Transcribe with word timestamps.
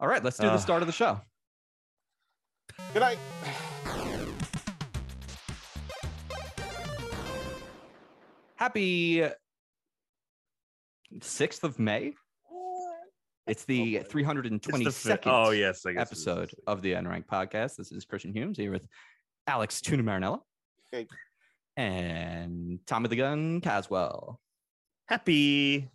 All 0.00 0.08
right, 0.08 0.22
let's 0.24 0.38
do 0.38 0.46
the 0.46 0.52
Uh. 0.54 0.58
start 0.58 0.82
of 0.82 0.86
the 0.86 0.92
show. 0.92 1.20
Good 2.94 3.00
night. 3.00 3.18
Happy 8.56 9.22
6th 11.20 11.64
of 11.64 11.78
May. 11.78 12.14
It's 13.46 13.64
the 13.64 13.98
Oh, 13.98 14.02
322nd 14.04 15.22
the 15.22 15.30
oh 15.30 15.50
yes, 15.50 15.84
I 15.86 15.92
guess 15.92 16.02
episode 16.02 16.50
of 16.66 16.82
the 16.82 16.92
Unranked 16.92 17.26
podcast. 17.26 17.76
This 17.76 17.90
is 17.90 18.04
Christian 18.04 18.32
Humes 18.32 18.56
here 18.58 18.70
with 18.70 18.86
Alex 19.46 19.80
Tuna 19.80 20.02
Marinella 20.04 20.40
Hey. 20.92 21.08
and 21.76 22.78
Tommy 22.86 23.08
the 23.08 23.16
Gun 23.16 23.60
Caswell. 23.60 24.38
Happy. 25.08 25.90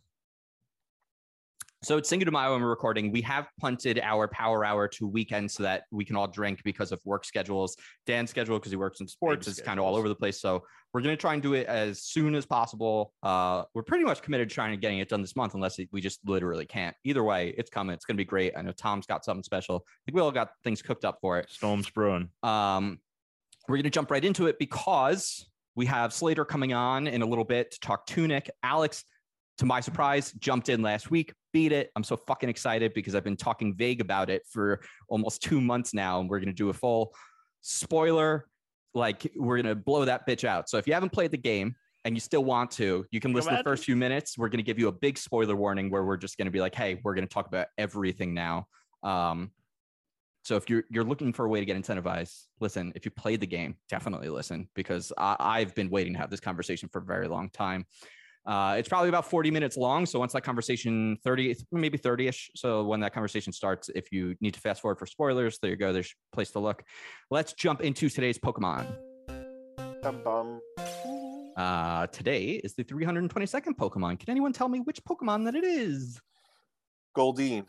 So 1.85 1.97
it's 1.97 2.09
Cinco 2.09 2.25
de 2.25 2.31
Mayo 2.31 2.55
and 2.55 2.63
we're 2.63 2.71
recording. 2.71 3.11
We 3.11 3.21
have 3.21 3.47
punted 3.59 3.99
our 3.99 4.27
power 4.27 4.65
hour 4.65 4.87
to 4.87 5.05
weekend 5.05 5.51
so 5.51 5.61
that 5.61 5.83
we 5.91 6.03
can 6.03 6.15
all 6.15 6.25
drink 6.25 6.63
because 6.63 6.91
of 6.91 6.99
work 7.05 7.23
schedules. 7.23 7.77
Dan's 8.07 8.31
schedule, 8.31 8.57
because 8.57 8.71
he 8.71 8.75
works 8.75 9.01
in 9.01 9.07
sports, 9.07 9.47
is 9.47 9.61
kind 9.61 9.79
of 9.79 9.85
all 9.85 9.95
over 9.95 10.09
the 10.09 10.15
place. 10.15 10.41
So 10.41 10.63
we're 10.93 11.01
going 11.01 11.15
to 11.15 11.21
try 11.21 11.35
and 11.35 11.43
do 11.43 11.53
it 11.53 11.67
as 11.67 12.01
soon 12.01 12.33
as 12.33 12.43
possible. 12.43 13.13
Uh, 13.21 13.65
we're 13.75 13.83
pretty 13.83 14.03
much 14.03 14.23
committed 14.23 14.49
to 14.49 14.55
trying 14.55 14.71
to 14.71 14.77
getting 14.77 14.97
it 14.97 15.09
done 15.09 15.21
this 15.21 15.35
month, 15.35 15.53
unless 15.53 15.79
we 15.91 16.01
just 16.01 16.21
literally 16.25 16.65
can't. 16.65 16.95
Either 17.03 17.23
way, 17.23 17.53
it's 17.55 17.69
coming. 17.69 17.93
It's 17.93 18.03
going 18.03 18.17
to 18.17 18.21
be 18.21 18.25
great. 18.25 18.53
I 18.57 18.63
know 18.63 18.71
Tom's 18.71 19.05
got 19.05 19.23
something 19.23 19.43
special. 19.43 19.85
I 19.85 20.01
think 20.07 20.15
we 20.15 20.23
all 20.23 20.31
got 20.31 20.49
things 20.63 20.81
cooked 20.81 21.05
up 21.05 21.19
for 21.21 21.37
it. 21.37 21.51
Storms 21.51 21.87
brewing. 21.91 22.29
Um, 22.41 22.99
we're 23.69 23.75
going 23.75 23.83
to 23.83 23.91
jump 23.91 24.09
right 24.09 24.25
into 24.25 24.47
it 24.47 24.57
because 24.57 25.47
we 25.75 25.85
have 25.85 26.13
Slater 26.13 26.45
coming 26.45 26.73
on 26.73 27.05
in 27.05 27.21
a 27.21 27.27
little 27.27 27.43
bit 27.43 27.69
to 27.73 27.79
talk 27.79 28.07
Tunic. 28.07 28.49
Alex, 28.63 29.03
to 29.57 29.65
my 29.65 29.79
surprise, 29.79 30.31
jumped 30.33 30.69
in 30.69 30.81
last 30.81 31.11
week, 31.11 31.33
beat 31.53 31.71
it. 31.71 31.91
I'm 31.95 32.03
so 32.03 32.17
fucking 32.17 32.49
excited 32.49 32.93
because 32.93 33.15
I've 33.15 33.23
been 33.23 33.37
talking 33.37 33.75
vague 33.75 34.01
about 34.01 34.29
it 34.29 34.43
for 34.49 34.81
almost 35.07 35.41
two 35.41 35.61
months 35.61 35.93
now, 35.93 36.19
and 36.19 36.29
we're 36.29 36.39
going 36.39 36.47
to 36.49 36.53
do 36.53 36.69
a 36.69 36.73
full 36.73 37.13
spoiler. 37.61 38.47
Like, 38.93 39.31
we're 39.35 39.61
going 39.61 39.73
to 39.73 39.75
blow 39.75 40.05
that 40.05 40.27
bitch 40.27 40.43
out. 40.43 40.69
So 40.69 40.77
if 40.77 40.87
you 40.87 40.93
haven't 40.93 41.11
played 41.11 41.31
the 41.31 41.37
game, 41.37 41.75
and 42.05 42.15
you 42.15 42.19
still 42.19 42.43
want 42.43 42.69
to, 42.69 43.03
you 43.09 43.19
can 43.19 43.33
listen 43.33 43.51
to 43.51 43.57
the 43.57 43.63
first 43.63 43.83
few 43.83 43.95
minutes. 43.95 44.37
We're 44.37 44.49
going 44.49 44.59
to 44.59 44.63
give 44.63 44.77
you 44.77 44.89
a 44.89 44.91
big 44.91 45.17
spoiler 45.17 45.55
warning 45.55 45.89
where 45.89 46.03
we're 46.03 46.17
just 46.17 46.37
going 46.37 46.45
to 46.45 46.51
be 46.51 46.61
like, 46.61 46.75
hey, 46.75 47.01
we're 47.03 47.15
going 47.15 47.27
to 47.27 47.33
talk 47.33 47.47
about 47.47 47.65
everything 47.79 48.35
now. 48.35 48.67
Um, 49.01 49.49
so 50.43 50.55
if 50.55 50.69
you're 50.69 50.83
you're 50.91 51.03
looking 51.03 51.33
for 51.33 51.45
a 51.45 51.49
way 51.49 51.59
to 51.59 51.65
get 51.65 51.75
incentivized, 51.75 52.43
listen. 52.59 52.93
If 52.95 53.05
you 53.05 53.11
played 53.11 53.41
the 53.41 53.47
game, 53.47 53.75
definitely 53.89 54.29
listen 54.29 54.69
because 54.75 55.11
I, 55.17 55.35
I've 55.39 55.73
been 55.73 55.89
waiting 55.89 56.13
to 56.13 56.19
have 56.19 56.29
this 56.29 56.39
conversation 56.39 56.87
for 56.89 56.99
a 56.99 57.03
very 57.03 57.27
long 57.27 57.49
time. 57.49 57.87
Uh, 58.45 58.75
it's 58.77 58.87
probably 58.87 59.09
about 59.09 59.29
40 59.29 59.49
minutes 59.49 59.75
long. 59.75 60.05
So 60.05 60.19
once 60.19 60.33
that 60.33 60.41
conversation 60.41 61.17
30, 61.23 61.55
maybe 61.71 61.97
30ish. 61.97 62.49
So 62.55 62.83
when 62.83 62.99
that 62.99 63.13
conversation 63.13 63.51
starts, 63.51 63.89
if 63.95 64.11
you 64.11 64.35
need 64.39 64.53
to 64.53 64.59
fast 64.59 64.81
forward 64.81 64.99
for 64.99 65.07
spoilers, 65.07 65.57
there 65.59 65.71
you 65.71 65.77
go. 65.77 65.91
There's 65.91 66.13
a 66.31 66.35
place 66.35 66.51
to 66.51 66.59
look. 66.59 66.83
Let's 67.31 67.53
jump 67.53 67.81
into 67.81 68.07
today's 68.09 68.37
Pokemon. 68.37 68.85
Bum, 70.03 70.21
bum. 70.23 70.61
Uh, 71.57 72.05
today 72.07 72.61
is 72.63 72.75
the 72.75 72.83
322nd 72.83 73.75
Pokemon. 73.77 74.19
Can 74.19 74.29
anyone 74.29 74.53
tell 74.53 74.67
me 74.67 74.79
which 74.79 75.03
Pokemon 75.03 75.45
that 75.45 75.55
it 75.55 75.63
is? 75.63 76.19
Goldeen. 77.17 77.65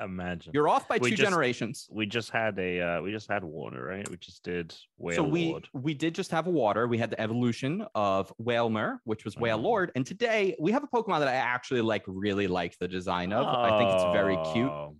Imagine. 0.00 0.52
You're 0.54 0.68
off 0.68 0.88
by 0.88 0.96
We 0.96 1.10
two 1.10 1.16
just- 1.16 1.28
generations. 1.30 1.86
we 1.90 2.06
just 2.06 2.30
had 2.30 2.58
a 2.58 2.80
uh, 2.80 3.02
we 3.02 3.10
just 3.10 3.28
had 3.30 3.44
water, 3.44 3.84
right? 3.84 4.08
We 4.08 4.16
just 4.16 4.42
did 4.42 4.74
Whale 4.96 5.16
so 5.16 5.22
we 5.22 5.50
Lord. 5.50 5.68
we 5.74 5.92
did 5.92 6.14
just 6.14 6.30
have 6.30 6.46
a 6.46 6.50
water. 6.50 6.88
We 6.88 6.96
had 6.96 7.10
the 7.10 7.20
evolution 7.20 7.84
of 7.94 8.32
Wailmer, 8.38 9.02
which 9.04 9.26
was 9.26 9.36
Whale 9.36 9.58
Oh. 9.58 9.62
Lord, 9.62 9.92
and 9.94 10.06
today 10.06 10.56
we 10.58 10.72
have 10.72 10.82
a 10.82 10.86
Pokemon 10.86 11.18
that 11.18 11.28
I 11.28 11.34
actually 11.34 11.82
like, 11.82 12.04
really 12.06 12.46
like 12.46 12.78
the 12.78 12.88
design 12.88 13.34
of. 13.34 13.46
I 13.46 13.78
think 13.78 13.92
it's 13.92 14.04
very 14.04 14.36
cute. 14.54 14.70
Oh, 14.70 14.96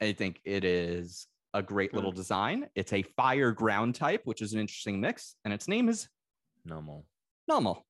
I 0.00 0.12
think 0.14 0.40
it 0.44 0.64
is 0.64 1.26
a 1.52 1.62
great 1.62 1.92
little 1.92 2.12
design. 2.12 2.68
It's 2.74 2.94
a 2.94 3.02
fire 3.02 3.52
ground 3.52 3.94
type, 3.94 4.22
which 4.24 4.40
is 4.40 4.54
an 4.54 4.58
interesting 4.60 5.02
mix, 5.02 5.36
and 5.44 5.52
its 5.52 5.68
name 5.68 5.90
is 5.90 6.08
Numel. 6.66 7.04
Numel. 7.50 7.82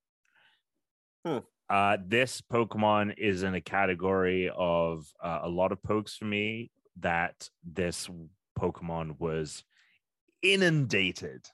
Uh, 1.73 1.97
this 2.07 2.43
Pokemon 2.43 3.15
is 3.17 3.43
in 3.45 3.55
a 3.55 3.61
category 3.63 4.51
of 4.55 5.07
uh, 5.23 5.39
a 5.43 5.49
lot 5.49 5.73
of 5.73 5.83
pokes 5.83 6.15
for 6.17 6.27
me 6.27 6.71
that 7.01 7.49
this 7.65 8.11
Pokemon 8.59 9.19
was 9.19 9.65
inundated 10.43 11.47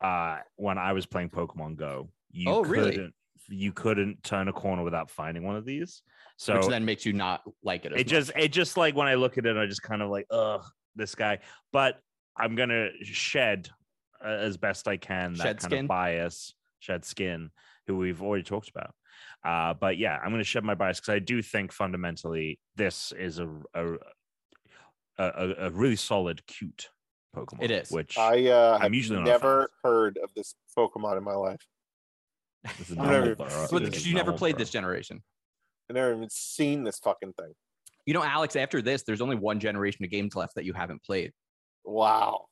uh, 0.00 0.38
when 0.54 0.78
I 0.78 0.92
was 0.92 1.06
playing 1.06 1.30
Pokemon 1.30 1.74
Go. 1.74 2.08
You 2.30 2.50
Oh, 2.52 2.62
really? 2.62 2.92
couldn't, 2.92 3.14
You 3.48 3.72
couldn't 3.72 4.22
turn 4.22 4.46
a 4.46 4.52
corner 4.52 4.84
without 4.84 5.10
finding 5.10 5.42
one 5.42 5.56
of 5.56 5.64
these. 5.64 6.02
So 6.36 6.58
which 6.58 6.68
then 6.68 6.84
makes 6.84 7.04
you 7.04 7.12
not 7.12 7.42
like 7.64 7.84
it. 7.84 7.94
It 7.94 8.06
just 8.06 8.30
it 8.36 8.52
just 8.52 8.76
like 8.76 8.94
when 8.94 9.08
I 9.08 9.14
look 9.14 9.38
at 9.38 9.46
it, 9.46 9.56
I 9.56 9.66
just 9.66 9.82
kind 9.82 10.02
of 10.02 10.08
like, 10.10 10.26
ugh, 10.30 10.62
this 10.94 11.16
guy. 11.16 11.40
But 11.72 11.98
I'm 12.36 12.54
gonna 12.54 12.90
shed 13.02 13.70
uh, 14.24 14.28
as 14.28 14.56
best 14.56 14.86
I 14.86 14.98
can 14.98 15.32
that 15.32 15.42
Shed 15.42 15.58
kind 15.58 15.70
skin? 15.72 15.84
of 15.86 15.88
bias, 15.88 16.54
shed 16.78 17.04
skin, 17.04 17.50
who 17.88 17.96
we've 17.96 18.22
already 18.22 18.44
talked 18.44 18.68
about. 18.68 18.94
Uh, 19.44 19.74
but 19.74 19.96
yeah, 19.98 20.18
I'm 20.22 20.30
gonna 20.30 20.44
shed 20.44 20.64
my 20.64 20.74
bias 20.74 20.98
because 21.00 21.14
I 21.14 21.18
do 21.20 21.40
think 21.42 21.72
fundamentally 21.72 22.58
this 22.76 23.12
is 23.12 23.38
a 23.38 23.48
a, 23.74 23.94
a 25.18 25.54
a 25.66 25.70
really 25.70 25.96
solid, 25.96 26.44
cute 26.46 26.90
Pokemon. 27.34 27.62
It 27.62 27.70
is. 27.70 27.90
which 27.90 28.18
I 28.18 28.48
uh, 28.48 28.74
I'm 28.76 28.80
have 28.82 28.94
usually 28.94 29.18
not 29.20 29.28
a 29.28 29.30
never 29.30 29.48
never 29.60 29.70
heard 29.84 30.18
of 30.22 30.30
this 30.34 30.54
Pokemon 30.76 31.18
in 31.18 31.24
my 31.24 31.34
life. 31.34 31.60
is 32.80 32.90
never- 32.96 33.10
normal, 33.12 33.34
bro. 33.36 33.46
Well, 33.46 33.76
It 33.76 33.82
is 33.84 33.90
because 33.90 34.06
you 34.08 34.14
never 34.14 34.32
played 34.32 34.54
bro. 34.56 34.60
this 34.60 34.70
generation. 34.70 35.22
I've 35.88 35.94
never 35.94 36.14
even 36.14 36.28
seen 36.30 36.82
this 36.82 36.98
fucking 36.98 37.32
thing. 37.34 37.52
You 38.06 38.14
know, 38.14 38.24
Alex. 38.24 38.56
After 38.56 38.82
this, 38.82 39.02
there's 39.04 39.20
only 39.20 39.36
one 39.36 39.60
generation 39.60 40.04
of 40.04 40.10
games 40.10 40.34
left 40.34 40.54
that 40.56 40.64
you 40.64 40.72
haven't 40.72 41.02
played. 41.04 41.32
Wow. 41.84 42.46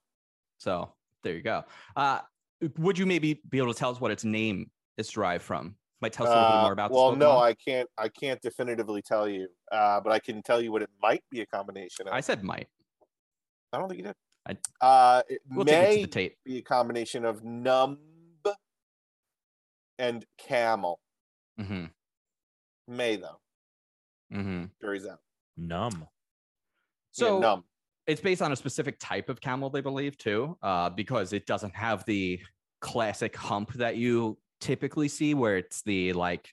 So 0.59 0.95
there 1.25 1.35
you 1.35 1.43
go. 1.43 1.65
Uh, 1.97 2.21
would 2.79 2.97
you 2.99 3.07
maybe 3.07 3.41
be 3.51 3.59
able 3.59 3.73
to 3.73 3.79
tell 3.79 3.91
us 3.91 4.01
what 4.01 4.11
its 4.13 4.25
name 4.25 4.71
is 4.97 5.09
derived 5.11 5.43
from? 5.43 5.75
Might 6.05 6.13
tell 6.13 6.27
us 6.27 6.33
a 6.33 6.37
little 6.37 6.51
bit 6.51 6.59
Uh, 6.59 6.63
more 6.63 6.73
about. 6.73 6.91
this 6.91 6.97
well, 6.97 7.17
no, 7.17 7.39
I 7.39 7.55
can't. 7.55 7.89
I 7.97 8.09
can't 8.11 8.39
definitively 8.43 9.01
tell 9.01 9.27
you, 9.27 9.49
uh, 9.73 10.01
but 10.03 10.13
I 10.13 10.19
can 10.19 10.43
tell 10.43 10.61
you 10.61 10.71
what 10.71 10.83
it 10.83 10.91
might 11.01 11.25
be 11.31 11.41
a 11.41 11.47
combination 11.47 12.07
of. 12.07 12.13
I 12.13 12.21
said 12.21 12.43
might. 12.45 12.69
I 13.73 13.79
don't 13.79 13.89
think 13.89 13.99
you 14.01 14.05
did. 14.05 14.17
I- 14.47 14.85
uh, 14.87 15.23
it 15.31 15.41
We'll 15.51 15.65
take 15.65 15.75
it 15.75 15.81
to 15.81 15.97
may 15.97 16.03
the 16.03 16.09
tape. 16.09 16.37
be 16.45 16.59
a 16.59 16.63
combination 16.63 17.25
of 17.25 17.43
numb 17.43 17.99
and 19.99 20.25
camel. 20.39 21.01
mm-hmm. 21.59 21.87
May 22.89 23.17
though. 23.17 23.41
mm-hmm. 24.33 24.65
Jury's 24.81 25.07
out. 25.07 25.21
numb. 25.57 26.07
So 27.13 27.35
yeah, 27.37 27.41
numb. 27.41 27.65
it's 28.07 28.21
based 28.21 28.43
on 28.43 28.53
a 28.53 28.57
specific 28.57 28.99
type 28.99 29.29
of 29.31 29.41
camel, 29.41 29.71
they 29.71 29.81
believe, 29.81 30.19
too, 30.19 30.59
uh, 30.63 30.91
because 30.91 31.33
it 31.33 31.47
doesn't 31.47 31.75
have 31.75 32.05
the 32.05 32.41
classic 32.81 33.35
hump 33.37 33.73
that 33.75 33.97
you 33.97 34.37
typically 34.61 35.09
see, 35.09 35.35
where 35.35 35.57
it's 35.57 35.83
the 35.83 36.13
like 36.13 36.51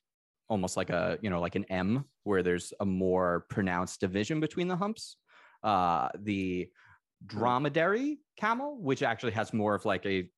almost 0.50 0.76
like 0.76 0.90
a 0.90 1.18
you 1.22 1.30
know 1.30 1.40
like 1.40 1.56
an 1.56 1.66
M, 1.70 2.06
where 2.24 2.44
there's 2.44 2.74
a 2.80 2.86
more 2.86 3.46
pronounced 3.50 4.00
division 4.00 4.40
between 4.40 4.68
the 4.68 4.76
humps. 4.76 5.18
Uh, 5.64 6.10
the 6.20 6.68
dromedary 7.26 8.20
camel, 8.38 8.78
which 8.82 9.04
actually 9.04 9.32
has 9.32 9.54
more 9.54 9.76
of 9.76 9.86
like 9.86 10.06
a 10.06 10.30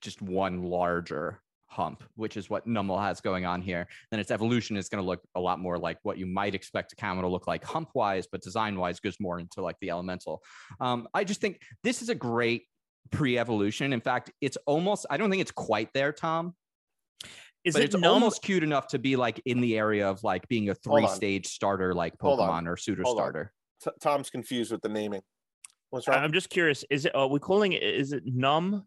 just 0.00 0.20
one 0.20 0.64
larger 0.64 1.40
hump, 1.72 2.04
which 2.16 2.36
is 2.36 2.50
what 2.50 2.66
Numel 2.66 3.00
has 3.00 3.20
going 3.20 3.46
on 3.46 3.62
here. 3.62 3.86
Then 4.10 4.20
its 4.20 4.30
evolution 4.30 4.76
is 4.76 4.88
going 4.88 5.02
to 5.02 5.06
look 5.06 5.22
a 5.34 5.40
lot 5.40 5.58
more 5.58 5.78
like 5.78 5.98
what 6.02 6.18
you 6.18 6.26
might 6.26 6.54
expect 6.54 6.92
a 6.92 6.96
camel 6.96 7.22
to 7.22 7.28
look 7.28 7.46
like 7.46 7.64
hump 7.64 7.90
wise, 7.94 8.26
but 8.30 8.42
design 8.42 8.76
wise 8.76 9.00
goes 9.00 9.16
more 9.18 9.38
into 9.38 9.62
like 9.62 9.76
the 9.80 9.90
elemental. 9.90 10.42
Um, 10.80 11.08
I 11.14 11.24
just 11.24 11.40
think 11.40 11.60
this 11.82 12.02
is 12.02 12.10
a 12.10 12.14
great 12.14 12.64
pre-evolution. 13.10 13.92
In 13.92 14.00
fact, 14.00 14.30
it's 14.40 14.58
almost 14.66 15.06
I 15.08 15.16
don't 15.16 15.30
think 15.30 15.40
it's 15.40 15.50
quite 15.50 15.88
there, 15.94 16.12
Tom, 16.12 16.54
Is 17.64 17.74
but 17.74 17.82
it 17.82 17.86
it's 17.86 17.94
numb? 17.96 18.12
almost 18.12 18.42
cute 18.42 18.62
enough 18.64 18.88
to 18.88 18.98
be 18.98 19.14
like 19.16 19.40
in 19.44 19.60
the 19.60 19.78
area 19.78 20.08
of 20.08 20.24
like 20.24 20.48
being 20.48 20.68
a 20.70 20.74
three-stage 20.74 21.46
starter 21.46 21.94
like 21.94 22.18
Pokemon 22.18 22.68
or 22.68 22.76
suitor 22.76 23.02
Hold 23.04 23.18
on. 23.18 23.22
starter. 23.22 23.52
T- 23.84 23.90
Tom's 24.00 24.30
confused 24.30 24.72
with 24.72 24.82
the 24.82 24.88
naming. 24.88 25.22
What's 25.90 26.08
wrong? 26.08 26.18
I'm 26.18 26.32
just 26.32 26.50
curious. 26.50 26.84
Is 26.90 27.04
it? 27.04 27.14
Are 27.14 27.28
we 27.28 27.38
calling 27.38 27.72
it? 27.72 27.82
Is 27.82 28.12
it 28.12 28.24
numb 28.26 28.86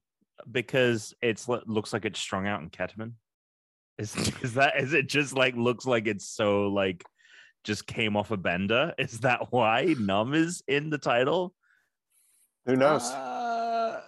because 0.51 1.13
it's 1.21 1.47
looks 1.47 1.93
like 1.93 2.03
it's 2.03 2.19
strung 2.19 2.47
out 2.47 2.61
in 2.61 2.69
ketamine? 2.69 3.13
Is 3.97 4.15
is 4.41 4.55
that? 4.55 4.77
Is 4.81 4.93
it 4.93 5.07
just 5.07 5.33
like 5.33 5.55
looks 5.55 5.85
like 5.85 6.07
it's 6.07 6.27
so 6.27 6.67
like 6.67 7.05
just 7.63 7.87
came 7.87 8.17
off 8.17 8.31
a 8.31 8.37
bender? 8.37 8.93
Is 8.97 9.21
that 9.21 9.51
why 9.53 9.95
numb 9.97 10.33
is 10.33 10.63
in 10.67 10.89
the 10.89 10.97
title? 10.97 11.53
Who 12.65 12.75
knows? 12.75 13.09
Uh, 13.11 14.01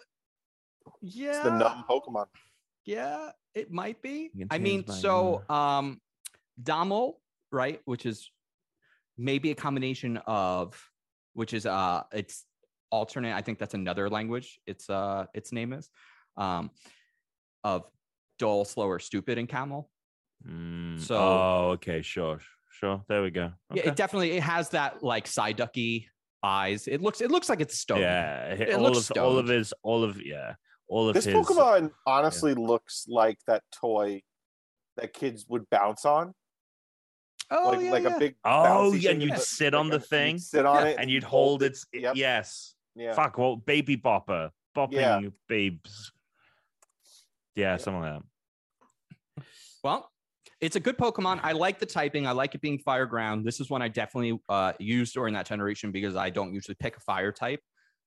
yeah. 1.02 1.30
it's 1.30 1.40
the 1.40 1.52
numb 1.58 1.86
Pokemon. 1.90 2.26
Yeah, 2.88 3.30
it 3.54 3.70
might 3.72 4.02
be. 4.02 4.32
Can 4.36 4.48
I 4.50 4.58
mean, 4.58 4.88
so 4.88 5.44
um 5.50 6.02
Damel, 6.62 7.22
right, 7.52 7.82
which 7.86 8.06
is 8.08 8.32
maybe 9.18 9.52
a 9.52 9.56
combination 9.56 10.18
of 10.26 10.82
which 11.34 11.54
is 11.54 11.66
uh 11.68 12.04
it's 12.14 12.46
alternate. 12.90 13.36
I 13.36 13.42
think 13.42 13.60
that's 13.60 13.74
another 13.76 14.10
language. 14.10 14.60
It's 14.66 14.90
uh 14.90 15.26
its 15.36 15.52
name 15.52 15.74
is 15.74 15.90
um 16.38 16.72
of 17.64 17.84
dull, 18.40 18.64
slower, 18.66 19.00
stupid, 19.00 19.38
and 19.38 19.50
camel. 19.50 19.90
Mm, 20.48 21.00
So- 21.00 21.18
oh, 21.18 21.70
okay, 21.74 22.02
sure, 22.02 22.40
sure. 22.72 23.04
There 23.10 23.22
we 23.22 23.32
go. 23.32 23.52
Yeah, 23.74 23.90
it 23.90 23.96
definitely 23.98 24.32
it 24.32 24.44
has 24.44 24.70
that 24.70 25.04
like 25.04 25.26
Psyducky 25.26 26.06
eyes. 26.42 26.88
It 26.88 27.02
looks 27.02 27.20
it 27.20 27.32
looks 27.32 27.50
like 27.50 27.60
it's 27.60 27.78
stone. 27.78 28.00
Yeah, 28.00 28.54
It 28.54 28.74
all 28.76 28.84
looks 28.84 29.10
of 29.10 29.18
all 29.18 29.38
of 29.38 29.48
his, 29.48 29.74
all 29.84 30.04
of 30.06 30.22
yeah, 30.24 30.54
all 30.88 31.10
of 31.10 31.14
This 31.14 31.26
his. 31.26 31.34
Pokemon 31.36 31.92
honestly 32.06 32.54
looks 32.54 33.06
like 33.08 33.38
that 33.48 33.64
toy 33.72 34.22
that 34.98 35.14
kids 35.14 35.46
would 35.48 35.70
bounce 35.70 36.06
on, 36.06 36.34
Oh 37.52 37.70
like 37.70 37.82
yeah, 37.82 37.92
like 37.92 38.04
yeah. 38.04 38.16
a 38.16 38.20
big. 38.20 38.36
Oh, 38.44 38.94
yeah, 38.94 39.12
thing, 39.12 39.22
you'd 39.22 39.30
but 39.32 39.42
sit 39.42 39.74
like 39.74 39.80
on 39.80 39.90
the 39.90 39.98
a- 39.98 40.00
thing, 40.00 40.38
sit 40.38 40.66
on 40.66 40.84
Yeah, 40.84 40.90
it, 40.92 40.98
and 41.00 41.10
you'd 41.10 41.24
hold 41.24 41.64
its. 41.64 41.86
Yep. 41.94 42.16
Yes. 42.16 42.74
Yeah. 42.96 43.14
Fuck. 43.14 43.38
Well, 43.38 43.56
baby 43.58 43.96
bopper, 43.96 44.50
bopping 44.76 44.94
Yeah. 44.94 45.22
babes. 45.48 46.12
Yeah, 47.56 47.72
Yeah. 47.74 47.78
something 47.78 48.02
like 48.02 48.22
that. 49.38 49.44
Well, 49.84 50.12
it's 50.60 50.76
a 50.76 50.80
good 50.80 50.98
Pokemon. 50.98 51.40
I 51.44 51.52
like 51.52 51.80
the 51.80 51.86
typing. 51.86 52.26
I 52.26 52.32
like 52.32 52.56
it 52.56 52.62
being 52.62 52.80
fire 52.80 53.06
ground. 53.06 53.46
This 53.46 53.60
is 53.60 53.70
one 53.70 53.82
I 53.82 53.88
definitely 53.88 54.40
uh, 54.50 54.74
used 54.80 55.14
during 55.14 55.34
that 55.36 55.46
generation 55.46 55.92
because 55.92 56.16
I 56.16 56.30
don't 56.32 56.54
usually 56.54 56.76
pick 56.76 56.98
a 56.98 57.00
fire 57.00 57.32
type. 57.32 57.62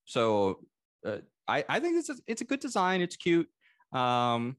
So 0.04 0.58
uh, 1.06 1.18
I, 1.50 1.64
I 1.68 1.80
think 1.80 1.98
it's 1.98 2.08
a, 2.08 2.16
it's 2.26 2.40
a 2.42 2.44
good 2.44 2.60
design. 2.60 3.00
It's 3.00 3.16
cute. 3.16 3.48
Um, 3.92 4.56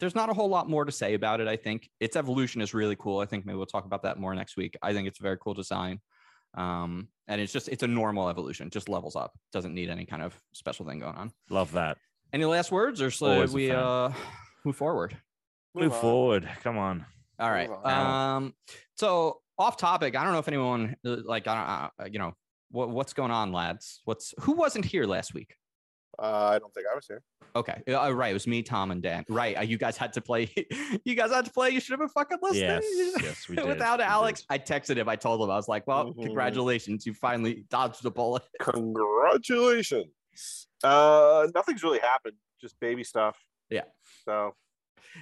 there's 0.00 0.14
not 0.14 0.28
a 0.28 0.34
whole 0.34 0.48
lot 0.48 0.68
more 0.68 0.84
to 0.84 0.92
say 0.92 1.14
about 1.14 1.40
it. 1.40 1.48
I 1.48 1.56
think 1.56 1.88
its 2.00 2.16
evolution 2.16 2.60
is 2.60 2.74
really 2.74 2.96
cool. 2.96 3.20
I 3.20 3.26
think 3.26 3.46
maybe 3.46 3.56
we'll 3.56 3.66
talk 3.66 3.86
about 3.86 4.02
that 4.02 4.18
more 4.18 4.34
next 4.34 4.56
week. 4.56 4.76
I 4.82 4.92
think 4.92 5.08
it's 5.08 5.20
a 5.20 5.22
very 5.22 5.38
cool 5.38 5.54
design. 5.54 6.00
Um, 6.54 7.08
and 7.28 7.40
it's 7.40 7.52
just 7.52 7.68
it's 7.68 7.82
a 7.82 7.86
normal 7.86 8.28
evolution, 8.28 8.70
just 8.70 8.88
levels 8.88 9.16
up. 9.16 9.32
Doesn't 9.52 9.74
need 9.74 9.90
any 9.90 10.06
kind 10.06 10.22
of 10.22 10.34
special 10.52 10.86
thing 10.86 10.98
going 10.98 11.16
on. 11.16 11.32
Love 11.50 11.72
that. 11.72 11.98
Any 12.32 12.44
last 12.44 12.72
words, 12.72 13.00
or 13.00 13.10
should 13.10 13.52
we 13.52 13.70
uh, 13.70 14.10
move 14.64 14.76
forward? 14.76 15.16
Move 15.74 15.92
on. 15.92 16.00
forward. 16.00 16.48
Come 16.62 16.78
on. 16.78 17.04
All 17.38 17.50
right. 17.50 17.68
Move 17.68 17.84
Um. 17.84 18.54
So 18.96 19.40
off 19.58 19.76
topic. 19.76 20.16
I 20.16 20.24
don't 20.24 20.32
know 20.32 20.38
if 20.38 20.48
anyone 20.48 20.96
uh, 21.04 21.16
like 21.24 21.46
I 21.46 21.90
don't 21.98 22.06
uh, 22.06 22.10
you 22.10 22.18
know 22.18 22.32
what 22.70 22.90
what's 22.90 23.12
going 23.12 23.30
on, 23.30 23.52
lads. 23.52 24.00
What's 24.04 24.34
who 24.40 24.52
wasn't 24.52 24.84
here 24.84 25.04
last 25.04 25.34
week? 25.34 25.54
Uh, 26.18 26.52
I 26.54 26.58
don't 26.58 26.72
think 26.72 26.86
I 26.90 26.94
was 26.94 27.06
here. 27.06 27.22
Okay. 27.54 27.82
Uh, 27.92 28.10
right. 28.14 28.30
It 28.30 28.34
was 28.34 28.46
me, 28.46 28.62
Tom, 28.62 28.90
and 28.90 29.02
Dan. 29.02 29.24
Right. 29.28 29.56
Uh, 29.58 29.62
you 29.62 29.76
guys 29.78 29.96
had 29.96 30.12
to 30.14 30.20
play. 30.20 30.50
you 31.04 31.14
guys 31.14 31.30
had 31.30 31.44
to 31.44 31.52
play. 31.52 31.70
You 31.70 31.80
should 31.80 31.92
have 31.92 32.00
been 32.00 32.08
fucking 32.08 32.38
listening. 32.42 32.80
Yes, 32.82 33.14
yes, 33.22 33.48
we 33.48 33.56
did. 33.56 33.66
Without 33.66 33.98
we 33.98 34.04
Alex, 34.04 34.40
did. 34.40 34.46
I 34.50 34.58
texted 34.58 34.96
him. 34.96 35.08
I 35.08 35.16
told 35.16 35.40
him 35.42 35.50
I 35.50 35.56
was 35.56 35.68
like, 35.68 35.86
"Well, 35.86 36.12
Mhm. 36.14 36.22
congratulations, 36.24 37.04
you 37.06 37.12
finally 37.14 37.64
dodged 37.70 38.04
a 38.06 38.10
bullet." 38.10 38.42
Congratulations. 38.60 40.06
Uh, 40.82 41.48
nothing's 41.54 41.82
really 41.82 41.98
happened. 41.98 42.36
Just 42.60 42.78
baby 42.80 43.04
stuff. 43.04 43.38
Yeah. 43.70 43.82
So 44.24 44.54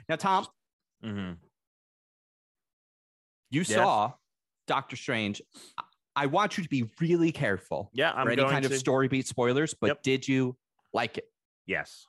Now, 0.09 0.17
Tom, 0.17 0.47
mm-hmm. 1.05 1.33
you 3.51 3.61
Yes. 3.61 3.69
saw 3.69 4.13
Doctor 4.67 4.97
Strange. 4.97 5.43
I- 5.79 5.83
I 6.17 6.27
want 6.27 6.57
you 6.57 6.63
to 6.63 6.69
be 6.71 6.89
really 7.01 7.33
careful 7.33 7.91
Yeah, 7.93 8.13
I'm 8.13 8.27
for 8.27 8.31
any 8.31 8.37
going 8.43 8.51
kind 8.53 8.65
to. 8.65 8.73
of 8.73 8.79
story 8.79 9.09
beat 9.09 9.27
spoilers. 9.27 9.75
But 9.75 9.89
Yep. 9.89 10.03
did 10.05 10.29
you 10.29 10.57
like 10.95 11.19
it? 11.19 11.29
Yes. 11.67 12.07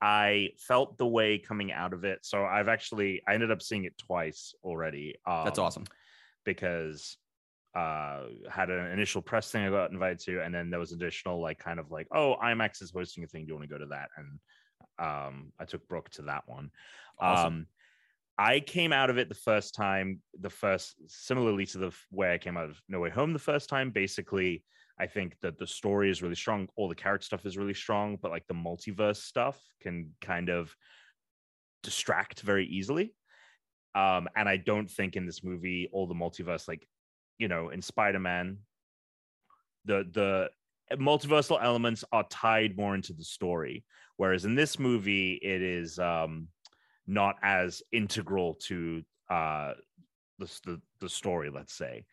I 0.00 0.50
felt 0.56 0.96
the 0.96 1.06
way 1.06 1.38
coming 1.38 1.72
out 1.72 1.92
of 1.92 2.04
it. 2.04 2.20
So 2.22 2.44
I've 2.44 2.68
actually 2.68 3.20
I 3.28 3.34
ended 3.34 3.50
up 3.50 3.60
seeing 3.60 3.84
it 3.84 3.98
twice 3.98 4.54
already. 4.64 5.16
Um, 5.26 5.44
That's 5.44 5.58
awesome. 5.58 5.84
because 6.44 7.18
uh 7.76 8.22
had 8.50 8.68
an 8.68 8.90
initial 8.90 9.22
press 9.22 9.50
thing 9.50 9.64
I 9.64 9.70
got 9.70 9.92
invited 9.92 10.18
to, 10.20 10.42
and 10.42 10.54
then 10.54 10.70
there 10.70 10.80
was 10.80 10.92
additional 10.92 11.40
like 11.40 11.58
kind 11.58 11.78
of 11.78 11.90
like, 11.90 12.08
oh, 12.14 12.36
IMAX 12.42 12.82
is 12.82 12.92
hosting 12.92 13.24
a 13.24 13.26
thing. 13.26 13.44
Do 13.44 13.48
you 13.48 13.56
want 13.56 13.68
to 13.68 13.74
go 13.74 13.78
to 13.78 13.90
that? 13.90 14.08
And 14.16 14.38
um 14.98 15.52
I 15.58 15.66
took 15.66 15.86
Brooke 15.86 16.10
to 16.10 16.22
that 16.22 16.44
one. 16.46 16.70
Awesome. 17.20 17.46
Um 17.46 17.66
I 18.38 18.60
came 18.60 18.94
out 18.94 19.10
of 19.10 19.18
it 19.18 19.28
the 19.28 19.34
first 19.34 19.74
time, 19.74 20.20
the 20.40 20.48
first 20.48 20.94
similarly 21.08 21.66
to 21.66 21.78
the 21.78 21.92
way 22.10 22.32
I 22.32 22.38
came 22.38 22.56
out 22.56 22.70
of 22.70 22.80
No 22.88 22.98
Way 22.98 23.10
Home 23.10 23.34
the 23.34 23.38
first 23.38 23.68
time. 23.68 23.90
Basically, 23.90 24.64
I 25.00 25.06
think 25.06 25.36
that 25.40 25.58
the 25.58 25.66
story 25.66 26.10
is 26.10 26.22
really 26.22 26.34
strong. 26.34 26.68
All 26.76 26.88
the 26.88 26.94
character 26.94 27.24
stuff 27.24 27.46
is 27.46 27.56
really 27.56 27.74
strong, 27.74 28.18
but 28.20 28.30
like 28.30 28.46
the 28.46 28.54
multiverse 28.54 29.16
stuff 29.16 29.58
can 29.80 30.10
kind 30.20 30.50
of 30.50 30.76
distract 31.82 32.42
very 32.42 32.66
easily. 32.66 33.14
Um, 33.94 34.28
and 34.36 34.46
I 34.46 34.58
don't 34.58 34.90
think 34.90 35.16
in 35.16 35.24
this 35.24 35.42
movie 35.42 35.88
all 35.90 36.06
the 36.06 36.14
multiverse, 36.14 36.68
like 36.68 36.86
you 37.38 37.48
know, 37.48 37.70
in 37.70 37.80
Spider-Man, 37.80 38.58
the 39.86 40.06
the 40.12 40.50
multiversal 40.96 41.58
elements 41.62 42.04
are 42.12 42.26
tied 42.28 42.76
more 42.76 42.94
into 42.94 43.14
the 43.14 43.24
story, 43.24 43.84
whereas 44.18 44.44
in 44.44 44.54
this 44.54 44.78
movie 44.78 45.40
it 45.42 45.62
is 45.62 45.98
um 45.98 46.48
not 47.06 47.36
as 47.42 47.82
integral 47.90 48.54
to 48.66 49.02
uh 49.30 49.72
the 50.38 50.60
the, 50.66 50.80
the 51.00 51.08
story, 51.08 51.48
let's 51.48 51.72
say. 51.72 52.04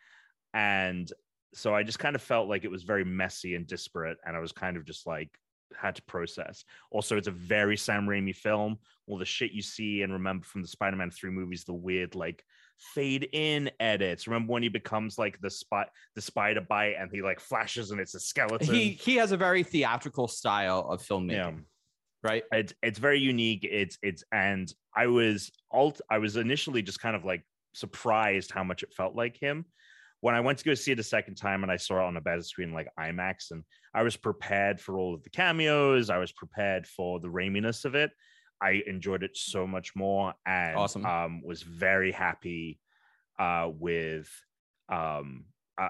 And 0.53 1.11
so 1.53 1.73
I 1.73 1.83
just 1.83 1.99
kind 1.99 2.15
of 2.15 2.21
felt 2.21 2.49
like 2.49 2.63
it 2.63 2.71
was 2.71 2.83
very 2.83 3.05
messy 3.05 3.55
and 3.55 3.67
disparate, 3.67 4.17
and 4.25 4.35
I 4.35 4.39
was 4.39 4.51
kind 4.51 4.77
of 4.77 4.85
just 4.85 5.07
like 5.07 5.29
had 5.75 5.95
to 5.95 6.01
process. 6.03 6.63
Also, 6.91 7.17
it's 7.17 7.27
a 7.27 7.31
very 7.31 7.77
Sam 7.77 8.07
Raimi 8.07 8.35
film. 8.35 8.77
All 9.07 9.17
the 9.17 9.25
shit 9.25 9.51
you 9.51 9.61
see 9.61 10.01
and 10.01 10.13
remember 10.13 10.45
from 10.45 10.61
the 10.61 10.67
Spider-Man 10.67 11.11
3 11.11 11.29
movies, 11.31 11.63
the 11.63 11.73
weird 11.73 12.15
like 12.15 12.43
fade 12.79 13.27
in 13.33 13.69
edits. 13.79 14.27
Remember 14.27 14.53
when 14.53 14.63
he 14.63 14.69
becomes 14.69 15.17
like 15.17 15.39
the 15.41 15.49
spot 15.49 15.89
the 16.15 16.21
spider 16.21 16.61
bite 16.61 16.95
and 16.99 17.09
he 17.11 17.21
like 17.21 17.39
flashes 17.39 17.91
and 17.91 17.99
it's 17.99 18.15
a 18.15 18.19
skeleton. 18.19 18.73
He 18.73 18.91
he 18.91 19.15
has 19.15 19.31
a 19.31 19.37
very 19.37 19.63
theatrical 19.63 20.27
style 20.27 20.87
of 20.89 21.01
filmmaking, 21.01 21.31
yeah. 21.31 21.51
right? 22.23 22.43
It's 22.51 22.73
it's 22.83 22.99
very 22.99 23.19
unique. 23.19 23.67
It's 23.69 23.97
it's 24.01 24.23
and 24.31 24.71
I 24.95 25.07
was 25.07 25.51
alt 25.71 26.01
I 26.09 26.19
was 26.19 26.37
initially 26.37 26.81
just 26.81 26.99
kind 26.99 27.15
of 27.15 27.25
like 27.25 27.43
surprised 27.73 28.51
how 28.51 28.63
much 28.63 28.83
it 28.83 28.93
felt 28.93 29.15
like 29.15 29.37
him. 29.37 29.65
When 30.21 30.35
I 30.35 30.39
went 30.41 30.57
to 30.59 30.65
go 30.65 30.73
see 30.73 30.91
it 30.91 30.99
a 30.99 31.03
second 31.03 31.35
time 31.35 31.63
and 31.63 31.71
I 31.71 31.77
saw 31.77 31.99
it 31.99 32.07
on 32.07 32.17
a 32.17 32.21
better 32.21 32.41
screen 32.41 32.73
like 32.73 32.87
IMAX, 32.99 33.51
and 33.51 33.63
I 33.93 34.03
was 34.03 34.17
prepared 34.17 34.79
for 34.79 34.97
all 34.97 35.13
of 35.13 35.23
the 35.23 35.29
cameos, 35.29 36.09
I 36.09 36.17
was 36.17 36.31
prepared 36.31 36.87
for 36.87 37.19
the 37.19 37.29
raminess 37.29 37.85
of 37.85 37.95
it. 37.95 38.11
I 38.61 38.81
enjoyed 38.87 39.21
it 39.21 39.37
so 39.37 39.67
much 39.67 39.95
more 39.95 40.33
and 40.45 40.75
Awesome. 40.75 41.05
um, 41.05 41.41
was 41.43 41.61
very 41.61 42.11
happy 42.11 42.79
uh, 43.37 43.69
with 43.71 44.29
um, 44.89 45.45
uh, 45.77 45.89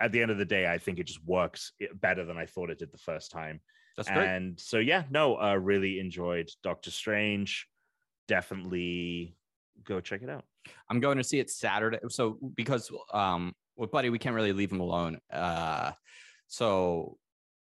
at 0.00 0.12
the 0.12 0.22
end 0.22 0.30
of 0.30 0.38
the 0.38 0.44
day, 0.44 0.68
I 0.68 0.78
think 0.78 1.00
it 1.00 1.08
just 1.08 1.24
works 1.24 1.72
better 1.94 2.24
than 2.24 2.36
I 2.36 2.46
thought 2.46 2.70
it 2.70 2.78
did 2.78 2.92
the 2.92 2.98
first 2.98 3.32
time. 3.32 3.60
That's 3.96 4.08
great. 4.08 4.26
And 4.28 4.58
so 4.60 4.78
yeah, 4.78 5.04
no, 5.10 5.36
uh 5.40 5.54
really 5.54 5.98
enjoyed 5.98 6.48
Doctor 6.62 6.90
Strange. 6.90 7.66
Definitely 8.28 9.36
go 9.84 10.00
check 10.00 10.22
it 10.22 10.30
out. 10.30 10.44
I'm 10.88 11.00
going 11.00 11.18
to 11.18 11.24
see 11.24 11.38
it 11.38 11.50
Saturday. 11.50 11.98
So 12.08 12.38
because 12.54 12.90
um 13.12 13.54
with 13.76 13.90
Buddy, 13.90 14.10
we 14.10 14.18
can't 14.18 14.34
really 14.34 14.52
leave 14.52 14.72
him 14.72 14.80
alone. 14.80 15.18
Uh 15.32 15.92
so 16.46 17.16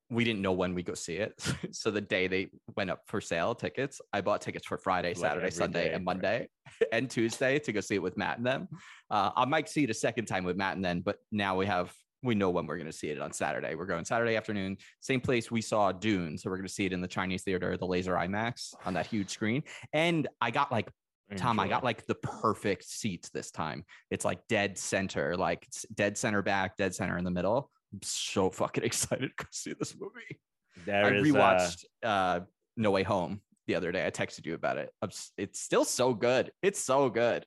we 0.10 0.24
didn't 0.24 0.42
know 0.42 0.52
when 0.52 0.76
we 0.76 0.84
go 0.84 0.94
see 0.94 1.16
it. 1.16 1.34
so 1.72 1.90
the 1.90 2.02
day 2.02 2.28
they 2.28 2.50
went 2.76 2.92
up 2.92 3.02
for 3.08 3.20
sale 3.20 3.56
tickets, 3.56 4.00
I 4.12 4.22
bought 4.22 4.42
tickets 4.42 4.68
for 4.68 4.78
Friday, 4.78 5.10
Like 5.10 5.18
Saturday, 5.18 5.50
Sunday, 5.50 5.86
day, 5.86 5.94
and 5.94 6.06
right. 6.06 6.16
Monday 6.16 6.50
and 6.92 7.10
Tuesday 7.10 7.60
to 7.60 7.72
go 7.72 7.80
see 7.80 7.96
it 7.96 8.02
with 8.02 8.18
Matt 8.18 8.38
and 8.38 8.46
them. 8.46 8.68
Uh 9.10 9.32
I 9.36 9.46
might 9.46 9.70
see 9.70 9.84
it 9.84 9.90
a 9.90 9.96
second 9.96 10.26
time 10.26 10.44
with 10.44 10.58
Matt 10.58 10.76
and 10.76 10.86
then, 10.86 11.02
but 11.02 11.18
now 11.32 11.58
we 11.58 11.66
have 11.66 11.94
we 12.24 12.36
know 12.36 12.50
when 12.50 12.66
we're 12.66 12.78
going 12.78 12.88
to 12.88 12.98
see 12.98 13.10
it 13.10 13.20
on 13.20 13.34
Saturday. 13.34 13.76
We're 13.76 13.86
going 13.86 14.06
Saturday 14.06 14.38
afternoon, 14.38 14.78
same 15.02 15.20
place 15.20 15.52
we 15.52 15.62
saw 15.62 15.92
Dune. 15.92 16.38
So 16.38 16.50
we're 16.50 16.56
going 16.56 16.68
to 16.68 16.74
see 16.74 16.86
it 16.86 16.94
in 16.94 17.02
the 17.02 17.08
Chinese 17.08 17.44
theater, 17.44 17.78
the 17.78 17.86
laser 17.86 18.14
IMAX 18.14 18.74
on 18.86 18.94
that 18.94 19.08
huge 19.08 19.30
screen. 19.30 19.64
And 19.92 20.28
I 20.42 20.50
got 20.50 20.72
like 20.72 20.90
Tom, 21.36 21.60
I 21.60 21.68
got 21.68 21.84
like 21.84 22.06
the 22.06 22.16
perfect 22.16 22.84
seats 22.86 23.30
this 23.30 23.50
time. 23.52 23.84
It's 24.12 24.26
like 24.26 24.40
dead 24.48 24.78
center, 24.78 25.36
like 25.36 25.64
it's 25.68 25.86
dead 25.94 26.18
center 26.18 26.42
back, 26.42 26.78
dead 26.78 26.94
center 26.94 27.18
in 27.18 27.24
the 27.24 27.32
middle. 27.32 27.72
I'm 27.94 28.00
so 28.04 28.50
fucking 28.50 28.84
excited 28.90 29.32
to 29.38 29.46
see 29.52 29.74
this 29.74 29.96
movie. 30.00 30.40
there 30.86 31.06
I 31.06 31.08
uh, 31.08 31.22
rewatched 31.24 31.86
uh, 32.04 32.40
No 32.78 32.92
Way 32.92 33.04
Home 33.04 33.42
the 33.68 33.76
other 33.76 33.92
day. 33.92 34.06
I 34.06 34.12
texted 34.12 34.46
you 34.46 34.54
about 34.54 34.78
it. 34.78 34.92
It's 35.38 35.60
still 35.60 35.86
so 35.86 36.14
good. 36.14 36.52
It's 36.62 36.80
so 36.82 37.10
good. 37.10 37.46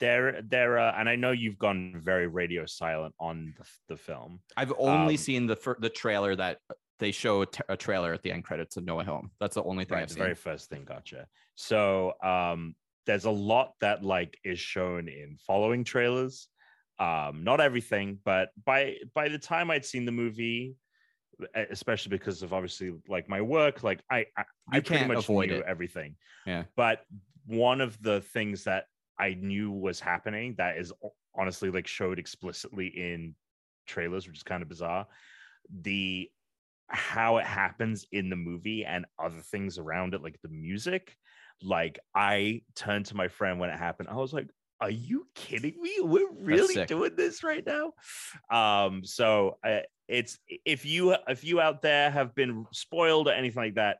there 0.00 0.40
there 0.42 0.78
uh, 0.78 0.94
and 0.96 1.08
I 1.08 1.16
know 1.16 1.32
you've 1.32 1.58
gone 1.58 1.94
very 1.96 2.28
radio 2.28 2.64
silent 2.66 3.14
on 3.18 3.54
the, 3.58 3.64
the 3.88 3.96
film. 3.96 4.40
I've 4.56 4.72
only 4.78 5.14
Um, 5.14 5.18
seen 5.18 5.46
the 5.46 5.56
fir- 5.56 5.76
the 5.80 5.90
trailer 5.90 6.36
that 6.36 6.58
they 7.00 7.10
show 7.12 7.42
a, 7.42 7.46
t- 7.46 7.60
a 7.68 7.76
trailer 7.76 8.12
at 8.12 8.22
the 8.22 8.30
end 8.32 8.44
credits 8.44 8.76
of 8.76 8.84
No 8.84 8.94
Way 8.96 9.04
Home. 9.04 9.30
That's 9.40 9.54
the 9.56 9.62
only 9.64 9.84
thing 9.84 9.96
Right, 9.96 10.02
I've 10.02 10.10
seen. 10.10 10.18
the 10.18 10.24
very 10.24 10.34
first 10.34 10.70
thing, 10.70 10.84
gotcha. 10.84 11.26
So 11.56 12.12
um 12.22 12.74
there's 13.08 13.24
a 13.24 13.30
lot 13.30 13.72
that 13.80 14.04
like 14.04 14.38
is 14.44 14.60
shown 14.60 15.08
in 15.08 15.38
following 15.46 15.82
trailers. 15.82 16.46
Um, 17.00 17.42
not 17.42 17.58
everything, 17.58 18.18
but 18.22 18.50
by 18.66 18.96
by 19.14 19.30
the 19.30 19.38
time 19.38 19.70
I'd 19.70 19.86
seen 19.86 20.04
the 20.04 20.12
movie, 20.12 20.76
especially 21.54 22.10
because 22.10 22.42
of 22.42 22.52
obviously 22.52 22.92
like 23.08 23.26
my 23.26 23.40
work, 23.40 23.82
like 23.82 24.02
I 24.10 24.26
I, 24.36 24.44
I 24.70 24.80
pretty 24.80 25.06
much 25.06 25.24
avoid 25.24 25.48
knew 25.48 25.56
it. 25.56 25.64
everything. 25.66 26.16
Yeah. 26.46 26.64
But 26.76 27.00
one 27.46 27.80
of 27.80 28.00
the 28.02 28.20
things 28.20 28.64
that 28.64 28.84
I 29.18 29.38
knew 29.40 29.72
was 29.72 30.00
happening 30.00 30.54
that 30.58 30.76
is 30.76 30.92
honestly 31.34 31.70
like 31.70 31.86
showed 31.86 32.18
explicitly 32.18 32.88
in 32.88 33.34
trailers, 33.86 34.26
which 34.26 34.36
is 34.36 34.42
kind 34.42 34.62
of 34.62 34.68
bizarre. 34.68 35.06
The 35.80 36.30
how 36.88 37.38
it 37.38 37.46
happens 37.46 38.06
in 38.12 38.28
the 38.28 38.36
movie 38.36 38.84
and 38.84 39.06
other 39.18 39.40
things 39.40 39.78
around 39.78 40.12
it, 40.12 40.22
like 40.22 40.38
the 40.42 40.50
music. 40.50 41.16
Like 41.62 41.98
I 42.14 42.62
turned 42.74 43.06
to 43.06 43.16
my 43.16 43.28
friend 43.28 43.58
when 43.58 43.70
it 43.70 43.78
happened. 43.78 44.08
I 44.10 44.16
was 44.16 44.32
like, 44.32 44.48
are 44.80 44.90
you 44.90 45.26
kidding 45.34 45.74
me? 45.80 45.96
We're 46.00 46.30
really 46.32 46.86
doing 46.86 47.16
this 47.16 47.42
right 47.42 47.64
now. 47.66 47.92
Um, 48.50 49.04
so 49.04 49.58
uh, 49.64 49.80
it's 50.06 50.38
if 50.64 50.84
you 50.84 51.16
if 51.26 51.44
you 51.44 51.60
out 51.60 51.82
there 51.82 52.10
have 52.10 52.34
been 52.34 52.64
spoiled 52.72 53.28
or 53.28 53.32
anything 53.32 53.62
like 53.62 53.74
that, 53.74 53.98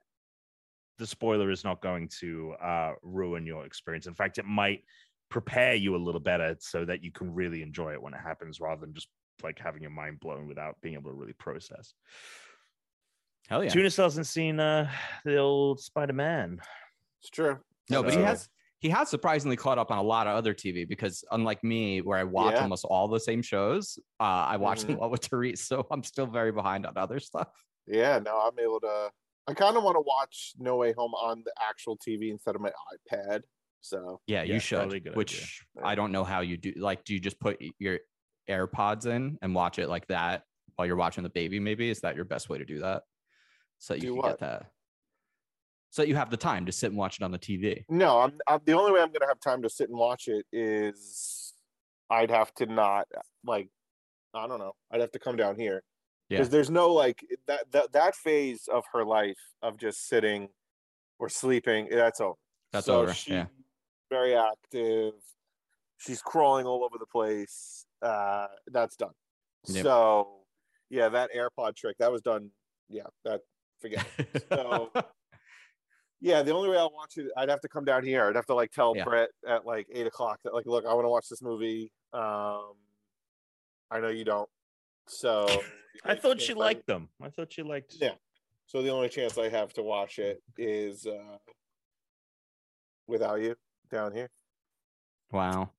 the 0.99 1.07
spoiler 1.07 1.51
is 1.51 1.65
not 1.65 1.83
going 1.83 2.09
to 2.21 2.55
uh, 2.63 2.93
ruin 3.03 3.47
your 3.47 3.67
experience. 3.67 4.07
In 4.07 4.15
fact, 4.15 4.39
it 4.39 4.45
might 4.45 4.85
prepare 5.31 5.75
you 5.75 5.97
a 5.97 5.99
little 5.99 6.21
better 6.21 6.57
so 6.61 6.85
that 6.85 7.03
you 7.03 7.13
can 7.13 7.35
really 7.35 7.63
enjoy 7.63 7.93
it 7.93 8.03
when 8.03 8.15
it 8.15 8.21
happens, 8.21 8.61
rather 8.61 8.81
than 8.81 8.95
just 8.95 9.09
like 9.43 9.59
having 9.59 9.83
your 9.83 9.91
mind 9.91 10.21
blown 10.21 10.47
without 10.47 10.77
being 10.81 10.95
able 10.95 11.11
to 11.11 11.17
really 11.17 11.35
process. 11.35 11.93
Hell 13.49 13.65
yeah. 13.65 13.71
Tuna 13.71 13.91
still 13.91 14.05
hasn't 14.05 14.27
seen 14.27 14.61
uh, 14.61 14.91
the 15.25 15.39
old 15.39 15.81
Spider 15.81 16.13
Man. 16.13 16.61
It's 17.21 17.31
true. 17.31 17.59
No, 17.91 18.03
but 18.03 18.15
he 18.15 18.21
has 18.21 18.49
he 18.81 18.89
has 18.91 19.09
surprisingly 19.09 19.57
caught 19.57 19.77
up 19.79 19.91
on 19.91 19.99
a 19.99 20.03
lot 20.03 20.29
of 20.29 20.37
other 20.37 20.55
TV 20.55 20.87
because 20.89 21.25
unlike 21.33 21.65
me, 21.65 22.01
where 22.01 22.17
I 22.19 22.23
watch 22.25 22.55
Yeah. 22.55 22.63
almost 22.63 22.85
all 22.85 23.09
the 23.09 23.19
same 23.19 23.43
shows, 23.43 23.99
uh, 24.21 24.23
I 24.23 24.57
watch 24.57 24.83
them 24.85 24.97
Mhm. 24.97 25.01
all 25.03 25.11
with 25.11 25.25
Therese, 25.25 25.63
so 25.67 25.85
I'm 25.91 26.05
still 26.05 26.27
very 26.27 26.53
behind 26.53 26.87
on 26.87 26.97
other 26.97 27.19
stuff. 27.19 27.49
Yeah, 27.87 28.19
no, 28.21 28.39
I'm 28.39 28.57
able 28.59 28.81
to. 28.81 29.11
I 29.49 29.55
kind 29.55 29.77
of 29.77 29.83
want 29.83 29.97
to 29.97 30.03
watch 30.03 30.53
No 30.59 30.77
Way 30.77 30.93
Home 30.93 31.15
on 31.15 31.43
the 31.45 31.53
actual 31.61 31.97
TV 31.97 32.31
instead 32.31 32.55
of 32.55 32.61
my 32.61 32.71
iPad. 33.13 33.43
So 33.81 34.21
Yeah, 34.27 34.43
Yeah, 34.43 34.55
you 34.55 34.61
should. 34.61 34.77
totally 34.91 35.01
which 35.15 35.65
idea. 35.77 35.89
I 35.89 35.95
don't 35.95 36.13
know 36.13 36.23
how 36.23 36.41
you 36.41 36.57
do. 36.57 36.73
Like, 36.77 37.03
do 37.05 37.15
you 37.15 37.21
just 37.21 37.41
put 37.41 37.61
your 37.79 37.99
AirPods 38.49 39.07
in 39.07 39.39
and 39.43 39.55
watch 39.55 39.79
it 39.79 39.89
like 39.89 40.07
that 40.09 40.45
while 40.77 40.87
you're 40.87 40.97
watching 40.97 41.23
the 41.25 41.31
baby? 41.31 41.59
Maybe 41.59 41.89
is 41.89 42.01
that 42.03 42.15
your 42.15 42.27
best 42.27 42.49
way 42.49 42.59
to 42.59 42.65
do 42.65 42.81
that? 42.81 43.03
So 43.79 43.95
that 43.95 44.01
you 44.03 44.09
Do 44.11 44.13
can 44.15 44.17
what? 44.23 44.29
get 44.29 44.39
that. 44.41 44.71
So 45.91 46.03
that 46.03 46.09
you 46.09 46.17
have 46.17 46.31
the 46.31 46.37
time 46.37 46.67
to 46.67 46.73
sit 46.73 46.89
and 46.89 46.97
watch 46.99 47.17
it 47.19 47.23
on 47.23 47.31
the 47.31 47.39
TV. 47.39 47.85
no, 47.89 48.21
I'm, 48.21 48.33
I'm 48.47 48.61
the 48.65 48.73
only 48.75 48.93
way 48.93 49.01
I'm 49.01 49.11
gonna 49.13 49.27
have 49.27 49.41
time 49.41 49.63
to 49.63 49.71
sit 49.71 49.89
and 49.89 49.99
watch 49.99 50.29
it 50.29 50.45
is 50.53 51.55
I'd 52.11 52.31
have 52.31 52.53
to 52.55 52.67
not 52.67 53.07
like 53.45 53.69
I 54.35 54.47
don't 54.47 54.59
know. 54.59 54.73
I'd 54.91 55.01
have 55.01 55.13
to 55.13 55.19
come 55.19 55.37
down 55.37 55.57
here 55.59 55.83
Yeah. 56.29 56.39
because 56.39 56.51
there's 56.51 56.71
no 56.71 56.93
like 56.93 57.25
that 57.47 57.71
that 57.73 57.93
that 57.93 58.15
phase 58.15 58.69
of 58.73 58.85
her 58.93 59.05
life 59.05 59.39
of 59.63 59.79
just 59.79 60.07
sitting 60.09 60.49
or 61.19 61.29
sleeping. 61.29 61.89
That's 61.91 62.21
over. 62.21 62.37
That's 62.73 62.87
so 62.87 63.01
over, 63.01 63.15
yeah. 63.27 63.47
very 64.11 64.37
active. 64.37 65.15
She's 65.97 66.21
crawling 66.23 66.67
all 66.67 66.85
over 66.85 66.97
the 66.99 67.07
place. 67.07 67.87
Uh, 68.03 68.47
that's 68.69 68.95
done. 68.97 69.11
Yep. 69.69 69.83
So 69.83 70.29
yeah, 70.91 71.09
that 71.09 71.31
AirPod 71.35 71.75
trick 71.77 71.97
that 71.99 72.13
was 72.13 72.21
done. 72.23 72.51
Yeah, 72.91 73.05
that 73.25 73.41
forget. 73.81 74.07
it. 74.19 74.45
So 74.53 74.91
yeah, 76.21 76.43
the 76.43 76.53
only 76.53 76.69
way 76.69 76.77
I'll 76.77 76.93
watch 76.93 77.17
it, 77.17 77.27
I'd 77.37 77.49
have 77.49 77.61
to 77.61 77.69
come 77.69 77.85
down 77.85 78.05
here. 78.05 78.25
I'd 78.27 78.37
have 78.37 78.47
to 78.47 78.55
like 78.55 78.73
tell 78.73 78.95
Yeah. 78.97 79.05
Brett 79.05 79.29
at 79.47 79.65
like 79.67 79.87
eight 79.93 80.07
o'clock 80.07 80.41
that 80.45 80.55
like, 80.55 80.67
look, 80.67 80.85
I 80.87 80.93
want 80.95 81.05
to 81.05 81.11
watch 81.11 81.29
this 81.29 81.43
movie. 81.43 81.93
Um, 82.13 82.73
I 83.91 84.01
know 84.01 84.09
you 84.09 84.25
don't. 84.25 84.49
So 85.07 85.47
I 86.05 86.15
thought 86.15 86.41
she 86.41 86.55
liked 86.55 86.87
them. 86.87 87.09
I 87.23 87.31
thought 87.31 87.53
she 87.53 87.63
liked. 87.63 87.97
Yeah. 88.01 88.15
So 88.67 88.83
the 88.83 88.91
only 88.91 89.09
chance 89.09 89.39
I 89.39 89.49
have 89.49 89.73
to 89.75 89.83
watch 89.83 90.19
it 90.19 90.43
is 90.59 91.07
uh, 91.07 91.39
without 93.07 93.41
you 93.41 93.57
down 93.91 94.13
here. 94.13 94.29
wow. 95.33 95.71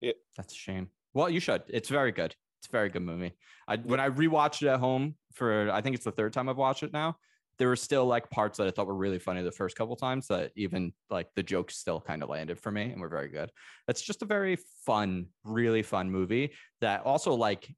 Yeah. 0.00 0.12
That's 0.36 0.52
a 0.52 0.56
shame. 0.56 0.90
Well, 1.14 1.30
you 1.30 1.40
should. 1.40 1.62
It's 1.68 1.88
very 1.88 2.12
good. 2.12 2.34
It's 2.60 2.68
a 2.68 2.72
very 2.72 2.88
good 2.90 3.02
movie. 3.02 3.34
I 3.68 3.76
when 3.76 4.00
I 4.00 4.10
rewatched 4.10 4.62
it 4.62 4.68
at 4.68 4.80
home 4.80 5.14
for 5.32 5.70
I 5.70 5.80
think 5.80 5.94
it's 5.96 6.04
the 6.04 6.12
third 6.12 6.32
time 6.32 6.48
I've 6.48 6.56
watched 6.58 6.82
it 6.82 6.92
now. 6.92 7.16
There 7.58 7.68
were 7.68 7.76
still 7.76 8.06
like 8.06 8.28
parts 8.30 8.58
that 8.58 8.66
I 8.66 8.70
thought 8.70 8.86
were 8.86 8.94
really 8.94 9.18
funny 9.18 9.42
the 9.42 9.52
first 9.52 9.76
couple 9.76 9.94
times 9.96 10.26
that 10.28 10.50
even 10.56 10.92
like 11.10 11.28
the 11.36 11.42
jokes 11.42 11.76
still 11.76 12.00
kind 12.00 12.22
of 12.22 12.28
landed 12.28 12.58
for 12.58 12.70
me 12.72 12.82
and 12.90 13.00
were 13.00 13.08
very 13.08 13.28
good. 13.28 13.50
It's 13.88 14.02
just 14.02 14.22
a 14.22 14.26
very 14.26 14.58
fun, 14.86 15.26
really 15.44 15.82
fun 15.82 16.10
movie 16.10 16.52
that 16.80 17.04
also 17.04 17.34
like 17.34 17.72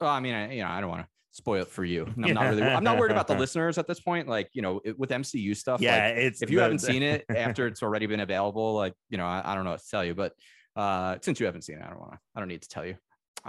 well, 0.00 0.10
I 0.10 0.20
mean, 0.20 0.34
I, 0.34 0.52
you 0.54 0.62
know, 0.62 0.68
I 0.70 0.80
don't 0.80 0.88
want 0.88 1.02
to 1.02 1.08
spoil 1.32 1.62
it 1.62 1.68
for 1.68 1.84
you. 1.84 2.06
And 2.16 2.24
I'm 2.24 2.34
not 2.34 2.48
really 2.48 2.62
I'm 2.62 2.82
not 2.84 2.98
worried 2.98 3.12
about 3.12 3.26
the 3.26 3.34
listeners 3.38 3.76
at 3.78 3.86
this 3.86 4.00
point. 4.00 4.28
Like, 4.28 4.48
you 4.54 4.62
know, 4.62 4.80
it- 4.84 4.98
with 4.98 5.10
MCU 5.10 5.54
stuff, 5.56 5.80
Yeah, 5.80 6.06
like, 6.08 6.16
it's 6.16 6.42
if 6.42 6.50
you 6.50 6.56
the- 6.56 6.62
haven't 6.62 6.80
the- 6.80 6.86
seen 6.86 7.02
it 7.02 7.24
after 7.28 7.66
it's 7.68 7.82
already 7.82 8.06
been 8.06 8.20
available, 8.20 8.74
like 8.74 8.94
you 9.10 9.18
know, 9.18 9.26
I, 9.26 9.42
I 9.44 9.54
don't 9.54 9.64
know 9.64 9.72
what 9.72 9.80
to 9.80 9.90
tell 9.90 10.04
you, 10.04 10.14
but 10.14 10.32
uh, 10.76 11.16
since 11.20 11.38
you 11.38 11.46
haven't 11.46 11.62
seen 11.62 11.76
it, 11.78 11.84
I 11.84 11.90
don't 11.90 12.00
want 12.00 12.12
to. 12.12 12.18
I 12.34 12.40
don't 12.40 12.48
need 12.48 12.62
to 12.62 12.68
tell 12.68 12.84
you. 12.86 12.96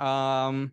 Um, 0.02 0.72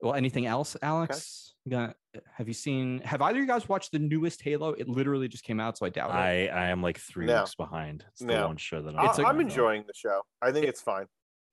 well, 0.00 0.14
anything 0.14 0.46
else, 0.46 0.76
Alex? 0.82 1.54
You 1.64 1.70
got- 1.70 1.94
have 2.34 2.48
you 2.48 2.54
seen? 2.54 3.00
Have 3.00 3.22
either 3.22 3.38
of 3.38 3.42
you 3.42 3.46
guys 3.46 3.68
watched 3.68 3.92
the 3.92 3.98
newest 3.98 4.42
Halo? 4.42 4.70
It 4.70 4.88
literally 4.88 5.28
just 5.28 5.44
came 5.44 5.60
out, 5.60 5.78
so 5.78 5.86
I 5.86 5.88
doubt 5.88 6.10
it. 6.10 6.14
I 6.14 6.46
I 6.48 6.66
am 6.68 6.82
like 6.82 6.98
three 6.98 7.26
No. 7.26 7.40
weeks 7.40 7.54
behind. 7.54 8.04
It's 8.08 8.20
the 8.20 8.26
No. 8.26 8.46
one 8.48 8.56
show 8.56 8.82
that 8.82 8.94
I, 8.98 9.06
It's 9.08 9.18
a- 9.18 9.26
I'm 9.26 9.40
enjoying 9.40 9.84
the 9.86 9.94
show. 9.94 10.22
I 10.40 10.52
think 10.52 10.64
It- 10.66 10.70
it's 10.70 10.80
fine. 10.82 11.06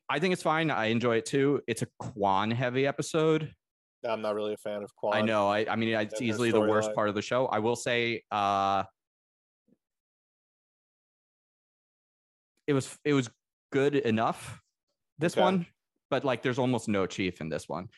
I 0.10 0.20
think 0.20 0.34
it's 0.34 0.44
fine. 0.44 0.72
I 0.72 0.86
enjoy 0.88 1.18
it 1.18 1.26
too. 1.26 1.62
It's 1.68 1.82
a 1.84 1.88
Kwan 2.00 2.52
heavy 2.52 2.88
episode. 2.88 3.54
I'm 4.08 4.22
not 4.22 4.34
really 4.34 4.54
a 4.54 4.58
fan 4.58 4.82
of 4.82 4.96
Kwan. 4.96 5.16
I 5.16 5.22
know. 5.22 5.48
I, 5.48 5.66
I 5.72 5.76
mean, 5.76 5.90
it's 5.90 6.22
easily 6.22 6.52
the 6.52 6.60
worst 6.62 6.90
storyline. 6.90 6.96
part 6.96 7.10
of 7.10 7.16
the 7.16 7.22
show. 7.22 7.46
I 7.48 7.60
will 7.60 7.76
say, 7.76 8.24
uh, 8.32 8.84
it 12.68 12.74
was 12.74 12.98
it 13.04 13.14
was 13.14 13.30
good 13.72 13.96
enough. 13.96 14.60
This 15.18 15.34
Okay. 15.34 15.42
one, 15.42 15.66
but 16.10 16.24
like, 16.24 16.42
there's 16.44 16.60
almost 16.60 16.88
no 16.88 17.06
Chief 17.06 17.42
in 17.42 17.50
this 17.50 17.68
one. 17.68 17.90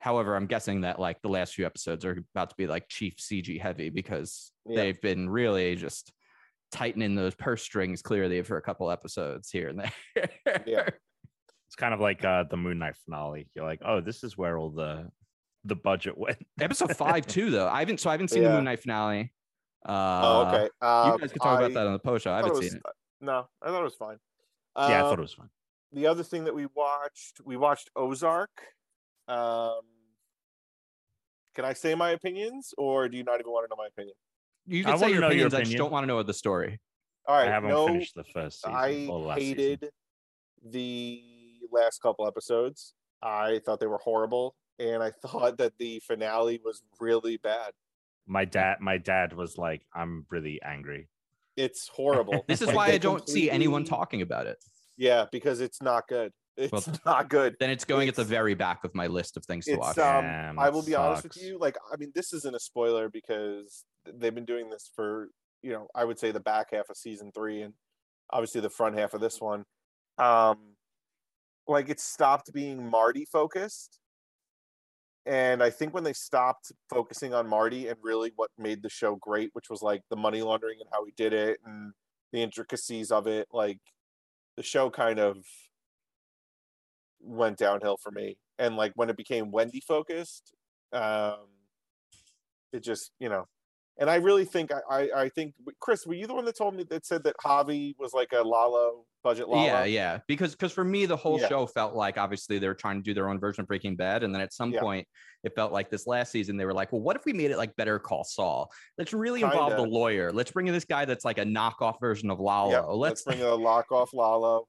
However, 0.00 0.34
I'm 0.34 0.46
guessing 0.46 0.80
that 0.82 0.98
like 0.98 1.20
the 1.22 1.28
last 1.28 1.54
few 1.54 1.64
episodes 1.66 2.04
are 2.04 2.18
about 2.34 2.50
to 2.50 2.56
be 2.56 2.66
like 2.66 2.88
Chief 2.88 3.16
CG 3.16 3.60
heavy 3.60 3.90
because 3.90 4.52
Yeah. 4.66 4.76
they've 4.82 5.00
been 5.00 5.28
really 5.30 5.76
just 5.76 6.12
tightening 6.72 7.14
those 7.14 7.34
purse 7.34 7.62
strings 7.62 8.00
clearly 8.02 8.42
for 8.42 8.56
a 8.56 8.62
couple 8.62 8.90
episodes 8.90 9.50
here 9.50 9.68
and 9.68 9.80
there. 9.80 10.30
Yeah. 10.66 10.88
It's 11.68 11.76
kind 11.76 11.94
of 11.94 12.00
like 12.00 12.24
uh, 12.24 12.42
the 12.50 12.56
Moon 12.56 12.80
Knight 12.80 12.96
finale. 13.04 13.48
You're 13.54 13.64
like, 13.64 13.78
oh, 13.84 14.00
this 14.00 14.24
is 14.24 14.36
where 14.36 14.58
all 14.58 14.70
the 14.70 15.08
the 15.64 15.76
budget 15.76 16.18
went. 16.18 16.38
Episode 16.60 16.96
five 16.96 17.28
too, 17.28 17.50
though. 17.52 17.68
I 17.68 17.78
haven't. 17.78 18.00
So 18.00 18.10
I 18.10 18.14
haven't 18.14 18.26
seen 18.28 18.42
the 18.42 18.50
Moon 18.50 18.64
Knight 18.64 18.80
finale. 18.80 19.32
Uh, 19.86 19.92
Oh, 20.24 20.46
okay. 20.48 20.68
Um, 20.82 21.12
You 21.12 21.18
guys 21.20 21.30
can 21.30 21.38
talk 21.38 21.60
I 21.60 21.62
about 21.62 21.74
that 21.74 21.86
on 21.86 21.92
the 21.92 22.00
post 22.00 22.24
show. 22.24 22.32
I 22.32 22.40
thought 22.40 22.46
haven't 22.48 22.56
it 22.56 22.64
was- 22.64 22.70
seen 22.72 22.76
it. 22.84 22.92
No, 23.20 23.46
I 23.62 23.68
thought 23.68 23.80
it 23.82 23.84
was 23.84 23.94
fine. 23.94 24.16
yeah, 24.76 24.82
I 24.82 24.94
Um, 25.00 25.02
thought 25.10 25.18
it 25.20 25.22
was 25.22 25.34
fine. 25.34 25.50
the 25.92 26.06
other 26.08 26.24
thing 26.24 26.42
that 26.46 26.54
we 26.56 26.66
watched, 26.74 27.40
we 27.44 27.56
watched 27.56 27.88
Ozark. 27.94 28.50
Um, 29.30 29.80
can 31.54 31.64
I 31.64 31.72
say 31.72 31.94
my 31.94 32.10
opinions, 32.10 32.74
or 32.76 33.08
do 33.08 33.16
you 33.16 33.24
not 33.24 33.40
even 33.40 33.52
want 33.52 33.66
to 33.66 33.70
know 33.70 33.76
my 33.80 33.86
opinion? 33.86 34.14
You 34.66 34.84
I 34.86 34.90
can 34.90 34.98
say 34.98 35.10
your 35.10 35.20
know 35.20 35.30
your 35.30 35.46
opinions. 35.46 35.54
I 35.54 35.62
just 35.62 35.76
don't 35.76 35.92
want 35.92 36.04
to 36.04 36.06
know 36.08 36.22
the 36.22 36.34
story. 36.34 36.80
All 37.26 37.36
right, 37.36 37.48
I 37.48 37.52
haven't 37.52 37.70
no, 37.70 37.86
finished 37.86 38.14
the 38.14 38.24
first 38.24 38.62
season. 38.62 38.76
I 38.76 39.06
or 39.08 39.20
the 39.20 39.26
last 39.26 39.40
season. 39.40 39.58
hated 39.58 39.90
the 40.64 41.22
last 41.70 42.00
couple 42.02 42.26
episodes. 42.26 42.94
I 43.22 43.60
thought 43.64 43.78
they 43.78 43.86
were 43.86 43.98
horrible, 43.98 44.56
and 44.78 45.02
I 45.02 45.10
thought 45.22 45.58
that 45.58 45.74
the 45.78 46.00
finale 46.06 46.60
was 46.64 46.82
really 46.98 47.36
bad. 47.36 47.72
My 48.26 48.44
dad, 48.44 48.76
my 48.80 48.98
dad 48.98 49.32
was 49.32 49.56
like, 49.58 49.82
"I'm 49.94 50.26
really 50.30 50.60
angry." 50.62 51.08
It's 51.56 51.88
horrible. 51.88 52.44
This 52.48 52.62
is 52.62 52.68
Like, 52.68 52.76
why 52.76 52.86
I 52.86 52.98
don't 52.98 53.28
see 53.28 53.50
anyone 53.50 53.84
talking 53.84 54.22
about 54.22 54.46
it. 54.46 54.58
Yeah, 54.96 55.26
because 55.30 55.60
it's 55.60 55.82
not 55.82 56.08
good. 56.08 56.32
It's 56.60 56.72
Well, 56.72 56.84
not 57.06 57.28
good. 57.28 57.56
Then 57.58 57.70
it's 57.70 57.84
going 57.84 58.08
at 58.08 58.14
the 58.14 58.24
very 58.24 58.54
back 58.54 58.84
of 58.84 58.94
my 58.94 59.06
list 59.06 59.36
of 59.36 59.44
things 59.44 59.64
to 59.66 59.76
watch. 59.76 59.98
um. 59.98 60.24
Damn, 60.24 60.58
I 60.58 60.68
will 60.68 60.84
be 60.84 60.94
honest 60.94 61.24
with 61.24 61.36
you. 61.36 61.58
Like, 61.58 61.76
I 61.92 61.96
mean, 61.96 62.12
this 62.14 62.32
isn't 62.32 62.54
a 62.54 62.60
spoiler 62.60 63.08
because 63.08 63.84
they've 64.06 64.34
been 64.34 64.44
doing 64.44 64.70
this 64.70 64.90
for 64.94 65.28
you 65.62 65.72
know, 65.72 65.88
I 65.94 66.04
would 66.04 66.18
say 66.18 66.32
the 66.32 66.40
back 66.40 66.68
half 66.72 66.88
of 66.88 66.96
season 66.96 67.30
three 67.32 67.62
and 67.62 67.74
obviously 68.32 68.60
the 68.60 68.70
front 68.70 68.98
half 68.98 69.14
of 69.14 69.20
this 69.20 69.40
one. 69.40 69.64
Um, 70.18 70.76
like 71.66 71.88
it 71.88 72.00
stopped 72.00 72.52
being 72.52 72.88
Marty 72.88 73.26
focused. 73.30 73.98
And 75.26 75.62
I 75.62 75.70
think 75.70 75.92
when 75.92 76.04
they 76.04 76.14
stopped 76.14 76.72
focusing 76.88 77.34
on 77.34 77.46
Marty 77.46 77.88
and 77.88 77.98
really 78.02 78.32
what 78.36 78.50
made 78.58 78.82
the 78.82 78.88
show 78.88 79.16
great, 79.16 79.50
which 79.52 79.68
was 79.68 79.82
like 79.82 80.02
the 80.08 80.16
money 80.16 80.42
laundering 80.42 80.78
and 80.80 80.88
how 80.92 81.04
he 81.04 81.12
did 81.16 81.32
it 81.32 81.58
and 81.64 81.92
the 82.32 82.42
intricacies 82.42 83.10
of 83.10 83.26
it, 83.26 83.46
like 83.52 83.78
the 84.56 84.62
show 84.62 84.88
kind 84.88 85.18
of 85.18 85.44
went 87.20 87.58
downhill 87.58 87.96
for 88.02 88.10
me. 88.10 88.38
And 88.58 88.76
like 88.76 88.92
when 88.94 89.10
it 89.10 89.16
became 89.16 89.50
Wendy 89.50 89.80
focused, 89.80 90.52
um, 90.92 91.46
it 92.72 92.82
just 92.82 93.10
you 93.18 93.28
know, 93.28 93.46
and 93.98 94.08
I 94.08 94.16
really 94.16 94.44
think 94.44 94.70
I, 94.72 94.80
I 94.90 95.22
I 95.22 95.28
think 95.28 95.54
Chris, 95.80 96.06
were 96.06 96.14
you 96.14 96.26
the 96.26 96.34
one 96.34 96.44
that 96.44 96.56
told 96.56 96.74
me 96.74 96.84
that 96.90 97.06
said 97.06 97.24
that 97.24 97.36
Javi 97.44 97.94
was 97.98 98.12
like 98.12 98.32
a 98.32 98.42
Lalo 98.42 99.04
budget 99.24 99.48
Lalo? 99.48 99.64
Yeah, 99.66 99.84
yeah. 99.84 100.18
Because 100.28 100.52
because 100.52 100.72
for 100.72 100.84
me, 100.84 101.06
the 101.06 101.16
whole 101.16 101.38
Yeah. 101.38 101.48
show 101.48 101.66
felt 101.66 101.94
like 101.94 102.16
obviously 102.18 102.58
they 102.58 102.68
were 102.68 102.74
trying 102.74 102.96
to 102.96 103.02
do 103.02 103.14
their 103.14 103.28
own 103.28 103.40
version 103.40 103.62
of 103.62 103.68
Breaking 103.68 103.96
Bad, 103.96 104.22
and 104.22 104.34
then 104.34 104.40
at 104.40 104.52
some 104.52 104.72
Yeah. 104.72 104.80
point 104.80 105.08
it 105.42 105.54
felt 105.54 105.72
like 105.72 105.90
this 105.90 106.06
last 106.06 106.30
season 106.30 106.58
they 106.58 106.66
were 106.66 106.74
like, 106.74 106.92
well, 106.92 107.00
what 107.00 107.16
if 107.16 107.24
we 107.24 107.32
made 107.32 107.50
it 107.50 107.56
like 107.56 107.74
Better 107.76 107.98
Call 107.98 108.24
Saul? 108.24 108.70
Let's 108.98 109.14
really 109.14 109.42
involve 109.42 109.70
the 109.70 109.82
Kinda. 109.82 109.90
lawyer. 109.90 110.32
Let's 110.32 110.50
bring 110.50 110.66
in 110.66 110.74
this 110.74 110.84
guy 110.84 111.06
that's 111.06 111.24
like 111.24 111.38
a 111.38 111.44
knockoff 111.44 111.98
version 111.98 112.30
of 112.30 112.40
Lalo. 112.40 112.72
Yep, 112.72 112.84
let's. 112.88 113.26
let's 113.26 113.38
bring 113.38 113.42
a 113.42 113.54
lock 113.54 113.90
off 113.90 114.12
Lalo. 114.12 114.66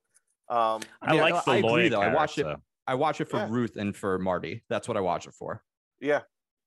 Um, 0.49 0.81
I 1.01 1.15
Yeah, 1.15 1.21
like 1.21 1.33
no, 1.35 1.41
the 1.45 1.51
I 1.51 1.55
agree, 1.57 1.69
lawyer 1.69 1.89
though. 1.89 2.01
I 2.01 2.13
watched 2.13 2.37
it- 2.37 2.43
character. 2.43 2.61
I 2.87 2.95
watch 2.95 3.21
it 3.21 3.29
for 3.29 3.37
Yeah. 3.37 3.47
Ruth 3.49 3.75
and 3.77 3.95
for 3.95 4.17
Marty. 4.19 4.63
That's 4.69 4.87
what 4.87 4.97
I 4.97 5.01
watch 5.01 5.27
it 5.27 5.33
for. 5.33 5.63
yeah. 5.99 6.21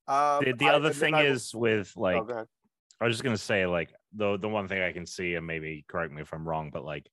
Um, 0.06 0.44
The, 0.44 0.52
the 0.52 0.66
I- 0.66 0.74
other 0.74 0.88
and 0.88 0.96
thing 0.96 1.14
I 1.14 1.22
is 1.24 1.54
with 1.54 1.92
like, 1.96 2.16
oh. 2.22 2.46
I 3.00 3.04
was 3.04 3.14
just 3.14 3.24
gonna 3.24 3.36
say 3.36 3.66
like 3.66 3.92
the 4.14 4.36
the 4.38 4.48
one 4.48 4.68
thing 4.68 4.80
I 4.82 4.92
can 4.92 5.06
see, 5.06 5.34
and 5.34 5.46
maybe 5.46 5.84
correct 5.88 6.12
me 6.12 6.22
if 6.22 6.32
I'm 6.32 6.46
wrong, 6.48 6.70
but 6.72 6.84
like 6.84 7.08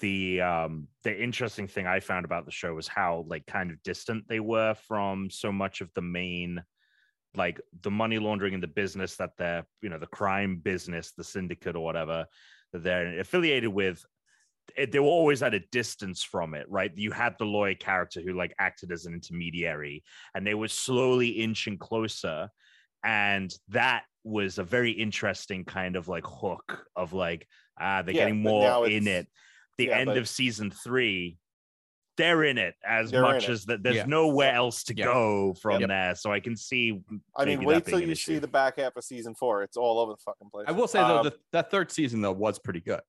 the 0.00 0.40
um 0.40 0.88
the 1.04 1.22
interesting 1.22 1.68
thing 1.68 1.86
I 1.86 2.00
found 2.00 2.24
about 2.24 2.46
the 2.46 2.50
show 2.50 2.74
was 2.74 2.88
how 2.88 3.24
like 3.28 3.46
kind 3.46 3.70
of 3.70 3.80
distant 3.82 4.26
they 4.26 4.40
were 4.40 4.74
from 4.88 5.30
so 5.30 5.52
much 5.52 5.80
of 5.82 5.92
the 5.94 6.02
main 6.02 6.62
like 7.36 7.60
the 7.82 7.90
money 7.90 8.18
laundering 8.18 8.54
and 8.54 8.62
the 8.62 8.66
business 8.68 9.16
that 9.16 9.30
they're 9.36 9.64
you 9.82 9.88
know 9.90 9.98
the 9.98 10.06
crime 10.06 10.56
business 10.56 11.12
the 11.12 11.22
syndicate 11.24 11.76
or 11.76 11.84
whatever 11.84 12.26
that 12.72 12.82
they're 12.82 13.20
affiliated 13.20 13.72
with 13.72 13.98
it, 13.98 14.04
they 14.90 14.98
were 14.98 15.06
always 15.06 15.42
at 15.42 15.54
a 15.54 15.60
distance 15.70 16.22
from 16.22 16.54
it 16.54 16.66
right 16.68 16.92
you 16.96 17.10
had 17.10 17.34
the 17.38 17.44
lawyer 17.44 17.74
character 17.74 18.20
who 18.20 18.32
like 18.32 18.54
acted 18.58 18.90
as 18.90 19.06
an 19.06 19.14
intermediary 19.14 20.02
and 20.34 20.46
they 20.46 20.54
were 20.54 20.68
slowly 20.68 21.28
inching 21.28 21.78
closer 21.78 22.48
and 23.04 23.54
that 23.68 24.04
was 24.24 24.58
a 24.58 24.64
very 24.64 24.90
interesting 24.90 25.64
kind 25.64 25.96
of 25.96 26.08
like 26.08 26.24
hook 26.26 26.86
of 26.96 27.12
like 27.12 27.46
ah 27.80 28.02
they're 28.02 28.14
Yeah, 28.14 28.22
getting 28.22 28.42
more 28.42 28.88
in 28.88 29.06
it 29.06 29.26
the 29.78 29.86
yeah, 29.86 29.98
end 29.98 30.06
but- 30.06 30.18
of 30.18 30.28
season 30.28 30.70
three 30.70 31.38
they're 32.16 32.44
in 32.44 32.58
it 32.58 32.76
as 32.86 33.10
They're 33.10 33.22
much 33.22 33.48
as 33.48 33.64
that 33.64 33.82
there's 33.82 33.96
Yeah. 33.96 34.06
nowhere 34.06 34.54
else 34.54 34.84
to 34.84 34.96
Yeah. 34.96 35.06
go 35.06 35.54
from 35.60 35.80
Yep. 35.80 35.88
there 35.88 36.14
so 36.14 36.32
i 36.32 36.38
can 36.40 36.56
see 36.56 37.02
I 37.36 37.44
mean, 37.44 37.64
wait 37.64 37.84
till 37.84 38.00
you 38.00 38.10
issue. 38.12 38.34
see 38.34 38.38
the 38.38 38.46
back 38.48 38.78
half 38.78 38.94
of 38.96 39.02
season 39.04 39.34
four. 39.34 39.64
It's 39.64 39.76
all 39.76 39.98
over 39.98 40.12
the 40.12 40.18
fucking 40.24 40.48
place. 40.50 40.66
I 40.68 40.72
will 40.72 40.86
say 40.86 41.00
though, 41.00 41.18
Um, 41.18 41.24
the, 41.24 41.36
that 41.52 41.72
third 41.72 41.90
season 41.90 42.20
though 42.20 42.30
was 42.32 42.60
pretty 42.60 42.80
good. 42.80 43.00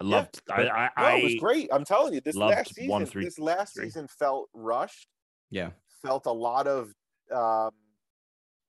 I 0.00 0.04
loved 0.04 0.40
but- 0.46 0.58
i 0.58 0.62
no, 0.64 0.88
i, 0.96 1.16
it 1.16 1.24
was 1.24 1.34
great. 1.36 1.68
I'm 1.72 1.84
telling 1.84 2.14
you, 2.14 2.20
this 2.20 2.36
last 2.36 2.74
season, 2.74 2.90
one 2.90 3.06
through 3.06 3.24
this 3.24 3.38
last 3.38 3.74
three. 3.74 3.84
season 3.86 4.08
felt 4.08 4.48
rushed. 4.54 5.08
Yeah. 5.50 5.70
Felt 6.02 6.26
a 6.26 6.32
lot 6.32 6.66
of 6.66 6.92
um, 7.34 7.70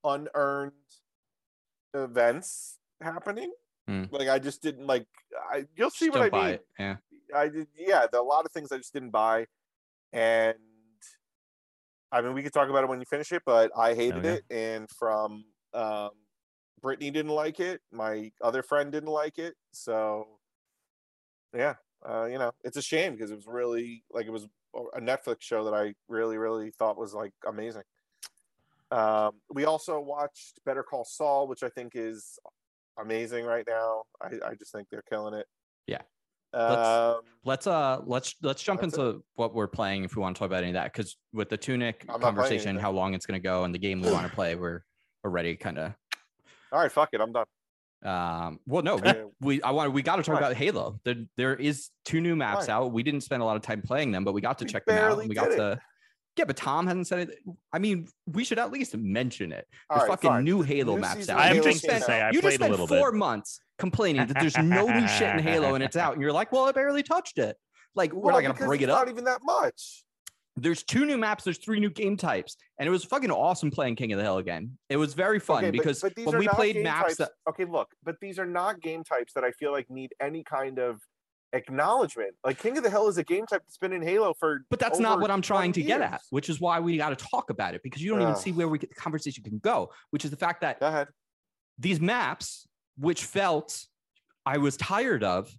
unearned 0.03 0.71
events 1.93 2.79
happening. 3.01 3.51
Hmm. 3.87 4.03
Like 4.11 4.29
I 4.29 4.39
just 4.39 4.61
didn't 4.61 4.87
like. 4.87 5.05
I 5.51 5.65
you'll 5.75 5.89
see 5.89 6.07
Just 6.07 6.17
what 6.17 6.33
I 6.33 6.37
mean. 6.45 6.53
it. 6.55 6.65
Yeah. 6.79 6.95
I 7.35 7.49
did. 7.49 7.67
Yeah, 7.77 8.05
there 8.11 8.19
are 8.21 8.23
a 8.23 8.27
lot 8.27 8.45
of 8.45 8.51
things 8.51 8.71
I 8.71 8.77
just 8.77 8.93
didn't 8.93 9.11
buy, 9.11 9.45
and 10.13 10.55
I 12.11 12.21
mean 12.21 12.33
we 12.33 12.41
could 12.43 12.53
talk 12.53 12.69
about 12.69 12.83
it 12.83 12.89
when 12.89 12.99
you 12.99 13.05
finish 13.05 13.31
it, 13.31 13.43
but 13.45 13.71
I 13.77 13.93
hated 13.93 14.25
Okay. 14.25 14.33
it, 14.35 14.43
and 14.49 14.89
from 14.89 15.45
um, 15.73 16.11
Brittany 16.81 17.11
didn't 17.11 17.31
like 17.31 17.59
it. 17.59 17.81
My 17.91 18.31
other 18.41 18.63
friend 18.63 18.91
didn't 18.91 19.09
like 19.09 19.37
it, 19.37 19.55
so 19.71 20.27
yeah, 21.55 21.75
uh, 22.07 22.25
you 22.25 22.37
know 22.37 22.51
it's 22.63 22.77
a 22.77 22.81
shame 22.81 23.13
because 23.13 23.31
it 23.31 23.35
was 23.35 23.47
really 23.47 24.03
like 24.11 24.25
it 24.25 24.31
was 24.31 24.47
a 24.95 24.99
Netflix 24.99 25.37
show 25.41 25.63
that 25.65 25.73
I 25.73 25.93
really 26.09 26.37
really 26.37 26.71
thought 26.71 26.97
was 26.97 27.13
like 27.13 27.33
amazing. 27.47 27.83
Um, 28.91 29.33
we 29.49 29.65
also 29.65 29.99
watched 29.99 30.59
Better 30.65 30.83
Call 30.83 31.05
Saul, 31.05 31.47
which 31.47 31.63
I 31.63 31.69
think 31.69 31.93
is 31.95 32.37
amazing 32.99 33.45
right 33.45 33.65
now. 33.67 34.03
I, 34.21 34.49
I 34.49 34.55
just 34.55 34.71
think 34.71 34.87
they're 34.91 35.03
killing 35.09 35.33
it. 35.33 35.47
Yeah. 35.87 36.01
Um, 36.53 36.69
Let's- 36.69 37.27
Let's 37.47 37.67
uh 37.67 38.01
let's 38.05 38.35
let's 38.41 38.63
jump 38.63 38.81
into 38.81 39.23
what 39.35 39.53
we're 39.53 39.67
playing 39.67 40.03
if 40.03 40.15
we 40.15 40.21
want 40.21 40.35
to 40.35 40.39
talk 40.39 40.47
about 40.47 40.63
any 40.63 40.69
of 40.69 40.73
that 40.75 40.91
because 40.93 41.15
with 41.31 41.49
the 41.49 41.57
tunic 41.57 42.05
I'm 42.09 42.19
conversation, 42.19 42.75
how 42.77 42.91
long 42.91 43.13
it's 43.13 43.25
going 43.27 43.39
to 43.39 43.43
go, 43.43 43.65
and 43.65 43.73
the 43.73 43.77
game 43.79 44.01
we 44.01 44.11
want 44.11 44.27
to 44.27 44.33
play, 44.33 44.55
we're 44.55 44.81
already 45.23 45.55
kind 45.55 45.77
of 45.77 45.93
all 46.71 46.79
right, 46.79 46.91
fuck 46.91 47.09
it, 47.13 47.21
I'm 47.21 47.31
done. 47.31 47.45
Um 48.05 48.59
well 48.67 48.83
no 48.83 48.97
we, 48.97 49.13
we 49.41 49.61
i 49.63 49.71
want 49.71 49.91
we 49.91 50.01
got 50.01 50.17
to 50.17 50.23
talk 50.23 50.33
Why? 50.33 50.39
about 50.39 50.53
halo 50.55 50.99
there 51.05 51.15
there 51.37 51.55
is 51.55 51.89
two 52.05 52.21
new 52.21 52.35
maps 52.35 52.67
Why? 52.67 52.73
out 52.75 52.91
we 52.93 53.01
didn't 53.03 53.21
spend 53.21 53.41
a 53.41 53.45
lot 53.45 53.55
of 53.55 53.63
time 53.63 53.81
playing 53.81 54.11
them 54.11 54.23
but 54.23 54.33
we 54.33 54.41
got 54.41 54.57
to 54.59 54.65
We 54.65 54.69
check 54.71 54.85
them 54.85 54.97
out 54.97 55.19
and 55.19 55.27
we 55.29 55.33
got 55.35 55.45
did 55.49 55.53
it. 55.53 55.57
to 55.57 55.79
yeah 56.37 56.45
but 56.45 56.55
tom 56.55 56.85
hasn't 56.85 57.07
said 57.07 57.29
it 57.29 57.39
i 57.73 57.79
mean 57.79 58.07
we 58.27 58.43
should 58.43 58.59
at 58.59 58.71
least 58.71 58.95
mention 58.95 59.51
it 59.51 59.65
All 59.89 59.97
there's 59.97 60.07
right, 60.09 60.13
fucking 60.13 60.29
fine. 60.29 60.43
new 60.43 60.61
halo 60.61 60.95
new 60.95 61.01
maps 61.01 61.29
out 61.29 61.39
I 61.39 61.49
of 61.49 61.55
have 61.55 61.55
you 61.57 61.63
just 61.63 61.67
things 61.67 61.81
to 61.81 61.87
came 61.87 62.01
spent 62.01 62.05
say. 62.05 62.21
I 62.21 62.27
you 62.29 62.41
just 62.41 62.57
played 62.59 62.69
a 62.69 62.73
spent 62.75 62.89
four 62.89 63.11
bit. 63.11 63.17
months 63.17 63.59
complaining 63.79 64.27
that 64.27 64.37
there's 64.39 64.57
no 64.57 64.85
new 64.87 65.07
shit 65.07 65.35
in 65.35 65.39
halo 65.41 65.73
and 65.73 65.83
it's 65.83 65.95
out 65.97 66.13
and 66.13 66.21
you're 66.21 66.31
like 66.31 66.51
well 66.51 66.65
i 66.65 66.71
barely 66.71 67.01
touched 67.03 67.39
it 67.39 67.57
like 67.95 68.13
we're 68.13 68.31
Well, 68.31 68.35
not 68.41 68.41
gonna 68.55 68.67
bring 68.67 68.81
it's 68.81 68.83
it 68.83 68.89
up 68.91 68.99
Not 68.99 69.09
even 69.09 69.23
that 69.25 69.39
much. 69.43 70.04
There's 70.57 70.83
two 70.83 71.05
new 71.05 71.17
maps 71.17 71.43
there's 71.43 71.57
three 71.57 71.79
new 71.79 71.89
game 71.89 72.15
types 72.15 72.55
and 72.79 72.87
it 72.87 72.89
was 72.89 73.03
fucking 73.03 73.29
awesome 73.31 73.69
playing 73.69 73.95
king 73.95 74.11
of 74.13 74.17
the 74.17 74.23
hill 74.23 74.37
again 74.37 74.77
it 74.89 74.95
was 74.97 75.13
very 75.13 75.39
fun 75.39 75.57
Okay, 75.65 75.71
because 75.71 76.01
but 76.01 76.13
when 76.23 76.37
we 76.37 76.47
played 76.47 76.81
maps 76.83 77.17
types- 77.17 77.17
that 77.17 77.31
Okay, 77.49 77.65
look, 77.65 77.89
but 78.03 78.15
these 78.21 78.39
are 78.39 78.45
not 78.45 78.79
game 78.81 79.03
types 79.03 79.33
that 79.33 79.43
I 79.43 79.51
feel 79.51 79.71
like 79.71 79.89
need 79.89 80.13
any 80.21 80.43
kind 80.43 80.79
of 80.79 80.99
acknowledgement. 81.53 82.35
Like 82.43 82.59
King 82.59 82.77
of 82.77 82.83
the 82.83 82.89
Hill 82.89 83.07
is 83.07 83.17
a 83.17 83.23
game 83.23 83.45
type 83.45 83.61
that's 83.65 83.77
been 83.77 83.93
in 83.93 84.01
Halo 84.01 84.33
for. 84.37 84.65
But 84.69 84.79
that's 84.79 84.99
not 84.99 85.21
what 85.21 85.31
I'm 85.31 85.41
trying 85.41 85.71
20 85.71 85.81
to 85.83 85.87
get 85.87 86.01
at, 86.01 86.21
which 86.29 86.49
is 86.49 86.59
why 86.59 86.79
we 86.81 86.97
got 86.97 87.17
to 87.17 87.25
talk 87.25 87.49
about 87.49 87.75
it 87.75 87.81
because 87.83 88.01
you 88.01 88.09
don't 88.11 88.21
even 88.21 88.35
see 88.35 88.51
where 88.51 88.67
we 88.67 88.77
get 88.77 88.89
the 88.89 88.95
conversation 88.95 89.43
can 89.43 89.59
go, 89.59 89.89
which 90.09 90.25
is 90.25 90.31
the 90.31 90.37
fact 90.37 90.61
that 90.61 90.79
Go 90.81 90.87
ahead. 90.87 91.07
these 91.77 92.01
maps, 92.01 92.67
which 92.97 93.23
felt 93.23 93.85
I 94.45 94.57
was 94.57 94.75
tired 94.75 95.23
of, 95.23 95.49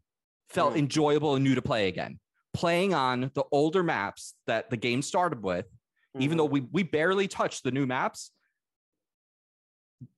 felt 0.51 0.75
Mm. 0.75 0.79
enjoyable 0.81 1.35
and 1.35 1.45
new 1.45 1.55
to 1.55 1.63
play 1.63 1.89
again. 1.89 2.19
Playing 2.57 2.95
on 2.95 3.31
the 3.35 3.45
older 3.53 3.83
maps 3.83 4.35
that 4.47 4.71
the 4.71 4.79
game 4.79 5.03
started 5.03 5.43
with, 5.43 5.67
even 6.19 6.37
Mhm. 6.37 6.39
though 6.39 6.45
we 6.47 6.61
we 6.61 6.83
barely 6.83 7.29
touched 7.29 7.65
the 7.65 7.71
new 7.71 7.87
maps, 7.87 8.31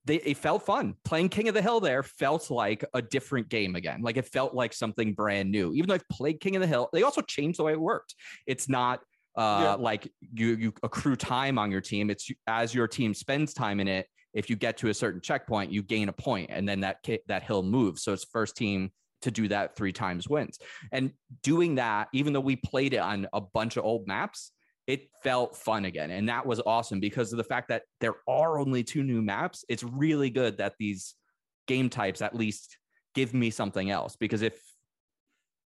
they 0.04 0.16
it 0.16 0.36
felt 0.36 0.64
fun. 0.64 0.94
Playing 1.04 1.30
King 1.30 1.48
of 1.48 1.54
the 1.54 1.62
Hill 1.62 1.80
there 1.80 2.04
felt 2.04 2.48
like 2.50 2.84
a 2.94 3.02
different 3.02 3.48
game 3.48 3.74
again. 3.74 4.02
Like 4.02 4.16
it 4.16 4.26
felt 4.26 4.54
like 4.54 4.72
something 4.72 5.14
brand 5.14 5.50
new. 5.50 5.72
Even 5.74 5.88
though 5.88 5.94
I've 5.94 6.08
played 6.08 6.40
King 6.40 6.54
of 6.54 6.62
the 6.62 6.68
Hill, 6.68 6.88
they 6.92 7.02
also 7.02 7.22
changed 7.22 7.58
the 7.58 7.64
way 7.64 7.72
it 7.72 7.80
worked. 7.80 8.14
It's 8.46 8.68
not 8.68 9.00
uh 9.36 9.60
Yeah. 9.62 9.74
like 9.74 10.12
you 10.34 10.56
you 10.56 10.72
accrue 10.84 11.16
time 11.16 11.58
on 11.58 11.72
your 11.72 11.80
team. 11.80 12.08
It's 12.08 12.30
as 12.46 12.72
your 12.72 12.86
team 12.86 13.14
spends 13.14 13.52
time 13.52 13.80
in 13.80 13.88
it. 13.88 14.06
If 14.32 14.48
you 14.48 14.54
get 14.54 14.76
to 14.78 14.88
a 14.90 14.94
certain 14.94 15.20
checkpoint, 15.20 15.72
you 15.72 15.82
gain 15.82 16.08
a 16.08 16.12
point, 16.12 16.50
and 16.50 16.68
then 16.68 16.80
that 16.80 17.04
that 17.26 17.42
hill 17.42 17.64
moves. 17.64 18.02
So 18.02 18.12
it's 18.12 18.24
first 18.24 18.56
team 18.56 18.92
to 19.22 19.30
do 19.30 19.48
that 19.48 19.76
three 19.76 19.92
times 19.92 20.28
wins. 20.28 20.58
And 20.92 21.12
doing 21.42 21.76
that, 21.76 22.08
even 22.12 22.32
though 22.32 22.40
we 22.40 22.56
played 22.56 22.94
it 22.94 22.98
on 22.98 23.26
a 23.32 23.40
bunch 23.40 23.76
of 23.76 23.84
old 23.84 24.06
maps, 24.06 24.52
it 24.86 25.10
felt 25.22 25.54
fun 25.56 25.84
again. 25.84 26.10
And 26.10 26.28
that 26.28 26.46
was 26.46 26.60
awesome 26.64 26.98
because 26.98 27.32
of 27.32 27.36
the 27.36 27.44
fact 27.44 27.68
that 27.68 27.82
there 28.00 28.14
are 28.26 28.58
only 28.58 28.82
two 28.82 29.02
new 29.02 29.20
maps. 29.20 29.64
It's 29.68 29.82
really 29.82 30.30
good 30.30 30.58
that 30.58 30.74
these 30.78 31.14
game 31.66 31.90
types 31.90 32.22
at 32.22 32.34
least 32.34 32.78
give 33.14 33.34
me 33.34 33.50
something 33.50 33.90
else. 33.90 34.16
Because 34.16 34.42
if 34.42 34.58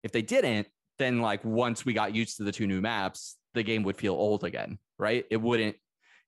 if 0.04 0.12
they 0.12 0.22
didn't, 0.22 0.68
then 1.00 1.22
like 1.22 1.44
once 1.44 1.86
we 1.86 1.94
got 1.94 2.14
used 2.14 2.38
to 2.38 2.44
the 2.44 2.52
two 2.52 2.68
new 2.68 2.82
maps, 2.82 3.38
the 3.54 3.64
game 3.64 3.84
would 3.84 3.98
feel 3.98 4.14
old 4.14 4.44
again, 4.44 4.78
right? 5.00 5.26
It 5.32 5.38
wouldn't 5.38 5.76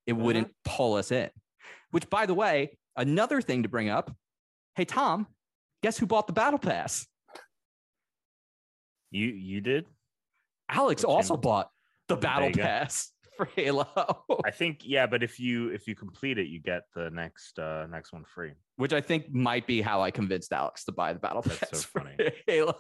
it 0.08 0.13
mm-hmm. 0.13 0.24
wouldn't 0.24 0.52
pull 0.65 0.95
us 0.95 1.12
in. 1.12 1.30
Which 1.91 2.10
by 2.10 2.26
the 2.26 2.34
way, 2.34 2.78
another 2.97 3.41
thing 3.41 3.63
to 3.63 3.69
bring 3.69 3.89
up. 3.89 4.12
Hey 4.76 4.86
Tom, 4.86 5.28
guess 5.82 5.98
who 5.98 6.06
bought 6.06 6.28
the 6.28 6.34
battle 6.34 6.60
pass? 6.60 7.08
you 9.12 9.28
you 9.28 9.60
did 9.62 9.86
Alex 10.70 11.02
Which 11.04 11.10
also 11.10 11.36
game? 11.36 11.41
bought 11.41 11.70
the 12.08 12.15
battle 12.15 12.50
pass 12.52 13.12
for 13.38 13.46
Halo. 13.58 13.86
i 14.46 14.52
think 14.52 14.82
yeah 14.86 15.06
but 15.06 15.22
if 15.22 15.38
you 15.38 15.70
if 15.70 15.86
you 15.86 15.96
complete 15.96 16.38
it 16.38 16.48
you 16.48 16.62
get 16.62 16.84
the 16.96 17.10
next 17.10 17.60
uh 17.60 17.86
next 17.88 18.13
one 18.13 18.24
free 18.24 18.54
which 18.82 18.94
I 18.94 19.02
think 19.02 19.32
might 19.32 19.67
be 19.67 19.80
how 19.80 20.02
I 20.02 20.10
convinced 20.10 20.52
Alex 20.52 20.86
to 20.86 20.91
buy 20.91 21.13
the 21.13 21.20
battle 21.20 21.44
That's 21.44 21.60
so 21.60 21.65
pass 21.67 21.84
for 21.84 22.00
funny. 22.00 22.32
Halo. 22.48 22.76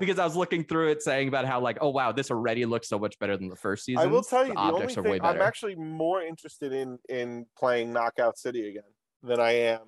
Because 0.00 0.18
I 0.18 0.24
was 0.24 0.34
looking 0.34 0.64
through 0.64 0.90
it 0.90 1.00
saying 1.00 1.28
about 1.28 1.44
how 1.44 1.60
like, 1.60 1.78
oh 1.80 1.90
wow, 1.90 2.10
this 2.10 2.32
already 2.32 2.66
looks 2.66 2.88
so 2.88 2.98
much 2.98 3.16
better 3.20 3.36
than 3.36 3.48
the 3.48 3.54
first 3.54 3.84
season. 3.84 4.02
I 4.02 4.06
will 4.06 4.24
tell 4.24 4.42
you, 4.44 4.48
the 4.48 4.54
the 4.54 4.60
only 4.60 4.74
objects 4.74 4.98
are 4.98 5.02
way 5.04 5.18
thing 5.20 5.22
I'm 5.22 5.40
actually 5.40 5.76
more 5.76 6.22
interested 6.22 6.72
in 6.72 6.98
in 7.08 7.46
playing 7.56 7.92
Knockout 7.92 8.36
City 8.36 8.68
again 8.68 8.82
than 9.22 9.38
I 9.38 9.52
am 9.52 9.82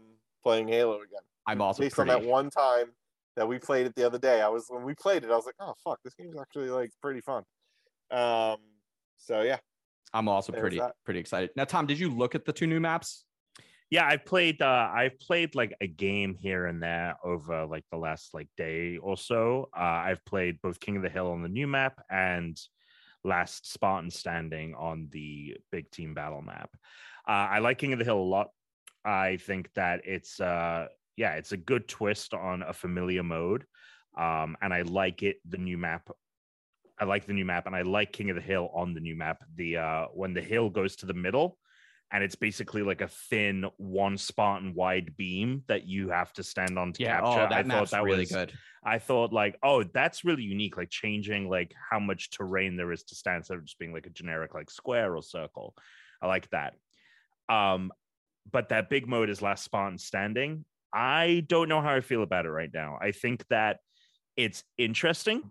playing 0.45 0.69
Halo 0.69 0.99
again. 0.99 1.25
I'm 1.47 1.61
also 1.61 1.83
based 1.83 1.97
pretty, 1.97 2.11
on 2.11 2.23
that 2.23 2.29
one 2.29 2.51
time 2.51 2.87
that 3.37 3.47
we 3.47 3.59
played 3.59 3.87
it 3.87 3.95
the 3.95 4.07
other 4.07 4.19
day. 4.19 4.43
I 4.43 4.49
was 4.49 4.67
when 4.69 4.85
we 4.85 4.95
played 4.95 5.25
it, 5.25 5.31
I 5.31 5.37
was 5.37 5.47
like, 5.47 5.57
oh 5.61 5.75
fuck, 5.83 5.99
this 6.05 6.15
game's 6.15 6.37
actually 6.41 6.71
like 6.71 6.91
pretty 7.03 7.21
fun. 7.21 7.43
Um, 8.11 8.59
so 9.17 9.43
yeah, 9.43 9.59
I'm 10.13 10.29
also 10.29 10.53
there's 10.53 10.63
pretty 10.63 10.79
that. 10.79 10.95
pretty 11.05 11.21
excited. 11.21 11.51
Now, 11.57 11.65
Tom, 11.65 11.87
did 11.87 11.99
you 11.99 12.11
look 12.11 12.35
at 12.35 12.45
the 12.45 12.53
two 12.53 12.67
new 12.67 12.81
maps? 12.81 13.25
yeah 13.91 14.07
i've 14.07 14.25
played 14.25 14.63
uh 14.63 14.89
i've 14.93 15.19
played 15.21 15.55
like 15.55 15.75
a 15.81 15.87
game 15.87 16.35
here 16.35 16.67
and 16.67 16.83
there 16.83 17.17
over 17.25 17.67
like 17.67 17.85
the 17.91 17.99
last 17.99 18.33
like 18.33 18.49
day 18.57 18.97
or 18.99 19.17
so 19.17 19.69
uh 19.77 19.81
i've 19.81 20.25
played 20.25 20.61
both 20.63 20.81
king 20.81 20.97
of 20.97 21.03
the 21.03 21.11
hill 21.11 21.31
on 21.31 21.43
the 21.43 21.49
new 21.49 21.67
map 21.67 22.01
and 22.11 22.59
last 23.25 23.71
spartan 23.71 24.11
standing 24.11 24.75
on 24.75 25.09
the 25.11 25.57
big 25.71 25.91
team 25.91 26.15
battle 26.15 26.41
map 26.41 26.71
uh 27.29 27.49
i 27.51 27.59
like 27.59 27.79
king 27.79 27.93
of 27.93 27.99
the 27.99 28.05
hill 28.05 28.19
a 28.19 28.23
lot 28.23 28.49
i 29.05 29.37
think 29.37 29.69
that 29.75 30.01
it's 30.05 30.41
uh 30.41 30.87
yeah 31.17 31.35
it's 31.35 31.53
a 31.53 31.57
good 31.57 31.87
twist 31.89 32.35
on 32.35 32.63
a 32.63 32.73
familiar 32.73 33.23
mode 33.23 33.65
um 34.19 34.57
and 34.63 34.73
i 34.73 34.83
like 34.83 35.23
it 35.23 35.37
the 35.49 35.59
new 35.59 35.79
map 35.79 36.11
i 36.99 37.05
like 37.05 37.27
the 37.27 37.33
new 37.33 37.45
map 37.45 37.67
and 37.67 37.77
i 37.77 37.83
like 37.83 38.13
king 38.13 38.31
of 38.31 38.37
the 38.37 38.43
hill 38.43 38.71
on 38.75 38.95
the 38.95 39.01
new 39.01 39.17
map 39.17 39.43
the 39.57 39.77
uh 39.77 40.07
when 40.13 40.35
the 40.35 40.41
hill 40.41 40.69
goes 40.71 40.97
to 40.97 41.07
the 41.07 41.15
middle 41.15 41.59
and 42.13 42.25
it's 42.25 42.35
basically 42.35 42.83
like 42.83 43.01
a 43.01 43.09
thin 43.09 43.65
one 43.77 44.19
Spartan 44.19 44.75
wide 44.75 45.17
beam 45.17 45.63
that 45.69 45.87
you 45.87 46.11
have 46.11 46.33
to 46.35 46.43
stand 46.43 46.79
on 46.79 46.93
to 46.93 47.01
Yeah, 47.01 47.21
capture. 47.21 47.41
oh, 47.43 47.49
that 47.49 47.53
I 47.53 47.63
map's 47.63 47.91
thought 47.91 47.99
that 47.99 48.05
really 48.05 48.21
was 48.21 48.33
good. 48.33 48.53
I 48.85 48.99
thought 48.99 49.33
like, 49.33 49.57
oh, 49.63 49.85
that's 49.85 50.25
really 50.25 50.43
unique, 50.43 50.77
like 50.77 50.91
changing 50.91 51.49
like 51.49 51.73
how 51.91 52.01
much 52.01 52.31
terrain 52.31 52.77
there 52.77 52.91
is 52.93 53.05
to 53.05 53.15
stand 53.15 53.39
instead 53.39 53.59
of 53.59 53.65
just 53.65 53.79
being 53.79 53.93
like 53.93 54.07
a 54.07 54.11
generic 54.11 54.55
like 54.55 54.71
square 54.71 55.15
or 55.15 55.23
circle. 55.23 55.75
I 56.21 56.27
like 56.27 56.49
that. 56.51 56.75
Um, 57.49 57.93
but 58.51 58.71
that 58.71 58.91
big 58.91 59.07
mode 59.07 59.31
is 59.31 59.43
last 59.43 59.65
Spartan 59.65 59.99
standing. 59.99 60.65
I 60.93 61.45
don't 61.47 61.69
know 61.69 61.81
how 61.81 61.95
I 61.95 62.01
feel 62.01 62.23
about 62.23 62.47
it 62.47 62.51
right 62.51 62.71
now. 62.73 62.99
I 63.01 63.13
think 63.13 63.45
that 63.51 63.79
it's 64.37 64.65
interesting. 64.79 65.51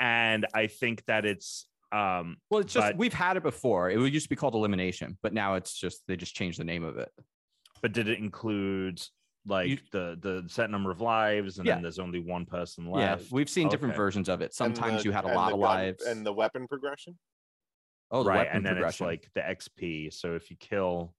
and 0.00 0.46
I 0.54 0.66
think 0.66 1.04
that 1.06 1.24
it's 1.24 1.68
um 1.92 2.38
Well, 2.50 2.60
it's 2.60 2.72
just 2.72 2.84
But- 2.88 2.96
we've 2.96 3.12
had 3.12 3.36
it 3.36 3.42
before. 3.44 3.88
It 3.90 3.98
used 4.12 4.24
to 4.26 4.28
be 4.28 4.34
called 4.36 4.54
elimination, 4.54 5.16
but 5.22 5.32
now 5.32 5.54
it's 5.54 5.78
just 5.78 6.02
they 6.08 6.16
just 6.16 6.34
changed 6.34 6.58
the 6.58 6.64
name 6.64 6.84
of 6.84 6.98
it. 6.98 7.10
but 7.82 7.92
did 7.92 8.08
it 8.08 8.18
include 8.18 9.00
like 9.46 9.68
You- 9.68 9.78
the 9.92 10.18
the 10.20 10.48
set 10.48 10.70
number 10.70 10.90
of 10.90 11.00
lives 11.00 11.58
and 11.58 11.66
Yeah. 11.66 11.74
then 11.74 11.82
there's 11.82 11.98
only 12.00 12.18
one 12.20 12.46
person 12.46 12.86
left 12.90 13.22
Yeah, 13.22 13.28
we've 13.30 13.48
seen 13.50 13.68
different 13.68 13.94
versions 13.94 14.28
of 14.28 14.40
it. 14.40 14.54
Sometimes 14.54 15.02
the- 15.02 15.08
you 15.08 15.12
had 15.12 15.24
a 15.24 15.28
lot 15.34 15.52
of 15.52 15.60
gun- 15.60 15.60
lives. 15.60 16.04
and 16.04 16.26
the 16.26 16.32
weapon 16.32 16.66
progression. 16.66 17.16
oh, 18.10 18.22
the 18.24 18.28
right 18.30 18.36
weapon 18.38 18.56
and 18.56 18.66
then 18.66 18.72
progression. 18.74 19.06
it's 19.06 19.24
like 19.24 19.32
the 19.34 19.40
xp 19.40 20.12
so 20.12 20.34
if 20.36 20.50
you 20.50 20.56
kill 20.56 21.14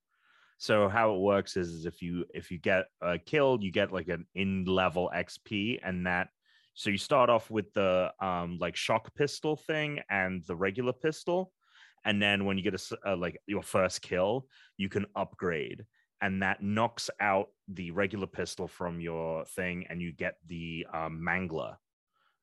so 0.57 0.89
how 0.89 1.13
it 1.15 1.19
works 1.19 1.55
is, 1.57 1.69
is 1.69 1.85
if 1.85 2.01
you 2.01 2.25
if 2.33 2.51
you 2.51 2.57
get 2.59 2.85
uh, 3.01 3.17
killed 3.25 3.63
you 3.63 3.71
get 3.71 3.91
like 3.91 4.07
an 4.07 4.25
in 4.35 4.65
level 4.65 5.11
xp 5.15 5.79
and 5.83 6.05
that 6.07 6.29
so 6.73 6.89
you 6.89 6.97
start 6.97 7.29
off 7.29 7.49
with 7.49 7.71
the 7.73 8.11
um 8.21 8.57
like 8.59 8.75
shock 8.75 9.13
pistol 9.15 9.55
thing 9.55 10.01
and 10.09 10.43
the 10.45 10.55
regular 10.55 10.93
pistol 10.93 11.53
and 12.05 12.21
then 12.21 12.45
when 12.45 12.57
you 12.57 12.63
get 12.63 12.73
a 12.75 12.97
uh, 13.07 13.15
like 13.17 13.37
your 13.47 13.63
first 13.63 14.01
kill 14.01 14.47
you 14.77 14.89
can 14.89 15.05
upgrade 15.15 15.85
and 16.21 16.41
that 16.41 16.63
knocks 16.63 17.09
out 17.19 17.49
the 17.67 17.91
regular 17.91 18.27
pistol 18.27 18.67
from 18.67 18.99
your 18.99 19.45
thing 19.45 19.85
and 19.89 20.01
you 20.01 20.11
get 20.11 20.35
the 20.45 20.85
um, 20.93 21.21
mangler 21.21 21.75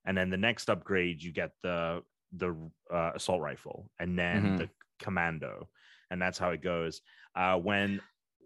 and 0.04 0.16
then 0.16 0.30
the 0.30 0.36
next 0.36 0.68
upgrade 0.70 1.22
you 1.22 1.32
get 1.32 1.52
the 1.62 2.02
the 2.32 2.70
uh, 2.92 3.12
assault 3.14 3.40
rifle 3.40 3.90
and 3.98 4.18
then 4.18 4.54
Mhm. 4.54 4.56
the 4.56 4.68
commando 4.98 5.68
and 6.10 6.20
that's 6.20 6.38
how 6.38 6.50
it 6.50 6.62
goes 6.62 7.00
uh, 7.36 7.56
when 7.56 8.00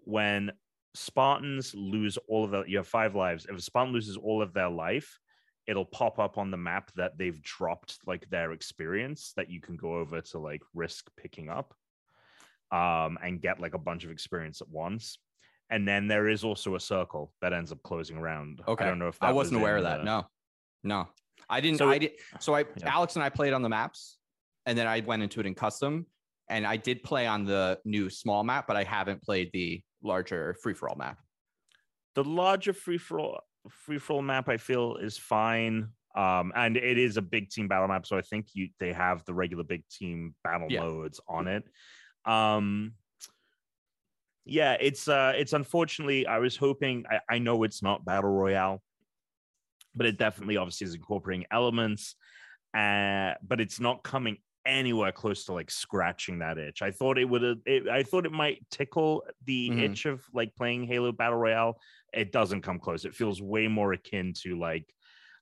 when 0.05 0.51
spartans 0.95 1.75
lose 1.75 2.19
all 2.29 2.45
of 2.45 2.51
their 2.51 2.67
you 2.67 2.77
have 2.79 2.89
five 2.89 3.15
lives 3.15 3.47
if 3.49 3.57
a 3.57 3.61
spartan 3.61 3.93
loses 3.93 4.17
all 4.17 4.43
of 4.43 4.53
their 4.55 4.71
life 4.71 5.19
it'll 5.67 5.85
pop 5.85 6.19
up 6.19 6.39
on 6.39 6.51
the 6.51 6.57
map 6.57 6.91
that 6.97 7.17
they've 7.19 7.43
dropped 7.43 7.99
like 8.07 8.29
their 8.31 8.53
experience 8.53 9.33
that 9.37 9.51
you 9.51 9.61
can 9.61 9.77
go 9.77 9.97
over 9.97 10.21
to 10.21 10.39
like 10.39 10.63
risk 10.75 11.09
picking 11.17 11.49
up 11.51 11.75
um 12.73 13.19
and 13.23 13.41
get 13.43 13.61
like 13.61 13.75
a 13.75 13.79
bunch 13.79 14.03
of 14.05 14.11
experience 14.11 14.61
at 14.61 14.69
once 14.69 15.19
and 15.71 15.87
then 15.87 16.09
there 16.09 16.29
is 16.29 16.43
also 16.43 16.75
a 16.75 16.81
circle 16.81 17.33
that 17.43 17.53
ends 17.53 17.71
up 17.71 17.83
closing 17.83 18.17
around 18.17 18.63
okay. 18.67 18.85
i 18.85 18.89
don't 18.89 18.99
know 18.99 19.09
if 19.09 19.19
I 19.23 19.31
wasn't 19.31 19.57
was 19.57 19.63
aware 19.63 19.77
of 19.77 19.85
that. 19.85 19.99
the- 19.99 20.05
No, 20.05 20.27
no, 20.83 21.09
I 21.49 21.61
didn't. 21.61 21.79
So 21.79 21.89
I 21.89 21.99
did. 21.99 22.13
So 22.41 22.55
I, 22.55 22.61
Yeah. 22.61 22.95
Alex 22.95 23.17
and 23.17 23.23
I 23.23 23.29
played 23.29 23.53
on 23.53 23.63
the 23.63 23.69
maps, 23.69 24.19
and 24.67 24.77
then 24.79 24.87
I 24.87 25.01
went 25.01 25.23
into 25.23 25.41
it 25.41 25.47
in 25.47 25.55
custom, 25.55 26.07
and 26.49 26.67
I 26.67 26.77
did 26.77 27.03
play 27.03 27.27
on 27.27 27.45
the 27.45 27.79
new 27.85 28.09
small 28.11 28.43
map, 28.45 28.67
but 28.67 28.77
I 28.77 28.85
haven't 28.85 29.23
played 29.23 29.51
the 29.53 29.83
larger 30.03 30.57
free 30.63 30.75
for 30.75 30.89
all 30.89 30.97
map. 30.97 31.19
the 32.15 32.25
larger 32.25 32.73
free 32.73 32.99
for 32.99 33.21
all 33.21 33.41
free 33.71 33.99
for 33.99 34.15
all 34.15 34.23
map 34.23 34.49
I 34.49 34.57
feel 34.57 34.97
is 34.97 35.19
fine. 35.19 35.89
Um, 36.17 36.53
and 36.57 36.77
it 36.77 36.99
is 36.99 37.17
a 37.17 37.23
big 37.23 37.51
team 37.51 37.69
battle 37.69 37.87
map, 37.87 38.07
so 38.07 38.17
I 38.17 38.23
think 38.23 38.47
you 38.55 38.71
they 38.81 38.93
have 38.93 39.25
the 39.25 39.35
regular 39.35 39.63
big 39.63 39.85
team 39.89 40.35
battle 40.43 40.67
Yeah. 40.71 40.81
modes 40.81 41.21
on 41.29 41.47
it. 41.49 41.65
Um, 42.25 42.95
yeah, 44.45 44.77
it's 44.81 45.07
uh, 45.07 45.35
it's 45.37 45.53
unfortunately 45.53 46.27
I 46.27 46.39
was 46.39 46.57
hoping 46.57 47.05
I, 47.11 47.21
I 47.35 47.39
know 47.39 47.63
it's 47.63 47.83
not 47.83 48.05
battle 48.05 48.31
royale, 48.31 48.83
but 49.95 50.07
it 50.07 50.19
definitely 50.19 50.57
obviously 50.57 50.87
is 50.87 50.95
incorporating 50.95 51.45
elements, 51.51 52.17
uh, 52.75 53.35
but 53.47 53.61
it's 53.61 53.79
not 53.79 54.03
coming 54.03 54.39
anywhere 54.69 55.11
close 55.11 55.45
to 55.47 55.53
like 55.53 55.71
scratching 55.71 56.39
that 56.41 56.59
itch. 56.59 56.83
I 56.83 56.91
thought 56.91 57.19
it 57.19 57.25
would 57.25 57.43
have. 57.43 57.59
I 57.91 58.03
thought 58.03 58.27
it 58.27 58.33
might 58.33 58.65
tickle 58.71 59.25
the 59.45 59.71
Mhm. 59.71 59.81
itch 59.81 60.07
of 60.07 60.23
like 60.33 60.55
playing 60.55 60.87
Halo 60.87 61.11
Battle 61.11 61.39
Royale. 61.39 61.81
It 62.13 62.31
doesn't 62.31 62.63
come 62.63 62.79
close. 62.79 63.05
It 63.05 63.15
feels 63.15 63.41
way 63.43 63.67
more 63.69 63.93
akin 63.93 64.33
to 64.43 64.59
like, 64.59 64.87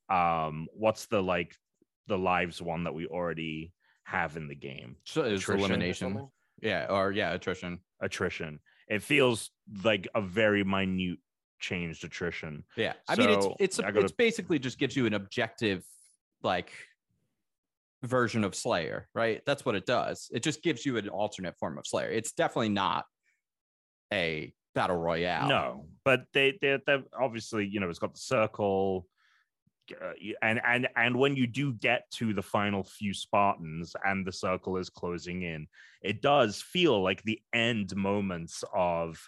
um, 0.09 0.69
what's 0.73 1.07
the 1.07 1.23
like 1.23 1.55
the 2.07 2.17
lives 2.19 2.63
one 2.63 2.85
that 2.85 2.95
we 2.95 3.07
already 3.07 3.73
have 4.05 4.37
in 4.37 4.49
the 4.49 4.55
game? 4.55 4.97
So 5.05 5.25
it 5.25 5.33
was 5.33 5.43
Attrition 5.43 5.63
or 5.63 5.67
elimination. 5.67 6.29
Yeah, 6.63 6.87
or 6.89 7.13
yeah, 7.13 7.33
attrition. 7.33 7.81
Attrition. 8.01 8.61
It 8.89 9.03
feels 9.03 9.51
like 9.85 10.09
a 10.15 10.21
very 10.23 10.63
minute 10.65 11.19
changed 11.59 12.05
attrition. 12.05 12.65
Yeah, 12.77 12.95
I 13.09 13.17
mean, 13.17 13.31
it's 13.31 13.47
it's 13.59 13.79
I 13.81 13.91
gotta- 13.91 14.03
it's 14.05 14.13
basically 14.13 14.59
just 14.59 14.79
gives 14.79 14.95
you 14.97 15.07
an 15.07 15.15
objective 15.15 15.85
like 16.43 16.71
version 18.07 18.45
of 18.45 18.55
Slayer, 18.55 19.09
right? 19.15 19.43
That's 19.47 19.65
what 19.65 19.75
it 19.75 19.87
does. 19.87 20.31
It 20.33 20.43
just 20.43 20.63
gives 20.63 20.87
you 20.87 20.97
an 20.97 21.09
alternate 21.09 21.59
form 21.59 21.79
of 21.79 21.87
Slayer. 21.87 22.09
It's 22.09 22.33
definitely 22.33 22.71
not 22.71 23.05
a 24.13 24.53
battle 24.75 24.97
royale. 24.97 25.49
No, 25.49 25.87
but 26.05 26.25
they 26.33 26.59
they 26.61 26.79
they 26.87 26.99
obviously 27.19 27.67
you 27.67 27.81
know 27.81 27.89
it's 27.89 27.99
got 27.99 28.15
the 28.15 28.21
circle, 28.21 29.07
uh, 30.01 30.13
and 30.43 30.61
and 30.65 30.89
and 30.97 31.17
when 31.17 31.37
you 31.37 31.47
do 31.47 31.73
get 31.75 32.11
to 32.13 32.33
the 32.33 32.43
final 32.43 32.85
few 32.85 33.13
Spartans 33.13 33.95
and 34.05 34.27
the 34.27 34.33
circle 34.33 34.77
is 34.77 34.91
closing 34.91 35.43
in, 35.43 35.67
it 36.03 36.23
does 36.23 36.63
feel 36.63 37.03
like 37.03 37.23
the 37.23 37.41
end 37.53 37.97
moments 37.97 38.63
of 38.75 39.19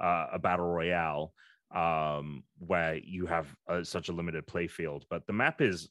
uh, 0.00 0.26
a 0.32 0.38
battle 0.38 0.66
royale, 0.66 1.32
um, 1.74 2.42
where 2.58 2.96
you 2.96 3.26
have 3.26 3.46
uh, 3.68 3.82
such 3.84 4.08
a 4.08 4.12
limited 4.12 4.46
play 4.46 4.66
field. 4.66 5.04
But 5.10 5.26
the 5.26 5.32
map 5.32 5.60
is, 5.60 5.88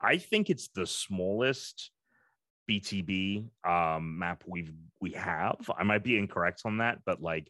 I 0.00 0.18
think 0.18 0.50
it's 0.50 0.68
the 0.68 0.86
smallest. 0.86 1.90
BTB 2.68 3.48
um, 3.66 4.18
map 4.18 4.44
we've 4.46 4.72
we 5.00 5.12
have. 5.12 5.56
I 5.78 5.84
might 5.84 6.04
be 6.04 6.18
incorrect 6.18 6.62
on 6.66 6.78
that, 6.78 6.98
but 7.06 7.22
like 7.22 7.48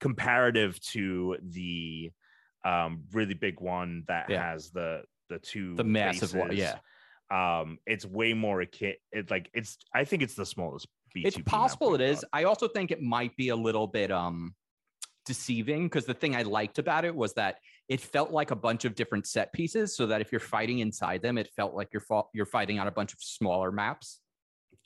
comparative 0.00 0.80
to 0.80 1.36
the 1.42 2.10
um 2.64 3.04
really 3.12 3.34
big 3.34 3.60
one 3.60 4.04
that 4.08 4.28
Yeah. 4.28 4.42
has 4.50 4.70
the 4.70 5.02
the 5.28 5.38
two 5.38 5.76
the 5.76 5.84
massive 5.84 6.34
one. 6.34 6.56
Yeah, 6.56 6.78
um 7.30 7.78
it's 7.86 8.04
way 8.04 8.34
more 8.34 8.60
a 8.60 8.66
kit 8.66 8.98
it 9.12 9.30
like 9.30 9.48
it's 9.54 9.78
i 9.94 10.04
think 10.04 10.22
it's 10.22 10.34
the 10.34 10.46
smallest 10.46 10.88
BTB 11.14 11.26
it's 11.26 11.38
possible 11.46 11.94
it 11.94 12.00
is. 12.00 12.24
I 12.32 12.44
also 12.44 12.68
think 12.68 12.90
it 12.90 13.00
might 13.00 13.36
be 13.36 13.50
a 13.50 13.56
little 13.56 13.86
bit 13.86 14.10
um 14.10 14.54
deceiving 15.24 15.84
because 15.84 16.04
the 16.04 16.14
thing 16.14 16.34
I 16.34 16.42
liked 16.42 16.78
about 16.78 17.04
it 17.04 17.14
was 17.14 17.34
that 17.34 17.58
it 17.88 18.00
felt 18.00 18.30
like 18.30 18.50
a 18.50 18.56
bunch 18.56 18.84
of 18.84 18.94
different 18.94 19.26
set 19.26 19.52
pieces, 19.52 19.96
so 19.96 20.06
that 20.06 20.20
if 20.20 20.30
you're 20.32 20.40
fighting 20.40 20.80
inside 20.80 21.22
them, 21.22 21.38
it 21.38 21.48
felt 21.56 21.74
like 21.74 21.88
you're 21.92 22.00
fa- 22.02 22.24
you're 22.34 22.46
fighting 22.46 22.78
on 22.78 22.86
a 22.86 22.90
bunch 22.90 23.12
of 23.12 23.20
smaller 23.20 23.70
maps, 23.72 24.20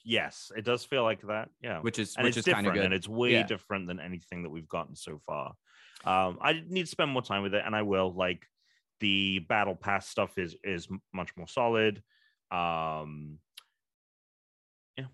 yes 0.04 0.50
it 0.56 0.64
does 0.64 0.84
feel 0.84 1.04
like 1.04 1.20
that 1.22 1.48
yeah. 1.60 1.78
Which 1.80 1.98
is 2.00 2.16
and 2.16 2.24
which 2.24 2.36
is 2.36 2.44
kind 2.44 2.66
of 2.66 2.74
good. 2.74 2.84
and 2.84 2.92
it's 2.92 3.06
way 3.08 3.32
Yeah. 3.32 3.46
different 3.46 3.86
than 3.86 4.00
anything 4.00 4.42
that 4.42 4.50
we've 4.50 4.68
gotten 4.68 4.96
so 4.96 5.20
far. 5.26 5.52
Um 6.04 6.38
i 6.42 6.60
need 6.68 6.82
to 6.82 6.88
spend 6.90 7.10
more 7.12 7.22
time 7.22 7.42
with 7.44 7.54
it 7.54 7.62
and 7.64 7.74
i 7.76 7.82
will 7.82 8.12
like 8.12 8.44
the 8.98 9.38
battle 9.48 9.76
pass 9.76 10.08
stuff 10.08 10.38
is 10.38 10.56
is 10.64 10.88
much 11.12 11.30
more 11.36 11.46
solid. 11.46 12.02
Um 12.50 13.38
yeah 14.98 15.06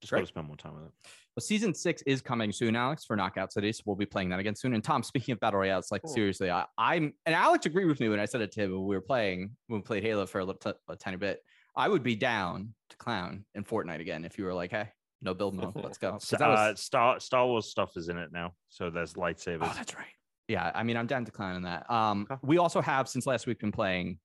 just 0.00 0.12
gotta 0.12 0.26
spend 0.26 0.46
more 0.46 0.56
time 0.56 0.74
with 0.76 0.84
it 0.86 0.92
Well, 1.34 1.40
season 1.42 1.72
six 1.74 2.02
is 2.02 2.20
coming 2.20 2.52
soon, 2.52 2.76
Alex, 2.76 3.04
for 3.06 3.16
Knockout 3.16 3.52
City. 3.52 3.72
So 3.72 3.82
we'll 3.86 3.96
be 3.96 4.04
playing 4.04 4.28
that 4.30 4.38
again 4.38 4.54
soon. 4.54 4.74
And 4.74 4.84
Tom, 4.84 5.02
speaking 5.02 5.32
of 5.32 5.40
battle 5.40 5.60
royale, 5.60 5.78
it's 5.78 5.90
like 5.90 6.02
Cool. 6.02 6.12
seriously, 6.12 6.50
I, 6.50 6.66
I'm 6.76 7.14
and 7.24 7.34
Alex 7.34 7.64
agreed 7.64 7.86
with 7.86 8.00
me 8.00 8.08
when 8.10 8.20
I 8.20 8.26
said 8.26 8.42
it 8.42 8.52
to 8.52 8.60
him 8.64 8.72
when 8.72 8.84
we 8.86 8.94
were 8.94 9.00
playing 9.00 9.50
when 9.68 9.80
we 9.80 9.82
played 9.82 10.02
Halo 10.02 10.26
for 10.26 10.40
a, 10.40 10.44
little 10.44 10.74
a 10.88 10.96
tiny 10.96 11.16
bit. 11.16 11.40
I 11.74 11.88
would 11.88 12.02
be 12.02 12.14
down 12.16 12.74
to 12.90 12.96
clown 12.98 13.46
in 13.54 13.64
Fortnite 13.64 14.00
again 14.00 14.26
if 14.26 14.36
you 14.36 14.44
were 14.44 14.52
like, 14.52 14.72
hey, 14.72 14.90
no 15.22 15.32
build 15.32 15.54
mode, 15.54 15.72
let's 15.76 15.96
go. 15.96 16.18
That 16.30 16.40
was- 16.48 16.58
uh, 16.58 16.74
Star 16.74 17.18
Star 17.20 17.46
Wars 17.46 17.66
stuff 17.66 17.96
is 17.96 18.10
in 18.10 18.18
it 18.18 18.30
now, 18.30 18.52
so 18.68 18.90
there's 18.90 19.14
lightsabers. 19.14 19.60
oh, 19.62 19.72
that's 19.74 19.94
right. 19.94 20.04
Yeah, 20.48 20.70
I 20.74 20.82
mean, 20.82 20.98
I'm 20.98 21.06
down 21.06 21.24
to 21.24 21.30
clown 21.32 21.56
in 21.56 21.62
that. 21.62 21.90
Um, 21.90 22.26
Okay. 22.30 22.38
we 22.42 22.58
also 22.58 22.82
have 22.82 23.08
since 23.08 23.26
last 23.26 23.46
week 23.46 23.60
been 23.60 23.72
playing 23.72 24.18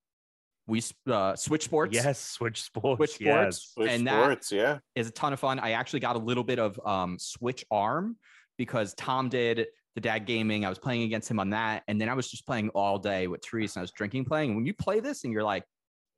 we 0.68 0.82
uh, 1.10 1.34
Switch 1.34 1.64
Sports. 1.64 1.94
yes, 1.94 2.20
Switch 2.20 2.62
Sports. 2.62 2.98
Switch 2.98 3.20
yes. 3.20 3.56
Sports, 3.56 3.72
Switch 3.74 3.90
and 3.90 4.06
that 4.06 4.52
yeah. 4.52 4.78
is 4.94 5.08
a 5.08 5.10
ton 5.10 5.32
of 5.32 5.40
fun. 5.40 5.58
I 5.58 5.72
actually 5.72 6.00
got 6.00 6.14
a 6.14 6.18
little 6.18 6.44
bit 6.44 6.58
of 6.58 6.78
um, 6.86 7.18
Switch 7.18 7.64
Arm 7.70 8.16
because 8.58 8.92
Tom 8.94 9.30
did 9.30 9.66
the 9.94 10.00
Dad 10.00 10.26
Gaming. 10.26 10.66
I 10.66 10.68
was 10.68 10.78
playing 10.78 11.02
against 11.04 11.30
him 11.30 11.40
on 11.40 11.50
that, 11.50 11.84
and 11.88 11.98
then 11.98 12.10
I 12.10 12.14
was 12.14 12.30
just 12.30 12.46
playing 12.46 12.68
all 12.70 12.98
day 12.98 13.26
with 13.26 13.42
Therese, 13.42 13.76
and 13.76 13.80
I 13.80 13.82
was 13.82 13.92
drinking, 13.92 14.26
playing. 14.26 14.54
When 14.54 14.66
you 14.66 14.74
play 14.74 15.00
this, 15.00 15.24
and 15.24 15.32
you're 15.32 15.42
like 15.42 15.64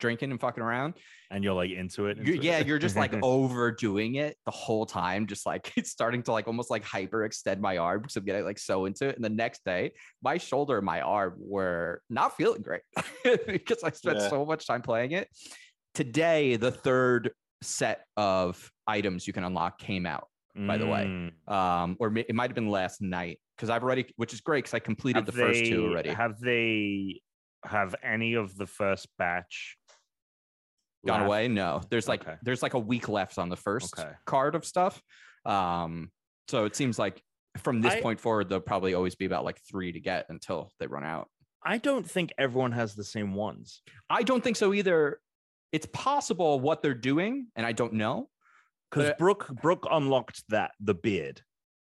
drinking 0.00 0.30
and 0.30 0.40
fucking 0.40 0.62
around, 0.62 0.94
and 1.30 1.44
you're 1.44 1.54
like 1.54 1.70
into 1.70 2.06
it. 2.06 2.18
you 2.18 2.34
into 2.34 2.44
yeah, 2.44 2.58
it. 2.58 2.66
you're 2.66 2.78
just 2.78 2.96
like 2.96 3.14
overdoing 3.22 4.16
it 4.16 4.36
the 4.44 4.50
whole 4.50 4.86
time, 4.86 5.26
just 5.26 5.46
like 5.46 5.72
it's 5.76 5.90
starting 5.90 6.22
to 6.24 6.32
like 6.32 6.48
almost 6.48 6.70
like 6.70 6.84
hyper 6.84 7.24
extend 7.24 7.60
my 7.60 7.76
arm 7.76 8.00
because 8.02 8.16
I'm 8.16 8.24
getting 8.24 8.44
like 8.44 8.58
so 8.58 8.86
into 8.86 9.08
it. 9.08 9.16
And 9.16 9.24
the 9.24 9.30
next 9.30 9.64
day, 9.64 9.92
my 10.22 10.38
shoulder 10.38 10.78
and 10.78 10.86
my 10.86 11.00
arm 11.00 11.34
were 11.38 12.02
not 12.10 12.36
feeling 12.36 12.62
great 12.62 12.82
because 13.46 13.84
I 13.84 13.90
spent 13.90 14.18
Yeah. 14.18 14.28
so 14.28 14.44
much 14.44 14.66
time 14.66 14.82
playing 14.82 15.12
it. 15.12 15.28
Today, 15.94 16.56
the 16.56 16.70
third 16.70 17.30
set 17.62 18.04
of 18.16 18.70
items 18.86 19.26
you 19.26 19.32
can 19.32 19.44
unlock 19.44 19.78
came 19.78 20.06
out 20.06 20.26
by 20.56 20.76
the 20.76 20.86
way. 20.86 21.04
Mm. 21.04 21.52
um, 21.52 21.96
or 22.00 22.12
it 22.16 22.34
might 22.34 22.50
have 22.50 22.54
been 22.54 22.68
last 22.68 23.00
night 23.00 23.38
because 23.56 23.70
I've 23.70 23.82
already, 23.82 24.06
which 24.16 24.32
is 24.32 24.40
great 24.40 24.64
because 24.64 24.74
I 24.74 24.78
completed 24.80 25.24
Have 25.24 25.26
the 25.26 25.32
first 25.32 25.64
two 25.64 25.86
already. 25.86 26.10
Have 26.10 26.40
they? 26.40 27.20
Have 27.64 27.94
any 28.02 28.34
of 28.34 28.56
the 28.56 28.66
first 28.66 29.06
batch 29.18 29.76
Gone 31.06 31.20
left? 31.20 31.26
away? 31.28 31.48
No, 31.48 31.80
there's 31.90 32.08
like 32.08 32.22
Okay. 32.22 32.36
there's 32.42 32.62
like 32.62 32.74
a 32.74 32.78
week 32.78 33.08
left 33.08 33.38
on 33.38 33.48
the 33.48 33.56
first 33.56 33.98
Okay. 33.98 34.10
card 34.26 34.54
of 34.54 34.64
stuff. 34.64 35.02
Um, 35.46 36.10
so 36.48 36.64
it 36.66 36.76
seems 36.76 36.98
like 36.98 37.22
from 37.58 37.80
this 37.80 37.94
I- 37.94 38.00
point 38.02 38.20
forward, 38.20 38.48
there'll 38.48 38.60
probably 38.62 38.94
always 38.94 39.14
be 39.14 39.24
about 39.24 39.44
like 39.44 39.58
three 39.68 39.92
to 39.92 40.00
get 40.00 40.26
until 40.28 40.70
they 40.78 40.86
run 40.86 41.04
out. 41.04 41.28
I 41.62 41.78
don't 41.78 42.08
think 42.08 42.32
everyone 42.38 42.72
has 42.72 42.94
the 42.94 43.04
same 43.04 43.34
ones. 43.34 43.82
I 44.08 44.22
don't 44.22 44.42
think 44.42 44.56
so 44.56 44.72
either. 44.74 45.20
it's 45.72 45.86
possible 45.92 46.58
what 46.58 46.82
they're 46.82 46.94
doing, 46.94 47.46
and 47.54 47.64
I 47.64 47.70
don't 47.72 47.92
know. 47.92 48.28
because 48.90 49.12
Brooke 49.18 49.46
Brooke 49.62 49.86
unlocked 49.88 50.42
that 50.48 50.72
the 50.80 50.94
beard. 50.94 51.42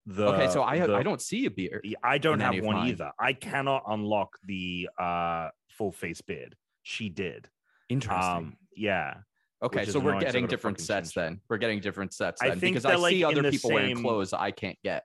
The, 0.05 0.27
okay, 0.33 0.49
so 0.49 0.63
I 0.63 0.79
the- 0.85 0.95
I 0.95 1.01
don't 1.03 1.21
see 1.21 1.45
a 1.45 1.51
beard. 1.51 1.87
I 2.03 2.17
don't 2.17 2.41
have 2.41 2.59
one 2.59 2.87
either. 2.89 3.11
I 3.17 3.31
cannot 3.33 3.83
unlock 3.87 4.37
the 4.43 4.89
uh 4.99 5.49
full 5.69 5.91
face 5.93 6.19
beard. 6.21 6.55
She 6.83 7.07
did. 7.09 7.47
Interesting. 7.89 8.21
Um, 8.21 8.57
yeah. 8.75 9.21
okay, 9.63 9.85
so 9.85 9.99
we're 9.99 10.11
annoying 10.11 10.25
'cause 10.25 10.35
I 10.35 10.39
getting 10.39 10.47
different 10.47 10.79
sets 10.79 11.11
change 11.11 11.15
then. 11.15 11.41
We're 11.49 11.57
getting 11.57 11.79
different 11.79 12.13
sets 12.13 12.41
I 12.41 12.49
then 12.49 12.59
think 12.59 12.73
because 12.75 12.83
they're, 12.83 12.93
I 12.93 12.99
like, 12.99 13.13
see 13.15 13.23
other 13.23 13.41
the 13.41 13.51
people 13.51 13.71
wearing 13.71 13.95
clothes 13.95 14.31
I 14.33 14.51
can't 14.51 14.77
get. 14.83 15.03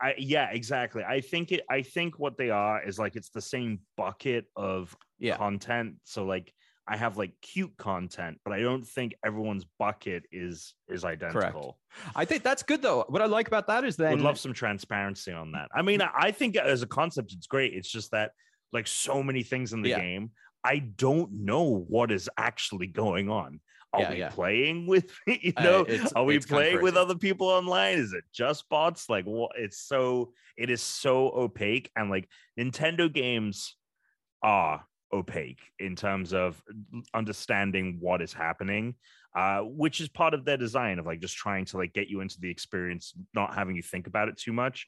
I 0.00 0.14
yeah, 0.18 0.50
exactly. 0.50 1.04
I 1.04 1.20
think 1.20 1.52
it 1.52 1.62
I 1.70 1.82
think 1.82 2.18
what 2.18 2.36
they 2.36 2.50
are 2.50 2.82
is 2.82 2.98
like 2.98 3.14
it's 3.14 3.28
the 3.30 3.40
same 3.40 3.80
bucket 3.96 4.46
of 4.56 4.96
Yeah. 5.18 5.36
content. 5.36 5.96
So 6.04 6.24
like 6.24 6.52
I 6.88 6.96
have 6.96 7.16
like 7.16 7.34
cute 7.40 7.76
content, 7.76 8.40
but 8.44 8.52
I 8.52 8.60
don't 8.60 8.82
think 8.82 9.14
everyone's 9.24 9.64
bucket 9.78 10.24
is 10.32 10.74
is 10.88 11.04
identical. 11.04 11.78
Correct. 12.00 12.16
I 12.16 12.24
think 12.24 12.42
that's 12.42 12.64
good 12.64 12.82
though. 12.82 13.04
What 13.08 13.22
I 13.22 13.26
like 13.26 13.46
about 13.46 13.68
that 13.68 13.84
is 13.84 13.96
then 13.96 14.10
Would 14.12 14.20
love 14.22 14.38
some 14.40 14.52
transparency 14.52 15.30
on 15.30 15.52
that. 15.52 15.68
I 15.72 15.82
mean, 15.82 16.02
I 16.02 16.10
I 16.14 16.30
think 16.32 16.56
as 16.56 16.82
a 16.82 16.86
concept, 16.88 17.32
it's 17.32 17.46
great. 17.46 17.72
It's 17.74 17.88
just 17.90 18.10
that 18.10 18.32
like 18.72 18.88
so 18.88 19.22
many 19.22 19.44
things 19.44 19.72
in 19.72 19.82
the 19.82 19.90
Yeah. 19.90 20.00
game, 20.00 20.32
I 20.64 20.78
don't 20.78 21.32
know 21.44 21.84
what 21.88 22.10
is 22.12 22.28
actually 22.36 22.86
going 22.86 23.28
on. 23.28 23.60
Are 23.92 24.00
Yeah, 24.02 24.10
we 24.12 24.18
yeah. 24.18 24.30
playing 24.30 24.86
with 24.86 25.10
you 25.26 25.52
Uh, 25.56 25.62
know? 25.62 25.80
it's- 25.82 26.12
are 26.14 26.24
we 26.24 26.38
playing 26.38 26.80
with 26.82 26.96
other 26.96 27.14
people 27.16 27.48
online? 27.48 27.98
Is 27.98 28.12
it 28.12 28.24
just 28.32 28.68
bots? 28.68 29.08
Like 29.08 29.24
what? 29.24 29.52
It's 29.56 29.78
so 29.80 30.32
it 30.56 30.70
is 30.70 30.82
so 30.82 31.30
opaque, 31.30 31.90
and 31.96 32.10
like 32.10 32.28
Nintendo 32.58 33.12
games 33.12 33.76
are 34.42 34.84
opaque 35.12 35.60
in 35.78 35.94
terms 35.94 36.32
of 36.32 36.62
understanding 37.14 37.98
what 38.00 38.22
is 38.22 38.32
happening 38.32 38.94
uh, 39.34 39.60
which 39.60 40.00
is 40.00 40.08
part 40.08 40.34
of 40.34 40.44
their 40.44 40.58
design 40.58 40.98
of 40.98 41.06
like 41.06 41.18
just 41.20 41.36
trying 41.36 41.64
to 41.64 41.78
like 41.78 41.92
get 41.94 42.08
you 42.08 42.20
into 42.20 42.38
the 42.38 42.50
experience, 42.50 43.14
not 43.32 43.54
having 43.54 43.74
you 43.74 43.82
think 43.82 44.06
about 44.06 44.28
it 44.28 44.36
too 44.36 44.52
much. 44.52 44.86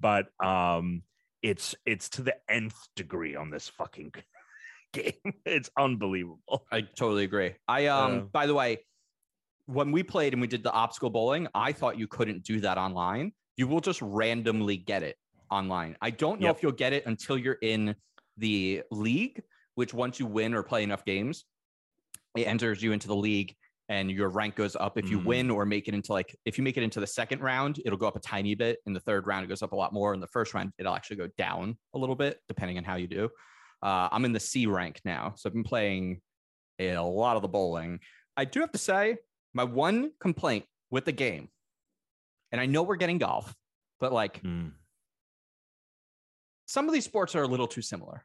But 0.00 0.26
um, 0.44 1.02
it's 1.42 1.76
it's 1.86 2.08
to 2.10 2.22
the 2.22 2.34
nth 2.48 2.74
degree 2.96 3.36
on 3.36 3.50
this 3.50 3.68
fucking 3.68 4.10
game. 4.94 5.12
It's 5.46 5.68
unbelievable. 5.78 6.66
I 6.72 6.80
totally 6.82 7.24
agree. 7.24 7.54
I 7.68 7.86
um 7.86 8.28
by 8.32 8.46
the 8.46 8.54
way, 8.54 8.84
when 9.66 9.92
we 9.92 10.02
played 10.02 10.32
and 10.32 10.40
we 10.40 10.48
did 10.48 10.62
the 10.62 10.72
obstacle 10.72 11.10
bowling, 11.10 11.48
I 11.54 11.72
thought 11.72 11.98
you 11.98 12.06
couldn't 12.08 12.44
do 12.44 12.60
that 12.60 12.78
online. 12.78 13.32
You 13.56 13.66
will 13.68 13.80
just 13.80 14.00
randomly 14.02 14.76
get 14.76 15.02
it 15.02 15.16
online. 15.50 15.96
I 16.00 16.10
don't 16.10 16.40
know 16.40 16.48
Yep. 16.48 16.56
if 16.56 16.62
you'll 16.62 16.72
get 16.72 16.92
it 16.92 17.06
until 17.06 17.36
you're 17.38 17.58
in 17.62 17.94
the 18.36 18.82
league, 18.90 19.42
which 19.74 19.94
once 19.94 20.18
you 20.18 20.26
win 20.26 20.54
or 20.54 20.62
play 20.62 20.82
enough 20.82 21.04
games, 21.04 21.44
it 22.36 22.46
enters 22.46 22.82
you 22.82 22.92
into 22.92 23.06
the 23.08 23.16
league 23.16 23.54
and 23.88 24.10
your 24.10 24.28
rank 24.30 24.56
goes 24.56 24.74
up 24.76 24.96
if 24.98 25.10
you 25.10 25.18
Mm. 25.20 25.24
win 25.26 25.50
or 25.50 25.64
make 25.66 25.88
it 25.88 25.94
into 25.94 26.12
like 26.12 26.34
if 26.44 26.56
you 26.58 26.64
make 26.64 26.76
it 26.76 26.82
into 26.82 27.00
the 27.00 27.06
second 27.06 27.40
round, 27.40 27.80
it'll 27.84 27.98
go 27.98 28.08
up 28.08 28.16
a 28.16 28.20
tiny 28.20 28.54
bit. 28.54 28.78
In 28.86 28.92
the 28.92 29.00
third 29.00 29.26
round, 29.26 29.44
it 29.44 29.48
goes 29.48 29.62
up 29.62 29.72
a 29.72 29.76
lot 29.76 29.92
more. 29.92 30.14
In 30.14 30.20
the 30.20 30.26
first 30.28 30.52
round, 30.54 30.72
it'll 30.78 30.94
actually 30.94 31.16
go 31.16 31.28
down 31.38 31.76
a 31.94 31.98
little 31.98 32.16
bit 32.16 32.40
depending 32.48 32.76
on 32.78 32.84
how 32.84 32.96
you 32.96 33.06
do. 33.06 33.28
Uh, 33.84 34.08
I'm 34.10 34.24
in 34.24 34.32
the 34.32 34.40
C 34.40 34.64
rank 34.66 35.00
now, 35.04 35.34
so 35.36 35.46
I've 35.46 35.52
been 35.52 35.62
playing 35.62 36.22
a 36.80 36.96
lot 36.96 37.36
of 37.36 37.42
the 37.42 37.48
bowling. 37.48 38.00
I 38.34 38.46
do 38.46 38.60
have 38.60 38.72
to 38.72 38.78
say, 38.78 39.18
my 39.52 39.62
one 39.64 40.10
complaint 40.20 40.64
with 40.90 41.04
the 41.04 41.12
game, 41.12 41.50
and 42.50 42.60
I 42.60 42.64
know 42.66 42.82
we're 42.82 42.96
getting 42.96 43.18
golf, 43.18 43.54
but 44.00 44.10
like 44.10 44.42
Mm. 44.42 44.72
some 46.66 46.88
of 46.88 46.94
these 46.94 47.04
sports 47.04 47.34
are 47.34 47.42
a 47.42 47.46
little 47.46 47.66
too 47.66 47.82
similar. 47.82 48.24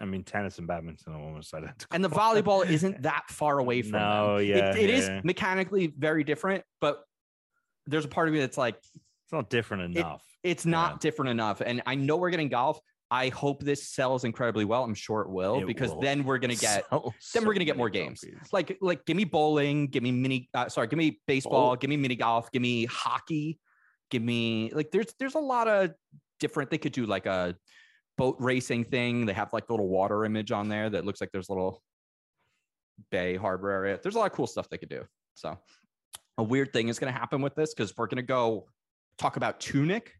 I 0.00 0.04
mean, 0.06 0.22
tennis 0.24 0.58
and 0.58 0.66
badminton 0.66 1.12
are 1.12 1.20
almost 1.20 1.52
identical. 1.54 1.86
And 1.90 2.04
the 2.04 2.08
volleyball 2.22 2.64
isn't 2.68 3.02
that 3.02 3.24
far 3.28 3.58
away 3.58 3.82
from 3.82 3.98
No, 4.00 4.38
them. 4.38 4.46
yeah, 4.46 4.70
it, 4.70 4.76
it 4.84 4.90
is 4.90 5.08
yeah. 5.08 5.20
mechanically 5.24 5.88
very 5.98 6.22
different, 6.24 6.64
but 6.80 7.02
there's 7.86 8.04
a 8.04 8.08
part 8.08 8.28
of 8.28 8.34
me 8.34 8.40
that's 8.40 8.58
like, 8.58 8.76
It's 8.76 9.32
not 9.32 9.50
different 9.50 9.96
enough. 9.96 10.22
it's 10.44 10.64
not 10.66 10.92
Yeah. 10.92 10.98
different 11.00 11.30
enough. 11.32 11.60
And 11.60 11.82
I 11.86 11.96
know 11.96 12.16
we're 12.16 12.30
getting 12.30 12.48
golf. 12.48 12.80
I 13.22 13.28
hope 13.30 13.62
this 13.62 13.88
sells 13.88 14.24
incredibly 14.24 14.64
well. 14.64 14.82
I'm 14.84 14.94
sure 14.94 15.20
it 15.22 15.28
will 15.30 15.60
It 15.60 15.66
because 15.66 15.90
will. 15.92 16.00
then 16.00 16.24
we're 16.24 16.38
gonna 16.38 16.54
get 16.68 16.84
So- 16.90 17.12
then 17.32 17.44
we're 17.46 17.54
gonna 17.54 17.64
get 17.64 17.76
more 17.76 17.90
games. 17.90 18.20
copies. 18.20 18.52
like 18.52 18.76
like 18.80 19.04
give 19.06 19.16
me 19.16 19.24
bowling, 19.24 19.86
give 19.88 20.02
me 20.02 20.12
mini 20.12 20.48
uh, 20.54 20.68
sorry, 20.68 20.86
give 20.88 20.98
me 20.98 21.20
baseball, 21.26 21.76
give 21.76 21.90
me 21.90 21.96
mini 21.96 22.16
golf, 22.16 22.50
give 22.52 22.62
me 22.62 22.86
hockey, 22.86 23.58
give 24.10 24.22
me 24.22 24.70
like 24.74 24.90
there's 24.90 25.12
there's 25.18 25.34
a 25.34 25.46
lot 25.54 25.68
of 25.68 25.92
different 26.40 26.70
they 26.70 26.78
could 26.78 26.92
do 26.92 27.06
like 27.06 27.26
a 27.26 27.54
boat 28.18 28.36
racing 28.40 28.84
thing. 28.84 29.26
They 29.26 29.32
have 29.32 29.52
like 29.52 29.68
little 29.70 29.88
water 29.88 30.24
image 30.24 30.50
on 30.52 30.68
there 30.68 30.90
that 30.90 31.04
looks 31.04 31.20
like 31.20 31.30
there's 31.32 31.48
a 31.48 31.52
little 31.52 31.82
bay 33.10 33.36
harbor 33.36 33.70
area. 33.70 33.98
There's 34.02 34.14
a 34.14 34.18
lot 34.18 34.26
of 34.30 34.32
cool 34.36 34.46
stuff 34.46 34.68
they 34.68 34.78
could 34.78 34.88
do. 34.88 35.02
So 35.34 35.58
a 36.38 36.42
weird 36.42 36.72
thing 36.72 36.88
is 36.88 36.98
going 36.98 37.12
to 37.12 37.18
happen 37.18 37.42
with 37.42 37.54
this 37.54 37.74
because 37.74 37.92
we're 37.96 38.06
going 38.06 38.16
to 38.16 38.22
go 38.22 38.66
talk 39.18 39.36
about 39.36 39.60
Tunic 39.60 40.12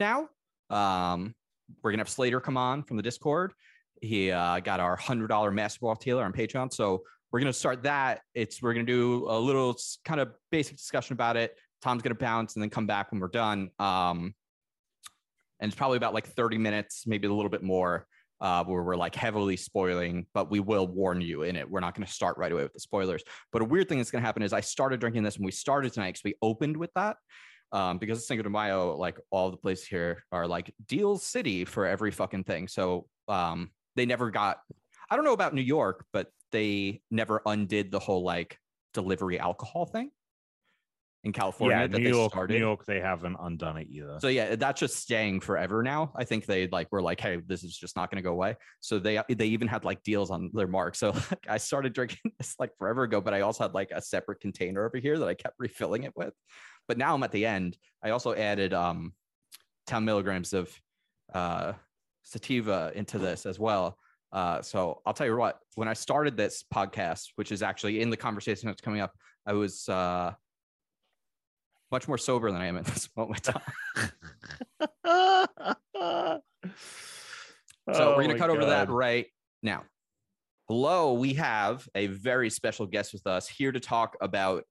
now. 0.00 0.28
Um, 0.70 1.34
we're 1.82 1.90
to 1.98 2.02
have 2.02 2.08
Slater 2.08 2.40
come 2.40 2.56
on 2.56 2.82
from 2.82 2.96
the 2.96 3.02
Discord. 3.02 3.52
He 4.00 4.30
uh, 4.30 4.60
got 4.60 4.80
our 4.80 4.96
hundred 4.96 5.28
dollar 5.28 5.50
master 5.50 5.80
Taylor 6.00 6.24
on 6.24 6.32
Patreon. 6.32 6.72
So 6.72 7.02
we're 7.30 7.40
to 7.52 7.58
start 7.58 7.82
that. 7.84 8.20
It's 8.34 8.60
we're 8.60 8.74
to 8.86 8.92
do 8.92 9.26
a 9.28 9.38
little 9.38 9.76
kind 10.04 10.20
of 10.20 10.32
basic 10.50 10.76
discussion 10.76 11.14
about 11.14 11.36
it. 11.36 11.56
Tom's 11.80 12.02
to 12.14 12.20
bounce 12.20 12.54
and 12.54 12.62
then 12.62 12.70
come 12.70 12.86
back 12.86 13.10
when 13.10 13.20
we're 13.20 13.28
done. 13.28 13.70
Um, 13.78 14.34
and 15.60 15.70
it's 15.70 15.76
probably 15.76 15.96
about 15.96 16.14
like 16.14 16.26
30 16.26 16.58
minutes, 16.58 17.06
maybe 17.06 17.26
a 17.26 17.32
little 17.32 17.50
bit 17.50 17.62
more, 17.62 18.06
uh, 18.40 18.64
where 18.64 18.82
we're 18.82 18.96
like 18.96 19.14
heavily 19.14 19.56
spoiling, 19.56 20.26
but 20.34 20.50
we 20.50 20.60
will 20.60 20.86
warn 20.86 21.20
you 21.20 21.42
in 21.42 21.56
it. 21.56 21.68
We're 21.68 21.80
not 21.80 21.94
going 21.94 22.06
to 22.06 22.12
start 22.12 22.36
right 22.36 22.50
away 22.50 22.64
with 22.64 22.72
the 22.72 22.80
spoilers. 22.80 23.22
But 23.52 23.62
a 23.62 23.64
weird 23.64 23.88
thing 23.88 23.98
that's 23.98 24.10
going 24.10 24.22
to 24.22 24.26
happen 24.26 24.42
is 24.42 24.52
I 24.52 24.60
started 24.60 25.00
drinking 25.00 25.22
this 25.22 25.38
when 25.38 25.46
we 25.46 25.52
started 25.52 25.92
tonight 25.92 26.14
because 26.14 26.24
we 26.24 26.34
opened 26.42 26.76
with 26.76 26.90
that. 26.96 27.16
Um, 27.72 27.96
because 27.96 28.18
it's 28.18 28.28
Cinco 28.28 28.42
de 28.42 28.50
Mayo, 28.50 28.94
like 28.96 29.18
all 29.30 29.50
the 29.50 29.56
places 29.56 29.86
here 29.86 30.24
are 30.30 30.46
like 30.46 30.74
Deal 30.86 31.16
City 31.16 31.64
for 31.64 31.86
every 31.86 32.10
fucking 32.10 32.44
thing. 32.44 32.68
So 32.68 33.06
um, 33.28 33.70
they 33.96 34.04
never 34.04 34.30
got, 34.30 34.58
I 35.10 35.16
don't 35.16 35.24
know 35.24 35.32
about 35.32 35.54
New 35.54 35.62
York, 35.62 36.04
but 36.12 36.28
they 36.50 37.00
never 37.10 37.40
undid 37.46 37.90
the 37.90 37.98
whole 37.98 38.22
like 38.22 38.58
delivery 38.92 39.38
alcohol 39.38 39.86
thing 39.86 40.10
in 41.24 41.32
California 41.32 41.76
yeah, 41.76 41.86
that 41.86 41.98
New 41.98 42.04
they 42.04 42.10
York, 42.10 42.32
started. 42.32 42.54
New 42.54 42.60
York, 42.60 42.84
they 42.84 43.00
haven't 43.00 43.36
undone 43.40 43.76
it 43.76 43.86
either. 43.90 44.18
So 44.20 44.28
yeah, 44.28 44.56
that's 44.56 44.80
just 44.80 44.96
staying 44.96 45.40
forever 45.40 45.82
now. 45.82 46.12
I 46.16 46.24
think 46.24 46.46
they 46.46 46.66
like 46.68 46.88
were 46.90 47.00
like, 47.00 47.20
hey, 47.20 47.40
this 47.46 47.62
is 47.62 47.76
just 47.76 47.94
not 47.94 48.10
going 48.10 48.16
to 48.16 48.22
go 48.22 48.32
away. 48.32 48.56
So 48.80 48.98
they 48.98 49.20
they 49.28 49.46
even 49.46 49.68
had 49.68 49.84
like 49.84 50.02
deals 50.02 50.30
on 50.30 50.50
their 50.52 50.66
mark. 50.66 50.96
So 50.96 51.10
like, 51.30 51.46
I 51.48 51.58
started 51.58 51.92
drinking 51.92 52.32
this 52.38 52.56
like 52.58 52.70
forever 52.76 53.04
ago, 53.04 53.20
but 53.20 53.34
I 53.34 53.42
also 53.42 53.64
had 53.64 53.72
like 53.72 53.90
a 53.92 54.02
separate 54.02 54.40
container 54.40 54.84
over 54.84 54.98
here 54.98 55.18
that 55.18 55.28
I 55.28 55.34
kept 55.34 55.54
refilling 55.58 56.02
it 56.02 56.12
with. 56.16 56.34
But 56.88 56.98
now 56.98 57.14
I'm 57.14 57.22
at 57.22 57.32
the 57.32 57.46
end. 57.46 57.78
I 58.02 58.10
also 58.10 58.34
added 58.34 58.74
um 58.74 59.12
10 59.86 60.04
milligrams 60.04 60.52
of 60.52 60.70
uh 61.32 61.72
sativa 62.22 62.92
into 62.94 63.18
this 63.18 63.46
as 63.46 63.58
well. 63.58 63.98
Uh, 64.32 64.62
so 64.62 65.02
I'll 65.04 65.12
tell 65.12 65.26
you 65.26 65.36
what, 65.36 65.58
when 65.74 65.88
I 65.88 65.92
started 65.92 66.38
this 66.38 66.64
podcast, 66.72 67.32
which 67.36 67.52
is 67.52 67.62
actually 67.62 68.00
in 68.00 68.08
the 68.08 68.16
conversation 68.16 68.66
that's 68.66 68.80
coming 68.80 69.00
up, 69.00 69.12
I 69.46 69.52
was 69.52 69.88
uh 69.88 70.32
much 71.90 72.08
more 72.08 72.18
sober 72.18 72.50
than 72.50 72.60
I 72.60 72.66
am 72.66 72.78
at 72.78 72.86
this 72.86 73.08
moment. 73.16 73.48
So 77.92 78.12
Oh 78.12 78.16
we're 78.16 78.22
gonna 78.22 78.34
my 78.34 78.38
cut 78.38 78.50
over 78.50 78.60
to 78.60 78.66
that 78.66 78.90
right 78.90 79.26
now. 79.62 79.84
Below, 80.68 81.14
we 81.14 81.34
have 81.34 81.86
a 81.94 82.06
very 82.06 82.48
special 82.48 82.86
guest 82.86 83.12
with 83.12 83.26
us 83.26 83.48
here 83.48 83.72
to 83.72 83.80
talk 83.80 84.16
about 84.20 84.64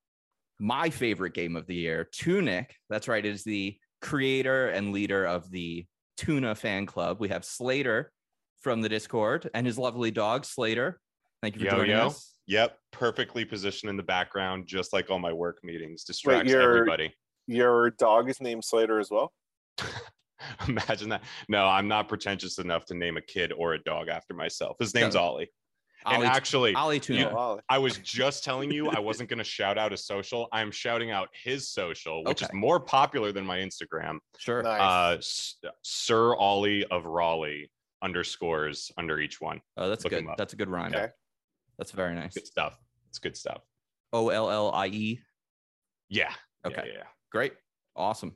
my 0.62 0.92
favorite 0.92 1.34
game 1.34 1.56
of 1.56 1.66
the 1.66 1.74
year, 1.74 2.08
Tunic. 2.14 2.76
That's 2.90 3.08
right, 3.08 3.26
it 3.26 3.30
is 3.30 3.44
the 3.44 3.78
creator 4.02 4.70
and 4.70 4.94
leader 4.94 5.26
of 5.26 5.50
the 5.50 5.86
Tuna 6.18 6.54
fan 6.54 6.86
club. 6.86 7.20
We 7.20 7.30
have 7.30 7.44
Slater 7.44 8.12
from 8.62 8.82
the 8.82 8.90
Discord 8.90 9.50
and 9.56 9.66
his 9.66 9.80
lovely 9.80 10.12
dog, 10.12 10.46
Slater. 10.46 11.00
Thank 11.42 11.56
you 11.56 11.62
for 11.62 11.66
Yo, 11.66 11.72
joining 11.72 11.98
yo. 11.98 12.08
us. 12.08 12.36
Yep, 12.46 12.78
perfectly 12.92 13.44
positioned 13.44 13.90
in 13.90 13.98
the 13.98 14.04
background, 14.04 14.68
just 14.68 14.94
like 14.94 15.10
all 15.10 15.18
my 15.18 15.34
work 15.34 15.58
meetings. 15.64 16.04
Distracts 16.04 16.52
you're- 16.52 16.64
everybody. 16.64 17.12
Your 17.48 17.90
dog 17.90 18.30
is 18.30 18.40
named 18.40 18.64
Slater 18.64 19.00
as 19.00 19.10
well. 19.10 19.34
Imagine 20.68 21.10
that. 21.10 21.24
No, 21.50 21.66
I'm 21.66 21.88
not 21.88 22.08
pretentious 22.08 22.60
enough 22.60 22.86
to 22.86 22.94
name 22.94 23.18
a 23.18 23.22
kid 23.22 23.52
or 23.52 23.74
a 23.74 23.84
dog 23.84 24.10
after 24.10 24.36
myself. 24.36 24.78
His 24.80 24.94
name's 24.94 25.16
Ollie. 25.16 25.50
And 26.06 26.18
Ollie, 26.18 26.28
actually, 26.28 26.74
Ollie 26.76 27.00
Tuna. 27.00 27.30
Oh, 27.30 27.36
wow. 27.36 27.60
I 27.70 27.78
was 27.78 27.98
just 28.00 28.44
telling 28.44 28.72
you 28.72 28.90
I 28.90 29.00
wasn't 29.00 29.30
going 29.30 29.38
to 29.38 29.44
shout 29.44 29.78
out 29.78 29.94
a 29.94 29.98
social. 29.98 30.48
I'm 30.52 30.72
shouting 30.72 31.12
out 31.12 31.30
his 31.44 31.70
social, 31.70 32.24
which 32.24 32.42
Okay. 32.42 32.46
is 32.48 32.54
more 32.54 32.80
popular 32.80 33.32
than 33.32 33.46
my 33.46 33.58
Instagram. 33.60 34.18
Sure. 34.38 34.64
Nice. 34.64 35.58
Uh, 35.64 35.70
Sir 35.84 36.36
Ollie 36.36 36.86
of 36.86 37.06
Raleigh 37.06 37.70
underscores 38.02 38.92
under 38.98 39.20
each 39.20 39.40
one. 39.40 39.62
Oh, 39.78 39.90
that's 39.90 40.04
look 40.04 40.12
good. 40.12 40.26
That's 40.38 40.54
a 40.54 40.56
good 40.56 40.70
rhyme. 40.70 40.94
Okay. 40.94 41.10
That's 41.78 41.92
very 41.92 42.16
nice. 42.16 42.34
Good 42.34 42.48
stuff. 42.48 42.80
It's 43.10 43.20
good 43.20 43.38
stuff. 43.38 43.62
O 44.14 44.30
L 44.30 44.50
L 44.50 44.72
I 44.74 44.88
E. 44.88 45.22
Yeah. 46.10 46.34
Yeah, 46.66 46.72
Okay. 46.72 46.84
Yeah. 46.88 46.94
Yeah. 47.00 47.04
Great. 47.32 47.54
Awesome. 47.96 48.34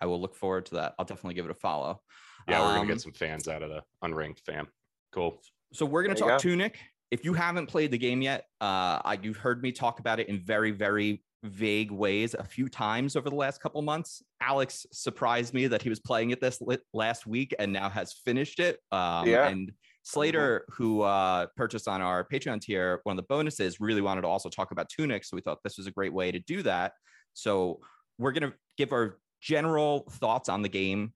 I 0.00 0.06
will 0.06 0.20
look 0.20 0.34
forward 0.34 0.66
to 0.66 0.74
that. 0.76 0.94
I'll 0.98 1.04
definitely 1.04 1.34
give 1.34 1.44
it 1.46 1.50
a 1.50 1.54
follow. 1.54 2.00
Yeah, 2.48 2.60
we're 2.60 2.68
gonna 2.68 2.80
Um, 2.80 2.86
get 2.88 3.00
some 3.00 3.12
fans 3.12 3.48
out 3.48 3.62
of 3.62 3.70
the 3.70 3.82
unranked 4.02 4.40
fam. 4.40 4.68
Cool. 5.12 5.40
So 5.72 5.86
we're 5.86 6.02
going 6.02 6.14
to 6.14 6.20
talk 6.20 6.30
go. 6.30 6.38
Tunic. 6.38 6.78
if 7.10 7.24
you 7.24 7.32
haven't 7.32 7.66
played 7.66 7.90
the 7.90 7.98
game 7.98 8.22
yet, 8.22 8.46
uh, 8.60 9.00
I, 9.04 9.18
you've 9.22 9.36
heard 9.36 9.62
me 9.62 9.72
talk 9.72 10.00
about 10.00 10.20
it 10.20 10.28
in 10.28 10.40
very, 10.40 10.70
very 10.70 11.22
vague 11.42 11.90
ways 11.90 12.34
a 12.34 12.44
few 12.44 12.68
times 12.68 13.16
over 13.16 13.30
the 13.30 13.36
last 13.36 13.60
couple 13.62 13.80
months. 13.82 14.22
Alex 14.40 14.86
surprised 14.92 15.54
me 15.54 15.66
that 15.68 15.82
he 15.82 15.88
was 15.88 16.00
playing 16.00 16.30
it 16.30 16.40
this 16.40 16.60
lit 16.60 16.82
last 16.92 17.26
week 17.26 17.54
and 17.58 17.72
now 17.72 17.88
has 17.88 18.12
finished 18.12 18.60
it. 18.60 18.78
Um, 18.92 19.26
Yeah. 19.26 19.48
And 19.48 19.72
Slater, 20.02 20.64
who 20.70 21.02
uh, 21.02 21.46
purchased 21.56 21.86
on 21.86 22.00
our 22.00 22.26
Patreon 22.26 22.60
tier, 22.60 23.00
one 23.04 23.18
of 23.18 23.22
the 23.22 23.26
bonuses, 23.28 23.80
really 23.80 24.00
wanted 24.00 24.22
to 24.22 24.28
also 24.28 24.48
talk 24.48 24.70
about 24.70 24.88
Tunic. 24.88 25.24
So 25.24 25.36
we 25.36 25.40
thought 25.42 25.58
this 25.62 25.78
was 25.78 25.86
a 25.86 25.90
great 25.90 26.12
way 26.12 26.32
to 26.32 26.38
do 26.40 26.62
that. 26.62 26.92
So 27.34 27.80
we're 28.18 28.32
going 28.32 28.50
to 28.50 28.56
give 28.76 28.92
our 28.92 29.18
general 29.40 30.06
thoughts 30.10 30.48
on 30.48 30.62
the 30.62 30.68
game 30.68 31.12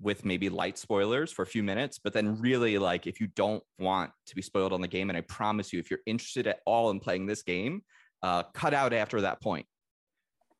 with 0.00 0.24
maybe 0.24 0.48
light 0.48 0.76
spoilers 0.76 1.30
for 1.30 1.42
a 1.42 1.46
few 1.46 1.62
minutes, 1.62 1.98
but 2.02 2.12
then 2.12 2.40
really 2.40 2.78
like 2.78 3.06
if 3.06 3.20
you 3.20 3.28
don't 3.28 3.62
want 3.78 4.10
to 4.26 4.34
be 4.34 4.42
spoiled 4.42 4.72
on 4.72 4.80
the 4.80 4.88
game, 4.88 5.08
and 5.08 5.16
I 5.16 5.22
promise 5.22 5.72
you, 5.72 5.78
if 5.78 5.90
you're 5.90 6.00
interested 6.06 6.46
at 6.46 6.60
all 6.66 6.90
in 6.90 7.00
playing 7.00 7.26
this 7.26 7.42
game, 7.42 7.82
uh, 8.22 8.42
cut 8.54 8.74
out 8.74 8.92
after 8.92 9.20
that 9.20 9.40
point. 9.40 9.66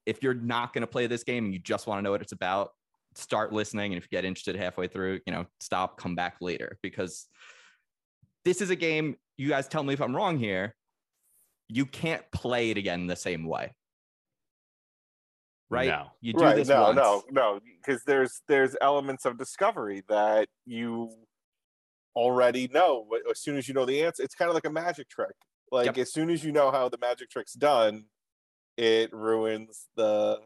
If 0.07 0.23
you're 0.23 0.35
not 0.35 0.73
going 0.73 0.83
to 0.83 0.87
play 0.87 1.07
this 1.07 1.25
game 1.25 1.47
and 1.47 1.55
you 1.55 1.59
just 1.59 1.87
want 1.87 1.99
to 1.99 2.03
know 2.03 2.11
what 2.11 2.21
it's 2.21 2.33
about, 2.33 2.71
start 3.15 3.53
listening. 3.53 3.93
And 3.93 3.99
if 3.99 4.05
you 4.05 4.17
get 4.17 4.25
interested 4.25 4.55
halfway 4.55 4.87
through, 4.87 5.21
you 5.27 5.33
know, 5.33 5.47
stop, 5.61 5.97
come 5.97 6.15
back 6.15 6.37
later 6.41 6.79
because 6.83 7.27
this 8.45 8.61
is 8.61 8.71
a 8.71 8.77
game. 8.77 9.17
You 9.39 9.49
guys 9.49 9.67
tell 9.67 9.83
me 9.83 9.95
if 9.95 10.01
I'm 10.01 10.15
wrong 10.15 10.39
here. 10.39 10.75
You 11.69 11.87
can't 11.87 12.23
play 12.33 12.71
it 12.71 12.77
again 12.77 13.07
the 13.07 13.17
same 13.17 13.47
way. 13.47 13.73
Right? 15.71 15.89
No. 15.89 16.07
You 16.21 16.35
do 16.35 16.43
right? 16.45 16.57
this 16.57 16.69
No, 16.69 16.83
once. 16.83 16.97
no, 16.97 17.23
no, 17.31 17.61
because 17.85 18.03
there's 18.05 18.43
there's 18.49 18.77
elements 18.81 19.25
of 19.25 19.39
discovery 19.39 20.03
that 20.09 20.49
you 20.67 21.11
already 22.17 22.69
know. 22.73 23.07
As 23.31 23.41
soon 23.41 23.57
as 23.57 23.67
you 23.69 23.75
know 23.75 23.85
the 23.87 24.03
answer, 24.03 24.23
it's 24.23 24.35
kind 24.35 24.49
of 24.49 24.55
like 24.55 24.67
a 24.67 24.71
magic 24.71 25.09
trick. 25.09 25.35
Like 25.73 25.87
Yep. 25.87 25.99
as 25.99 26.13
soon 26.13 26.31
as 26.31 26.45
you 26.45 26.53
know 26.53 26.71
how 26.71 26.89
the 26.89 26.99
magic 26.99 27.31
trick's 27.31 27.55
done, 27.55 28.05
it 28.77 29.13
ruins 29.13 29.89
the 29.97 30.41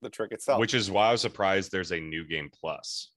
the 0.00 0.10
trick 0.10 0.32
itself. 0.32 0.58
Which 0.58 0.74
is 0.74 0.90
why 0.90 1.08
I 1.08 1.12
was 1.12 1.20
surprised 1.20 1.70
there's 1.70 1.92
a 1.92 2.00
new 2.00 2.26
game 2.26 2.50
plus. 2.52 3.10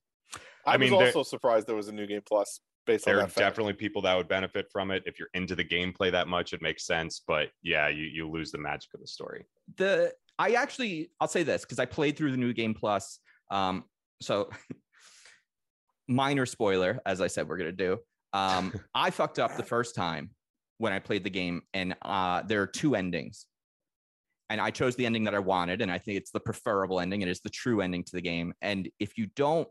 I, 0.67 0.73
I 0.73 0.77
mean, 0.77 0.91
was 0.91 0.99
there- 0.99 1.07
also 1.07 1.23
surprised 1.23 1.65
there 1.67 1.75
was 1.75 1.87
a 1.87 1.91
new 1.93 2.05
game 2.05 2.21
plus 2.27 2.59
based 2.85 3.05
There 3.05 3.15
on 3.15 3.19
are 3.21 3.23
that 3.23 3.31
fact. 3.31 3.37
definitely 3.39 3.73
people 3.73 4.01
that 4.03 4.15
would 4.15 4.27
benefit 4.27 4.67
from 4.71 4.91
it. 4.91 5.01
If 5.07 5.17
you're 5.17 5.29
into 5.33 5.55
the 5.55 5.63
gameplay 5.65 6.11
that 6.11 6.27
much, 6.27 6.53
it 6.53 6.61
makes 6.61 6.85
sense. 6.85 7.21
But 7.25 7.49
yeah, 7.63 7.87
you, 7.87 8.03
you 8.03 8.29
lose 8.29 8.51
the 8.51 8.59
magic 8.59 8.93
of 8.93 8.99
the 8.99 9.07
story. 9.07 9.45
the 9.77 10.13
I 10.37 10.51
actually 10.51 11.11
I'll 11.19 11.27
say 11.27 11.43
this 11.43 11.61
because 11.61 11.79
I 11.79 11.85
played 11.85 12.17
through 12.17 12.31
the 12.31 12.37
new 12.37 12.53
game 12.53 12.73
plus. 12.73 13.19
Um, 13.51 13.85
so 14.21 14.49
minor 16.07 16.45
spoiler, 16.45 16.99
as 17.05 17.21
I 17.21 17.27
said, 17.27 17.47
we're 17.47 17.57
gonna 17.57 17.71
do. 17.71 17.99
Um, 18.33 18.73
I 18.95 19.09
fucked 19.11 19.39
up 19.39 19.55
the 19.55 19.63
first 19.63 19.95
time 19.95 20.31
when 20.77 20.93
I 20.93 20.99
played 20.99 21.23
the 21.23 21.29
game, 21.29 21.61
and 21.73 21.95
uh, 22.01 22.43
there 22.43 22.61
are 22.61 22.67
two 22.67 22.95
endings, 22.95 23.45
and 24.49 24.59
I 24.59 24.71
chose 24.71 24.95
the 24.95 25.05
ending 25.05 25.23
that 25.23 25.35
I 25.35 25.39
wanted, 25.39 25.81
and 25.81 25.91
I 25.91 25.97
think 25.97 26.17
it's 26.17 26.31
the 26.31 26.39
preferable 26.39 26.99
ending. 26.99 27.21
It 27.21 27.29
is 27.29 27.39
the 27.39 27.49
true 27.49 27.81
ending 27.81 28.03
to 28.03 28.11
the 28.11 28.21
game, 28.21 28.53
and 28.61 28.89
if 28.99 29.17
you 29.17 29.27
don't 29.35 29.67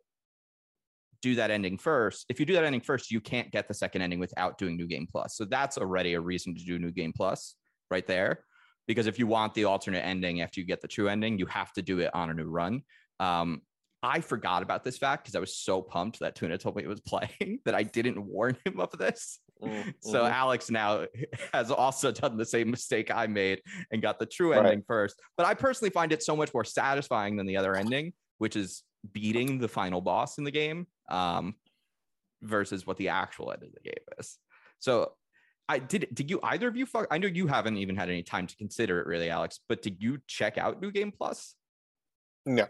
do 1.20 1.34
that 1.36 1.50
ending 1.50 1.78
first, 1.78 2.26
if 2.28 2.38
you 2.38 2.44
do 2.44 2.52
that 2.54 2.64
ending 2.64 2.82
first, 2.82 3.10
you 3.10 3.20
can't 3.20 3.50
get 3.50 3.66
the 3.66 3.72
second 3.72 4.02
ending 4.02 4.18
without 4.18 4.58
doing 4.58 4.76
new 4.76 4.86
game 4.86 5.06
plus. 5.10 5.36
So 5.36 5.46
that's 5.46 5.78
already 5.78 6.12
a 6.14 6.20
reason 6.20 6.54
to 6.54 6.62
do 6.62 6.78
new 6.78 6.90
game 6.90 7.14
plus 7.16 7.54
right 7.90 8.06
there 8.06 8.44
because 8.86 9.06
if 9.06 9.18
you 9.18 9.26
want 9.26 9.54
the 9.54 9.64
alternate 9.64 10.04
ending 10.04 10.40
after 10.40 10.60
you 10.60 10.66
get 10.66 10.80
the 10.80 10.88
true 10.88 11.08
ending, 11.08 11.38
you 11.38 11.46
have 11.46 11.72
to 11.74 11.82
do 11.82 12.00
it 12.00 12.10
on 12.14 12.30
a 12.30 12.34
new 12.34 12.44
run. 12.44 12.82
Um, 13.20 13.62
I 14.02 14.20
forgot 14.20 14.62
about 14.62 14.84
this 14.84 14.98
fact 14.98 15.24
because 15.24 15.34
I 15.34 15.40
was 15.40 15.56
so 15.56 15.80
pumped 15.80 16.20
that 16.20 16.34
Tuna 16.34 16.58
told 16.58 16.76
me 16.76 16.82
it 16.84 16.88
was 16.88 17.00
playing 17.06 17.60
that 17.64 17.74
I 17.74 17.82
didn't 17.82 18.20
warn 18.24 18.56
him 18.64 18.78
of 18.80 18.90
this. 18.98 19.38
Mm, 19.62 19.94
So. 20.00 20.26
Alex 20.26 20.70
now 20.70 21.06
has 21.54 21.70
also 21.70 22.12
done 22.12 22.36
the 22.36 22.44
same 22.44 22.70
mistake 22.70 23.10
I 23.14 23.26
made 23.26 23.62
and 23.90 24.02
got 24.02 24.18
the 24.18 24.26
true 24.26 24.52
Right. 24.52 24.64
ending 24.66 24.82
first. 24.86 25.20
But 25.38 25.46
I 25.46 25.54
personally 25.54 25.90
find 25.90 26.12
it 26.12 26.22
so 26.22 26.36
much 26.36 26.52
more 26.52 26.64
satisfying 26.64 27.36
than 27.36 27.46
the 27.46 27.56
other 27.56 27.74
ending, 27.74 28.12
which 28.38 28.56
is 28.56 28.82
beating 29.12 29.58
the 29.58 29.68
final 29.68 30.00
boss 30.02 30.36
in 30.38 30.44
the 30.44 30.50
game 30.50 30.86
um, 31.08 31.54
versus 32.42 32.86
what 32.86 32.98
the 32.98 33.08
actual 33.08 33.52
end 33.52 33.62
of 33.62 33.72
the 33.72 33.80
game 33.80 34.04
is. 34.18 34.38
So 34.80 35.12
I 35.68 35.78
did. 35.78 36.08
Did 36.12 36.30
you 36.30 36.40
either 36.42 36.68
of 36.68 36.76
you? 36.76 36.84
Fuck, 36.86 37.06
I 37.10 37.18
know 37.18 37.26
you 37.26 37.46
haven't 37.46 37.78
even 37.78 37.96
had 37.96 38.08
any 38.08 38.22
time 38.22 38.46
to 38.46 38.56
consider 38.56 39.00
it, 39.00 39.06
really, 39.06 39.30
Alex. 39.30 39.60
But 39.68 39.82
did 39.82 39.96
you 40.02 40.18
check 40.26 40.58
out 40.58 40.80
New 40.80 40.90
Game 40.90 41.10
Plus? 41.10 41.54
No. 42.44 42.66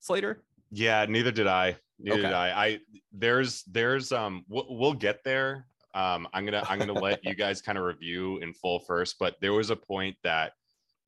Slater. 0.00 0.42
Yeah, 0.70 1.06
neither 1.08 1.30
did 1.30 1.46
I. 1.46 1.76
Neither 1.98 2.18
Okay. 2.18 2.28
did 2.28 2.34
I. 2.34 2.66
I 2.66 2.78
there's 3.12 3.62
there's 3.64 4.12
um 4.12 4.44
we'll, 4.48 4.66
we'll 4.68 4.94
get 4.94 5.24
there. 5.24 5.66
Um, 5.94 6.26
I'm 6.32 6.44
gonna 6.44 6.64
I'm 6.68 6.78
gonna 6.78 6.92
let 6.92 7.24
you 7.24 7.34
guys 7.34 7.62
kind 7.62 7.78
of 7.78 7.84
review 7.84 8.38
in 8.38 8.52
full 8.54 8.80
first, 8.80 9.16
but 9.18 9.36
there 9.40 9.52
was 9.52 9.70
a 9.70 9.76
point 9.76 10.16
that 10.22 10.52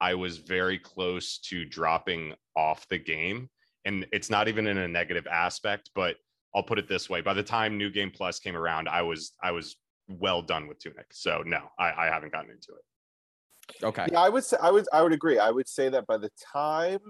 I 0.00 0.14
was 0.14 0.38
very 0.38 0.78
close 0.78 1.38
to 1.38 1.64
dropping 1.64 2.34
off 2.56 2.86
the 2.88 2.98
game, 2.98 3.48
and 3.84 4.06
it's 4.12 4.30
not 4.30 4.48
even 4.48 4.66
in 4.66 4.78
a 4.78 4.88
negative 4.88 5.26
aspect, 5.26 5.90
but 5.94 6.16
I'll 6.54 6.62
put 6.62 6.78
it 6.78 6.88
this 6.88 7.08
way: 7.10 7.20
by 7.20 7.34
the 7.34 7.42
time 7.42 7.76
New 7.78 7.90
Game 7.90 8.10
Plus 8.10 8.38
came 8.38 8.56
around, 8.56 8.88
I 8.88 9.02
was 9.02 9.32
I 9.42 9.52
was 9.52 9.76
well 10.08 10.42
done 10.42 10.66
with 10.66 10.78
Tunic. 10.78 11.06
So 11.12 11.42
no, 11.46 11.70
I, 11.78 11.92
I 11.92 12.06
haven't 12.06 12.32
gotten 12.32 12.50
into 12.50 12.72
it. 12.72 13.84
Okay. 13.84 14.06
Yeah, 14.12 14.20
I 14.20 14.28
would 14.28 14.44
say 14.44 14.56
I 14.60 14.70
would 14.70 14.86
I 14.92 15.02
would 15.02 15.12
agree. 15.12 15.38
I 15.38 15.50
would 15.50 15.68
say 15.68 15.88
that 15.88 16.06
by 16.06 16.18
the 16.18 16.30
time 16.52 17.00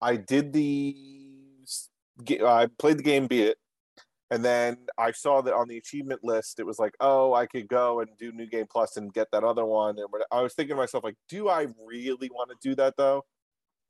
I 0.00 0.16
did 0.16 0.52
the 0.52 0.96
I 2.46 2.68
played 2.78 2.98
the 2.98 3.02
game, 3.02 3.26
beat 3.26 3.46
it, 3.46 3.58
and 4.30 4.44
then 4.44 4.76
I 4.98 5.12
saw 5.12 5.40
that 5.40 5.54
on 5.54 5.68
the 5.68 5.78
achievement 5.78 6.20
list 6.22 6.60
it 6.60 6.66
was 6.66 6.78
like, 6.78 6.94
oh, 7.00 7.34
I 7.34 7.46
could 7.46 7.68
go 7.68 8.00
and 8.00 8.10
do 8.18 8.32
New 8.32 8.46
Game 8.46 8.66
Plus 8.70 8.96
and 8.96 9.12
get 9.12 9.28
that 9.32 9.44
other 9.44 9.64
one. 9.64 9.98
And 9.98 10.06
I 10.30 10.42
was 10.42 10.54
thinking 10.54 10.76
to 10.76 10.82
myself, 10.82 11.04
like, 11.04 11.16
do 11.28 11.48
I 11.48 11.66
really 11.86 12.28
want 12.28 12.50
to 12.50 12.56
do 12.60 12.74
that 12.76 12.94
though? 12.96 13.24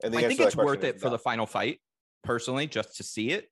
And 0.02 0.12
the 0.12 0.18
I 0.18 0.28
think 0.28 0.40
it's 0.40 0.56
worth 0.56 0.84
it 0.84 1.00
for 1.00 1.06
no. 1.06 1.12
the 1.12 1.18
final 1.18 1.46
fight, 1.46 1.80
personally, 2.22 2.66
just 2.66 2.96
to 2.96 3.02
see 3.02 3.30
it. 3.30 3.50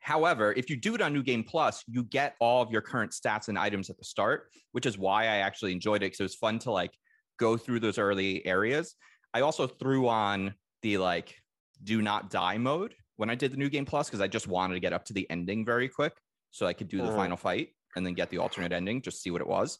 However, 0.00 0.52
if 0.54 0.70
you 0.70 0.76
do 0.76 0.94
it 0.94 1.00
on 1.02 1.12
New 1.12 1.22
Game 1.22 1.44
Plus, 1.44 1.84
you 1.86 2.02
get 2.04 2.34
all 2.40 2.62
of 2.62 2.70
your 2.70 2.80
current 2.80 3.12
stats 3.12 3.48
and 3.48 3.58
items 3.58 3.90
at 3.90 3.98
the 3.98 4.04
start, 4.04 4.50
which 4.72 4.86
is 4.86 4.96
why 4.98 5.24
I 5.24 5.36
actually 5.36 5.72
enjoyed 5.72 6.02
it 6.02 6.06
because 6.06 6.20
it 6.20 6.24
was 6.24 6.34
fun 6.34 6.58
to 6.60 6.70
like 6.70 6.92
go 7.38 7.56
through 7.56 7.80
those 7.80 7.98
early 7.98 8.44
areas. 8.46 8.94
I 9.34 9.42
also 9.42 9.66
threw 9.66 10.08
on 10.08 10.54
the 10.82 10.98
like 10.98 11.36
do 11.84 12.02
not 12.02 12.30
die 12.30 12.58
mode 12.58 12.94
when 13.16 13.30
I 13.30 13.34
did 13.34 13.52
the 13.52 13.56
New 13.58 13.68
Game 13.68 13.84
Plus 13.84 14.08
because 14.08 14.20
I 14.22 14.26
just 14.28 14.48
wanted 14.48 14.74
to 14.74 14.80
get 14.80 14.92
up 14.92 15.04
to 15.06 15.12
the 15.12 15.28
ending 15.30 15.64
very 15.64 15.88
quick 15.88 16.14
so 16.50 16.66
I 16.66 16.72
could 16.72 16.88
do 16.88 16.98
the 16.98 17.10
Mhm. 17.10 17.16
final 17.16 17.36
fight 17.36 17.74
and 17.94 18.04
then 18.04 18.14
get 18.14 18.30
the 18.30 18.38
alternate 18.38 18.72
ending, 18.72 19.02
just 19.02 19.22
see 19.22 19.30
what 19.30 19.40
it 19.40 19.46
was. 19.46 19.78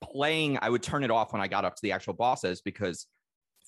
Playing, 0.00 0.58
I 0.60 0.68
would 0.70 0.82
turn 0.82 1.02
it 1.02 1.10
off 1.10 1.32
when 1.32 1.42
I 1.42 1.48
got 1.48 1.64
up 1.64 1.74
to 1.74 1.82
the 1.82 1.92
actual 1.92 2.12
bosses 2.14 2.60
because 2.60 3.06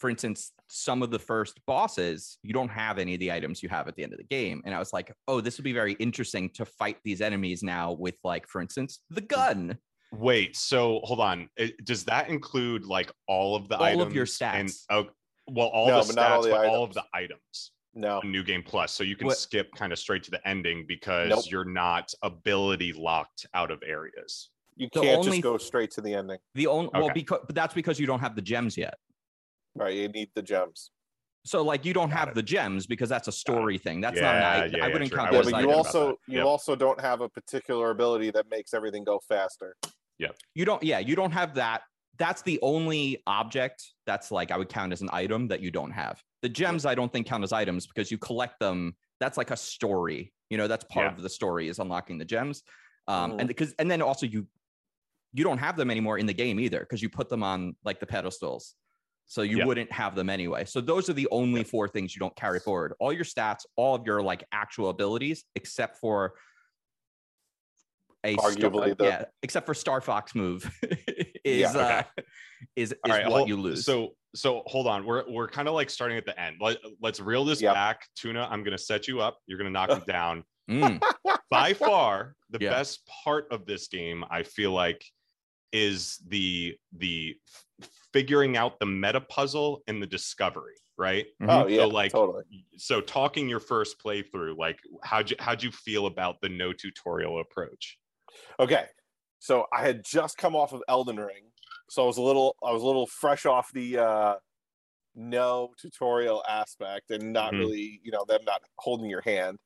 for 0.00 0.08
instance, 0.08 0.52
some 0.68 1.02
of 1.02 1.10
the 1.10 1.18
first 1.18 1.60
bosses, 1.66 2.38
you 2.42 2.54
don't 2.54 2.70
have 2.70 2.98
any 2.98 3.14
of 3.14 3.20
the 3.20 3.30
items 3.30 3.62
you 3.62 3.68
have 3.68 3.86
at 3.86 3.94
the 3.96 4.02
end 4.02 4.12
of 4.12 4.18
the 4.18 4.24
game. 4.24 4.62
And 4.64 4.74
I 4.74 4.78
was 4.78 4.92
like, 4.94 5.12
oh, 5.28 5.40
this 5.42 5.58
would 5.58 5.64
be 5.64 5.74
very 5.74 5.92
interesting 5.94 6.48
to 6.54 6.64
fight 6.64 6.96
these 7.04 7.20
enemies 7.20 7.62
now 7.62 7.92
with, 7.92 8.14
like, 8.24 8.48
for 8.48 8.62
instance, 8.62 9.00
the 9.10 9.20
gun. 9.20 9.76
Wait, 10.12 10.56
so 10.56 11.00
hold 11.04 11.20
on. 11.20 11.48
It- 11.56 11.84
does 11.84 12.04
that 12.06 12.30
include 12.30 12.84
like 12.84 13.12
all 13.28 13.54
of 13.54 13.68
the 13.68 13.76
All 13.76 13.84
items? 13.84 14.02
of 14.06 14.12
your 14.14 14.26
and- 14.42 14.68
stats. 14.68 14.84
oh, 14.90 15.06
well, 15.48 15.68
all 15.68 15.86
No, 15.88 16.00
the 16.02 16.06
but 16.06 16.12
stats, 16.12 16.16
not 16.16 16.32
all 16.32 16.42
the 16.42 16.50
but 16.50 16.66
all 16.66 16.84
of 16.84 16.94
the 16.94 17.04
items. 17.12 17.72
no. 17.94 18.20
New 18.24 18.42
Game 18.42 18.62
Plus, 18.62 18.92
so 18.92 19.04
you 19.04 19.16
can 19.16 19.26
What- 19.26 19.36
skip 19.36 19.70
kind 19.76 19.92
of 19.92 19.98
straight 19.98 20.22
to 20.24 20.30
the 20.30 20.48
ending 20.48 20.86
because 20.88 21.28
Nope. 21.28 21.44
you're 21.50 21.64
not 21.66 22.12
ability 22.22 22.94
locked 22.94 23.46
out 23.52 23.70
of 23.70 23.82
areas. 23.86 24.48
You 24.76 24.88
can't 24.88 25.18
only- 25.18 25.30
just 25.32 25.42
go 25.42 25.58
straight 25.58 25.90
to 25.92 26.00
the 26.00 26.14
ending. 26.14 26.38
The 26.54 26.66
only, 26.68 26.90
well, 26.94 27.10
because, 27.12 27.40
but 27.46 27.54
that's 27.54 27.74
because 27.74 28.00
you 28.00 28.06
don't 28.06 28.20
have 28.20 28.34
the 28.34 28.40
gems 28.42 28.78
yet. 28.78 28.94
Right. 29.74 29.94
You 29.94 30.08
need 30.08 30.30
the 30.34 30.42
gems. 30.42 30.90
So, 31.46 31.62
like, 31.62 31.84
you 31.86 31.94
don't 31.94 32.10
Got 32.10 32.18
have 32.18 32.28
it. 32.28 32.34
the 32.34 32.42
gems 32.42 32.86
because 32.86 33.08
that's 33.08 33.28
a 33.28 33.32
story 33.32 33.78
thing. 33.78 34.00
That's 34.00 34.20
not 34.20 34.34
an 34.36 34.40
Yeah, 34.42 34.48
I 34.84 34.86
yeah, 34.88 34.92
wouldn't 34.92 35.10
true. 35.10 35.18
count 35.18 35.30
I 35.32 35.36
Yeah, 35.36 35.38
but 35.42 35.46
you 35.46 35.52
thinking 35.52 35.70
items. 35.70 35.72
about 35.72 35.86
also 35.86 36.08
that. 36.08 36.16
you 36.32 36.38
Yep. 36.38 36.46
also 36.46 36.76
don't 36.76 37.00
have 37.00 37.20
a 37.22 37.28
particular 37.30 37.90
ability 37.90 38.30
that 38.32 38.50
makes 38.50 38.74
everything 38.74 39.04
go 39.04 39.18
faster. 39.26 39.76
Yeah. 40.18 40.28
You 40.54 40.66
don't 40.66 40.82
yeah 40.82 40.98
you 40.98 41.16
don't 41.16 41.30
have 41.32 41.54
that 41.54 41.80
that's 42.18 42.42
the 42.42 42.58
only 42.60 43.22
object 43.26 43.82
that's 44.04 44.30
like 44.30 44.50
i 44.50 44.56
would 44.58 44.68
count 44.68 44.92
as 44.92 45.00
an 45.00 45.08
item 45.14 45.48
that 45.48 45.60
you 45.60 45.70
don't 45.70 45.90
have 45.92 46.22
the 46.42 46.48
gems 46.50 46.84
i 46.84 46.94
don't 46.94 47.10
think 47.10 47.26
count 47.26 47.42
as 47.42 47.54
items 47.54 47.86
because 47.86 48.10
you 48.10 48.18
collect 48.18 48.60
them 48.60 48.94
that's 49.20 49.38
like 49.38 49.50
a 49.50 49.56
story 49.56 50.30
you 50.50 50.58
know 50.58 50.68
that's 50.68 50.84
part 50.90 51.06
Yeah. 51.06 51.14
of 51.16 51.22
the 51.22 51.30
story 51.30 51.68
is 51.68 51.78
unlocking 51.78 52.18
the 52.18 52.26
gems 52.26 52.62
um 53.08 53.32
Mhm. 53.32 53.38
and 53.38 53.48
because 53.48 53.72
and 53.78 53.90
then 53.90 54.02
also 54.02 54.26
you 54.26 54.46
you 55.32 55.42
don't 55.42 55.56
have 55.56 55.76
them 55.78 55.90
anymore 55.90 56.18
in 56.18 56.26
the 56.26 56.34
game 56.34 56.60
either 56.60 56.80
because 56.80 57.00
you 57.00 57.08
put 57.08 57.30
them 57.30 57.42
on 57.42 57.74
like 57.84 57.98
the 58.00 58.06
pedestals 58.06 58.74
so 59.30 59.42
you 59.42 59.58
Yeah. 59.58 59.64
wouldn't 59.64 59.92
have 59.92 60.16
them 60.16 60.28
anyway 60.28 60.64
so 60.64 60.80
those 60.80 61.08
are 61.08 61.12
the 61.12 61.28
only 61.30 61.62
four 61.62 61.86
things 61.88 62.14
you 62.16 62.20
don't 62.20 62.34
carry 62.34 62.58
forward 62.58 62.94
all 62.98 63.12
your 63.12 63.24
stats 63.24 63.60
all 63.76 63.94
of 63.94 64.04
your 64.04 64.20
like 64.22 64.42
actual 64.50 64.88
abilities 64.90 65.44
except 65.54 65.98
for 65.98 66.34
a 68.24 68.34
star- 68.34 68.52
the- 68.70 68.96
yeah 69.00 69.24
except 69.42 69.66
for 69.66 69.72
star 69.74 70.00
fox 70.00 70.34
move 70.34 70.68
is 71.44 71.74
Yeah. 71.74 71.78
uh 71.78 72.02
is, 72.76 72.90
is 72.92 72.94
All 73.04 73.12
right, 73.12 73.24
what 73.26 73.36
hold- 73.38 73.48
you 73.48 73.56
lose 73.56 73.84
So 73.84 74.10
so 74.34 74.62
hold 74.66 74.86
on, 74.86 75.04
we're 75.06 75.24
we're 75.28 75.48
kind 75.48 75.66
of 75.68 75.74
like 75.74 75.90
starting 75.90 76.16
at 76.16 76.24
the 76.24 76.38
end. 76.40 76.54
Let, 76.60 76.76
let's 77.02 77.18
reel 77.18 77.44
this 77.44 77.60
Yep. 77.60 77.74
back, 77.74 78.02
Tuna. 78.14 78.46
I'm 78.48 78.62
gonna 78.62 78.78
set 78.78 79.08
you 79.08 79.20
up. 79.20 79.38
You're 79.46 79.58
gonna 79.58 79.70
knock 79.70 79.90
me 79.90 80.02
down. 80.12 80.44
Mm, 80.70 81.02
by 81.50 81.72
far 81.74 82.36
the 82.50 82.58
Yeah. 82.60 82.70
best 82.70 83.00
part 83.24 83.48
of 83.50 83.66
this 83.66 83.88
game 83.88 84.24
i 84.30 84.44
feel 84.44 84.70
like 84.70 85.04
is 85.72 86.18
the 86.28 86.76
the 86.92 87.36
figuring 88.12 88.56
out 88.56 88.78
the 88.80 88.86
meta 88.86 89.20
puzzle 89.20 89.82
and 89.86 90.02
the 90.02 90.06
discovery 90.06 90.74
right 90.98 91.26
mhm. 91.40 91.48
Oh 91.48 91.66
yeah, 91.66 91.84
like, 91.84 92.12
totally. 92.12 92.44
so 92.76 93.00
talking 93.00 93.48
your 93.48 93.60
first 93.60 93.98
playthrough 94.02 94.56
like 94.56 94.80
how'd 95.02 95.30
you 95.30 95.36
how'd 95.38 95.62
you 95.62 95.70
feel 95.72 96.06
about 96.06 96.40
the 96.40 96.48
no 96.48 96.72
tutorial 96.72 97.40
approach 97.40 97.98
Okay, 98.58 98.86
so 99.38 99.66
I 99.72 99.82
had 99.82 100.04
just 100.04 100.36
come 100.38 100.54
off 100.54 100.72
of 100.72 100.82
Elden 100.88 101.16
Ring, 101.18 101.50
so 101.88 102.04
I 102.04 102.06
was 102.06 102.18
a 102.18 102.22
little 102.22 102.56
I 102.62 102.72
was 102.72 102.82
a 102.82 102.86
little 102.86 103.06
fresh 103.06 103.46
off 103.46 103.72
the 103.72 103.98
uh, 103.98 104.36
no 105.14 105.72
tutorial 105.78 106.44
aspect 106.48 107.10
and 107.10 107.32
not 107.32 107.54
Mhm. 107.54 107.58
really 107.58 108.00
you 108.02 108.10
know 108.12 108.24
them 108.26 108.44
not 108.44 108.62
holding 108.78 109.10
your 109.10 109.22
hand. 109.22 109.58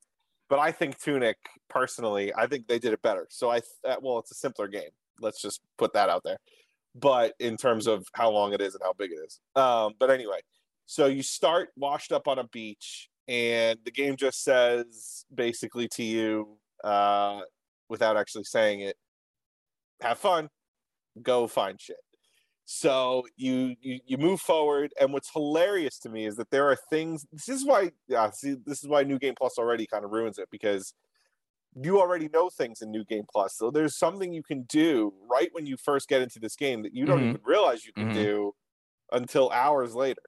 But 0.49 0.61
I 0.61 0.73
think 0.73 0.99
Tunic 1.01 1.39
personally, 1.69 2.35
I 2.35 2.47
think 2.49 2.69
they 2.69 2.79
did 2.79 2.93
it 2.95 3.03
better. 3.03 3.27
So 3.31 3.51
I 3.51 3.61
th- 3.61 3.71
uh, 3.85 3.97
well, 4.03 4.19
it's 4.21 4.33
a 4.33 4.35
simpler 4.35 4.69
game. 4.69 4.91
Let's 5.21 5.41
just 5.41 5.61
put 5.79 5.93
that 5.95 6.09
out 6.09 6.23
there. 6.25 6.39
But 6.95 7.35
in 7.41 7.57
terms 7.57 7.87
of 7.87 8.07
how 8.15 8.31
long 8.31 8.53
it 8.53 8.61
is 8.61 8.75
and 8.75 8.83
how 8.85 8.93
big 8.93 9.11
it 9.11 9.19
is, 9.27 9.41
um, 9.57 9.95
but 9.99 10.11
anyway, 10.11 10.39
so 10.87 11.07
you 11.07 11.23
start 11.23 11.71
washed 11.77 12.13
up 12.13 12.29
on 12.29 12.39
a 12.39 12.45
beach, 12.45 13.09
and 13.27 13.79
the 13.85 13.91
game 13.91 14.17
just 14.17 14.45
says 14.45 15.25
basically 15.35 15.89
to 15.89 16.03
you, 16.05 16.59
uh, 16.85 17.41
without 17.89 18.17
actually 18.17 18.45
saying 18.45 18.81
it, 18.81 18.97
have 20.01 20.19
fun, 20.19 20.49
go 21.23 21.47
find 21.47 21.81
shit. 21.81 21.97
So 22.67 23.25
you 23.37 23.77
you 23.81 24.01
you 24.07 24.17
move 24.17 24.41
forward, 24.41 24.93
and 24.99 25.13
what's 25.13 25.31
hilarious 25.31 25.99
to 26.01 26.09
me 26.09 26.27
is 26.27 26.37
that 26.37 26.51
there 26.51 26.69
are 26.71 26.77
things. 26.91 27.27
This 27.31 27.49
is 27.49 27.65
why, 27.67 27.91
yeah. 28.09 28.31
See, 28.31 28.57
this 28.65 28.83
is 28.83 28.89
why 28.89 29.03
New 29.03 29.19
Game 29.19 29.35
Plus 29.37 29.59
already 29.59 29.87
kind 29.87 30.05
of 30.05 30.13
ruins 30.13 30.39
it 30.39 30.49
because 30.51 30.95
you 31.83 32.01
already 32.01 32.29
know 32.29 32.51
things 32.51 32.81
in 32.83 32.91
New 32.91 33.05
Game 33.05 33.25
Plus. 33.33 33.57
So 33.57 33.71
there's 33.71 33.97
something 33.99 34.33
you 34.33 34.43
can 34.43 34.63
do 34.65 35.13
right 35.31 35.49
when 35.53 35.67
you 35.67 35.77
first 35.77 36.09
get 36.09 36.23
into 36.23 36.39
this 36.39 36.57
game 36.57 36.83
that 36.83 36.95
you 36.95 37.07
don't 37.07 37.23
Mhm. 37.23 37.25
even 37.25 37.41
realize 37.45 37.85
you 37.85 37.93
can 37.93 38.09
Mhm. 38.09 38.25
do 38.25 38.53
until 39.13 39.51
hours 39.51 39.95
later. 39.95 40.23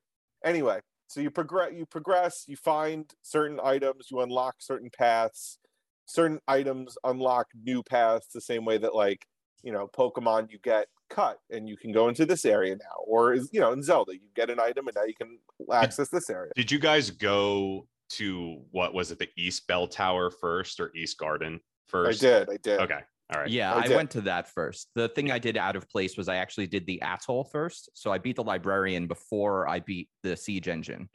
Anyway, 0.44 0.80
so 1.08 1.20
you 1.20 1.30
progress, 1.30 1.72
you 1.74 1.86
progress, 1.86 2.44
you 2.48 2.56
find 2.56 3.12
certain 3.22 3.60
items, 3.62 4.08
you 4.10 4.20
unlock 4.20 4.56
certain 4.60 4.90
paths. 4.96 5.58
Certain 6.06 6.40
items 6.48 6.96
unlock 7.04 7.48
new 7.54 7.82
paths 7.82 8.28
the 8.32 8.40
same 8.40 8.64
way 8.64 8.78
that 8.78 8.94
like 8.94 9.26
you 9.62 9.72
know 9.72 9.88
Pokemon 9.88 10.50
you 10.52 10.58
get 10.60 10.88
cut 11.10 11.38
and 11.50 11.68
you 11.68 11.76
can 11.76 11.92
go 11.92 12.08
into 12.08 12.26
this 12.26 12.44
area 12.44 12.76
now, 12.76 12.96
or 13.06 13.34
you 13.34 13.60
know 13.60 13.72
in 13.72 13.82
Zelda 13.82 14.14
you 14.14 14.28
get 14.34 14.50
an 14.50 14.60
item 14.60 14.86
and 14.88 14.94
now 14.96 15.04
you 15.04 15.14
can 15.14 15.38
access 15.72 16.08
this 16.10 16.30
area. 16.30 16.52
did 16.54 16.70
you 16.70 16.78
guys 16.78 17.10
go 17.10 17.86
to 18.10 18.62
what 18.70 18.94
was 18.94 19.10
it 19.10 19.18
the 19.18 19.28
east 19.36 19.66
bell 19.66 19.86
tower 19.86 20.30
first 20.30 20.80
or 20.80 20.90
east 20.94 21.18
garden 21.18 21.60
first? 21.88 22.24
I 22.24 22.28
did, 22.28 22.50
I 22.50 22.56
did. 22.62 22.80
okay 22.80 23.00
all 23.34 23.40
right 23.40 23.50
Yeah, 23.50 23.74
I 23.74 23.86
I, 23.92 23.96
went 23.96 24.10
to 24.12 24.20
that 24.22 24.48
first. 24.52 24.88
The 24.94 25.08
thing 25.08 25.30
I 25.32 25.38
did 25.38 25.56
out 25.56 25.74
of 25.74 25.88
place 25.88 26.16
was 26.16 26.28
I 26.28 26.36
actually 26.36 26.68
did 26.68 26.86
the 26.86 27.02
atoll 27.02 27.42
first. 27.44 27.90
So 27.94 28.12
I 28.12 28.18
beat 28.18 28.36
the 28.36 28.44
librarian 28.44 29.08
before 29.08 29.68
I 29.68 29.80
beat 29.80 30.08
the 30.22 30.36
siege 30.36 30.68
engine. 30.68 31.08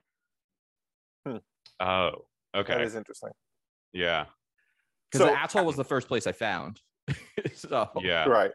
Hmm. 1.25 1.37
oh 1.79 2.25
okay 2.55 2.73
That 2.73 2.81
is 2.81 2.95
interesting. 2.95 3.29
yeah 3.93 4.25
Because 5.11 5.27
So- 5.27 5.33
the 5.33 5.41
atoll 5.41 5.65
was 5.65 5.75
the 5.77 5.85
first 5.85 6.07
place 6.07 6.27
I 6.27 6.31
found. 6.33 6.81
so 7.55 7.89
yeah 8.01 8.25
Right. 8.25 8.51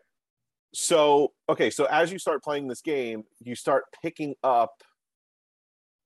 So, 0.74 1.32
okay, 1.48 1.70
so 1.70 1.86
as 1.86 2.12
you 2.12 2.18
start 2.18 2.44
playing 2.44 2.68
this 2.68 2.82
game, 2.82 3.22
you 3.40 3.54
start 3.54 3.84
picking 4.02 4.34
up 4.44 4.82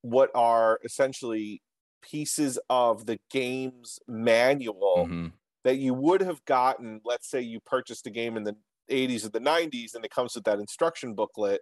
what 0.02 0.30
are 0.34 0.78
essentially 0.84 1.60
pieces 2.03 2.59
of 2.68 3.07
the 3.07 3.18
game's 3.30 3.98
manual 4.09 5.07
mhm. 5.09 5.32
that 5.64 5.76
you 5.76 5.94
would 5.94 6.20
have 6.20 6.44
gotten, 6.44 7.01
let's 7.05 7.28
say 7.28 7.40
you 7.40 7.61
purchased 7.61 8.07
a 8.07 8.11
game 8.11 8.36
in 8.36 8.44
the 8.44 8.57
80s 8.90 9.24
or 9.24 9.28
the 9.28 9.40
90s 9.40 9.94
and 9.94 10.05
it 10.05 10.11
comes 10.11 10.34
with 10.34 10.44
that 10.44 10.59
instruction 10.59 11.14
booklet. 11.14 11.61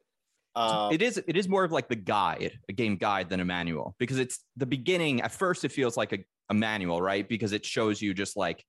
Um, 0.54 0.92
it 0.92 1.02
is 1.02 1.18
it 1.18 1.36
is 1.36 1.48
more 1.48 1.62
of 1.62 1.70
like 1.72 1.88
the 1.88 1.96
guide, 1.96 2.58
a 2.68 2.72
game 2.72 2.96
guide 2.96 3.28
than 3.28 3.38
a 3.40 3.44
manual 3.44 3.94
because 3.98 4.18
it's 4.18 4.44
the 4.56 4.66
beginning. 4.66 5.20
At 5.20 5.30
first, 5.30 5.64
it 5.64 5.70
feels 5.70 5.96
like 5.96 6.12
a, 6.12 6.18
a 6.48 6.54
manual, 6.54 7.00
right? 7.00 7.28
Because 7.28 7.52
it 7.52 7.64
shows 7.64 8.02
you 8.02 8.14
just 8.14 8.36
like 8.36 8.64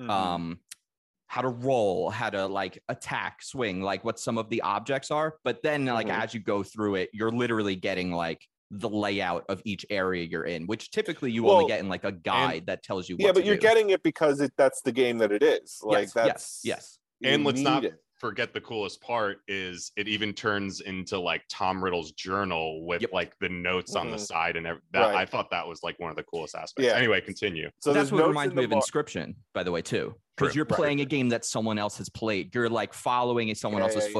mhm. 0.00 0.08
um 0.10 0.60
how 1.32 1.40
to 1.40 1.48
roll 1.48 2.10
how 2.10 2.28
to 2.28 2.44
like 2.46 2.78
attack 2.90 3.42
swing 3.42 3.80
like 3.80 4.04
what 4.04 4.18
some 4.18 4.36
of 4.36 4.50
the 4.50 4.60
objects 4.60 5.10
are 5.10 5.36
but 5.44 5.62
then 5.62 5.86
like 5.86 6.06
Mhm. 6.06 6.22
as 6.22 6.34
you 6.34 6.40
go 6.40 6.62
through 6.62 6.96
it 6.96 7.08
you're 7.14 7.30
literally 7.30 7.74
getting 7.74 8.12
like 8.12 8.46
the 8.74 8.88
layout 8.88 9.44
of 9.50 9.60
each 9.66 9.84
area 9.90 10.24
you're 10.24 10.44
in 10.46 10.66
which 10.66 10.90
typically 10.90 11.30
you 11.30 11.44
Well, 11.44 11.56
only 11.56 11.66
get 11.68 11.80
in 11.80 11.88
like 11.90 12.04
a 12.04 12.12
guide 12.12 12.64
that 12.66 12.82
tells 12.82 13.06
you 13.06 13.16
what 13.16 13.26
yeah, 13.26 13.32
but 13.32 13.40
to 13.40 13.46
you're 13.46 13.56
do. 13.56 13.60
getting 13.60 13.90
it 13.90 14.02
because 14.02 14.40
it, 14.40 14.50
that's 14.56 14.80
the 14.80 14.92
game 14.92 15.18
that 15.18 15.30
it 15.30 15.42
is. 15.42 15.78
Like 15.82 16.04
yes, 16.04 16.12
that's 16.14 16.60
yes 16.64 16.98
yes 17.22 17.30
and 17.30 17.44
let's 17.44 17.60
not 17.60 17.84
it. 17.84 17.94
forget 18.18 18.54
the 18.54 18.62
coolest 18.62 19.02
part 19.02 19.38
is 19.46 19.92
it 19.96 20.08
even 20.08 20.32
turns 20.32 20.80
into 20.80 21.18
like 21.18 21.42
Tom 21.50 21.84
Riddle's 21.84 22.12
journal 22.12 22.86
with 22.86 23.02
Yep. 23.02 23.12
like 23.12 23.34
the 23.40 23.48
notes 23.50 23.94
on 23.94 24.10
the 24.10 24.16
Mhm. 24.16 24.20
side 24.26 24.56
and 24.56 24.66
every, 24.66 24.80
that 24.94 25.00
Right. 25.08 25.16
I 25.16 25.26
thought 25.26 25.50
that 25.50 25.68
was 25.68 25.82
like 25.82 25.98
one 26.00 26.08
of 26.10 26.16
the 26.16 26.22
coolest 26.22 26.54
aspects. 26.54 26.86
Yeah. 26.88 26.96
Anyway, 26.96 27.20
continue. 27.20 27.68
So 27.80 27.92
that's 27.92 28.10
what 28.10 28.26
reminds 28.26 28.54
me 28.54 28.64
of 28.64 28.70
mar- 28.70 28.80
Inscryption 28.80 29.34
by 29.52 29.62
the 29.64 29.70
way 29.70 29.82
too 29.82 30.14
because 30.38 30.56
you're 30.56 30.64
Right. 30.64 30.76
playing 30.76 31.00
a 31.02 31.04
game 31.04 31.28
that 31.28 31.44
someone 31.44 31.78
else 31.78 31.98
has 31.98 32.08
played 32.08 32.54
you're 32.54 32.70
like 32.70 32.94
following 32.94 33.54
someone 33.54 33.82
Yeah, 33.82 33.88
else's 33.88 34.06
yeah, 34.08 34.14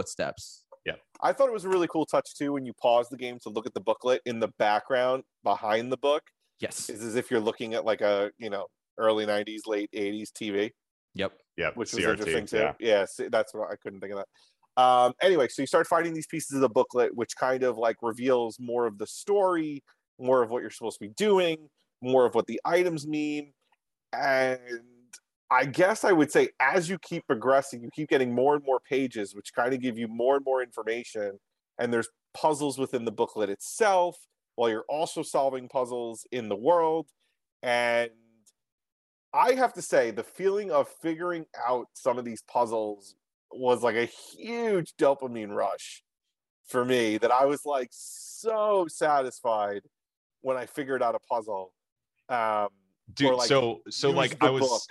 yeah. 0.85 0.95
I 1.21 1.33
thought 1.33 1.49
it 1.49 1.53
was 1.53 1.65
a 1.65 1.69
really 1.69 1.89
cool 1.89 2.07
touch 2.07 2.35
too 2.35 2.53
when 2.53 2.67
you 2.67 2.73
pause 2.75 3.09
the 3.09 3.17
game 3.17 3.39
to 3.43 3.49
look 3.51 3.67
at 3.67 3.75
the 3.75 3.81
booklet 3.81 4.21
in 4.27 4.41
the 4.41 4.49
background 4.59 5.23
behind 5.45 5.93
the 5.93 5.97
book. 5.97 6.23
yes 6.61 6.89
Is 6.89 7.03
as 7.03 7.15
if 7.17 7.31
you're 7.31 7.41
looking 7.41 7.75
at 7.75 7.85
like 7.85 8.01
a 8.01 8.31
you 8.39 8.51
know 8.51 8.67
early 8.99 9.25
'90s, 9.27 9.61
late 9.67 9.91
'80s 9.95 10.31
TV, 10.33 10.71
yep 11.15 11.33
Yep. 11.57 11.77
which 11.77 11.93
was 11.93 12.03
CRT, 12.05 12.11
interesting 12.13 12.47
too. 12.47 12.57
Yeah. 12.59 12.73
Yeah, 12.81 13.05
see, 13.05 13.29
that's 13.29 13.53
what 13.55 13.71
I 13.71 13.77
couldn't 13.77 14.01
think 14.01 14.13
of 14.15 14.19
that. 14.19 14.83
Um, 14.83 15.13
anyway, 15.21 15.49
so 15.49 15.61
you 15.63 15.67
start 15.67 15.87
finding 15.87 16.15
these 16.15 16.27
pieces 16.27 16.55
of 16.55 16.63
the 16.63 16.69
booklet, 16.71 17.15
which 17.15 17.37
kind 17.37 17.63
of 17.63 17.77
like 17.77 17.97
reveals 18.01 18.57
more 18.59 18.87
of 18.87 18.97
the 18.97 19.07
story, 19.07 19.85
more 20.19 20.43
of 20.43 20.51
what 20.51 20.63
you're 20.63 20.71
supposed 20.71 20.99
to 20.99 21.07
be 21.07 21.13
doing, 21.15 21.69
more 22.01 22.25
of 22.25 22.35
what 22.35 22.47
the 22.47 22.59
items 22.65 23.07
mean, 23.07 23.53
and 24.15 24.59
I 25.53 25.67
guess 25.67 26.03
I 26.03 26.13
would 26.13 26.33
say 26.33 26.49
as 26.61 26.89
you 26.89 26.99
keep 26.99 27.27
progressing, 27.27 27.83
you 27.83 27.91
keep 27.93 28.09
getting 28.09 28.35
more 28.35 28.55
and 28.55 28.65
more 28.65 28.81
pages, 28.81 29.35
which 29.35 29.53
kind 29.53 29.75
of 29.75 29.81
give 29.83 29.99
you 29.99 30.09
more 30.09 30.37
and 30.37 30.45
more 30.47 30.63
information. 30.63 31.39
And 31.79 31.93
there's 31.93 32.09
puzzles 32.33 32.79
within 32.79 33.05
the 33.05 33.13
booklet 33.13 33.51
itself, 33.51 34.17
while 34.55 34.71
you're 34.71 34.87
also 34.89 35.23
solving 35.23 35.69
puzzles 35.69 36.27
in 36.33 36.49
the 36.49 36.57
world. 36.57 37.09
And 37.63 38.11
I 39.35 39.53
have 39.53 39.75
to 39.75 39.83
say, 39.83 40.11
the 40.11 40.23
feeling 40.23 40.71
of 40.71 40.89
figuring 40.89 41.45
out 41.69 41.89
some 41.93 42.19
of 42.19 42.25
these 42.25 42.43
puzzles 42.43 43.15
was 43.51 43.83
like 43.83 43.97
a 43.97 44.07
huge 44.07 44.95
dopamine 44.99 45.55
rush 45.55 46.03
for 46.67 46.83
me 46.83 47.19
that 47.19 47.31
I 47.31 47.45
was 47.45 47.67
like 47.67 47.91
so 47.91 48.87
satisfied 48.89 49.83
when 50.41 50.57
I 50.57 50.65
figured 50.65 51.03
out 51.03 51.15
a 51.15 51.19
puzzle. 51.19 51.75
Um, 52.31 52.69
Dude, 53.13 53.35
like, 53.35 53.49
so 53.49 53.83
so 53.91 54.11
like 54.11 54.43
I 54.43 54.49
was 54.49 54.63
book 54.63 54.83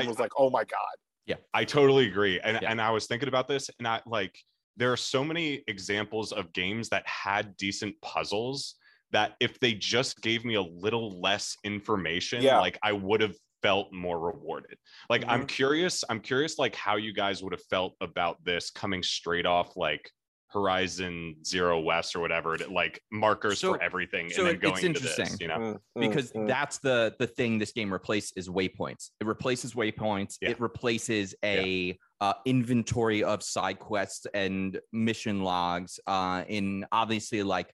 and 0.00 0.06
I- 0.06 0.08
was 0.08 0.18
like, 0.18 0.32
oh 0.38 0.50
my 0.50 0.64
God. 0.64 0.94
Yeah. 1.26 1.36
I 1.54 1.64
totally 1.64 2.06
agree. 2.06 2.38
And 2.40 2.58
Yeah. 2.60 2.70
and 2.70 2.80
I 2.80 2.90
was 2.90 3.06
thinking 3.06 3.28
about 3.28 3.48
this 3.48 3.70
and 3.78 3.88
I 3.88 4.02
like 4.06 4.38
there 4.76 4.92
are 4.92 4.96
so 4.96 5.24
many 5.24 5.62
examples 5.68 6.32
of 6.32 6.52
games 6.52 6.88
that 6.90 7.06
had 7.06 7.56
decent 7.56 7.94
puzzles 8.02 8.74
that 9.12 9.36
if 9.40 9.60
they 9.60 9.72
just 9.72 10.20
gave 10.20 10.44
me 10.44 10.54
a 10.54 10.62
little 10.62 11.20
less 11.20 11.56
information, 11.64 12.42
Yeah. 12.42 12.58
like 12.58 12.78
I 12.82 12.92
would 12.92 13.20
have 13.20 13.36
felt 13.62 13.92
more 13.92 14.18
rewarded. 14.18 14.76
Like 15.08 15.24
I'm 15.26 15.40
mm-hmm. 15.40 15.46
curious, 15.46 16.04
I'm 16.10 16.20
curious 16.20 16.58
like 16.58 16.74
how 16.74 16.96
you 16.96 17.14
guys 17.14 17.42
would 17.42 17.52
have 17.52 17.64
felt 17.70 17.94
about 18.00 18.44
this 18.44 18.70
coming 18.70 19.02
straight 19.02 19.46
off 19.46 19.76
like 19.76 20.10
Horizon 20.54 21.36
Zero 21.44 21.80
West 21.80 22.14
or 22.16 22.20
whatever, 22.20 22.56
like 22.70 23.00
markers 23.12 23.58
So- 23.58 23.74
for 23.74 23.82
everything 23.82 24.30
so 24.30 24.42
and 24.42 24.50
then 24.50 24.58
going 24.60 24.74
it's 24.74 24.84
into 24.84 25.00
this, 25.00 25.18
interesting. 25.18 25.40
you 25.40 25.48
know. 25.48 25.58
Mm, 25.58 25.74
mm, 25.74 26.08
because 26.08 26.32
mm. 26.32 26.46
that's 26.46 26.78
the 26.78 27.14
the 27.18 27.26
thing 27.26 27.58
this 27.58 27.72
game 27.72 27.92
replaces 27.92 28.32
is 28.36 28.48
waypoints 28.48 29.10
it 29.20 29.26
replaces 29.26 29.74
waypoints 29.74 30.36
Yeah. 30.40 30.50
it 30.50 30.60
replaces 30.60 31.34
a 31.44 31.98
uh, 32.20 32.34
inventory 32.46 33.22
of 33.24 33.42
side 33.42 33.78
quests 33.78 34.26
and 34.32 34.80
mission 34.92 35.42
logs 35.42 35.98
uh 36.06 36.44
in 36.48 36.86
obviously 36.92 37.42
like 37.42 37.72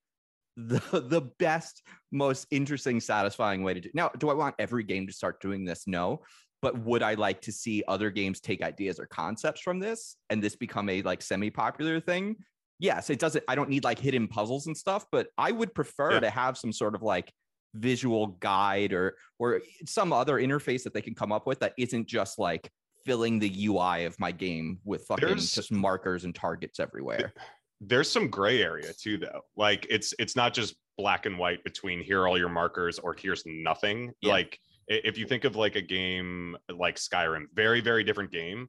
the 0.56 0.80
the 1.08 1.22
best 1.38 1.82
most 2.10 2.46
interesting 2.50 3.00
satisfying 3.00 3.62
way 3.62 3.74
to 3.74 3.80
do 3.80 3.90
now 3.94 4.10
do 4.18 4.30
i 4.30 4.34
want 4.34 4.54
every 4.58 4.82
game 4.82 5.06
to 5.06 5.12
start 5.12 5.40
doing 5.40 5.64
this 5.64 5.84
no 5.86 6.20
but 6.62 6.78
would 6.78 7.02
i 7.02 7.14
like 7.14 7.40
to 7.40 7.52
see 7.52 7.82
other 7.88 8.10
games 8.10 8.40
take 8.40 8.62
ideas 8.62 8.98
or 8.98 9.06
concepts 9.06 9.60
from 9.60 9.78
this 9.78 10.16
and 10.30 10.42
this 10.42 10.56
become 10.56 10.88
a 10.88 11.02
like 11.02 11.22
semi 11.22 11.50
popular 11.50 12.00
thing 12.00 12.36
yes 12.80 13.08
it 13.10 13.18
doesn't 13.20 13.44
i 13.46 13.54
don't 13.54 13.68
need 13.68 13.84
like 13.84 13.98
hidden 13.98 14.26
puzzles 14.26 14.66
and 14.66 14.76
stuff 14.76 15.04
but 15.12 15.28
i 15.38 15.52
would 15.52 15.72
prefer 15.74 16.14
Yeah. 16.14 16.20
to 16.20 16.30
have 16.30 16.58
some 16.58 16.72
sort 16.72 16.94
of 16.96 17.02
like 17.02 17.32
visual 17.74 18.26
guide 18.40 18.92
or 18.92 19.16
or 19.38 19.60
some 19.86 20.12
other 20.12 20.36
interface 20.40 20.82
that 20.82 20.92
they 20.94 21.02
can 21.02 21.14
come 21.14 21.30
up 21.30 21.46
with 21.46 21.60
that 21.60 21.74
isn't 21.78 22.08
just 22.08 22.38
like 22.38 22.68
filling 23.04 23.38
the 23.38 23.66
UI 23.66 24.04
of 24.04 24.18
my 24.18 24.32
game 24.32 24.80
with 24.84 25.04
fucking 25.06 25.28
There's- 25.28 25.52
just 25.54 25.70
markers 25.70 26.24
and 26.24 26.34
targets 26.34 26.80
everywhere. 26.80 27.32
there's 27.80 28.10
some 28.10 28.28
gray 28.28 28.60
area 28.62 28.92
too 28.92 29.16
though 29.18 29.40
like 29.56 29.86
it's 29.88 30.12
it's 30.18 30.34
not 30.36 30.52
just 30.52 30.74
black 30.98 31.24
and 31.26 31.38
white 31.38 31.62
between 31.64 32.02
here 32.02 32.22
are 32.22 32.28
all 32.28 32.36
your 32.36 32.48
markers 32.50 32.98
or 32.98 33.14
here's 33.14 33.42
nothing 33.46 34.12
Yeah. 34.20 34.32
like 34.32 34.58
If 34.88 35.16
you 35.16 35.24
think 35.26 35.44
of 35.44 35.54
like 35.54 35.76
a 35.76 35.80
game 35.82 36.56
like 36.68 36.96
Skyrim, 36.96 37.44
very 37.54 37.80
very 37.80 38.02
different 38.04 38.32
game. 38.32 38.68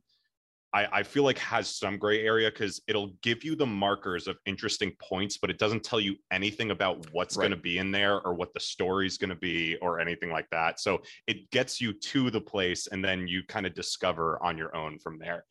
I, 0.74 0.88
I 0.99 1.03
feel 1.03 1.24
like 1.24 1.38
has 1.39 1.67
some 1.67 1.97
gray 1.97 2.26
area 2.26 2.49
because 2.49 2.82
it'll 2.88 3.11
give 3.22 3.43
you 3.43 3.55
the 3.55 3.65
markers 3.65 4.28
of 4.28 4.38
interesting 4.45 4.93
points, 5.01 5.38
but 5.38 5.49
it 5.49 5.57
doesn't 5.57 5.84
tell 5.84 5.99
you 5.99 6.15
anything 6.32 6.72
about 6.72 7.05
what's 7.11 7.36
Right. 7.36 7.43
going 7.43 7.57
to 7.57 7.61
be 7.61 7.78
in 7.78 7.91
there 7.91 8.22
or 8.22 8.34
what 8.34 8.53
the 8.53 8.59
story's 8.59 9.17
going 9.17 9.30
to 9.32 9.36
be 9.36 9.76
or 9.82 9.99
anything 9.99 10.32
like 10.32 10.49
that. 10.51 10.80
So 10.80 11.01
it 11.28 11.49
gets 11.51 11.82
you 11.82 11.93
to 11.93 12.30
the 12.30 12.41
place 12.41 12.88
and 12.88 13.03
then 13.03 13.28
you 13.28 13.43
kind 13.47 13.65
of 13.65 13.74
discover 13.74 14.41
on 14.41 14.57
your 14.57 14.76
own 14.76 14.97
from 14.99 15.19
there. 15.19 15.45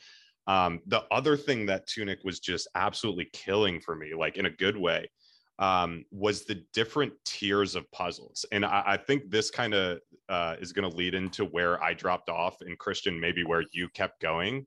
Um, 0.46 0.80
the 0.86 1.04
other 1.10 1.36
thing 1.36 1.66
that 1.66 1.86
Tunic 1.86 2.20
was 2.24 2.40
just 2.40 2.66
absolutely 2.74 3.28
killing 3.32 3.80
for 3.80 3.94
me, 3.94 4.14
like 4.14 4.36
in 4.36 4.46
a 4.46 4.50
good 4.50 4.76
way, 4.76 5.10
um, 5.58 6.04
was 6.10 6.44
the 6.46 6.64
different 6.72 7.12
tiers 7.26 7.74
of 7.74 7.90
puzzles. 7.92 8.46
And 8.50 8.64
I, 8.64 8.82
I 8.86 8.96
think 8.96 9.30
this 9.30 9.50
kind 9.50 9.74
of 9.74 10.00
uh, 10.30 10.56
is 10.60 10.72
going 10.72 10.90
to 10.90 10.96
lead 10.96 11.14
into 11.14 11.44
where 11.44 11.82
I 11.84 11.92
dropped 11.92 12.30
off, 12.30 12.62
and 12.62 12.78
Christian, 12.78 13.20
maybe 13.20 13.44
where 13.44 13.64
you 13.72 13.88
kept 13.90 14.20
going. 14.22 14.66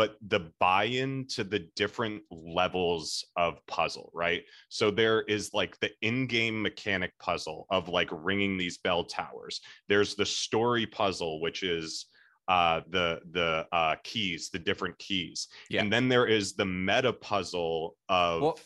But 0.00 0.16
the 0.26 0.50
buy 0.58 0.84
in 0.84 1.26
to 1.34 1.44
the 1.44 1.68
different 1.76 2.22
levels 2.30 3.22
of 3.36 3.58
puzzle, 3.66 4.10
right? 4.14 4.42
So 4.70 4.90
there 4.90 5.20
is 5.24 5.50
like 5.52 5.78
the 5.80 5.90
in 6.00 6.26
game 6.26 6.62
mechanic 6.62 7.12
puzzle 7.18 7.66
of 7.68 7.90
like 7.90 8.08
ringing 8.10 8.56
these 8.56 8.78
bell 8.78 9.04
towers. 9.04 9.60
There's 9.88 10.14
the 10.14 10.24
story 10.24 10.86
puzzle, 10.86 11.42
which 11.42 11.62
is 11.62 12.06
uh 12.48 12.80
the 12.88 13.20
the 13.32 13.66
uh 13.72 13.96
keys 14.02 14.48
the 14.50 14.58
different 14.58 14.98
keys 14.98 15.48
Yeah. 15.68 15.82
and 15.82 15.92
then 15.92 16.08
there 16.08 16.26
is 16.26 16.54
the 16.54 16.64
meta 16.64 17.12
puzzle 17.12 17.94
of 18.08 18.40
Well, 18.40 18.58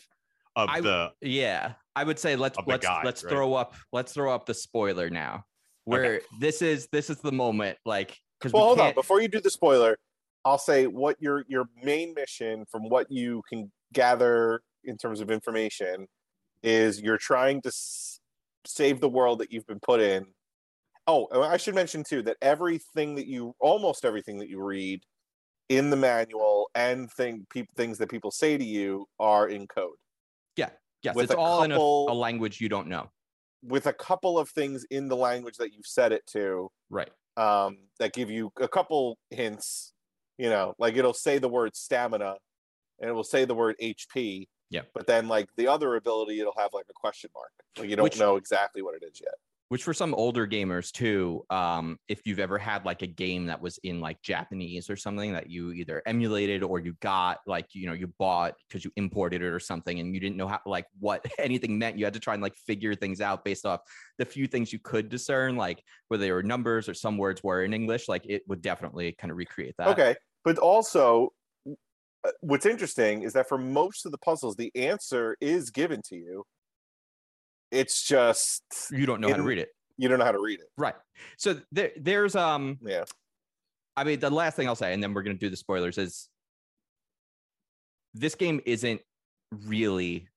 of 0.55 0.69
I- 0.69 0.79
the 0.79 1.11
Yeah, 1.19 1.73
I 1.97 2.05
would 2.05 2.17
say 2.17 2.37
let's 2.37 2.57
let's 2.65 2.87
guide, 2.87 3.03
let's 3.03 3.21
right? 3.25 3.29
throw 3.29 3.55
up 3.55 3.75
let's 3.91 4.13
throw 4.13 4.33
up 4.33 4.45
the 4.45 4.53
spoiler 4.53 5.09
now, 5.09 5.43
where 5.83 6.21
this 6.39 6.61
is 6.61 6.87
this 6.93 7.09
is 7.09 7.17
the 7.17 7.33
moment 7.33 7.77
like 7.85 8.17
because 8.39 8.53
Well, 8.53 8.63
we 8.63 8.67
hold 8.67 8.79
on. 8.79 8.93
Before 8.93 9.19
you 9.21 9.27
do 9.27 9.41
the 9.41 9.49
spoiler, 9.51 9.97
I'll 10.45 10.57
say 10.59 10.85
what 10.87 11.17
your 11.21 11.43
your 11.47 11.65
main 11.83 12.13
mission 12.13 12.65
from 12.71 12.87
what 12.89 13.11
you 13.11 13.41
can 13.49 13.71
gather 13.93 14.61
in 14.83 14.97
terms 14.97 15.19
of 15.19 15.31
information 15.31 16.07
is 16.63 17.01
you're 17.01 17.17
trying 17.17 17.61
to 17.63 17.69
s- 17.69 18.19
save 18.65 18.99
the 19.01 19.09
world 19.09 19.39
that 19.39 19.51
you've 19.51 19.65
been 19.67 19.79
put 19.79 19.99
in. 19.99 20.25
Oh, 21.07 21.27
I 21.31 21.57
should 21.57 21.75
mention 21.75 22.03
too 22.03 22.21
that 22.23 22.37
everything 22.41 23.15
that 23.15 23.27
you 23.27 23.55
almost 23.59 24.05
everything 24.05 24.37
that 24.39 24.49
you 24.49 24.61
read 24.63 25.03
in 25.69 25.89
the 25.89 25.95
manual 25.97 26.69
and 26.75 27.11
thing 27.11 27.45
peop, 27.49 27.67
things 27.75 27.97
that 27.97 28.09
people 28.09 28.29
say 28.31 28.57
to 28.57 28.63
you 28.63 29.07
are 29.19 29.47
in 29.49 29.67
code 29.67 29.97
Yeah. 30.55 30.69
yes, 31.01 31.15
with 31.15 31.25
it's 31.31 31.33
all 31.33 31.61
couple- 31.67 32.05
in 32.07 32.11
a, 32.11 32.13
a 32.13 32.17
language 32.17 32.61
you 32.61 32.69
don't 32.69 32.87
know. 32.87 33.09
with 33.63 33.87
a 33.87 33.93
couple 33.93 34.37
of 34.37 34.47
things 34.49 34.85
in 34.91 35.07
the 35.07 35.15
language 35.15 35.57
that 35.57 35.73
you've 35.73 35.87
set 35.87 36.11
it 36.11 36.23
to 36.27 36.69
Right. 36.91 37.09
um, 37.35 37.79
that 37.99 38.13
give 38.13 38.29
you 38.29 38.51
a 38.59 38.67
couple 38.67 39.17
hints. 39.31 39.91
You 40.37 40.49
know, 40.49 40.73
like 40.77 40.97
it'll 40.97 41.13
say 41.13 41.37
the 41.37 41.47
word 41.49 41.75
stamina, 41.75 42.35
and 42.99 43.09
it 43.09 43.13
will 43.13 43.23
say 43.23 43.45
the 43.45 43.55
word 43.55 43.75
HP. 43.81 44.47
Yeah. 44.69 44.81
But 44.93 45.07
then, 45.07 45.27
like 45.27 45.47
the 45.57 45.67
other 45.67 45.95
ability, 45.95 46.39
it'll 46.39 46.55
have 46.57 46.71
like 46.73 46.85
a 46.89 46.93
question 46.93 47.29
mark. 47.33 47.51
Like 47.77 47.89
you 47.89 47.95
don't 47.95 48.03
Which- 48.03 48.19
know 48.19 48.35
exactly 48.35 48.81
what 48.81 48.95
it 48.95 49.03
is 49.05 49.21
yet. 49.21 49.35
Which 49.69 49.83
for 49.83 49.93
some 49.93 50.13
older 50.13 50.47
gamers 50.47 50.91
too 50.91 51.43
um 51.49 51.97
if 52.07 52.21
you've 52.25 52.39
ever 52.39 52.57
had 52.57 52.85
like 52.85 53.01
a 53.01 53.07
game 53.07 53.45
that 53.45 53.61
was 53.61 53.79
in 53.83 53.99
like 53.99 54.21
japanese 54.21 54.89
or 54.89 54.95
something 54.95 55.33
that 55.33 55.49
you 55.49 55.71
either 55.71 56.01
emulated 56.05 56.63
or 56.63 56.79
you 56.79 56.93
got 57.01 57.39
like 57.47 57.65
you 57.73 57.87
know 57.87 57.93
you 57.93 58.07
bought 58.19 58.53
because 58.67 58.85
you 58.85 58.91
imported 58.95 59.41
it 59.41 59.47
or 59.47 59.59
something 59.59 59.99
and 59.99 60.13
you 60.13 60.19
didn't 60.19 60.37
know 60.37 60.47
how 60.47 60.59
like 60.65 60.85
what 60.99 61.25
anything 61.39 61.77
meant 61.77 61.97
you 61.97 62.05
had 62.05 62.13
to 62.13 62.19
try 62.19 62.33
and 62.33 62.43
like 62.43 62.55
figure 62.55 62.93
things 62.93 63.21
out 63.21 63.43
based 63.43 63.65
off 63.65 63.81
the 64.17 64.25
few 64.25 64.47
things 64.47 64.71
you 64.71 64.79
could 64.79 65.09
discern 65.09 65.55
like 65.55 65.81
whether 66.07 66.21
they 66.21 66.31
were 66.31 66.43
numbers 66.43 66.87
or 66.87 66.93
some 66.93 67.17
words 67.17 67.43
were 67.43 67.63
in 67.63 67.73
english 67.73 68.07
like 68.07 68.25
it 68.27 68.43
would 68.47 68.61
definitely 68.61 69.11
kind 69.13 69.31
of 69.31 69.37
recreate 69.37 69.73
that 69.77 69.87
okay, 69.87 70.15
but 70.45 70.59
also, 70.59 71.33
uh, 71.67 72.31
what's 72.41 72.67
interesting 72.67 73.23
is 73.23 73.33
that 73.33 73.49
for 73.49 73.57
most 73.57 74.05
of 74.05 74.11
the 74.11 74.17
puzzles, 74.19 74.55
the 74.55 74.71
answer 74.75 75.35
is 75.41 75.71
given 75.71 76.01
to 76.09 76.15
you. 76.15 76.43
It's 77.71 78.07
just 78.07 78.63
you 78.91 79.05
don't 79.05 79.21
know 79.21 79.29
how 79.29 79.37
to 79.37 79.43
read 79.43 79.57
it 79.59 79.69
you 79.97 80.09
don't 80.09 80.19
know 80.19 80.25
how 80.25 80.31
to 80.31 80.41
read 80.41 80.59
it. 80.59 80.67
right 80.77 80.95
so 81.37 81.59
there 81.71 81.91
there's 81.97 82.35
um 82.35 82.77
Yeah. 82.81 83.05
I 83.97 84.03
mean, 84.03 84.19
the 84.19 84.29
last 84.29 84.55
thing 84.55 84.67
I'll 84.67 84.75
say, 84.75 84.93
and 84.93 85.01
then 85.01 85.13
we're 85.13 85.23
going 85.23 85.37
to 85.37 85.39
do 85.39 85.49
the 85.49 85.55
spoilers, 85.55 85.97
is 85.97 86.27
this 88.13 88.35
game 88.35 88.61
isn't 88.65 89.01
really 89.51 90.27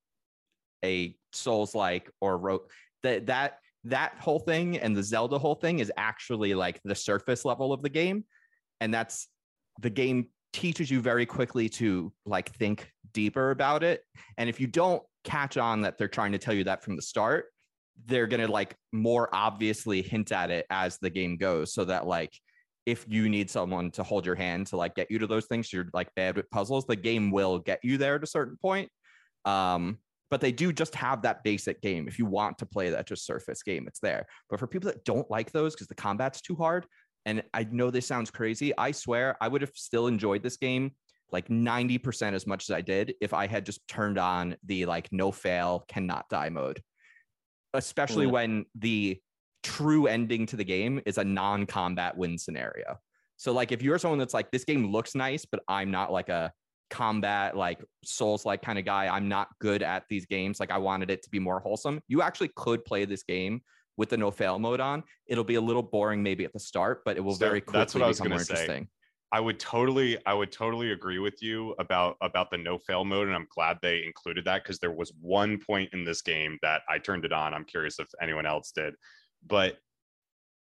a 0.84 1.16
Souls 1.32 1.74
like 1.74 2.10
or 2.20 2.38
wrote 2.38 2.70
that 3.02 3.26
that 3.26 3.58
that 3.84 4.14
whole 4.18 4.38
thing 4.38 4.78
and 4.78 4.96
the 4.96 5.02
Zelda 5.02 5.38
whole 5.38 5.54
thing 5.54 5.78
is 5.80 5.92
actually 5.96 6.54
like 6.54 6.80
the 6.84 6.94
surface 6.94 7.44
level 7.44 7.72
of 7.72 7.82
the 7.82 7.88
game, 7.88 8.24
and 8.80 8.94
that's 8.94 9.28
the 9.80 9.90
game 9.90 10.28
teaches 10.52 10.90
you 10.90 11.00
very 11.00 11.26
quickly 11.26 11.68
to 11.68 12.12
like 12.24 12.54
think 12.54 12.90
deeper 13.12 13.50
about 13.50 13.82
it. 13.82 14.02
And 14.38 14.48
if 14.48 14.60
you 14.60 14.66
don't 14.66 15.02
catch 15.24 15.56
on 15.56 15.82
that 15.82 15.98
they're 15.98 16.08
trying 16.08 16.32
to 16.32 16.38
tell 16.38 16.54
you 16.54 16.64
that 16.64 16.82
from 16.82 16.96
the 16.96 17.02
start, 17.02 17.46
they're 18.06 18.26
going 18.26 18.44
to 18.44 18.50
like 18.50 18.76
more 18.92 19.28
obviously 19.32 20.02
hint 20.02 20.32
at 20.32 20.50
it 20.50 20.66
as 20.70 20.98
the 20.98 21.10
game 21.10 21.36
goes 21.36 21.74
so 21.74 21.84
that 21.84 22.06
like 22.06 22.32
if 22.86 23.04
you 23.08 23.28
need 23.28 23.50
someone 23.50 23.90
to 23.90 24.02
hold 24.02 24.24
your 24.24 24.34
hand 24.34 24.66
to 24.68 24.76
like 24.76 24.94
get 24.94 25.10
you 25.10 25.18
to 25.18 25.26
those 25.26 25.46
things 25.46 25.72
you're 25.72 25.88
like 25.92 26.08
bad 26.14 26.36
with 26.36 26.48
puzzles 26.50 26.86
the 26.86 26.96
game 26.96 27.30
will 27.30 27.58
get 27.58 27.80
you 27.82 27.98
there 27.98 28.14
at 28.14 28.22
a 28.22 28.26
certain 28.26 28.56
point. 28.56 28.88
Um 29.44 29.98
but 30.30 30.42
they 30.42 30.52
do 30.52 30.74
just 30.74 30.94
have 30.94 31.22
that 31.22 31.42
basic 31.42 31.80
game. 31.80 32.06
If 32.06 32.18
you 32.18 32.26
want 32.26 32.58
to 32.58 32.66
play 32.66 32.90
that 32.90 33.06
just 33.06 33.26
surface 33.26 33.62
game 33.62 33.86
it's 33.88 34.00
there. 34.00 34.26
But 34.48 34.60
for 34.60 34.66
people 34.66 34.90
that 34.90 35.04
don't 35.04 35.28
like 35.30 35.50
those 35.50 35.74
because 35.74 35.88
the 35.88 35.94
combat's 35.94 36.40
too 36.40 36.54
hard 36.54 36.86
and 37.28 37.42
i 37.54 37.64
know 37.70 37.90
this 37.90 38.06
sounds 38.06 38.30
crazy 38.30 38.72
i 38.78 38.90
swear 38.90 39.36
i 39.40 39.48
would 39.48 39.60
have 39.60 39.70
still 39.74 40.06
enjoyed 40.06 40.42
this 40.42 40.56
game 40.56 40.90
like 41.30 41.48
90% 41.48 42.32
as 42.32 42.46
much 42.46 42.68
as 42.68 42.74
i 42.74 42.80
did 42.80 43.14
if 43.20 43.32
i 43.34 43.46
had 43.46 43.66
just 43.66 43.86
turned 43.88 44.18
on 44.18 44.56
the 44.64 44.86
like 44.86 45.08
no 45.12 45.30
fail 45.30 45.84
cannot 45.88 46.28
die 46.28 46.48
mode 46.48 46.80
especially 47.74 48.26
Mm. 48.26 48.30
when 48.30 48.64
the 48.74 49.20
true 49.62 50.06
ending 50.06 50.46
to 50.46 50.56
the 50.56 50.64
game 50.64 51.00
is 51.04 51.18
a 51.18 51.24
non-combat 51.24 52.16
win 52.16 52.38
scenario. 52.38 52.96
So 53.36 53.52
like 53.52 53.72
if 53.72 53.82
you're 53.82 53.98
someone 53.98 54.18
that's 54.18 54.32
like 54.34 54.50
this 54.50 54.64
game 54.64 54.90
looks 54.90 55.14
nice, 55.14 55.44
but 55.44 55.60
I'm 55.68 55.90
not 55.90 56.10
like 56.12 56.28
a 56.28 56.52
combat 56.90 57.56
like 57.56 57.78
souls 58.04 58.46
like 58.46 58.62
kind 58.62 58.78
of 58.78 58.84
guy. 58.84 59.08
I'm 59.14 59.28
not 59.28 59.48
good 59.60 59.82
at 59.82 60.04
these 60.08 60.26
games. 60.26 60.60
Like 60.60 60.70
I 60.70 60.78
wanted 60.78 61.10
it 61.10 61.22
to 61.24 61.30
be 61.30 61.38
more 61.38 61.60
wholesome. 61.60 62.00
You 62.08 62.22
actually 62.22 62.50
could 62.56 62.84
play 62.84 63.04
this 63.04 63.22
game 63.22 63.60
with 63.96 64.08
the 64.08 64.16
no 64.16 64.30
fail 64.30 64.58
mode 64.58 64.80
on. 64.80 65.02
It'll 65.26 65.44
be 65.44 65.56
a 65.56 65.60
little 65.60 65.82
boring 65.82 66.22
maybe 66.22 66.44
at 66.44 66.52
the 66.52 66.60
start, 66.60 67.02
but 67.04 67.16
it 67.16 67.20
will 67.20 67.34
So 67.34 67.38
very 67.46 67.60
quickly 67.60 67.80
that's 67.80 67.94
what 67.94 68.02
I 68.02 68.06
was 68.08 68.18
become 68.18 68.30
more 68.30 68.38
say. 68.38 68.54
interesting. 68.54 68.88
I 69.30 69.40
would 69.40 69.60
totally, 69.60 70.16
I 70.24 70.32
would 70.32 70.50
totally 70.50 70.92
agree 70.92 71.18
with 71.18 71.42
you 71.42 71.74
about 71.78 72.16
about 72.22 72.50
the 72.50 72.56
no 72.56 72.78
fail 72.78 73.04
mode, 73.04 73.26
and 73.26 73.36
I'm 73.36 73.46
glad 73.54 73.78
they 73.82 74.04
included 74.04 74.44
that 74.46 74.62
because 74.62 74.78
there 74.78 74.92
was 74.92 75.12
one 75.20 75.58
point 75.58 75.90
in 75.92 76.04
this 76.04 76.22
game 76.22 76.58
that 76.62 76.82
I 76.88 76.98
turned 76.98 77.24
it 77.24 77.32
on. 77.32 77.52
I'm 77.52 77.64
curious 77.64 77.98
if 77.98 78.08
anyone 78.22 78.46
else 78.46 78.72
did, 78.72 78.94
but 79.46 79.76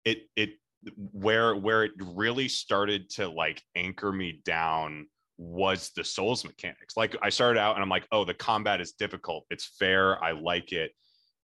it 0.06 0.30
it 0.36 0.52
where 0.96 1.56
where 1.56 1.84
it 1.84 1.92
really 2.00 2.48
started 2.48 3.10
to 3.12 3.28
like 3.28 3.62
anchor 3.76 4.12
me 4.12 4.42
down 4.46 5.08
was 5.38 5.92
the 5.96 6.04
souls 6.04 6.46
mechanics. 6.46 6.96
Like 6.96 7.16
I 7.22 7.30
started 7.30 7.60
out 7.60 7.76
and 7.76 7.84
I'm 7.84 7.90
like, 7.90 8.08
oh, 8.12 8.24
the 8.24 8.34
combat 8.34 8.82
is 8.82 8.94
difficult. 8.94 9.46
It's 9.50 9.76
fair. 9.80 10.24
I 10.24 10.32
like 10.32 10.72
it. 10.72 10.92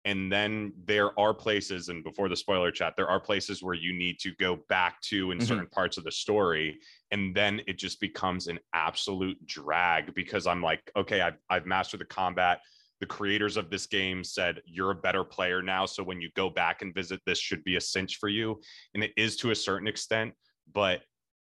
And 0.06 0.32
then 0.32 0.74
there 0.86 1.18
are 1.20 1.34
places, 1.34 1.90
and 1.90 2.04
before 2.04 2.30
the 2.30 2.36
spoiler 2.36 2.72
chat, 2.72 2.94
there 2.96 3.10
are 3.10 3.20
places 3.20 3.62
where 3.62 3.76
you 3.76 3.94
need 3.94 4.18
to 4.20 4.32
go 4.36 4.56
back 4.70 5.02
to 5.02 5.32
in 5.32 5.40
Mhm. 5.40 5.48
certain 5.48 5.68
parts 5.68 5.98
of 5.98 6.04
the 6.06 6.12
story 6.12 6.80
and 7.12 7.36
then 7.36 7.62
it 7.68 7.78
just 7.78 8.00
becomes 8.00 8.48
an 8.48 8.60
absolute 8.74 9.44
drag 9.46 10.14
because 10.14 10.46
I'm 10.46 10.62
like, 10.62 10.92
okay, 10.96 11.22
I've, 11.22 11.38
I've 11.50 11.66
mastered 11.66 12.02
the 12.02 12.06
combat. 12.06 12.62
The 13.00 13.08
creators 13.08 13.58
of 13.58 13.70
this 13.70 13.88
game 13.88 14.24
said 14.24 14.62
you're 14.66 14.92
a 14.92 14.96
better 14.96 15.24
player 15.24 15.62
now, 15.62 15.86
so 15.86 16.04
when 16.04 16.22
you 16.22 16.30
go 16.36 16.50
back 16.50 16.82
and 16.82 16.94
visit, 16.94 17.22
this 17.26 17.40
should 17.40 17.64
be 17.64 17.78
a 17.78 17.82
cinch 17.82 18.18
for 18.18 18.30
you, 18.30 18.62
and 18.94 19.04
it 19.04 19.12
is 19.18 19.38
to 19.38 19.52
a 19.52 19.56
certain 19.56 19.88
extent. 19.88 20.34
But 20.72 21.02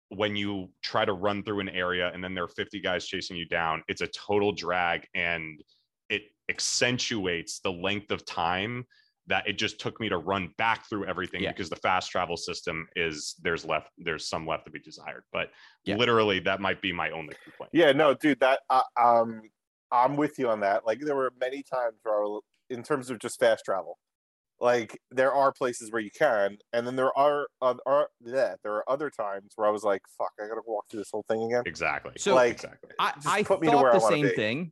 when 0.10 0.36
you 0.36 0.72
try 0.82 1.06
to 1.06 1.14
run 1.14 1.44
through 1.44 1.62
an 1.62 1.70
area 1.70 2.12
and 2.14 2.24
then 2.24 2.34
there 2.34 2.44
are 2.44 2.50
50 2.50 2.82
guys 2.82 3.08
chasing 3.08 3.38
you 3.38 3.46
down, 3.48 3.84
it's 3.88 4.02
a 4.02 4.08
total 4.08 4.52
drag, 4.52 5.08
and 5.14 5.64
accentuates 6.50 7.60
the 7.60 7.72
length 7.72 8.12
of 8.12 8.26
time 8.26 8.86
that 9.28 9.48
it 9.48 9.54
just 9.58 9.80
took 9.80 10.00
me 10.02 10.10
to 10.10 10.18
run 10.18 10.50
back 10.58 10.88
through 10.90 11.06
everything 11.06 11.42
Yeah. 11.44 11.52
because 11.52 11.70
the 11.70 11.78
fast 11.78 12.12
travel 12.12 12.36
system 12.36 12.88
is 12.96 13.36
there's 13.42 13.64
left 13.64 13.90
there's 13.98 14.28
some 14.28 14.46
left 14.46 14.66
to 14.66 14.72
be 14.72 14.80
desired 14.80 15.24
but 15.32 15.50
Yeah. 15.86 15.96
literally 15.96 16.40
that 16.40 16.60
might 16.60 16.82
be 16.82 16.92
my 16.92 17.10
only 17.12 17.34
complaint 17.44 17.70
Yeah, 17.74 17.94
no, 17.94 18.14
dude, 18.16 18.40
that 18.42 18.62
uh, 18.70 18.82
um, 19.02 19.42
I'm 19.92 20.16
with 20.18 20.40
you 20.40 20.50
on 20.50 20.60
that. 20.62 20.88
Like, 20.88 21.00
there 21.02 21.16
were 21.16 21.32
many 21.40 21.62
times 21.62 22.00
where, 22.02 22.16
I 22.16 22.22
was, 22.22 22.42
in 22.72 22.82
terms 22.82 23.12
of 23.12 23.20
just 23.20 23.40
fast 23.40 23.64
travel, 23.64 24.00
like 24.60 25.00
there 25.12 25.32
are 25.34 25.52
places 25.54 25.92
where 25.92 26.02
you 26.02 26.10
can, 26.18 26.58
and 26.74 26.86
then 26.88 26.96
there 26.96 27.16
are, 27.18 27.48
uh, 27.62 27.76
are 27.86 28.10
yeah, 28.22 28.56
there 28.64 28.74
are 28.74 28.90
other 28.90 29.10
times 29.12 29.52
where 29.56 29.68
I 29.68 29.72
was 29.72 29.84
like, 29.84 30.02
"Fuck, 30.18 30.32
I 30.40 30.48
gotta 30.48 30.62
walk 30.66 30.86
through 30.90 31.02
this 31.02 31.12
whole 31.12 31.24
thing 31.28 31.44
again." 31.44 31.64
exactly 31.66 32.14
So- 32.18 32.34
Like, 32.34 32.54
exactly 32.54 32.90
I, 33.00 33.12
Just 33.16 33.28
I 33.28 33.44
put 33.44 33.62
me 33.62 33.70
to 33.70 33.78
where 33.78 33.92
thought 33.94 34.04
I 34.04 34.10
the 34.10 34.16
same 34.16 34.26
be. 34.30 34.36
thing, 34.36 34.72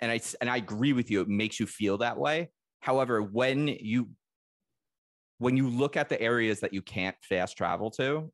and 0.00 0.10
I 0.10 0.20
and 0.40 0.50
I 0.50 0.56
agree 0.56 0.92
with 0.92 1.10
you. 1.10 1.20
It 1.20 1.28
makes 1.28 1.58
you 1.60 1.66
feel 1.66 1.98
that 1.98 2.18
way. 2.18 2.50
However, 2.80 3.22
when 3.22 3.68
you 3.68 4.10
when 5.38 5.56
you 5.56 5.68
look 5.68 5.96
at 5.96 6.08
the 6.08 6.20
areas 6.20 6.60
that 6.60 6.72
you 6.72 6.82
can't 6.82 7.16
fast 7.22 7.56
travel 7.56 7.90
to, 7.92 8.32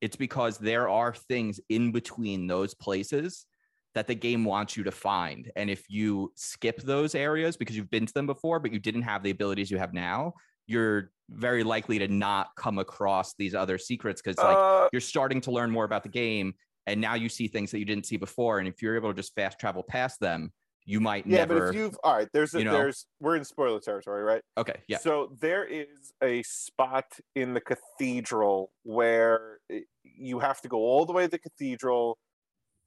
it's 0.00 0.16
because 0.16 0.58
there 0.58 0.88
are 0.88 1.14
things 1.14 1.60
in 1.68 1.92
between 1.92 2.46
those 2.46 2.74
places 2.74 3.46
that 3.94 4.06
the 4.06 4.14
game 4.14 4.44
wants 4.44 4.76
you 4.76 4.82
to 4.84 4.90
find. 4.90 5.50
And 5.54 5.68
if 5.70 5.84
you 5.88 6.32
skip 6.34 6.80
those 6.82 7.14
areas 7.14 7.56
because 7.56 7.76
you've 7.76 7.90
been 7.90 8.06
to 8.06 8.12
them 8.12 8.26
before, 8.26 8.58
but 8.58 8.72
you 8.72 8.78
didn't 8.78 9.02
have 9.02 9.22
the 9.22 9.30
abilities 9.30 9.70
you 9.70 9.78
have 9.78 9.92
now, 9.92 10.32
you're 10.66 11.12
very 11.28 11.62
likely 11.62 11.98
to 11.98 12.08
not 12.08 12.48
come 12.56 12.78
across 12.78 13.34
these 13.34 13.54
other 13.54 13.78
secrets 13.78 14.20
because 14.22 14.38
like 14.38 14.56
Uh, 14.58 14.88
you're 14.92 15.00
starting 15.00 15.40
to 15.42 15.50
learn 15.50 15.70
more 15.70 15.84
about 15.84 16.02
the 16.02 16.08
game 16.08 16.54
and 16.86 17.00
now 17.00 17.14
you 17.14 17.28
see 17.28 17.48
things 17.48 17.70
that 17.70 17.78
you 17.78 17.84
didn't 17.84 18.06
see 18.06 18.16
before 18.16 18.58
and 18.58 18.68
if 18.68 18.82
you're 18.82 18.96
able 18.96 19.10
to 19.10 19.14
just 19.14 19.34
fast 19.34 19.58
travel 19.58 19.82
past 19.82 20.20
them 20.20 20.52
you 20.84 21.00
might 21.00 21.26
yeah, 21.26 21.38
never 21.38 21.54
Yeah, 21.54 21.60
but 21.60 21.68
if 21.68 21.74
you've 21.76 21.98
all 22.02 22.16
right, 22.16 22.28
there's 22.32 22.54
a, 22.54 22.58
you 22.58 22.64
know. 22.64 22.72
there's 22.72 23.06
we're 23.20 23.36
in 23.36 23.44
spoiler 23.44 23.80
territory, 23.80 24.22
right? 24.22 24.42
okay 24.56 24.80
yeah 24.88 24.98
So 24.98 25.36
there 25.40 25.64
is 25.64 26.12
a 26.22 26.42
spot 26.42 27.04
in 27.34 27.54
the 27.54 27.60
cathedral 27.60 28.72
where 28.82 29.58
you 30.02 30.38
have 30.40 30.60
to 30.62 30.68
go 30.68 30.78
all 30.78 31.06
the 31.06 31.12
way 31.12 31.24
to 31.24 31.30
the 31.30 31.38
cathedral 31.38 32.18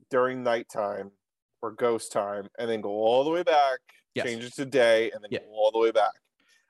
during 0.09 0.43
nighttime 0.43 1.11
or 1.61 1.71
ghost 1.71 2.11
time, 2.11 2.47
and 2.59 2.69
then 2.69 2.81
go 2.81 2.89
all 2.89 3.23
the 3.23 3.29
way 3.31 3.41
back, 3.43 3.79
Yes. 4.13 4.27
change 4.27 4.43
it 4.43 4.53
to 4.55 4.65
day, 4.65 5.09
and 5.11 5.23
then 5.23 5.29
Yeah. 5.31 5.39
go 5.39 5.51
all 5.53 5.71
the 5.71 5.79
way 5.79 5.91
back. 5.91 6.11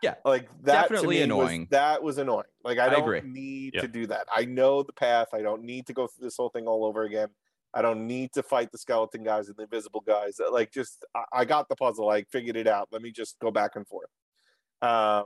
Yeah. 0.02 0.16
like 0.24 0.48
that 0.64 0.84
Definitely 0.90 1.18
to 1.20 1.28
me 1.28 1.34
was- 1.34 1.46
annoying. 1.50 1.68
that 1.72 2.04
was 2.04 2.18
annoying. 2.20 2.44
Like 2.64 2.78
I 2.78 2.86
I 2.88 2.90
don't 2.90 3.02
agree. 3.02 3.22
need 3.22 3.74
Yeah. 3.76 3.82
to 3.82 3.88
do 3.88 4.06
that. 4.08 4.28
I 4.34 4.46
know 4.46 4.84
the 4.84 4.94
path. 4.94 5.30
I 5.34 5.42
don't 5.42 5.64
need 5.64 5.88
to 5.88 5.94
go 5.94 6.06
through 6.08 6.26
this 6.26 6.38
whole 6.38 6.50
thing 6.50 6.68
all 6.68 6.86
over 6.86 7.04
again. 7.04 7.30
I 7.76 7.82
don't 7.82 8.08
need 8.08 8.32
to 8.34 8.42
fight 8.42 8.72
the 8.72 8.78
skeleton 8.78 9.22
guys 9.24 9.50
and 9.50 9.58
the 9.58 9.64
invisible 9.64 10.00
guys. 10.02 10.40
Like 10.52 10.72
just 10.72 11.06
I, 11.14 11.24
I 11.34 11.46
got 11.46 11.68
the 11.68 11.76
puzzle. 11.76 12.10
I 12.10 12.24
figured 12.24 12.56
it 12.56 12.68
out. 12.68 12.88
Let 12.92 13.02
me 13.02 13.12
just 13.12 13.38
go 13.40 13.52
back 13.52 13.76
and 13.76 13.86
forth. 13.86 14.10
Um 14.82 15.26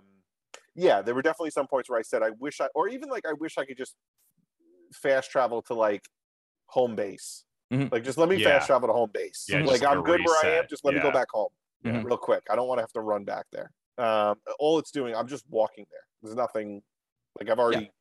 yeah, 0.76 1.02
there 1.02 1.14
were 1.14 1.22
definitely 1.22 1.52
some 1.52 1.68
points 1.68 1.90
where 1.90 2.00
I 2.00 2.02
said 2.02 2.24
I 2.24 2.32
wish 2.32 2.60
I 2.60 2.68
or 2.74 2.88
even 2.90 3.10
like 3.10 3.26
I 3.28 3.34
wish 3.34 3.58
I 3.58 3.66
could 3.66 3.78
just 3.78 3.96
fast 4.94 5.30
travel 5.30 5.62
to 5.64 5.74
like 5.76 6.08
home 6.66 6.96
base. 6.96 7.46
Mhm. 7.72 7.92
Like 7.92 8.04
just 8.04 8.18
let 8.18 8.30
me 8.30 8.38
Yeah. 8.38 8.58
fast 8.58 8.68
travel 8.68 8.88
to 8.88 8.94
home 8.94 9.12
base. 9.14 9.46
Yeah, 9.48 9.60
like 9.64 9.84
I'm 9.84 10.00
a 10.00 10.04
good 10.04 10.22
where 10.26 10.46
I 10.46 10.58
am, 10.58 10.66
just 10.68 10.84
let 10.84 10.96
me 10.96 11.02
go 11.02 11.12
back 11.12 11.28
home 11.32 11.50
Mhm. 11.86 12.04
real 12.04 12.18
quick. 12.18 12.44
I 12.50 12.56
don't 12.56 12.68
want 12.68 12.80
to 12.80 12.84
have 12.84 12.94
to 12.94 13.02
run 13.02 13.26
back 13.26 13.46
there. 13.52 13.72
Um 14.00 14.42
all 14.58 14.80
it's 14.80 14.90
doing, 14.92 15.16
I'm 15.16 15.28
just 15.28 15.46
walking 15.50 15.86
there. 15.92 16.06
There's 16.24 16.36
nothing 16.36 16.82
like 17.40 17.50
I've 17.50 17.60
already 17.60 17.92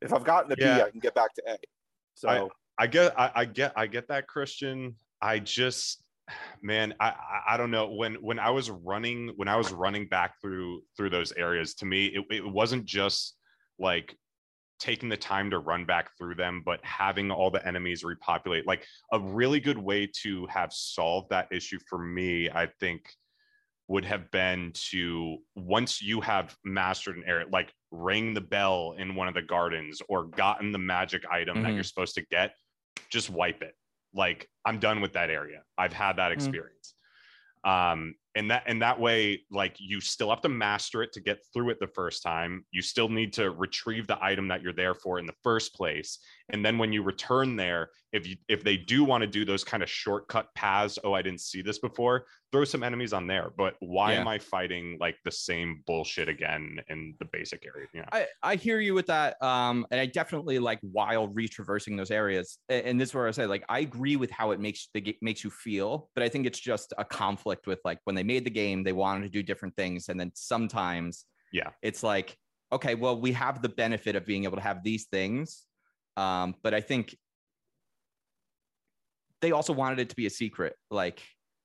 if 0.00 0.12
I've 0.14 0.24
gotten 0.24 0.50
a 0.50 0.56
B, 0.56 0.64
Yeah. 0.64 0.84
I 0.84 0.90
can 0.90 0.98
get 1.00 1.14
back 1.14 1.34
to 1.34 1.42
A. 1.46 1.58
So 2.14 2.28
I 2.78 2.86
get, 2.86 3.18
I, 3.18 3.30
I 3.34 3.44
get, 3.44 3.72
I 3.76 3.86
get 3.86 4.08
that, 4.08 4.26
Christian. 4.26 4.96
I 5.20 5.38
just, 5.38 6.02
man, 6.62 6.94
I, 7.00 7.14
I, 7.48 7.56
don't 7.56 7.70
know. 7.70 7.90
When, 7.92 8.14
when 8.14 8.38
I 8.38 8.50
was 8.50 8.70
running, 8.70 9.32
when 9.36 9.48
I 9.48 9.56
was 9.56 9.72
running 9.72 10.08
back 10.08 10.40
through, 10.40 10.82
through 10.96 11.10
those 11.10 11.32
areas, 11.32 11.74
to 11.76 11.86
me, 11.86 12.06
it, 12.06 12.24
it 12.30 12.46
wasn't 12.46 12.84
just 12.84 13.36
like 13.78 14.16
taking 14.80 15.08
the 15.08 15.16
time 15.16 15.50
to 15.50 15.58
run 15.60 15.84
back 15.84 16.10
through 16.18 16.34
them, 16.34 16.62
but 16.64 16.80
having 16.82 17.30
all 17.30 17.50
the 17.50 17.64
enemies 17.66 18.02
repopulate. 18.02 18.66
Like 18.66 18.84
a 19.12 19.20
really 19.20 19.60
good 19.60 19.78
way 19.78 20.10
to 20.22 20.46
have 20.46 20.72
solved 20.72 21.30
that 21.30 21.48
issue 21.52 21.78
for 21.88 21.98
me, 21.98 22.50
I 22.50 22.66
think, 22.80 23.08
would 23.88 24.04
have 24.04 24.30
been 24.30 24.72
to 24.90 25.36
once 25.54 26.00
you 26.00 26.20
have 26.20 26.56
mastered 26.64 27.16
an 27.16 27.24
area, 27.26 27.46
like 27.52 27.72
ring 27.90 28.32
the 28.32 28.40
bell 28.40 28.94
in 28.98 29.14
one 29.14 29.28
of 29.28 29.34
the 29.34 29.42
gardens 29.42 30.00
or 30.08 30.24
gotten 30.24 30.72
the 30.72 30.78
magic 30.78 31.22
item 31.30 31.62
that 31.62 31.70
Mhm. 31.70 31.74
you're 31.74 31.84
supposed 31.84 32.14
to 32.14 32.24
get, 32.30 32.54
just 33.10 33.30
wipe 33.30 33.62
it. 33.62 33.76
Like 34.14 34.48
I'm 34.64 34.78
done 34.78 35.00
with 35.00 35.14
that 35.14 35.30
area. 35.30 35.62
I've 35.78 35.92
had 35.92 36.16
that 36.16 36.30
Mhm. 36.32 36.34
experience. 36.34 36.94
Um, 37.64 38.14
and 38.34 38.50
that 38.50 38.62
and 38.66 38.80
that 38.82 38.98
way, 38.98 39.44
like 39.50 39.76
you 39.78 40.00
still 40.00 40.30
have 40.30 40.40
to 40.42 40.48
master 40.48 41.02
it 41.02 41.12
to 41.12 41.20
get 41.20 41.38
through 41.52 41.70
it 41.70 41.78
the 41.80 41.86
first 41.86 42.22
time. 42.22 42.64
You 42.70 42.82
still 42.82 43.08
need 43.08 43.32
to 43.34 43.50
retrieve 43.50 44.06
the 44.06 44.22
item 44.22 44.48
that 44.48 44.62
you're 44.62 44.72
there 44.72 44.94
for 44.94 45.18
in 45.18 45.26
the 45.26 45.34
first 45.42 45.74
place. 45.74 46.18
And 46.48 46.64
then 46.64 46.78
when 46.78 46.92
you 46.92 47.02
return 47.02 47.56
there, 47.56 47.90
if 48.12 48.26
you 48.26 48.36
if 48.48 48.62
they 48.62 48.76
do 48.76 49.04
want 49.04 49.22
to 49.22 49.26
do 49.26 49.44
those 49.44 49.64
kind 49.64 49.82
of 49.82 49.90
shortcut 49.90 50.48
paths, 50.54 50.98
oh, 51.04 51.12
I 51.12 51.22
didn't 51.22 51.40
see 51.40 51.62
this 51.62 51.78
before, 51.78 52.26
throw 52.52 52.64
some 52.64 52.82
enemies 52.82 53.12
on 53.12 53.26
there. 53.26 53.50
But 53.56 53.74
why 53.80 54.12
Yeah. 54.12 54.20
am 54.20 54.28
I 54.28 54.38
fighting 54.38 54.98
like 55.00 55.16
the 55.24 55.30
same 55.30 55.82
bullshit 55.86 56.28
again 56.28 56.78
in 56.88 57.14
the 57.18 57.24
basic 57.32 57.64
area? 57.64 57.86
You 57.94 58.00
know? 58.00 58.08
I, 58.12 58.26
I 58.42 58.56
hear 58.56 58.80
you 58.80 58.92
with 58.92 59.06
that. 59.06 59.42
Um, 59.42 59.86
and 59.90 59.98
I 60.00 60.06
definitely 60.06 60.58
like 60.58 60.78
while 60.82 61.28
retraversing 61.28 61.96
those 61.96 62.10
areas. 62.10 62.58
And 62.68 63.00
this 63.00 63.10
is 63.10 63.14
where 63.14 63.28
I 63.28 63.30
say, 63.30 63.46
like, 63.46 63.64
I 63.68 63.78
agree 63.80 64.16
with 64.16 64.30
how 64.30 64.50
it 64.50 64.60
makes 64.60 64.88
the 64.92 65.16
makes 65.22 65.42
you 65.42 65.50
feel, 65.50 66.10
but 66.14 66.22
I 66.22 66.28
think 66.28 66.46
it's 66.46 66.60
just 66.60 66.92
a 66.98 67.04
conflict 67.04 67.66
with 67.66 67.80
like 67.84 67.98
when 68.04 68.14
they 68.14 68.21
made 68.22 68.44
the 68.44 68.50
game, 68.50 68.82
they 68.82 68.92
wanted 68.92 69.22
to 69.22 69.28
do 69.28 69.42
different 69.42 69.76
things, 69.76 70.08
and 70.08 70.18
then 70.18 70.30
sometimes, 70.34 71.26
Yeah. 71.52 71.70
it's 71.82 72.02
like, 72.02 72.36
okay, 72.70 72.94
well, 72.94 73.20
we 73.20 73.32
have 73.32 73.62
the 73.62 73.68
benefit 73.68 74.16
of 74.16 74.24
being 74.26 74.44
able 74.44 74.56
to 74.56 74.62
have 74.62 74.82
these 74.82 75.06
things, 75.06 75.66
um, 76.16 76.54
but 76.62 76.74
I 76.74 76.80
think 76.80 77.16
they 79.40 79.52
also 79.52 79.72
wanted 79.72 79.98
it 79.98 80.08
to 80.10 80.16
be 80.16 80.26
a 80.26 80.30
secret, 80.30 80.76
like. 80.90 81.20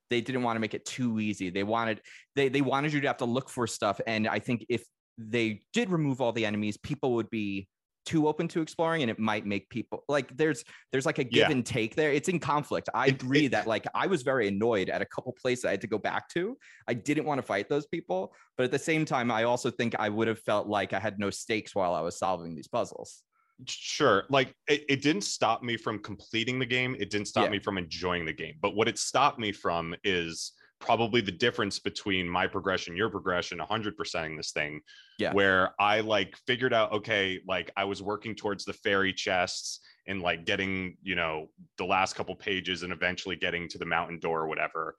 They 0.09 0.21
didn't 0.21 0.43
want 0.43 0.55
to 0.55 0.61
make 0.61 0.73
it 0.73 0.85
too 0.85 1.19
easy. 1.19 1.49
They 1.49 1.63
wanted 1.63 1.99
they 2.33 2.47
they 2.47 2.61
wanted 2.61 2.93
you 2.93 3.01
to 3.01 3.07
have 3.07 3.17
to 3.17 3.25
look 3.25 3.49
for 3.49 3.67
stuff. 3.67 3.99
And 4.07 4.25
I 4.25 4.39
think 4.39 4.65
if 4.69 4.85
they 5.17 5.63
did 5.73 5.89
remove 5.89 6.21
all 6.21 6.31
the 6.31 6.45
enemies, 6.45 6.77
people 6.77 7.15
would 7.15 7.29
be 7.29 7.67
too 8.07 8.27
open 8.27 8.47
to 8.47 8.61
exploring 8.61 9.01
and 9.01 9.11
it 9.11 9.19
might 9.19 9.45
make 9.45 9.69
people 9.69 10.03
like 10.07 10.35
there's 10.37 10.63
there's 10.91 11.05
like 11.05 11.19
a 11.19 11.23
give 11.25 11.49
Yeah. 11.49 11.51
and 11.51 11.65
take 11.65 11.93
there. 11.95 12.11
It's 12.13 12.29
in 12.29 12.39
conflict. 12.39 12.87
I 12.93 13.07
agree 13.07 13.45
it- 13.47 13.51
that 13.51 13.67
like 13.67 13.85
i 13.93 14.07
was 14.07 14.21
very 14.23 14.47
annoyed 14.47 14.87
at 14.89 15.01
a 15.01 15.05
couple 15.05 15.33
places 15.33 15.65
i 15.65 15.71
had 15.71 15.81
to 15.81 15.87
go 15.87 15.97
back 15.97 16.29
to. 16.29 16.57
I 16.87 16.93
didn't 16.93 17.25
want 17.25 17.39
to 17.39 17.47
fight 17.53 17.67
those 17.69 17.85
people 17.85 18.33
but 18.55 18.63
at 18.63 18.71
the 18.71 18.79
same 18.79 19.03
time 19.05 19.29
i 19.29 19.43
also 19.43 19.69
think 19.69 19.93
i 19.99 20.07
would 20.09 20.27
have 20.29 20.39
felt 20.39 20.67
like 20.67 20.93
i 20.93 20.99
had 20.99 21.19
no 21.19 21.29
stakes 21.29 21.75
while 21.75 21.93
i 21.93 22.01
was 22.01 22.17
solving 22.17 22.55
these 22.55 22.67
puzzles. 22.69 23.23
Sure 23.67 24.23
like 24.29 24.53
it, 24.67 24.85
it 24.87 25.01
didn't 25.01 25.23
stop 25.23 25.63
me 25.63 25.75
from 25.77 25.99
completing 25.99 26.59
the 26.59 26.65
game. 26.65 26.95
It 26.99 27.09
didn't 27.09 27.27
stop 27.27 27.45
Yeah. 27.45 27.49
me 27.51 27.59
from 27.59 27.77
enjoying 27.77 28.23
the 28.25 28.33
game 28.33 28.55
but 28.61 28.75
what 28.75 28.87
it 28.87 28.97
stopped 28.97 29.39
me 29.39 29.51
from 29.51 29.95
is 30.03 30.53
probably 30.79 31.21
the 31.21 31.31
difference 31.31 31.79
between 31.79 32.27
my 32.29 32.45
progression 32.47 32.95
your 32.95 33.09
progression 33.09 33.57
100%ing 33.59 34.37
this 34.37 34.51
thing 34.51 34.79
Yeah. 35.17 35.33
where 35.33 35.73
i 35.79 36.01
like 36.01 36.35
figured 36.45 36.73
out 36.73 36.91
okay 36.91 37.39
like 37.47 37.71
i 37.75 37.83
was 37.83 38.03
working 38.03 38.35
towards 38.35 38.63
the 38.63 38.73
fairy 38.73 39.11
chests 39.13 39.79
and 40.07 40.21
like 40.21 40.45
getting 40.45 40.97
you 41.01 41.15
know 41.15 41.47
the 41.77 41.85
last 41.85 42.15
couple 42.15 42.35
pages 42.35 42.83
and 42.83 42.93
eventually 42.93 43.35
getting 43.35 43.67
to 43.69 43.77
the 43.77 43.85
mountain 43.85 44.19
door 44.19 44.41
or 44.41 44.47
whatever. 44.47 44.95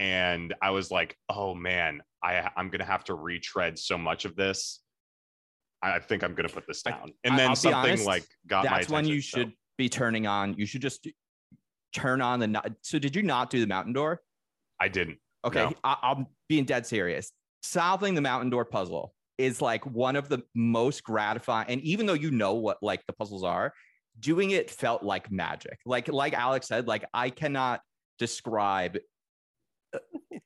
And 0.00 0.54
i 0.62 0.70
was 0.70 0.90
like 0.90 1.16
oh 1.28 1.54
man 1.54 2.00
i 2.22 2.48
i'm 2.56 2.68
gonna 2.70 2.84
have 2.84 3.04
to 3.04 3.14
retread 3.14 3.78
so 3.78 3.96
much 3.98 4.24
of 4.24 4.34
this. 4.34 4.80
I 5.82 5.98
think 6.00 6.24
i'm 6.24 6.34
gonna 6.34 6.48
put 6.48 6.66
this 6.66 6.82
down. 6.82 7.12
And 7.24 7.38
then 7.38 7.54
something 7.54 7.90
honest, 7.90 8.06
like 8.06 8.24
got 8.46 8.64
my 8.64 8.78
that's 8.78 8.88
when 8.88 9.06
you 9.06 9.20
so- 9.20 9.38
should 9.38 9.52
be 9.76 9.88
turning 9.88 10.26
on 10.26 10.54
you 10.54 10.66
should 10.66 10.82
just 10.82 11.06
turn 11.92 12.20
on 12.20 12.40
the 12.40 12.74
so 12.82 12.98
did 12.98 13.14
you 13.14 13.22
not 13.22 13.50
do 13.50 13.60
the 13.60 13.66
mountain 13.66 13.92
door 13.92 14.20
i 14.80 14.88
didn't 14.88 15.18
Okay, 15.46 15.60
No. 15.62 15.72
I, 15.84 15.96
I'm 16.02 16.26
being 16.48 16.64
dead 16.64 16.84
serious. 16.84 17.30
Solving 17.62 18.16
the 18.16 18.20
mountain 18.20 18.50
door 18.50 18.64
puzzle 18.64 19.14
is 19.38 19.62
like 19.62 19.86
one 19.86 20.16
of 20.16 20.28
the 20.28 20.42
most 20.56 21.04
gratifying. 21.04 21.68
And 21.68 21.80
even 21.82 22.06
though 22.06 22.14
you 22.14 22.32
know 22.32 22.54
what 22.54 22.78
like 22.82 23.06
the 23.06 23.12
puzzles 23.12 23.44
are, 23.44 23.72
doing 24.18 24.50
it 24.50 24.68
felt 24.68 25.04
like 25.04 25.30
magic. 25.30 25.78
Like 25.86 26.08
like 26.08 26.32
Alex 26.34 26.66
said, 26.66 26.88
like 26.88 27.04
I 27.14 27.30
cannot 27.30 27.82
describe 28.18 28.98
uh, 29.94 29.98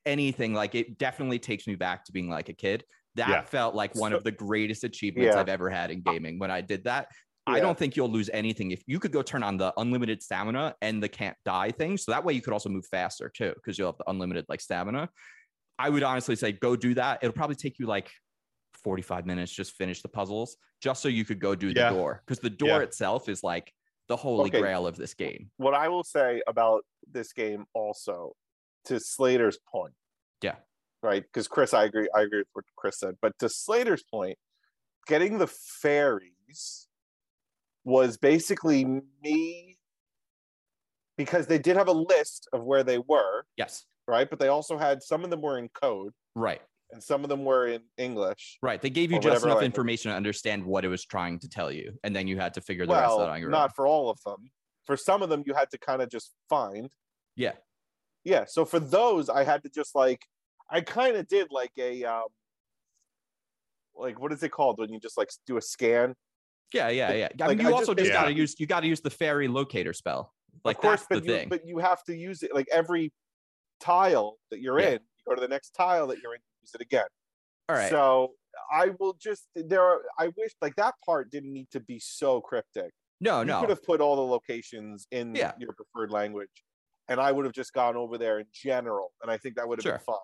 anything. 0.04 0.52
Like 0.52 0.74
it 0.74 0.98
definitely 0.98 1.38
takes 1.38 1.66
me 1.66 1.74
back 1.74 2.04
to 2.04 2.12
being 2.12 2.28
like 2.28 2.50
a 2.50 2.54
kid. 2.54 2.84
That 3.14 3.28
Yeah. 3.30 3.42
felt 3.44 3.74
like 3.74 3.94
one 3.94 4.12
So- 4.12 4.18
of 4.18 4.24
the 4.24 4.30
greatest 4.30 4.84
achievements 4.84 5.34
Yeah. 5.34 5.40
I've 5.40 5.48
ever 5.48 5.70
had 5.70 5.90
in 5.90 6.02
gaming 6.02 6.38
when 6.38 6.50
I 6.50 6.60
did 6.60 6.84
that. 6.84 7.08
I 7.46 7.60
don't 7.60 7.76
think 7.76 7.96
you'll 7.96 8.08
lose 8.10 8.30
anything 8.32 8.70
if 8.70 8.82
you 8.86 9.00
could 9.00 9.10
go 9.12 9.20
turn 9.22 9.42
on 9.42 9.56
the 9.56 9.72
unlimited 9.76 10.22
stamina 10.22 10.76
and 10.80 11.02
the 11.02 11.08
can't 11.08 11.36
die 11.44 11.70
thing. 11.72 11.96
So 11.96 12.12
that 12.12 12.24
way 12.24 12.34
you 12.34 12.40
could 12.40 12.52
also 12.52 12.68
move 12.68 12.86
faster 12.86 13.28
too, 13.28 13.52
because 13.56 13.78
you'll 13.78 13.88
have 13.88 13.98
the 13.98 14.08
unlimited 14.08 14.46
like 14.48 14.60
stamina. 14.60 15.08
I 15.78 15.88
would 15.90 16.02
honestly 16.04 16.36
say 16.36 16.52
go 16.52 16.76
do 16.76 16.94
that. 16.94 17.18
It'll 17.22 17.32
probably 17.32 17.56
take 17.56 17.78
you 17.80 17.86
like 17.86 18.10
45 18.84 19.26
minutes, 19.26 19.50
just 19.52 19.72
finish 19.72 20.02
the 20.02 20.08
puzzles, 20.08 20.56
just 20.80 21.02
so 21.02 21.08
you 21.08 21.24
could 21.24 21.40
go 21.40 21.54
do 21.56 21.68
Yeah. 21.68 21.90
the 21.90 21.96
door. 21.96 22.22
Because 22.24 22.38
the 22.38 22.50
door 22.50 22.68
Yeah. 22.68 22.78
itself 22.80 23.28
is 23.28 23.42
like 23.42 23.72
the 24.08 24.16
holy 24.16 24.48
Okay. 24.48 24.60
grail 24.60 24.86
of 24.86 24.96
this 24.96 25.14
game. 25.14 25.50
what 25.56 25.74
I 25.74 25.88
will 25.88 26.04
say 26.04 26.42
about 26.46 26.84
this 27.10 27.32
game 27.32 27.66
also, 27.74 28.36
to 28.84 29.00
Slater's 29.00 29.58
point. 29.68 29.94
Yeah. 30.42 30.56
Right. 31.02 31.22
Because 31.24 31.48
Chris, 31.48 31.74
I 31.74 31.84
agree. 31.84 32.08
I 32.14 32.22
agree 32.22 32.38
with 32.40 32.48
what 32.52 32.64
Chris 32.76 32.98
said. 32.98 33.16
But 33.20 33.36
to 33.40 33.48
Slater's 33.48 34.02
point, 34.04 34.38
getting 35.06 35.38
the 35.38 35.46
fairies 35.46 36.88
was 37.84 38.16
basically 38.16 38.84
me 39.22 39.76
because 41.16 41.46
they 41.46 41.58
did 41.58 41.76
have 41.76 41.88
a 41.88 41.92
list 41.92 42.48
of 42.52 42.62
where 42.64 42.82
they 42.82 42.98
were, 42.98 43.44
Yes. 43.56 43.84
right? 44.06 44.28
But 44.28 44.38
they 44.38 44.48
also 44.48 44.78
had 44.78 45.02
some 45.02 45.24
of 45.24 45.30
them 45.30 45.40
were 45.42 45.58
in 45.58 45.68
code 45.70 46.12
Right. 46.34 46.62
and 46.90 47.02
some 47.02 47.22
of 47.24 47.28
them 47.28 47.44
were 47.44 47.66
in 47.66 47.82
English. 47.98 48.58
Right. 48.62 48.80
They 48.80 48.90
gave 48.90 49.10
you 49.12 49.18
just 49.18 49.44
enough 49.44 49.56
language. 49.56 49.64
information 49.66 50.10
to 50.10 50.16
understand 50.16 50.64
what 50.64 50.84
it 50.84 50.88
was 50.88 51.04
trying 51.04 51.38
to 51.40 51.48
tell 51.48 51.70
you. 51.70 51.98
And 52.04 52.14
then 52.16 52.26
you 52.28 52.38
had 52.38 52.54
to 52.54 52.60
figure 52.60 52.86
the 52.86 52.92
rest 52.94 53.04
of 53.12 53.18
that 53.18 53.24
Well, 53.24 53.34
on 53.34 53.40
your 53.40 53.50
not 53.50 53.64
own. 53.70 53.74
for 53.74 53.86
all 53.86 54.10
of 54.10 54.18
them. 54.24 54.50
For 54.84 54.96
some 54.96 55.22
of 55.22 55.28
them, 55.28 55.42
you 55.46 55.54
had 55.54 55.70
to 55.70 55.78
kind 55.78 56.02
of 56.02 56.08
just 56.08 56.32
find. 56.48 56.88
Yeah. 57.36 57.52
Yeah. 58.24 58.44
So 58.46 58.64
for 58.64 58.80
those, 58.80 59.28
I 59.28 59.44
had 59.44 59.62
to 59.64 59.68
just 59.68 59.94
like, 59.94 60.24
I 60.70 60.80
kind 60.80 61.16
of 61.16 61.28
did 61.28 61.48
like 61.50 61.72
a, 61.78 62.04
um, 62.04 62.24
like 63.94 64.18
what 64.18 64.32
is 64.32 64.42
it 64.42 64.50
called 64.50 64.78
when 64.78 64.90
you 64.92 64.98
just 64.98 65.18
like 65.18 65.30
do 65.46 65.56
a 65.58 65.60
scan? 65.62 66.14
Yeah, 66.72 66.88
yeah, 66.88 67.12
yeah. 67.12 67.28
I 67.40 67.46
Like, 67.46 67.58
mean, 67.58 67.66
you 67.66 67.72
just 67.72 67.80
also 67.82 67.94
just 67.94 68.04
think- 68.10 68.14
gotta 68.14 68.32
use 68.32 68.58
you 68.58 68.66
gotta 68.66 68.86
use 68.86 69.00
the 69.00 69.10
fairy 69.10 69.48
locator 69.48 69.92
spell. 69.92 70.32
Like 70.64 70.76
of 70.76 70.82
course, 70.82 71.00
that's 71.00 71.08
the 71.08 71.14
but 71.16 71.24
you, 71.24 71.32
thing. 71.38 71.48
but 71.48 71.66
you 71.66 71.78
have 71.78 72.02
to 72.04 72.14
use 72.16 72.42
it 72.42 72.54
like 72.54 72.68
every 72.70 73.12
tile 73.80 74.38
that 74.50 74.60
you're 74.60 74.78
Yeah. 74.80 74.86
in. 74.90 74.92
You 74.94 75.24
go 75.28 75.34
to 75.34 75.40
the 75.40 75.48
next 75.48 75.70
tile 75.70 76.06
that 76.08 76.18
you're 76.22 76.34
in, 76.34 76.40
use 76.60 76.74
it 76.74 76.80
again. 76.80 77.06
All 77.68 77.76
right. 77.76 77.90
So 77.90 78.34
I 78.70 78.90
will 79.00 79.14
just 79.14 79.48
there 79.54 79.82
are. 79.82 80.02
I 80.18 80.28
wish 80.36 80.52
like 80.60 80.76
that 80.76 80.94
part 81.04 81.30
didn't 81.30 81.52
need 81.52 81.70
to 81.72 81.80
be 81.80 81.98
so 81.98 82.40
cryptic. 82.40 82.92
no, 83.20 83.40
you 83.40 83.46
no. 83.46 83.56
You 83.56 83.60
could 83.62 83.70
have 83.70 83.82
put 83.84 84.00
all 84.00 84.16
the 84.16 84.22
locations 84.22 85.06
in 85.10 85.34
Yeah. 85.34 85.52
your 85.58 85.72
preferred 85.72 86.10
language, 86.10 86.64
and 87.08 87.20
I 87.20 87.30
would 87.32 87.44
have 87.44 87.54
just 87.54 87.72
gone 87.72 87.96
over 87.96 88.18
there 88.18 88.38
in 88.40 88.46
general, 88.52 89.12
and 89.22 89.30
I 89.30 89.36
think 89.38 89.56
that 89.56 89.68
would 89.68 89.78
have 89.78 89.84
Sure. 89.84 89.92
been 89.98 90.04
fun. 90.04 90.18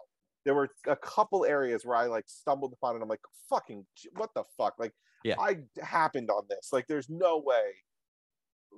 There 0.48 0.54
were 0.54 0.70
a 0.86 0.96
couple 0.96 1.44
areas 1.44 1.84
where 1.84 1.94
I 1.94 2.06
like 2.06 2.24
stumbled 2.26 2.72
upon 2.72 2.96
it. 2.96 3.02
I'm 3.02 3.08
like, 3.08 3.20
fucking, 3.50 3.84
what 4.16 4.30
the 4.34 4.44
fuck? 4.56 4.76
Like, 4.78 4.94
Yeah. 5.24 5.34
I 5.38 5.58
happened 5.82 6.30
on 6.30 6.44
this. 6.48 6.70
Like, 6.72 6.86
there's 6.86 7.10
no 7.10 7.36
way 7.44 7.74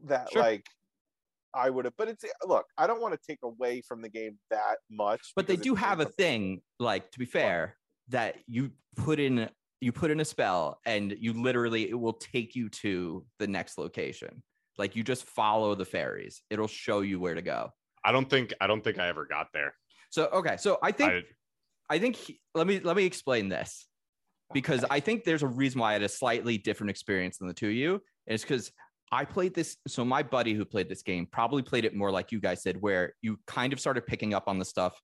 that 0.07 0.33
Sure. 0.33 0.43
like 0.43 0.67
I 1.55 1.71
would 1.71 1.85
have. 1.85 1.95
But 1.97 2.09
it's 2.09 2.25
look, 2.45 2.67
I 2.77 2.89
don't 2.89 3.01
want 3.01 3.15
to 3.15 3.21
take 3.25 3.39
away 3.45 3.83
from 3.83 4.03
the 4.03 4.09
game 4.09 4.37
that 4.51 4.79
much. 4.91 5.31
but 5.37 5.47
they 5.47 5.55
do 5.55 5.77
have 5.77 6.01
a 6.01 6.09
it's 6.09 6.17
thing, 6.17 6.61
like 6.81 7.09
to 7.13 7.21
be 7.21 7.25
fair, 7.25 7.77
that 8.09 8.39
you 8.49 8.73
put 8.97 9.21
in 9.21 9.49
you 9.81 9.93
put 9.93 10.11
in 10.11 10.19
a 10.19 10.25
spell 10.25 10.81
and 10.87 11.15
you 11.21 11.33
literally 11.33 11.89
it 11.89 11.99
will 11.99 12.15
take 12.15 12.57
you 12.57 12.69
to 12.69 13.25
the 13.39 13.47
next 13.47 13.79
location. 13.79 14.43
Like 14.77 14.97
you 14.97 15.05
just 15.05 15.23
follow 15.23 15.77
the 15.77 15.85
fairies. 15.85 16.43
It'll 16.51 16.67
show 16.67 17.03
you 17.03 17.21
where 17.21 17.37
to 17.37 17.43
go. 17.43 17.71
I 18.05 18.11
don't 18.11 18.29
think 18.29 18.55
I 18.61 18.67
don't 18.67 18.83
think 18.83 18.99
I 18.99 19.07
ever 19.07 19.25
got 19.25 19.47
there. 19.55 19.73
So 20.11 20.27
okay, 20.33 20.57
so 20.57 20.79
I 20.83 20.91
think 20.91 21.13
I, 21.13 21.23
I 21.91 21.99
think 21.99 22.17
he- 22.17 22.41
let 22.55 22.67
me 22.67 22.81
let 22.81 22.97
me 22.97 23.05
explain 23.05 23.49
this 23.49 23.87
because 24.55 24.85
I 24.89 25.01
think 25.01 25.25
there's 25.25 25.43
a 25.43 25.49
reason 25.49 25.81
why 25.81 25.91
I 25.91 25.93
had 25.95 26.03
a 26.03 26.09
slightly 26.09 26.57
different 26.57 26.91
experience 26.91 27.39
than 27.39 27.49
the 27.49 27.55
two 27.55 27.69
of 27.69 27.75
you. 27.75 27.95
And 28.27 28.35
it's 28.35 28.45
because 28.45 28.71
I 29.13 29.25
played 29.25 29.55
this. 29.55 29.77
So 29.89 30.05
my 30.05 30.23
buddy 30.23 30.55
who 30.55 30.65
played 30.65 30.89
this 30.89 31.03
game 31.03 31.27
probably 31.31 31.63
played 31.63 31.85
it 31.85 31.95
more 31.95 32.11
like 32.11 32.33
you 32.33 32.41
guys 32.41 32.63
did, 32.63 32.81
where 32.81 33.15
you 33.23 33.39
kind 33.47 33.73
of 33.73 33.81
started 33.81 34.07
picking 34.07 34.35
up 34.35 34.45
on 34.47 34.59
the 34.59 34.65
stuff 34.65 35.01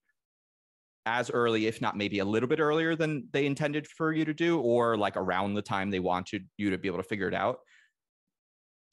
as 1.06 1.30
early, 1.30 1.66
if 1.66 1.80
not 1.80 1.96
maybe 1.96 2.20
a 2.20 2.24
little 2.24 2.48
bit 2.48 2.60
earlier 2.60 2.96
than 2.96 3.28
they 3.32 3.46
intended 3.46 3.86
for 3.86 4.12
you 4.12 4.24
to 4.24 4.34
do, 4.34 4.60
or 4.60 4.96
like 4.96 5.16
around 5.16 5.54
the 5.54 5.62
time 5.62 5.90
they 5.90 6.00
wanted 6.00 6.46
you 6.56 6.70
to 6.70 6.78
be 6.78 6.88
able 6.88 6.98
to 6.98 7.04
figure 7.04 7.28
it 7.28 7.34
out. 7.34 7.58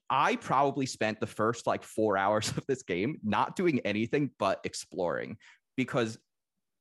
I 0.10 0.36
probably 0.36 0.86
spent 0.86 1.20
the 1.20 1.28
first 1.28 1.66
like 1.66 1.84
four 1.84 2.18
hours 2.24 2.50
of 2.50 2.66
this 2.68 2.84
game 2.84 3.20
not 3.24 3.56
doing 3.56 3.80
anything 3.82 4.32
but 4.40 4.60
exploring 4.64 5.38
because 5.76 6.18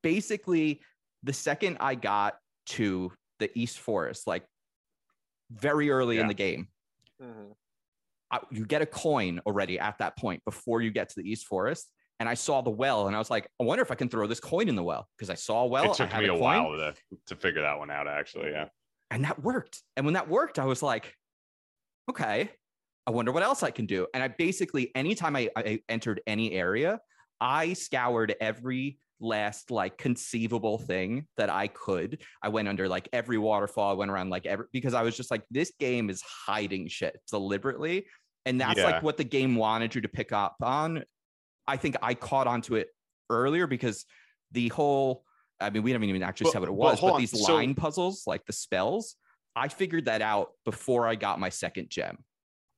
basically 0.02 0.82
the 1.22 1.32
second 1.32 1.78
I 1.80 1.94
got 1.94 2.36
to 2.66 3.12
the 3.38 3.50
East 3.58 3.78
Forest, 3.78 4.26
like 4.26 4.44
very 5.50 5.90
early 5.90 6.18
in 6.18 6.28
the 6.28 6.34
game, 6.34 6.68
Mhm. 7.20 7.54
I, 8.30 8.40
you 8.50 8.64
get 8.64 8.80
a 8.82 8.86
coin 8.86 9.40
already 9.46 9.78
at 9.78 9.98
that 9.98 10.16
point 10.16 10.42
before 10.44 10.80
you 10.80 10.90
get 10.90 11.10
to 11.10 11.16
the 11.16 11.30
East 11.30 11.46
Forest. 11.46 11.90
And 12.18 12.28
I 12.28 12.34
saw 12.34 12.60
the 12.62 12.70
well, 12.70 13.06
and 13.08 13.16
I 13.16 13.18
was 13.18 13.30
like, 13.30 13.48
I 13.60 13.64
wonder 13.64 13.82
if 13.82 13.90
I 13.90 13.94
can 13.94 14.08
throw 14.08 14.26
this 14.26 14.40
coin 14.40 14.68
in 14.68 14.76
the 14.76 14.82
well 14.82 15.08
because 15.16 15.28
I 15.28 15.34
saw 15.34 15.64
a 15.64 15.66
well. 15.66 15.84
it 15.84 15.90
I 15.90 15.92
took 15.94 16.12
had 16.12 16.22
me 16.22 16.28
a, 16.28 16.30
coin, 16.30 16.40
while 16.40 16.70
to 16.76 16.94
to 17.26 17.36
figure 17.36 17.62
that 17.62 17.78
one 17.78 17.90
out. 17.90 18.06
Actually, 18.08 18.46
Mm-hmm. 18.46 18.54
yeah. 18.54 18.68
and 19.10 19.24
that 19.24 19.42
worked. 19.42 19.82
And 19.96 20.06
when 20.06 20.14
that 20.14 20.28
worked, 20.28 20.58
I 20.58 20.64
was 20.64 20.82
like, 20.82 21.14
okay, 22.10 22.50
I 23.06 23.10
wonder 23.10 23.32
what 23.32 23.42
else 23.42 23.62
I 23.62 23.70
can 23.72 23.86
do. 23.86 24.06
And 24.14 24.22
I 24.22 24.28
basically, 24.28 24.94
anytime 24.94 25.34
I, 25.36 25.50
I 25.56 25.80
entered 25.88 26.20
any 26.26 26.52
area, 26.52 27.00
I 27.40 27.72
scoured 27.72 28.34
every 28.40 28.98
last 29.22 29.70
like 29.70 29.96
conceivable 29.96 30.78
thing 30.78 31.26
that 31.36 31.48
I 31.48 31.68
could. 31.68 32.20
I 32.42 32.48
went 32.48 32.68
under 32.68 32.88
like 32.88 33.08
every 33.12 33.38
waterfall. 33.38 33.90
I 33.90 33.94
went 33.94 34.10
around 34.10 34.30
like 34.30 34.44
every 34.46 34.66
because 34.72 34.94
I 34.94 35.02
was 35.02 35.16
just 35.16 35.30
like, 35.30 35.44
this 35.50 35.72
game 35.78 36.10
is 36.10 36.22
hiding 36.22 36.88
shit 36.88 37.18
deliberately. 37.30 38.06
And 38.44 38.60
that's 38.60 38.78
Yeah. 38.78 38.86
like 38.86 39.02
what 39.02 39.16
the 39.16 39.24
game 39.24 39.54
wanted 39.54 39.94
you 39.94 40.00
to 40.02 40.08
pick 40.08 40.32
up 40.32 40.56
on. 40.60 41.04
I 41.66 41.76
think 41.76 41.96
I 42.02 42.14
caught 42.14 42.46
onto 42.48 42.74
it 42.74 42.88
earlier 43.30 43.66
because 43.66 44.04
the 44.50 44.68
whole 44.68 45.24
I 45.60 45.70
mean, 45.70 45.84
we 45.84 45.92
haven't 45.92 46.08
even 46.08 46.24
actually 46.24 46.46
But- 46.46 46.52
said 46.54 46.60
what 46.60 46.68
it 46.68 46.74
was, 46.74 47.00
but 47.00 47.12
on, 47.12 47.20
these 47.20 47.46
so- 47.46 47.54
line 47.54 47.76
puzzles, 47.76 48.24
like 48.26 48.44
the 48.46 48.52
spells, 48.52 49.14
I 49.54 49.68
figured 49.68 50.06
that 50.06 50.20
out 50.20 50.50
before 50.64 51.06
I 51.06 51.14
got 51.14 51.38
my 51.38 51.50
second 51.50 51.88
gem. 51.88 52.18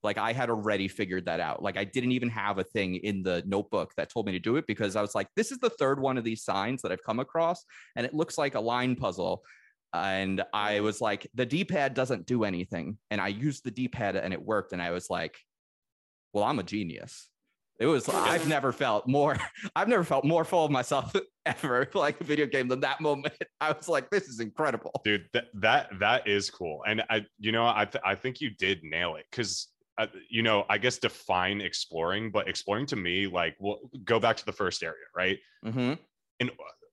Like 0.04 0.18
I 0.18 0.32
had 0.32 0.50
already 0.50 0.86
figured 0.86 1.24
that 1.26 1.40
out. 1.40 1.62
Like 1.62 1.76
I 1.76 1.84
didn't 1.84 2.12
even 2.12 2.28
have 2.28 2.58
a 2.58 2.64
thing 2.64 2.96
in 2.96 3.22
the 3.22 3.42
notebook 3.46 3.92
that 3.96 4.10
told 4.10 4.26
me 4.26 4.32
to 4.32 4.38
do 4.38 4.56
it 4.56 4.66
because 4.66 4.94
I 4.96 5.02
was 5.02 5.14
like, 5.14 5.28
this 5.34 5.50
is 5.50 5.58
the 5.58 5.70
third 5.70 5.98
one 5.98 6.18
of 6.18 6.24
these 6.24 6.44
signs 6.44 6.82
that 6.82 6.92
I've 6.92 7.02
come 7.02 7.20
across, 7.20 7.64
and 7.96 8.06
it 8.06 8.14
looks 8.14 8.38
like 8.38 8.54
a 8.54 8.60
line 8.60 8.94
puzzle. 8.96 9.42
And 9.94 10.42
I 10.52 10.80
was 10.80 11.00
like, 11.00 11.26
the 11.34 11.46
D 11.46 11.64
pad 11.64 11.94
doesn't 11.94 12.26
do 12.26 12.42
anything. 12.44 12.98
And 13.10 13.20
I 13.20 13.28
used 13.28 13.64
the 13.64 13.70
D 13.70 13.86
pad 13.86 14.16
and 14.16 14.32
it 14.32 14.42
worked. 14.42 14.72
And 14.72 14.82
I 14.82 14.90
was 14.90 15.08
like, 15.08 15.38
well, 16.32 16.42
I'm 16.44 16.58
a 16.58 16.64
genius. 16.64 17.28
It 17.80 17.86
was, 17.86 18.08
I've 18.08 18.48
never 18.48 18.72
felt 18.72 19.08
more, 19.08 19.36
I've 19.76 19.88
never 19.88 20.04
felt 20.04 20.24
more 20.24 20.44
full 20.44 20.64
of 20.64 20.70
myself 20.70 21.12
ever 21.46 21.88
like 21.94 22.20
a 22.20 22.24
video 22.24 22.46
game 22.46 22.68
than 22.68 22.80
that 22.80 23.00
moment. 23.00 23.34
I 23.60 23.72
was 23.72 23.88
like, 23.88 24.10
this 24.10 24.24
is 24.24 24.40
incredible. 24.40 25.00
dude 25.04 25.26
that 25.32 25.46
that 25.54 25.90
that 25.98 26.26
is 26.26 26.50
cool 26.50 26.82
and 26.86 27.02
i 27.10 27.24
you 27.38 27.52
know 27.52 27.66
i 27.66 27.84
th- 27.84 28.02
i 28.04 28.14
think 28.14 28.40
you 28.40 28.50
did 28.50 28.82
nail 28.82 29.16
it 29.16 29.26
because 29.30 29.68
uh, 29.98 30.06
you 30.28 30.42
know 30.42 30.64
i 30.68 30.76
guess 30.78 30.98
define 30.98 31.60
exploring 31.60 32.30
but 32.30 32.48
exploring 32.48 32.86
to 32.86 32.96
me 32.96 33.26
like 33.26 33.56
well 33.60 33.78
go 34.04 34.18
back 34.18 34.36
to 34.36 34.44
the 34.44 34.52
first 34.52 34.82
area 34.82 35.04
right 35.14 35.38
hmm 35.62 35.94
and 36.40 36.50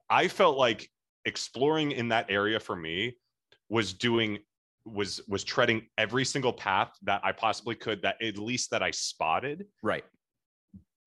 i 0.10 0.28
felt 0.28 0.58
like 0.58 0.90
exploring 1.26 1.92
in 1.92 2.10
that 2.10 2.26
area 2.30 2.60
for 2.60 2.76
me 2.76 3.16
was 3.70 3.94
doing 3.94 4.38
was 4.86 5.22
was 5.28 5.44
treading 5.44 5.88
every 5.98 6.26
single 6.26 6.54
path 6.54 6.92
that 7.04 7.22
i 7.24 7.32
possibly 7.32 7.76
could 7.76 8.02
that 8.02 8.22
at 8.22 8.38
least 8.38 8.70
that 8.72 8.82
i 8.84 8.92
spotted 8.92 9.66
Right. 9.84 10.04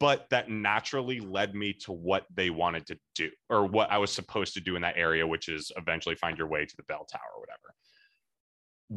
but 0.01 0.27
that 0.31 0.51
naturally 0.51 1.21
led 1.21 1.55
me 1.55 1.73
to 1.73 1.93
what 1.93 2.27
they 2.35 2.51
wanted 2.51 2.87
to 2.87 2.99
do 3.15 3.31
or 3.49 3.65
what 3.67 3.91
I 3.91 3.99
was 3.99 4.13
supposed 4.13 4.55
to 4.55 4.61
do 4.61 4.77
in 4.77 4.83
that 4.83 4.97
area, 4.97 5.27
which 5.27 5.49
is 5.49 5.71
eventually 5.77 6.15
find 6.17 6.37
your 6.37 6.49
way 6.49 6.67
to 6.67 6.77
the 6.77 6.83
bell 6.85 7.07
tower 7.11 7.31
or 7.35 7.41
whatever. 7.41 7.75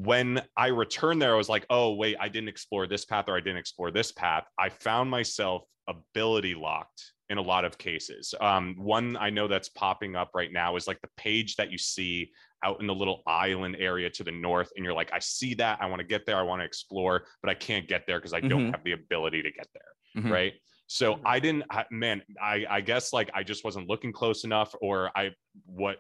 When 0.04 0.42
I 0.56 0.68
returned 0.68 1.22
there, 1.22 1.34
I 1.34 1.38
was 1.38 1.50
like, 1.50 1.66
oh, 1.72 1.94
wait, 1.96 2.18
I 2.20 2.30
didn't 2.30 2.50
explore 2.50 2.86
this 2.86 3.04
path 3.04 3.26
or 3.28 3.36
I 3.36 3.40
didn't 3.40 3.58
explore 3.58 3.90
this 3.90 4.12
path. 4.12 4.44
I 4.60 4.70
found 4.70 5.10
myself 5.10 5.64
ability 5.88 6.54
locked 6.54 7.14
in 7.30 7.40
a 7.40 7.42
lot 7.42 7.66
of 7.66 7.78
cases. 7.80 8.34
Um, 8.40 8.76
one 8.78 9.18
I 9.18 9.32
know 9.32 9.48
that's 9.48 9.70
popping 9.70 10.16
up 10.16 10.30
right 10.36 10.54
now 10.54 10.76
is 10.76 10.86
like 10.86 11.02
the 11.02 11.10
page 11.18 11.56
that 11.56 11.72
you 11.72 11.80
see 11.80 12.30
out 12.64 12.80
in 12.80 12.86
the 12.86 12.94
little 12.94 13.24
island 13.26 13.76
area 13.80 14.10
to 14.12 14.24
the 14.24 14.32
north. 14.32 14.70
And 14.76 14.86
you're 14.86 14.94
like, 14.94 15.12
I 15.14 15.20
see 15.20 15.56
that. 15.56 15.80
I 15.82 15.88
want 15.88 16.00
to 16.00 16.08
get 16.08 16.28
there. 16.28 16.38
I 16.38 16.44
want 16.44 16.62
to 16.62 16.66
explore, 16.66 17.26
but 17.42 17.50
I 17.50 17.56
can't 17.56 17.88
get 17.88 18.06
there 18.06 18.20
because 18.20 18.34
I 18.34 18.40
don't 18.40 18.68
Mhm. 18.68 18.72
have 18.72 18.84
the 18.84 18.92
ability 18.94 19.42
to 19.42 19.52
get 19.52 19.68
there 19.74 20.24
Mhm. 20.24 20.32
right 20.32 20.54
so 20.88 21.16
Mhm. 21.16 21.22
i 21.26 21.40
didn't 21.40 21.64
I, 21.70 21.86
man 21.92 22.24
i 22.42 22.66
i 22.70 22.82
guess 22.82 23.12
like 23.12 23.30
i 23.34 23.44
just 23.44 23.66
wasn't 23.66 23.90
looking 23.90 24.14
close 24.14 24.46
enough 24.46 24.74
or 24.82 25.12
i 25.18 25.32
what 25.66 25.98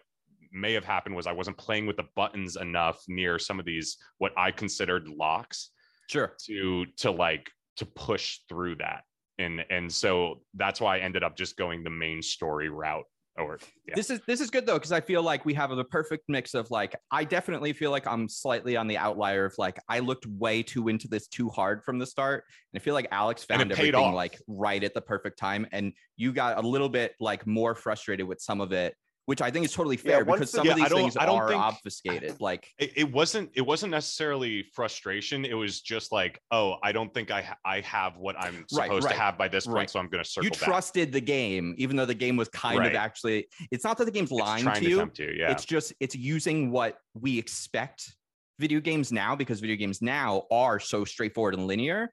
may 0.51 0.73
have 0.73 0.85
happened 0.85 1.15
was 1.15 1.27
i 1.27 1.31
wasn't 1.31 1.57
playing 1.57 1.85
with 1.85 1.97
the 1.97 2.05
buttons 2.15 2.55
enough 2.55 3.01
near 3.07 3.37
some 3.39 3.59
of 3.59 3.65
these 3.65 3.97
what 4.17 4.31
i 4.37 4.51
considered 4.51 5.07
locks 5.07 5.71
Sure. 6.09 6.33
to 6.45 6.85
to 6.97 7.11
like 7.11 7.49
to 7.77 7.85
push 7.85 8.39
through 8.47 8.75
that 8.77 9.03
and 9.39 9.63
and 9.69 9.91
so 9.91 10.41
that's 10.55 10.79
why 10.81 10.97
i 10.97 10.99
ended 10.99 11.23
up 11.23 11.35
just 11.37 11.57
going 11.57 11.83
the 11.83 11.89
main 11.89 12.21
story 12.21 12.69
route 12.69 13.03
or 13.37 13.59
yeah 13.87 13.93
This 13.95 14.09
is 14.09 14.19
this 14.25 14.41
is 14.41 14.49
good 14.49 14.65
though 14.65 14.75
because 14.79 14.91
I 14.91 14.99
feel 14.99 15.21
like 15.21 15.45
we 15.45 15.53
have 15.53 15.69
the 15.69 15.83
perfect 15.83 16.23
mix 16.27 16.55
of 16.55 16.71
like 16.71 16.95
I 17.11 17.23
definitely 17.23 17.71
feel 17.71 17.91
like 17.91 18.07
I'm 18.07 18.27
slightly 18.27 18.75
on 18.75 18.87
the 18.87 18.97
outlier 18.97 19.45
of 19.45 19.53
like 19.59 19.77
I 19.87 19.99
looked 19.99 20.25
way 20.25 20.63
too 20.63 20.87
into 20.87 21.07
this 21.07 21.27
too 21.27 21.47
hard 21.49 21.83
from 21.83 21.99
the 21.99 22.07
start 22.07 22.45
and 22.73 22.81
I 22.81 22.83
feel 22.83 22.95
like 22.95 23.07
Alex 23.11 23.43
found 23.43 23.71
everything 23.71 23.93
off. 23.93 24.15
like 24.15 24.39
right 24.47 24.83
at 24.83 24.95
the 24.95 25.01
perfect 25.01 25.37
time 25.37 25.67
and 25.71 25.93
you 26.15 26.33
got 26.33 26.57
a 26.57 26.67
little 26.67 26.89
bit 26.89 27.13
like 27.19 27.45
more 27.45 27.75
frustrated 27.75 28.27
with 28.27 28.41
some 28.41 28.59
of 28.59 28.71
it 28.71 28.95
which 29.27 29.41
I 29.41 29.51
think 29.51 29.65
is 29.65 29.73
totally 29.73 29.97
fair 29.97 30.23
once 30.23 30.39
because 30.39 30.51
the- 30.53 30.57
some 30.59 30.65
Yeah, 30.65 30.71
of 30.71 30.77
these 30.77 30.85
I 30.85 30.89
don't- 30.89 30.97
things 30.99 31.17
I 31.17 31.25
don't 31.25 31.35
are 31.41 31.49
think- 31.49 31.61
obfuscated 31.61 32.39
like 32.41 32.73
it, 32.79 32.93
it 32.95 33.11
wasn't 33.11 33.51
it 33.55 33.61
wasn't 33.61 33.91
necessarily 33.91 34.63
frustration 34.73 35.43
it 35.45 35.53
was 35.53 35.81
just 35.81 36.11
like 36.13 36.39
oh 36.51 36.77
i 36.81 36.91
don't 36.93 37.13
think 37.13 37.29
i 37.29 37.41
ha- 37.41 37.57
i 37.65 37.81
have 37.81 38.15
what 38.17 38.37
i'm 38.39 38.65
supposed 38.69 38.77
Right, 38.77 38.89
right, 39.03 39.11
to 39.13 39.19
have 39.19 39.37
by 39.37 39.49
this 39.49 39.65
point 39.65 39.75
right. 39.75 39.89
so 39.89 39.99
i'm 39.99 40.07
going 40.07 40.23
to 40.23 40.29
circle 40.29 40.45
you 40.45 40.51
back 40.51 40.59
trusted 40.61 41.11
the 41.11 41.19
game 41.19 41.75
even 41.77 41.97
though 41.97 42.05
the 42.05 42.13
game 42.15 42.37
was 42.37 42.47
kind 42.49 42.79
Right. 42.79 42.87
of 42.91 42.95
actually 42.95 43.47
it's 43.69 43.83
not 43.83 43.97
that 43.97 44.05
the 44.05 44.11
game's 44.11 44.31
lying 44.31 44.63
trying 44.63 44.75
to 44.75 44.81
to 44.81 44.89
you 44.89 44.97
tempt 44.97 45.19
you 45.19 45.33
yeah 45.37 45.51
It's 45.51 45.65
just 45.65 45.91
it's 45.99 46.15
using 46.15 46.71
what 46.71 46.97
we 47.13 47.37
expect 47.37 48.15
video 48.59 48.79
games 48.79 49.11
now 49.11 49.35
because 49.35 49.59
video 49.59 49.75
games 49.75 50.01
now 50.01 50.45
are 50.49 50.79
so 50.79 51.03
straightforward 51.05 51.53
and 51.53 51.67
linear, 51.67 52.11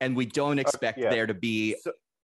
and 0.00 0.14
we 0.14 0.24
don't 0.26 0.58
expect 0.60 0.98
Uh, 0.98 1.04
yeah. 1.04 1.10
there 1.10 1.26
to 1.26 1.34
be 1.34 1.74
So- 1.82 1.92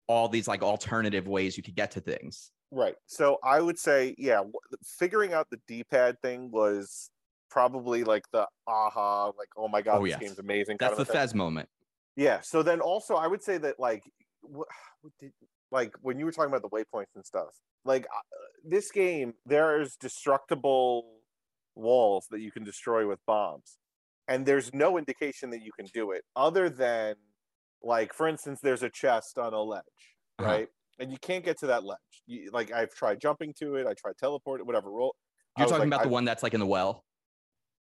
all 0.08 0.30
these 0.30 0.48
like 0.48 0.62
alternative 0.62 1.28
ways 1.28 1.58
you 1.58 1.64
could 1.64 1.76
get 1.76 1.92
to 1.92 2.02
things. 2.02 2.52
Right. 2.72 2.95
So 3.07 3.38
I 3.43 3.61
would 3.61 3.80
say, 3.80 4.15
yeah, 4.17 4.38
w- 4.38 4.53
figuring 4.84 5.34
out 5.34 5.49
the 5.49 5.59
D-pad 5.67 6.22
thing 6.22 6.51
was 6.51 7.09
probably 7.49 8.03
like 8.03 8.26
the 8.32 8.47
aha, 8.67 9.28
like 9.38 9.49
oh 9.57 9.67
my 9.67 9.82
god, 9.82 9.97
Oh, 9.97 10.03
this 10.03 10.11
yes. 10.11 10.20
game's 10.20 10.39
amazing. 10.39 10.78
That's 10.80 10.97
the. 10.97 11.05
Fez 11.05 11.34
moment. 11.34 11.67
Yeah. 12.15 12.41
So 12.41 12.61
then 12.63 12.80
also, 12.82 13.15
I 13.15 13.28
would 13.28 13.41
say 13.41 13.57
that 13.59 13.80
like, 13.80 14.03
what 14.41 14.67
did, 15.20 15.32
like 15.72 15.93
when 16.01 16.20
you 16.20 16.26
were 16.26 16.32
talking 16.32 16.51
about 16.53 16.61
the 16.61 16.70
waypoints 16.70 17.15
and 17.15 17.26
stuff, 17.26 17.49
like 17.86 18.05
uh, 18.05 18.20
this 18.63 18.91
game, 18.91 19.34
there's 19.45 19.95
destructible 19.95 21.22
walls 21.76 22.28
that 22.30 22.41
you 22.41 22.51
can 22.51 22.63
destroy 22.63 23.07
with 23.07 23.20
bombs. 23.26 23.78
And 24.28 24.45
there's 24.45 24.74
no 24.76 24.97
indication 24.99 25.49
that 25.51 25.61
you 25.63 25.72
can 25.72 25.88
do 25.93 26.11
it 26.11 26.24
other 26.36 26.70
than 26.70 27.15
like 27.82 28.13
for 28.13 28.28
instance 28.28 28.59
there's 28.61 28.84
a 28.84 28.89
chest 28.89 29.38
on 29.39 29.53
a 29.53 29.61
ledge, 29.61 29.84
Uh-huh. 30.38 30.49
Right? 31.00 31.04
And 31.04 31.12
you 31.12 31.18
can't 31.22 31.43
get 31.43 31.58
to 31.60 31.68
that 31.68 31.84
ledge. 31.84 31.97
You, 32.28 32.50
like 32.52 32.72
I've 32.72 32.93
tried 32.93 33.22
jumping 33.22 33.54
to 33.60 33.76
it, 33.76 33.88
I 33.88 33.93
tried 33.93 34.18
teleport, 34.20 34.66
whatever. 34.66 34.91
Roll. 34.91 35.16
You're 35.58 35.68
talking 35.68 35.80
like, 35.80 35.88
about 35.88 36.04
the 36.04 36.10
one 36.10 36.26
that's 36.26 36.43
like 36.43 36.54
in 36.54 36.60
the 36.60 36.66
well. 36.66 37.04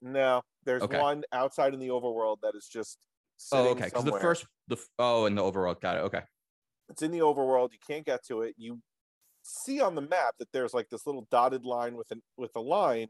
No, 0.02 0.42
there's 0.66 0.82
Okay. 0.82 1.00
one 1.00 1.24
outside 1.32 1.74
in 1.74 1.80
the 1.80 1.90
overworld 1.90 2.38
that 2.42 2.56
is 2.56 2.68
just 2.72 2.98
Oh, 3.52 3.64
sitting 3.64 3.78
okay. 3.78 3.86
Because 3.86 4.04
the 4.04 4.20
first, 4.20 4.46
the 4.68 4.76
f- 4.76 4.88
oh, 5.00 5.26
in 5.26 5.36
the 5.36 5.42
overworld, 5.42 5.82
got 5.82 5.98
it. 5.98 6.02
Okay. 6.02 6.22
It's 6.90 7.02
in 7.02 7.12
the 7.12 7.20
overworld. 7.20 7.72
You 7.72 7.80
can't 7.86 8.06
get 8.06 8.24
to 8.28 8.42
it. 8.42 8.56
You 8.58 8.80
see 9.44 9.82
on 9.82 9.96
the 9.96 10.02
map 10.02 10.36
that 10.40 10.52
there's 10.52 10.74
like 10.74 10.90
this 10.90 11.06
little 11.06 11.28
dotted 11.32 11.66
line 11.66 11.96
with 11.96 12.12
an 12.12 12.22
with 12.38 12.52
a 12.56 12.60
line, 12.60 13.08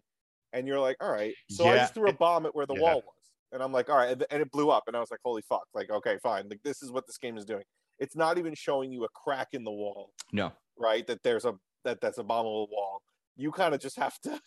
and 0.54 0.68
you're 0.68 0.80
like, 0.80 0.98
all 1.02 1.12
right. 1.12 1.34
So 1.50 1.68
I 1.68 1.78
just 1.78 1.94
threw 1.94 2.10
a 2.10 2.14
bomb 2.14 2.46
at 2.46 2.56
where 2.56 2.66
the 2.66 2.76
yeah. 2.76 2.82
wall 2.82 2.96
was, 2.96 3.32
and 3.52 3.62
I'm 3.62 3.72
like, 3.72 3.90
all 3.90 3.98
right, 3.98 4.12
and, 4.12 4.26
and 4.32 4.42
it 4.42 4.52
blew 4.52 4.70
up, 4.70 4.84
and 4.88 4.96
I 4.96 5.00
was 5.00 5.12
like, 5.12 5.20
holy 5.24 5.42
fuck, 5.50 5.64
like 5.74 5.90
okay, 5.90 6.18
fine, 6.22 6.48
like 6.50 6.62
this 6.64 6.82
is 6.82 6.92
what 6.92 7.08
this 7.08 7.18
game 7.18 7.38
is 7.38 7.46
doing. 7.46 7.64
It's 8.02 8.16
not 8.16 8.38
even 8.38 8.54
showing 8.56 8.92
you 8.92 9.06
a 9.06 9.10
crack 9.10 9.50
in 9.54 9.64
the 9.64 9.72
wall, 9.72 10.12
No. 10.34 10.52
right? 10.78 11.06
That 11.08 11.22
there's 11.24 11.46
a 11.46 11.54
that 11.86 12.02
that's 12.02 12.18
a 12.18 12.24
bombable 12.24 12.68
wall. 12.70 13.02
You 13.38 13.52
kind 13.52 13.74
of 13.74 13.80
just 13.80 13.98
have 13.98 14.20
to 14.22 14.40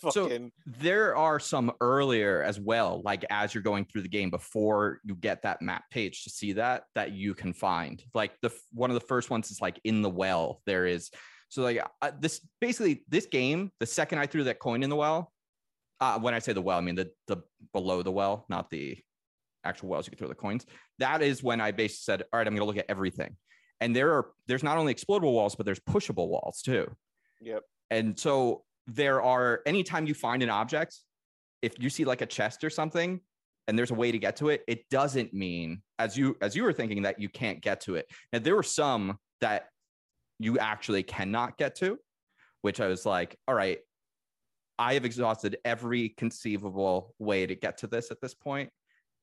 So- 0.00 0.24
fucking 0.24 0.50
There 0.66 1.14
are 1.16 1.38
some 1.38 1.72
earlier 1.80 2.42
as 2.42 2.58
well, 2.58 3.02
like 3.04 3.24
as 3.30 3.54
you're 3.54 3.62
going 3.62 3.84
through 3.84 4.02
the 4.02 4.08
game 4.08 4.30
before 4.30 5.00
you 5.04 5.14
get 5.14 5.42
that 5.42 5.62
map 5.62 5.84
page 5.90 6.24
to 6.24 6.30
see 6.30 6.52
that 6.54 6.84
that 6.94 7.12
you 7.12 7.34
can 7.34 7.52
find. 7.52 8.02
Like 8.14 8.32
the 8.42 8.50
one 8.72 8.90
of 8.90 8.94
the 8.94 9.06
first 9.06 9.30
ones 9.30 9.50
is 9.50 9.60
like 9.60 9.78
in 9.84 10.02
the 10.02 10.10
well. 10.10 10.60
There 10.66 10.86
is 10.86 11.10
so 11.50 11.62
like 11.62 11.80
uh, 12.02 12.10
this 12.18 12.40
basically 12.60 13.04
this 13.08 13.26
game. 13.26 13.70
The 13.80 13.86
second 13.86 14.18
I 14.18 14.26
threw 14.26 14.44
that 14.44 14.58
coin 14.58 14.82
in 14.82 14.90
the 14.90 14.96
well, 14.96 15.32
uh, 16.00 16.18
when 16.18 16.34
I 16.34 16.40
say 16.40 16.52
the 16.54 16.62
well, 16.62 16.78
I 16.78 16.80
mean 16.82 16.94
the 16.96 17.10
the 17.26 17.38
below 17.72 18.02
the 18.02 18.12
well, 18.12 18.44
not 18.48 18.68
the 18.70 18.98
actual 19.66 19.88
wells 19.88 20.06
you 20.06 20.10
can 20.10 20.18
throw 20.18 20.28
the 20.28 20.34
coins. 20.34 20.64
That 20.98 21.22
is 21.22 21.42
when 21.42 21.60
I 21.60 21.72
basically 21.72 22.12
said, 22.12 22.22
all 22.32 22.38
right, 22.38 22.46
I'm 22.46 22.54
going 22.54 22.60
to 22.60 22.66
look 22.66 22.78
at 22.78 22.86
everything. 22.88 23.36
And 23.80 23.94
there 23.94 24.12
are 24.12 24.28
there's 24.46 24.62
not 24.62 24.78
only 24.78 24.94
explodable 24.94 25.32
walls, 25.32 25.54
but 25.54 25.66
there's 25.66 25.80
pushable 25.80 26.28
walls 26.28 26.62
too. 26.62 26.90
yep. 27.40 27.62
And 27.90 28.18
so 28.18 28.64
there 28.86 29.22
are 29.22 29.60
anytime 29.66 30.06
you 30.06 30.14
find 30.14 30.42
an 30.42 30.50
object, 30.50 30.96
if 31.62 31.74
you 31.78 31.90
see 31.90 32.04
like 32.04 32.22
a 32.22 32.26
chest 32.26 32.64
or 32.64 32.70
something 32.70 33.20
and 33.68 33.78
there's 33.78 33.90
a 33.90 33.94
way 33.94 34.12
to 34.12 34.18
get 34.18 34.36
to 34.36 34.48
it, 34.48 34.62
it 34.66 34.88
doesn't 34.88 35.34
mean 35.34 35.82
as 35.98 36.16
you 36.16 36.36
as 36.40 36.56
you 36.56 36.62
were 36.64 36.72
thinking 36.72 37.02
that 37.02 37.20
you 37.20 37.28
can't 37.28 37.60
get 37.60 37.80
to 37.82 37.96
it. 37.96 38.06
And 38.32 38.44
there 38.44 38.56
were 38.56 38.62
some 38.62 39.18
that 39.40 39.68
you 40.38 40.58
actually 40.58 41.02
cannot 41.02 41.58
get 41.58 41.74
to, 41.76 41.98
which 42.62 42.80
I 42.80 42.86
was 42.86 43.04
like, 43.04 43.36
all 43.46 43.54
right, 43.54 43.78
I 44.78 44.94
have 44.94 45.04
exhausted 45.04 45.58
every 45.64 46.10
conceivable 46.10 47.14
way 47.18 47.46
to 47.46 47.54
get 47.54 47.78
to 47.78 47.86
this 47.86 48.10
at 48.10 48.20
this 48.20 48.34
point. 48.34 48.70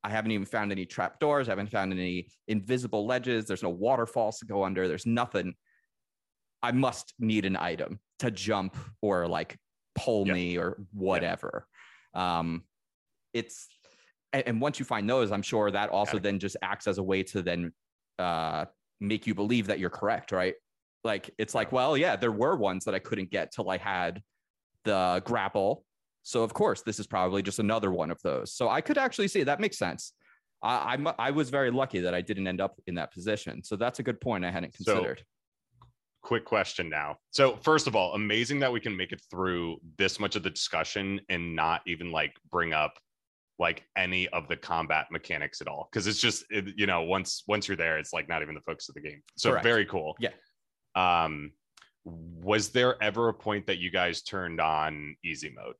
I 0.03 0.09
haven't 0.09 0.31
even 0.31 0.45
found 0.45 0.71
any 0.71 0.85
trap 0.85 1.19
doors. 1.19 1.47
I 1.47 1.51
haven't 1.51 1.71
found 1.71 1.93
any 1.93 2.27
invisible 2.47 3.05
ledges. 3.05 3.45
There's 3.45 3.63
no 3.63 3.69
waterfalls 3.69 4.39
to 4.39 4.45
go 4.45 4.63
under. 4.63 4.87
There's 4.87 5.05
nothing. 5.05 5.55
I 6.61 6.71
must 6.71 7.13
need 7.19 7.45
an 7.45 7.55
item 7.55 7.99
to 8.19 8.31
jump 8.31 8.75
or 9.01 9.27
like 9.27 9.57
pull 9.95 10.27
Yep. 10.27 10.35
me 10.35 10.57
or 10.57 10.77
whatever. 10.93 11.67
Um, 12.13 12.63
it's 13.33 13.67
and, 14.33 14.43
and 14.47 14.61
once 14.61 14.79
you 14.79 14.85
find 14.85 15.09
those, 15.09 15.31
I'm 15.31 15.41
sure 15.41 15.71
that 15.71 15.89
also 15.89 16.19
then 16.19 16.39
just 16.39 16.57
acts 16.61 16.87
as 16.87 16.97
a 16.97 17.03
way 17.03 17.23
to 17.23 17.41
then 17.41 17.71
uh, 18.19 18.65
make 18.99 19.25
you 19.25 19.35
believe 19.35 19.67
that 19.67 19.79
you're 19.79 19.89
correct, 19.89 20.31
right? 20.31 20.55
Like 21.03 21.29
it's 21.37 21.55
like, 21.55 21.71
well, 21.71 21.97
yeah, 21.97 22.15
there 22.15 22.31
were 22.31 22.55
ones 22.55 22.85
that 22.85 22.95
I 22.95 22.99
couldn't 22.99 23.29
get 23.31 23.51
till 23.51 23.69
I 23.69 23.77
had 23.77 24.21
the 24.83 25.21
grapple. 25.25 25.85
So 26.23 26.43
of 26.43 26.53
course, 26.53 26.81
this 26.81 26.99
is 26.99 27.07
probably 27.07 27.41
just 27.43 27.59
another 27.59 27.91
one 27.91 28.09
of 28.11 28.19
those. 28.23 28.53
So 28.53 28.69
I 28.69 28.81
could 28.81 28.97
actually 28.97 29.27
see 29.27 29.43
that 29.43 29.59
makes 29.59 29.77
sense. 29.77 30.13
I, 30.63 30.93
I'm 30.93 31.07
I 31.19 31.31
was 31.31 31.49
very 31.49 31.69
lucky 31.71 31.99
that 31.99 32.13
I 32.15 32.21
didn't 32.21 32.47
end 32.47 32.61
up 32.61 32.79
in 32.87 32.95
that 32.95 33.13
position. 33.13 33.63
So 33.63 33.75
that's 33.75 33.99
a 33.99 34.03
good 34.03 34.19
point 34.21 34.45
I 34.45 34.51
hadn't 34.51 34.73
So- 34.77 34.93
considered. 34.93 35.23
quick 36.21 36.45
question 36.45 36.89
now. 36.89 37.17
So 37.31 37.57
first 37.57 37.85
of 37.85 37.95
all, 37.97 38.13
amazing 38.13 38.59
that 38.61 38.71
we 38.71 38.79
can 38.79 38.95
make 38.95 39.11
it 39.11 39.21
through 39.29 39.77
this 39.97 40.19
much 40.21 40.37
of 40.37 40.43
the 40.43 40.49
discussion 40.49 41.19
and 41.27 41.53
not 41.55 41.81
even 41.85 42.11
like 42.11 42.33
bring 42.49 42.71
up 42.71 42.97
like 43.59 43.83
any 43.97 44.27
of 44.29 44.47
the 44.47 44.55
combat 44.57 45.07
mechanics 45.11 45.59
at 45.61 45.67
all 45.67 45.87
because 45.91 46.07
it's 46.07 46.19
just 46.19 46.43
it, 46.49 46.73
you 46.77 46.87
know 46.87 47.01
once 47.03 47.43
once 47.47 47.67
you're 47.67 47.77
there 47.77 47.97
it's 47.99 48.11
like 48.13 48.27
not 48.27 48.41
even 48.41 48.55
the 48.55 48.61
focus 48.61 48.87
of 48.89 48.95
the 48.95 49.01
game. 49.01 49.21
So 49.37 49.49
Correct. 49.51 49.63
very 49.65 49.85
cool. 49.85 50.15
Yeah. 50.19 50.29
Um 50.95 51.51
was 52.05 52.69
there 52.69 53.01
ever 53.03 53.29
a 53.29 53.33
point 53.33 53.67
that 53.67 53.77
you 53.77 53.89
guys 53.91 54.21
turned 54.23 54.59
on 54.59 55.15
easy 55.23 55.53
mode 55.55 55.75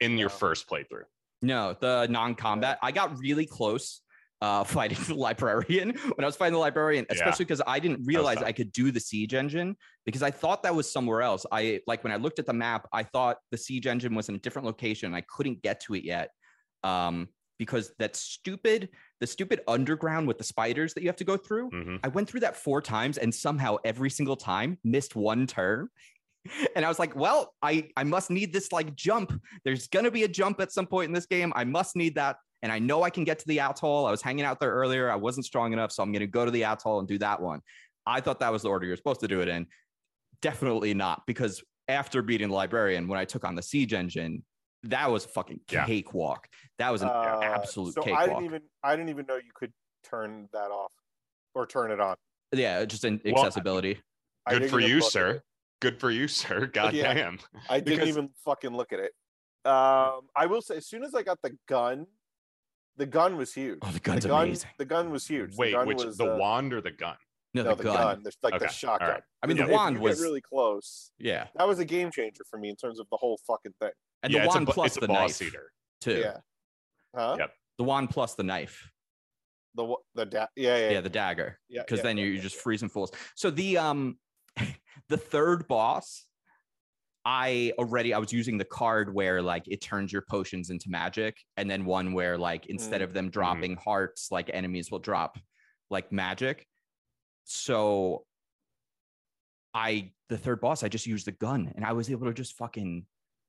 in 0.00 0.18
your 0.18 0.28
first 0.28 0.68
playthrough? 0.68 1.04
No, 1.42 1.76
the 1.78 2.06
non-combat. 2.10 2.78
I 2.82 2.92
got 2.92 3.18
really 3.18 3.46
close 3.46 4.00
uh 4.40 4.62
fighting 4.76 4.98
the 5.08 5.14
librarian 5.14 5.90
when 6.14 6.24
I 6.24 6.26
was 6.26 6.36
fighting 6.36 6.52
the 6.52 6.60
librarian, 6.60 7.06
especially 7.10 7.44
because 7.44 7.62
I 7.66 7.80
didn't 7.80 8.04
realize. 8.04 8.38
I 8.38 8.52
could 8.52 8.72
do 8.72 8.90
the 8.90 9.00
siege 9.00 9.34
engine 9.34 9.76
because 10.06 10.22
I 10.22 10.30
thought 10.30 10.62
that 10.62 10.74
was 10.74 10.90
somewhere 10.90 11.22
else. 11.22 11.44
I 11.50 11.80
like 11.86 12.04
when 12.04 12.12
I 12.12 12.16
looked 12.16 12.38
at 12.38 12.46
the 12.46 12.52
map, 12.52 12.86
I 12.92 13.02
thought 13.02 13.38
the 13.50 13.58
siege 13.58 13.86
engine 13.86 14.14
was 14.14 14.28
in 14.28 14.36
a 14.36 14.38
different 14.38 14.66
location. 14.66 15.14
I 15.14 15.22
couldn't 15.22 15.62
get 15.62 15.80
to 15.82 15.94
it 15.94 16.04
yet. 16.04 16.30
Um, 16.84 17.28
because 17.58 17.92
that 17.98 18.14
stupid, 18.14 18.88
the 19.18 19.26
stupid 19.26 19.62
underground 19.66 20.28
with 20.28 20.38
the 20.38 20.44
spiders 20.44 20.94
that 20.94 21.02
you 21.02 21.08
have 21.08 21.16
to 21.16 21.24
go 21.24 21.36
through. 21.36 21.68
Mhm. 21.70 21.98
I 22.04 22.08
went 22.08 22.28
through 22.28 22.40
that 22.40 22.56
four 22.56 22.80
times 22.80 23.18
and 23.18 23.34
somehow 23.34 23.78
every 23.84 24.10
single 24.10 24.36
time 24.36 24.78
missed 24.84 25.16
one 25.16 25.44
turn. 25.48 25.88
And 26.76 26.84
I 26.84 26.88
was 26.88 26.98
like, 26.98 27.14
well, 27.16 27.54
I, 27.62 27.88
I 27.96 28.04
must 28.04 28.30
need 28.30 28.52
this 28.52 28.72
like 28.72 28.94
jump. 28.94 29.32
There's 29.64 29.88
going 29.88 30.04
to 30.04 30.10
be 30.10 30.24
a 30.24 30.28
jump 30.28 30.60
at 30.60 30.72
some 30.72 30.86
point 30.86 31.08
in 31.08 31.12
this 31.12 31.26
game. 31.26 31.52
I 31.56 31.64
must 31.64 31.96
need 31.96 32.14
that. 32.16 32.36
And 32.62 32.72
I 32.72 32.78
know 32.78 33.02
I 33.02 33.10
can 33.10 33.24
get 33.24 33.38
to 33.40 33.46
the 33.46 33.60
atoll. 33.60 34.06
I 34.06 34.10
was 34.10 34.22
hanging 34.22 34.44
out 34.44 34.58
there 34.60 34.70
earlier. 34.72 35.10
I 35.10 35.16
wasn't 35.16 35.46
strong 35.46 35.72
enough. 35.72 35.92
So 35.92 36.02
I'm 36.02 36.10
going 36.12 36.20
to 36.20 36.26
go 36.26 36.44
to 36.44 36.50
the 36.50 36.64
atoll 36.64 36.98
and 36.98 37.06
do 37.08 37.18
that 37.18 37.40
one. 37.40 37.60
I 38.06 38.20
thought 38.20 38.40
that 38.40 38.50
was 38.52 38.62
the 38.62 38.68
order 38.68 38.86
you're 38.86 38.96
supposed 38.96 39.20
to 39.20 39.28
do 39.28 39.40
it 39.40 39.48
in. 39.48 39.66
Definitely 40.42 40.94
not. 40.94 41.22
Because 41.26 41.62
after 41.88 42.22
beating 42.22 42.48
the 42.48 42.54
librarian, 42.54 43.08
when 43.08 43.18
I 43.18 43.24
took 43.24 43.44
on 43.44 43.54
the 43.54 43.62
siege 43.62 43.92
engine, 43.94 44.42
that 44.84 45.10
was 45.10 45.24
a 45.24 45.28
fucking 45.28 45.60
Yeah. 45.70 45.86
cakewalk. 45.86 46.48
That 46.78 46.90
was 46.90 47.02
an 47.02 47.08
Uh, 47.08 47.40
absolute 47.42 47.94
so 47.94 48.02
cakewalk. 48.02 48.20
I 48.22 48.26
didn't 48.28 48.44
even 48.44 48.62
I 48.82 48.96
didn't 48.96 49.08
even 49.10 49.26
know 49.26 49.36
you 49.36 49.50
could 49.54 49.72
turn 50.04 50.48
that 50.52 50.70
off 50.70 50.92
or 51.54 51.66
turn 51.66 51.90
it 51.90 52.00
on. 52.00 52.16
yeah, 52.52 52.84
just 52.84 53.04
in 53.04 53.20
Well, 53.24 53.34
accessibility. 53.36 54.00
I 54.46 54.52
Good 54.52 54.58
didn't 54.60 54.70
for 54.70 54.80
you, 54.80 54.96
look 54.96 55.06
at 55.06 55.12
sir. 55.12 55.42
It. 55.78 55.84
Good 55.84 56.00
for 56.00 56.10
you, 56.10 56.28
sir. 56.28 56.66
God 56.66 56.94
Yeah. 56.94 57.14
damn. 57.14 57.38
I 57.68 57.80
didn't 57.80 57.96
Because- 58.00 58.08
even 58.08 58.30
fucking 58.44 58.70
look 58.74 58.92
at 58.92 59.00
it. 59.00 59.12
Um, 59.64 60.28
I 60.36 60.46
will 60.46 60.62
say, 60.62 60.76
as 60.76 60.86
soon 60.86 61.02
as 61.04 61.14
I 61.14 61.22
got 61.22 61.38
the 61.42 61.56
gun, 61.66 62.06
the 62.96 63.06
gun 63.06 63.36
was 63.36 63.52
huge. 63.52 63.78
Oh, 63.82 63.90
the 63.90 64.00
gun's 64.00 64.22
the 64.22 64.28
gun, 64.28 64.46
amazing. 64.46 64.70
The 64.78 64.84
gun 64.84 65.10
was 65.10 65.26
huge. 65.26 65.56
Wait, 65.56 65.70
the 65.72 65.76
gun 65.78 65.86
which 65.88 66.04
was, 66.04 66.16
the 66.16 66.32
uh, 66.34 66.36
wand 66.38 66.72
or 66.72 66.80
the 66.80 66.90
gun? 66.90 67.16
No, 67.54 67.62
No, 67.62 67.70
the, 67.70 67.76
the 67.76 67.82
gun. 67.84 67.96
gun. 67.96 68.22
There's 68.22 68.36
like 68.42 68.54
Okay, 68.54 68.66
the 68.66 68.72
shotgun. 68.72 69.08
all 69.08 69.14
right. 69.14 69.22
I 69.42 69.46
mean, 69.46 69.58
If 69.58 69.66
the 69.66 69.72
wand 69.72 69.98
was 69.98 70.20
really 70.20 70.40
close. 70.40 71.10
yeah, 71.18 71.48
That 71.56 71.66
was 71.68 71.78
a 71.80 71.84
game 71.84 72.10
changer 72.10 72.44
for 72.48 72.58
me 72.58 72.70
in 72.70 72.76
terms 72.76 72.98
of 72.98 73.06
the 73.10 73.16
whole 73.16 73.38
fucking 73.46 73.74
thing. 73.80 73.90
and 74.22 74.32
yeah, 74.32 74.40
the 74.40 74.44
it's 74.46 74.54
a, 74.54 74.58
wand 74.58 74.68
plus 74.68 74.94
the 74.94 75.06
boss 75.08 75.40
knife 75.40 75.42
eater. 75.48 75.72
too. 76.00 76.18
Yeah. 76.20 76.36
Huh? 77.14 77.36
Yep. 77.38 77.52
The 77.78 77.84
wand 77.84 78.10
plus 78.10 78.34
the 78.34 78.42
knife. 78.44 78.90
The 79.74 79.94
the 80.14 80.26
da- 80.26 80.46
yeah 80.56 80.76
yeah 80.76 80.90
Yeah, 80.90 81.00
the 81.02 81.08
dagger. 81.10 81.58
yeah 81.68 81.82
Because 81.82 81.98
yeah, 81.98 82.02
then 82.04 82.16
yeah, 82.16 82.24
you're 82.24 82.34
yeah, 82.34 82.40
just 82.40 82.56
yeah. 82.56 82.62
freezing 82.62 82.88
fools. 82.88 83.12
So 83.36 83.50
the 83.50 83.78
um, 83.78 84.18
the 85.08 85.16
third 85.16 85.66
boss, 85.68 86.24
I 87.24 87.72
already 87.78 88.14
I 88.14 88.18
was 88.18 88.32
using 88.32 88.56
the 88.58 88.64
card 88.64 89.12
where 89.12 89.42
like 89.42 89.64
it 89.68 89.80
turns 89.80 90.12
your 90.12 90.22
potions 90.22 90.70
into 90.70 90.88
magic, 90.90 91.36
and 91.56 91.70
then 91.70 91.84
one 91.84 92.12
where 92.12 92.38
like 92.38 92.66
instead 92.66 93.00
Mm. 93.00 93.04
of 93.04 93.12
them 93.12 93.30
dropping 93.30 93.76
hearts, 93.76 94.30
like 94.30 94.50
enemies 94.52 94.90
will 94.90 94.98
drop 94.98 95.38
like 95.90 96.10
magic. 96.12 96.66
So 97.44 98.24
I 99.74 100.12
the 100.28 100.38
third 100.38 100.60
boss, 100.60 100.82
I 100.82 100.88
just 100.88 101.06
used 101.06 101.26
the 101.26 101.32
gun, 101.32 101.72
and 101.74 101.84
I 101.84 101.92
was 101.92 102.10
able 102.10 102.26
to 102.26 102.34
just 102.34 102.56
fucking 102.56 103.06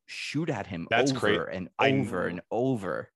shoot 0.07 0.49
at 0.49 0.65
him 0.67 0.87
That's 0.89 1.11
over 1.11 1.19
great. 1.19 1.55
and 1.55 1.69
over 1.79 2.21
know. 2.23 2.27
and 2.29 2.41
over. 2.51 3.11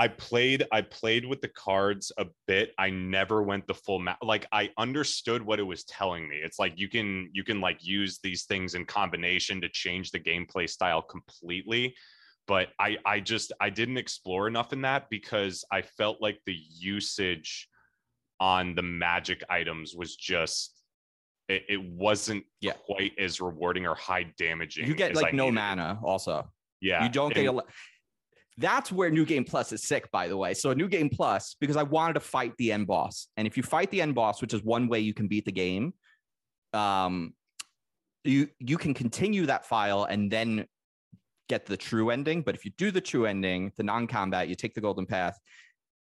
I 0.00 0.08
played 0.08 0.64
I 0.72 0.80
played 0.80 1.26
with 1.26 1.42
the 1.42 1.48
cards 1.48 2.10
a 2.16 2.24
bit. 2.46 2.72
I 2.78 2.88
never 2.88 3.42
went 3.42 3.66
the 3.66 3.74
full 3.74 3.98
map. 3.98 4.16
Like 4.22 4.46
I 4.50 4.70
understood 4.78 5.42
what 5.42 5.60
it 5.60 5.62
was 5.64 5.84
telling 5.84 6.26
me. 6.26 6.36
It's 6.42 6.58
like 6.58 6.72
you 6.76 6.88
can 6.88 7.28
you 7.34 7.44
can 7.44 7.60
like 7.60 7.84
use 7.84 8.18
these 8.22 8.44
things 8.44 8.74
in 8.74 8.86
combination 8.86 9.60
to 9.60 9.68
change 9.68 10.10
the 10.10 10.18
gameplay 10.18 10.66
style 10.70 11.02
completely. 11.02 11.94
But 12.46 12.68
I 12.78 12.96
I 13.04 13.20
just 13.20 13.52
I 13.60 13.68
didn't 13.68 13.98
explore 13.98 14.48
enough 14.48 14.72
in 14.72 14.80
that 14.82 15.10
because 15.10 15.66
I 15.70 15.82
felt 15.82 16.22
like 16.22 16.38
the 16.46 16.56
usage 16.78 17.68
on 18.40 18.74
the 18.74 18.82
magic 18.82 19.44
items 19.50 19.94
was 19.94 20.16
just 20.16 20.82
it, 21.50 21.64
it 21.68 21.82
wasn't 21.82 22.44
Yeah. 22.62 22.72
quite 22.86 23.12
as 23.18 23.38
rewarding 23.38 23.86
or 23.86 23.94
high 23.96 24.32
damaging. 24.38 24.86
You 24.86 24.94
get 24.94 25.14
like 25.14 25.34
I 25.34 25.36
no 25.36 25.50
needed. 25.50 25.56
mana 25.56 26.00
also. 26.02 26.50
Yeah. 26.80 27.02
You 27.04 27.10
don't 27.10 27.34
get 27.34 27.44
a 27.44 27.52
lot. 27.52 27.66
That's 28.60 28.92
where 28.92 29.10
New 29.10 29.24
Game 29.24 29.44
Plus 29.44 29.72
is 29.72 29.84
sick, 29.84 30.10
by 30.12 30.28
the 30.28 30.36
way. 30.36 30.52
So 30.52 30.74
New 30.74 30.86
Game 30.86 31.08
Plus, 31.08 31.56
because 31.60 31.76
I 31.76 31.82
wanted 31.82 32.14
to 32.14 32.20
fight 32.20 32.52
the 32.58 32.72
end 32.72 32.86
boss, 32.86 33.28
and 33.38 33.46
if 33.46 33.56
you 33.56 33.62
fight 33.62 33.90
the 33.90 34.02
end 34.02 34.14
boss, 34.14 34.42
which 34.42 34.52
is 34.52 34.62
one 34.62 34.86
way 34.86 35.00
you 35.00 35.14
can 35.14 35.28
beat 35.28 35.46
the 35.46 35.52
game, 35.52 35.94
um, 36.74 37.32
you 38.22 38.48
you 38.58 38.76
can 38.76 38.92
continue 38.92 39.46
that 39.46 39.64
file 39.64 40.04
and 40.04 40.30
then 40.30 40.66
get 41.48 41.64
the 41.64 41.76
true 41.76 42.10
ending. 42.10 42.42
But 42.42 42.54
if 42.54 42.66
you 42.66 42.70
do 42.76 42.90
the 42.90 43.00
true 43.00 43.24
ending, 43.24 43.72
the 43.78 43.82
non-combat, 43.82 44.48
you 44.48 44.54
take 44.54 44.74
the 44.74 44.82
golden 44.82 45.06
path, 45.06 45.38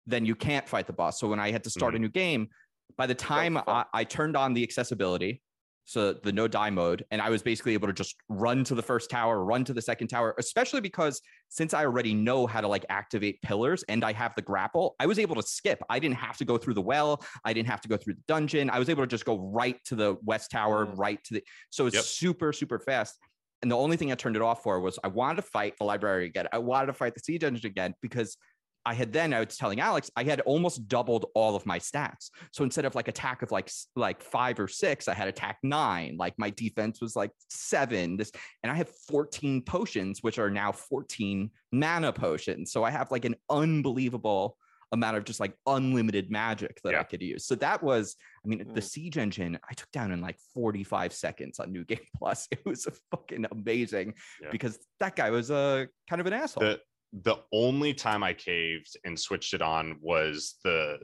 then 0.06 0.26
you 0.26 0.36
can't 0.36 0.68
fight 0.68 0.86
the 0.86 0.94
boss. 0.94 1.18
So 1.20 1.30
when 1.30 1.40
I 1.40 1.52
had 1.52 1.64
to 1.64 1.70
start 1.70 1.96
a 1.96 2.00
new 2.00 2.10
game, 2.10 2.50
by 2.98 3.08
the 3.08 3.16
time 3.16 3.58
I. 3.58 3.86
I 3.94 4.04
turned 4.04 4.36
on 4.36 4.54
the 4.54 4.64
accessibility, 4.64 5.42
so 5.90 6.14
the 6.14 6.32
no 6.32 6.48
die 6.48 6.70
mode, 6.70 7.04
and 7.10 7.20
I 7.20 7.32
was 7.32 7.42
basically 7.42 7.74
able 7.74 7.88
to 7.88 7.94
just 7.94 8.16
run 8.30 8.64
to 8.66 8.76
the 8.76 8.82
first 8.84 9.10
tower, 9.10 9.44
run 9.44 9.64
to 9.64 9.74
the 9.74 9.82
second 9.82 10.08
tower, 10.10 10.36
especially 10.38 10.82
because 10.82 11.20
since 11.48 11.74
I 11.74 11.84
already 11.84 12.14
know 12.14 12.46
how 12.46 12.62
to 12.62 12.68
like 12.68 12.86
activate 12.90 13.42
pillars 13.42 13.84
and 13.90 14.04
I 14.04 14.14
have 14.14 14.36
the 14.36 14.44
grapple, 14.44 14.96
I 15.00 15.08
was 15.08 15.18
able 15.18 15.34
to 15.34 15.42
skip. 15.42 15.82
I 15.90 15.98
didn't 15.98 16.18
have 16.18 16.38
to 16.38 16.46
go 16.46 16.60
through 16.60 16.76
the 16.76 16.82
well. 16.84 17.26
I 17.44 17.54
didn't 17.54 17.70
have 17.70 17.82
to 17.82 17.88
go 17.88 17.98
through 17.98 18.14
the 18.14 18.24
dungeon. 18.28 18.70
I 18.70 18.78
was 18.78 18.88
able 18.88 19.02
to 19.02 19.08
just 19.08 19.26
go 19.26 19.40
right 19.52 19.84
to 19.86 19.96
the 19.96 20.16
west 20.24 20.52
tower, 20.52 20.86
Mm. 20.86 20.94
right 20.96 21.24
to 21.24 21.34
the. 21.34 21.44
So 21.72 21.88
it's 21.88 21.96
Yep. 21.96 22.04
super, 22.06 22.54
super 22.54 22.78
fast. 22.78 23.18
And 23.64 23.72
the 23.72 23.76
only 23.76 23.98
thing 23.98 24.12
I 24.12 24.16
turned 24.16 24.36
it 24.36 24.44
off 24.44 24.62
for 24.62 24.80
was 24.80 25.00
I 25.04 25.08
wanted 25.08 25.38
to 25.38 25.42
fight 25.42 25.74
the 25.80 25.86
library 25.86 26.28
again. 26.28 26.48
I 26.54 26.60
wanted 26.60 26.86
to 26.86 26.94
fight 26.94 27.16
the 27.16 27.20
siege 27.22 27.44
engine 27.44 27.66
again 27.66 27.96
because 28.00 28.38
I 28.86 28.94
had 28.94 29.12
then 29.12 29.34
I 29.34 29.40
was 29.42 29.58
telling 29.58 29.80
Alex 29.80 30.10
I 30.16 30.24
had 30.24 30.40
almost 30.42 30.88
doubled 30.88 31.26
all 31.36 31.56
of 31.56 31.66
my 31.66 31.80
stats. 31.80 32.30
So 32.52 32.64
instead 32.64 32.86
of 32.86 32.96
like 32.96 33.08
attack 33.08 33.42
of 33.42 33.52
like 33.52 33.70
like 33.96 34.22
five 34.24 34.60
or 34.60 34.68
six, 34.68 35.08
I 35.08 35.14
had 35.14 35.28
attack 35.28 35.58
nine. 35.64 36.16
Like 36.18 36.34
my 36.38 36.50
defense 36.50 37.02
was 37.02 37.16
like 37.16 37.32
seven. 37.50 38.18
This 38.18 38.32
and 38.64 38.72
I 38.72 38.76
have 38.76 38.90
14 39.08 39.62
potions, 39.64 40.24
which 40.24 40.40
are 40.40 40.50
now 40.50 40.72
14 40.72 41.52
mana 41.72 42.14
potions. 42.14 42.72
So 42.72 42.84
I 42.84 42.92
have 42.92 43.12
like 43.12 43.26
an 43.26 43.36
unbelievable 43.50 44.58
amount 44.92 45.16
of 45.18 45.24
just 45.24 45.40
like 45.40 45.54
unlimited 45.68 46.32
magic 46.32 46.80
that 46.84 46.96
I 46.96 47.04
could 47.04 47.22
use. 47.22 47.46
So 47.46 47.54
that 47.56 47.84
was, 47.84 48.16
I 48.44 48.48
mean, 48.48 48.60
the 48.74 48.82
Mm. 48.82 48.84
siege 48.84 49.18
engine 49.20 49.60
I 49.70 49.74
took 49.76 49.92
down 49.92 50.12
in 50.12 50.20
like 50.20 50.38
45 50.56 51.14
seconds 51.14 51.60
on 51.60 51.72
New 51.72 51.86
Game 51.86 52.00
Plus. 52.18 52.48
It 52.52 52.66
was 52.66 52.88
fucking 53.12 53.46
amazing 53.52 54.16
Yeah. 54.42 54.50
because 54.52 54.80
that 55.00 55.16
guy 55.16 55.30
was 55.30 55.52
a 55.52 55.88
kind 56.10 56.20
of 56.20 56.26
an 56.26 56.34
asshole. 56.34 56.64
the 56.64 56.80
the 57.14 57.38
only 57.52 57.94
time 57.94 58.24
I 58.24 58.34
caved 58.34 58.96
and 59.04 59.20
switched 59.20 59.54
it 59.54 59.62
on 59.62 59.98
was 60.02 60.56
the 60.64 61.00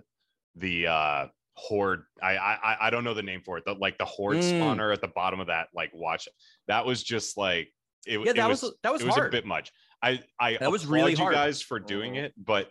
the 0.55 0.87
uh 0.87 1.27
horde 1.55 2.03
I 2.21 2.37
I 2.37 2.77
I 2.87 2.89
don't 2.89 3.03
know 3.03 3.13
the 3.13 3.23
name 3.23 3.41
for 3.43 3.57
it 3.57 3.63
the 3.65 3.73
like 3.73 3.97
the 3.97 4.05
horde 4.05 4.37
Mm. 4.37 4.59
spawner 4.59 4.93
at 4.93 5.01
the 5.01 5.07
bottom 5.07 5.39
of 5.39 5.47
that 5.47 5.69
like 5.73 5.91
watch 5.93 6.27
that 6.67 6.85
was 6.85 7.01
just 7.01 7.37
like 7.37 7.73
it, 8.05 8.19
yeah, 8.19 8.31
it 8.31 8.35
that 8.35 8.49
was, 8.49 8.61
was, 8.61 8.73
that 8.83 8.91
was 8.91 9.01
it 9.01 9.05
was 9.05 9.15
hard. 9.15 9.27
a 9.27 9.31
bit 9.31 9.45
much 9.45 9.71
I 10.03 10.21
I 10.39 10.57
That 10.57 10.71
was 10.71 10.85
really 10.85 11.11
you 11.11 11.17
hard. 11.17 11.33
guys 11.33 11.61
for 11.61 11.79
doing 11.79 12.15
it 12.15 12.33
but 12.37 12.69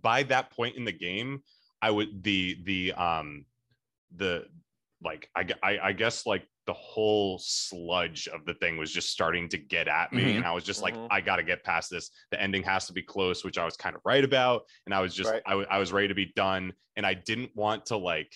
by 0.00 0.22
that 0.24 0.50
point 0.50 0.76
in 0.76 0.84
the 0.84 0.92
game 0.92 1.42
I 1.82 1.90
would 1.90 2.22
the 2.22 2.58
the 2.64 2.92
um 2.92 3.46
the 4.14 4.46
like 5.06 5.30
I, 5.34 5.46
I 5.62 5.78
I 5.88 5.92
guess 5.92 6.26
like 6.26 6.46
the 6.66 6.72
whole 6.74 7.38
sludge 7.38 8.26
of 8.28 8.44
the 8.44 8.54
thing 8.54 8.76
was 8.76 8.92
just 8.92 9.08
starting 9.10 9.48
to 9.50 9.56
get 9.56 9.86
at 9.86 10.12
me 10.12 10.24
Mhm. 10.24 10.36
and 10.38 10.44
I 10.44 10.52
was 10.52 10.64
just 10.64 10.82
like 10.82 10.94
Mhm. 10.94 11.06
I 11.10 11.20
got 11.20 11.36
to 11.36 11.44
get 11.44 11.62
past 11.64 11.90
this 11.90 12.10
the 12.32 12.42
ending 12.42 12.64
has 12.64 12.86
to 12.88 12.92
be 12.92 13.02
close 13.02 13.44
which 13.44 13.56
I 13.56 13.64
was 13.64 13.76
kind 13.76 13.94
of 13.94 14.02
right 14.04 14.24
about 14.24 14.64
and 14.84 14.94
I 14.94 15.00
was 15.00 15.14
just 15.14 15.30
Right. 15.30 15.42
I 15.46 15.52
I 15.52 15.78
was 15.78 15.92
ready 15.92 16.08
to 16.08 16.14
be 16.14 16.26
done 16.34 16.72
and 16.96 17.06
I 17.06 17.14
didn't 17.14 17.54
want 17.54 17.86
to 17.86 17.96
like 17.96 18.34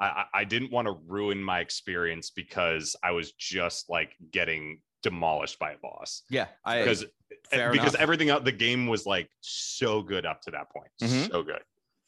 I 0.00 0.06
I- 0.06 0.26
I 0.40 0.44
didn't 0.44 0.70
want 0.70 0.86
to 0.86 0.92
ruin 1.06 1.42
my 1.42 1.60
experience 1.60 2.30
because 2.30 2.96
I 3.02 3.10
was 3.10 3.32
just 3.32 3.90
like 3.90 4.14
getting 4.30 4.80
demolished 5.02 5.58
by 5.58 5.72
a 5.72 5.78
boss 5.78 6.22
yeah, 6.30 6.46
I 6.64 6.78
because 6.78 7.04
fair 7.50 7.72
because 7.72 7.94
enough. 7.94 8.02
everything 8.02 8.30
else 8.30 8.44
the 8.44 8.52
game 8.52 8.86
was 8.86 9.04
like 9.04 9.28
so 9.40 10.00
good 10.00 10.24
up 10.24 10.40
to 10.42 10.50
that 10.52 10.70
point 10.70 10.90
Mhm. 11.02 11.30
so 11.30 11.42
good 11.42 11.62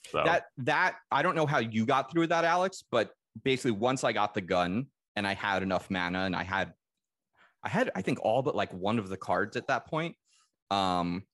so 0.08 0.22
that 0.24 0.44
that 0.58 0.96
I 1.10 1.22
don't 1.22 1.34
know 1.34 1.46
how 1.46 1.58
you 1.58 1.84
got 1.84 2.12
through 2.12 2.28
that, 2.28 2.44
Alex, 2.44 2.84
but 2.92 3.10
basically 3.44 3.72
once 3.72 4.04
I 4.04 4.12
got 4.12 4.34
the 4.34 4.40
gun 4.40 4.86
and 5.14 5.26
I 5.26 5.34
had 5.34 5.62
enough 5.62 5.90
mana 5.90 6.20
and 6.20 6.36
I 6.36 6.44
had 6.44 6.72
I 7.62 7.68
had 7.68 7.90
I 7.94 8.02
think 8.02 8.18
all 8.22 8.42
but 8.42 8.54
like 8.54 8.72
one 8.72 8.98
of 8.98 9.08
the 9.08 9.16
cards 9.16 9.56
at 9.56 9.66
that 9.68 9.86
point. 9.86 10.14
Um 10.70 11.24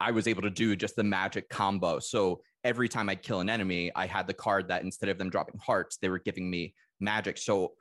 I 0.00 0.10
was 0.10 0.26
able 0.28 0.42
to 0.42 0.50
do 0.50 0.76
just 0.76 0.96
the 0.96 1.04
magic 1.04 1.48
combo. 1.48 1.98
So 2.00 2.42
every 2.64 2.88
time 2.88 3.08
I'd 3.08 3.22
kill 3.22 3.40
an 3.40 3.48
enemy, 3.48 3.90
I 3.94 4.06
had 4.06 4.26
the 4.26 4.34
card 4.34 4.68
that 4.68 4.82
instead 4.82 5.08
of 5.08 5.16
them 5.16 5.30
dropping 5.30 5.58
hearts, 5.58 5.96
they 5.96 6.10
were 6.10 6.18
giving 6.18 6.50
me 6.50 6.74
magic. 7.00 7.38
So 7.38 7.72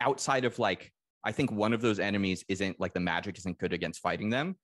outside 0.00 0.44
of 0.44 0.58
like 0.58 0.92
I 1.24 1.32
think 1.32 1.52
one 1.52 1.72
of 1.72 1.80
those 1.80 2.00
enemies 2.00 2.44
isn't 2.48 2.80
like 2.80 2.94
the 2.94 3.00
magic 3.00 3.38
isn't 3.38 3.58
good 3.58 3.72
against 3.72 4.00
fighting 4.00 4.30
them. 4.30 4.56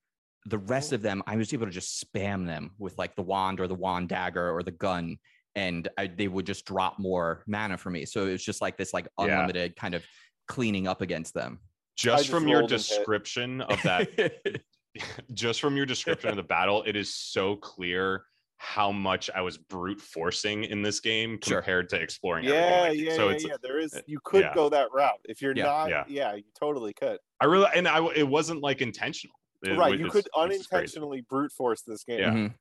The 0.47 0.59
rest 0.59 0.93
of 0.93 1.03
them, 1.03 1.23
I 1.27 1.37
was 1.37 1.53
able 1.53 1.67
to 1.67 1.73
just 1.73 2.05
spam 2.05 2.47
them 2.47 2.73
with 2.79 2.97
like 2.99 3.15
the 3.17 3.23
wand 3.23 3.61
or 3.61 3.69
the 3.69 3.75
wand 3.75 4.09
dagger 4.09 4.51
or 4.51 4.63
the 4.63 4.73
gun, 4.73 5.19
and 5.55 5.89
I, 5.99 6.07
they 6.07 6.29
would 6.29 6.47
just 6.47 6.65
drop 6.67 6.99
more 6.99 7.43
mana 7.47 7.77
for 7.79 7.91
me. 7.91 8.05
So 8.05 8.27
it 8.27 8.33
was 8.33 8.45
just 8.45 8.61
like 8.61 8.77
this 8.77 8.93
like 8.95 9.09
Yeah. 9.19 9.25
unlimited 9.27 9.77
kind 9.77 9.95
of 9.95 10.05
cleaning 10.47 10.87
up 10.87 11.01
against 11.03 11.35
them. 11.35 11.59
just 11.97 12.25
just 12.25 12.31
from 12.31 12.47
your 12.49 12.61
rolled 12.61 12.73
and 12.73 12.81
hit. 12.81 12.89
description 12.97 13.61
of 13.63 13.83
that 13.83 14.09
just 15.35 15.61
from 15.61 15.77
your 15.77 15.87
description 15.87 16.31
of 16.31 16.37
the 16.37 16.43
battle, 16.43 16.83
it 16.87 16.97
is 16.97 17.15
so 17.15 17.57
clear 17.57 18.25
how 18.61 18.91
much 18.91 19.31
I 19.35 19.41
was 19.41 19.57
brute 19.57 20.01
forcing 20.01 20.65
in 20.65 20.83
this 20.83 20.99
game 20.99 21.39
Sure. 21.45 21.59
compared 21.59 21.89
to 21.91 21.97
exploring. 22.01 22.45
Yeah, 22.45 22.91
yeah, 22.91 23.15
so 23.15 23.29
yeah, 23.29 23.35
it's 23.35 23.45
yeah. 23.47 23.55
There 23.63 23.79
is 23.79 23.95
uh, 23.95 24.01
you 24.07 24.19
could 24.25 24.41
yeah. 24.43 24.55
go 24.55 24.69
that 24.71 24.89
route 24.93 25.21
if 25.27 25.41
you're 25.41 25.55
Yeah, 25.57 25.65
not. 25.65 25.91
yeah. 25.91 26.05
Yeah. 26.09 26.35
you 26.35 26.43
totally 26.59 26.93
could. 26.93 27.19
I 27.41 27.45
really 27.45 27.69
and 27.75 27.87
I 27.87 28.05
it 28.17 28.27
wasn't 28.27 28.61
like 28.63 28.81
intentional. 28.81 29.35
It 29.63 29.77
right, 29.77 29.93
was 29.93 30.01
you 30.01 30.07
just- 30.07 30.15
could 30.15 30.29
unintentionally 30.37 31.21
brute 31.29 31.53
force 31.53 31.83
this 31.83 32.03
game. 32.05 32.19
Yeah. 32.21 32.31
Mhm. 32.33 32.55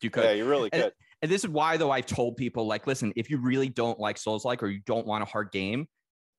You 0.00 0.10
could. 0.10 0.24
Yeah, 0.24 0.32
you 0.32 0.44
really 0.48 0.70
could. 0.70 0.80
And 0.82 0.92
this 1.30 1.44
is 1.44 1.48
why, 1.48 1.76
though, 1.76 1.90
I've 1.90 2.06
told 2.06 2.36
people 2.36 2.66
like, 2.66 2.86
listen, 2.86 3.12
if 3.16 3.30
you 3.30 3.38
really 3.38 3.68
don't 3.68 3.98
like 4.00 4.18
Souls 4.18 4.44
like 4.44 4.62
or 4.62 4.68
you 4.68 4.80
don't 4.86 5.06
want 5.06 5.22
a 5.22 5.26
hard 5.26 5.52
game, 5.52 5.86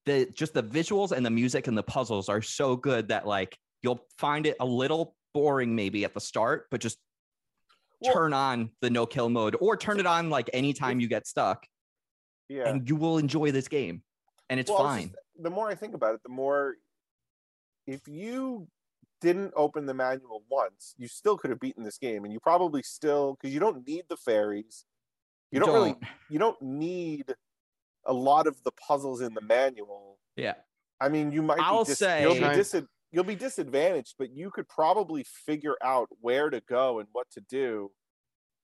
the 0.06 0.26
just 0.34 0.54
the 0.54 0.64
visuals 0.64 1.12
and 1.14 1.26
the 1.26 1.30
music 1.30 1.68
and 1.68 1.78
the 1.78 1.84
puzzles 1.84 2.28
are 2.28 2.42
so 2.42 2.76
good 2.76 3.08
that 3.08 3.26
like 3.26 3.58
you'll 3.82 4.06
find 4.18 4.46
it 4.46 4.58
a 4.60 4.66
little 4.66 5.16
boring 5.34 5.76
maybe 5.76 6.04
at 6.04 6.14
the 6.14 6.20
start, 6.20 6.68
but 6.70 6.82
just 6.82 6.98
Well- 8.02 8.14
turn 8.14 8.34
on 8.34 8.72
the 8.82 8.90
no 8.90 9.06
kill 9.06 9.30
mode 9.30 9.56
or 9.62 9.78
turn 9.78 10.00
it 10.00 10.06
on 10.06 10.30
like 10.30 10.50
anytime 10.54 11.00
you 11.00 11.08
get 11.08 11.26
stuck 11.26 11.66
Yeah. 12.50 12.68
and 12.68 12.88
you 12.90 12.98
will 12.98 13.18
enjoy 13.18 13.52
this 13.52 13.68
game. 13.70 14.04
And 14.50 14.60
it's 14.60 14.70
Well, 14.70 14.80
fine. 14.80 15.04
just- 15.10 15.16
the 15.40 15.50
more 15.50 15.70
I 15.70 15.76
think 15.76 15.96
about 15.96 16.16
it, 16.16 16.22
the 16.24 16.30
more 16.30 16.76
if 17.88 18.06
you 18.08 18.68
didn't 19.24 19.53
open 19.55 19.86
the 19.86 19.93
manual 19.93 20.43
once, 20.49 20.93
you 20.97 21.07
still 21.07 21.38
could 21.38 21.49
have 21.49 21.59
beaten 21.61 21.84
this 21.84 21.97
game, 21.97 22.26
and 22.26 22.34
you 22.34 22.39
probably 22.41 22.84
still 22.84 23.36
because 23.39 23.53
you 23.53 23.59
don't 23.59 23.88
need 23.88 24.03
the 24.09 24.17
fairies. 24.17 24.86
You 25.49 25.59
don't, 25.61 25.74
really 25.74 25.95
you 26.30 26.39
don't 26.39 26.61
need 26.61 27.34
a 28.05 28.13
lot 28.13 28.45
of 28.47 28.61
the 28.63 28.71
puzzles 28.71 29.21
in 29.21 29.34
the 29.34 29.41
manual. 29.41 30.19
Yeah. 30.36 30.55
I 30.99 31.07
mean, 31.09 31.32
you 31.32 31.41
might 31.41 31.59
I'll 31.59 31.86
be 31.86 31.89
dis- 31.91 31.99
say- 31.99 32.21
you'll 32.24 32.34
be 32.49 32.55
dis- 32.55 32.84
you'll 33.11 33.24
be 33.24 33.36
disadvantaged, 33.36 34.15
but 34.19 34.36
you 34.36 34.51
could 34.51 34.67
probably 34.67 35.24
figure 35.24 35.76
out 35.82 36.09
where 36.21 36.49
to 36.49 36.59
go 36.61 36.99
and 36.99 37.07
what 37.13 37.28
to 37.32 37.41
do, 37.41 37.91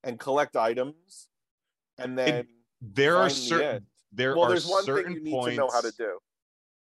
and 0.04 0.20
collect 0.20 0.56
items, 0.56 1.30
and 1.98 2.18
then 2.18 2.48
There 2.82 3.16
are 3.18 3.30
find 3.30 3.32
the 3.32 3.36
certain 3.36 3.76
end. 3.76 3.86
there 4.12 4.36
well, 4.36 4.46
are 4.46 4.50
there's 4.50 4.68
one 4.68 4.84
certain 4.84 5.14
thing 5.14 5.18
you 5.18 5.24
need 5.24 5.32
points, 5.32 5.56
to 5.56 5.62
know 5.62 5.70
how 5.72 5.82
to 5.82 5.92
do. 5.98 6.18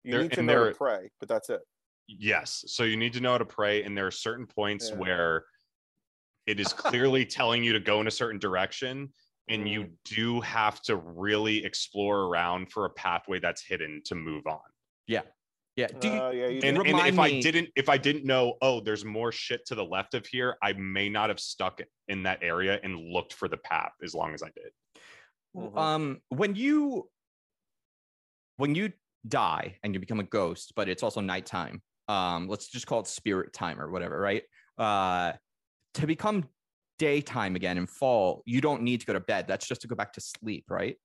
You 0.03 0.11
There- 0.13 0.21
need 0.23 0.31
to 0.33 0.39
and 0.39 0.47
know 0.47 0.63
there- 0.63 0.71
to 0.71 0.77
pray, 0.77 1.11
but 1.19 1.27
that's 1.29 1.49
it. 1.49 1.61
Yes. 2.07 2.63
So 2.67 2.83
you 2.83 2.97
need 2.97 3.13
to 3.13 3.21
know 3.21 3.33
how 3.33 3.37
to 3.37 3.45
pray, 3.45 3.83
and 3.83 3.97
there 3.97 4.07
are 4.07 4.11
certain 4.11 4.47
points 4.47 4.89
Yeah. 4.91 4.97
where 4.97 5.45
it 6.45 6.59
is 6.59 6.71
clearly 6.73 7.25
telling 7.25 7.63
you 7.63 7.73
to 7.73 7.79
go 7.79 7.99
in 8.01 8.07
a 8.07 8.11
certain 8.11 8.39
direction, 8.39 9.11
and 9.49 9.63
Mm. 9.65 9.71
you 9.71 9.97
do 10.05 10.41
have 10.41 10.81
to 10.83 10.95
really 10.95 11.63
explore 11.63 12.23
around 12.23 12.71
for 12.71 12.85
a 12.85 12.89
pathway 12.89 13.39
that's 13.39 13.61
hidden 13.61 14.01
to 14.05 14.15
move 14.15 14.47
on. 14.47 14.59
Yeah. 15.05 15.23
Do 15.99 16.07
you, 16.09 16.17
Uh, 16.19 16.31
yeah, 16.31 16.47
you 16.47 16.57
And, 16.63 16.77
and 16.77 16.77
Remind 16.79 17.07
if 17.09 17.19
I 17.19 17.39
didn't, 17.39 17.69
if 17.75 17.87
I 17.87 17.97
didn't 17.99 18.25
know, 18.25 18.57
oh, 18.63 18.79
there's 18.81 19.05
more 19.05 19.31
shit 19.31 19.63
to 19.67 19.75
the 19.75 19.85
left 19.85 20.15
of 20.15 20.25
here, 20.25 20.57
I 20.63 20.73
may 20.73 21.07
not 21.07 21.29
have 21.29 21.39
stuck 21.39 21.81
in 22.07 22.23
that 22.23 22.41
area 22.41 22.79
and 22.81 22.97
looked 22.97 23.33
for 23.33 23.47
the 23.47 23.57
path 23.57 23.91
as 24.03 24.15
long 24.15 24.33
as 24.33 24.41
I 24.41 24.49
did. 24.49 24.73
Mhm. 25.55 25.77
um 25.77 26.21
when 26.29 26.55
you 26.55 27.09
when 28.57 28.75
you 28.75 28.91
die 29.27 29.77
and 29.81 29.93
you 29.93 29.99
become 29.99 30.19
a 30.19 30.23
ghost 30.23 30.73
but 30.75 30.87
it's 30.89 31.01
also 31.03 31.21
nighttime 31.21 31.81
um 32.07 32.47
let's 32.47 32.67
just 32.67 32.87
call 32.87 32.99
it 32.99 33.07
spirit 33.07 33.53
time 33.53 33.79
or 33.79 33.89
whatever 33.89 34.19
right? 34.19 34.43
Uh 34.77 35.33
to 35.95 36.07
become 36.07 36.45
daytime 36.99 37.55
again 37.55 37.77
in 37.77 37.85
fall 37.87 38.41
you 38.45 38.61
don't 38.61 38.81
need 38.81 38.99
to 38.99 39.05
go 39.05 39.13
to 39.13 39.19
bed. 39.19 39.47
That's 39.47 39.67
just 39.67 39.81
to 39.81 39.87
go 39.87 39.95
back 39.95 40.13
to 40.13 40.21
sleep 40.21 40.65
right? 40.69 40.95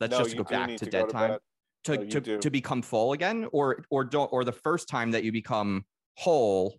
That's 0.00 0.12
No, 0.12 0.18
just 0.18 0.30
to 0.32 0.36
go 0.36 0.44
back 0.44 0.68
need 0.68 0.78
to 0.78 0.86
go 0.86 1.06
to 1.06 1.40
No, 1.88 2.04
to, 2.04 2.20
do. 2.20 2.38
to 2.38 2.50
become 2.50 2.82
full 2.82 3.12
again 3.12 3.46
or 3.52 3.84
or 3.90 4.04
don't 4.04 4.32
or 4.32 4.44
the 4.44 4.52
first 4.52 4.88
time 4.88 5.12
that 5.12 5.22
you 5.24 5.32
become 5.32 5.84
whole 6.16 6.78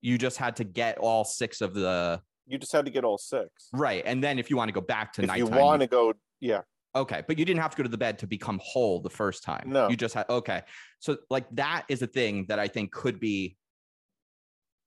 you 0.00 0.18
just 0.18 0.36
had 0.36 0.54
to 0.56 0.64
get 0.64 0.98
all 0.98 1.24
six 1.24 1.60
of 1.60 1.74
the 1.74 2.20
You 2.46 2.58
just 2.58 2.72
had 2.72 2.84
to 2.84 2.90
get 2.92 3.04
all 3.04 3.18
six. 3.18 3.68
right 3.72 4.02
and 4.06 4.22
then 4.22 4.38
if 4.38 4.50
you 4.50 4.56
want 4.56 4.68
to 4.68 4.72
go 4.72 4.80
back 4.80 5.12
to 5.14 5.22
if 5.22 5.28
nighttime 5.28 5.46
you 5.46 5.60
want 5.60 5.80
to 5.82 5.88
go, 5.88 6.12
yeah, 6.40 6.60
Okay, 6.96 7.22
but 7.28 7.38
you 7.38 7.44
didn't 7.44 7.60
have 7.60 7.70
to 7.72 7.76
go 7.76 7.82
to 7.82 7.88
the 7.88 7.98
bed 7.98 8.18
to 8.20 8.26
become 8.26 8.58
whole 8.62 9.00
the 9.00 9.10
first 9.10 9.44
time. 9.44 9.64
No. 9.66 9.88
you 9.88 9.96
just 9.96 10.14
had 10.14 10.28
okay. 10.30 10.62
So 10.98 11.18
like 11.30 11.46
that 11.52 11.84
is 11.88 12.00
a 12.02 12.06
thing 12.06 12.46
that 12.48 12.58
I 12.58 12.68
think 12.68 12.90
could 12.90 13.20
be 13.20 13.56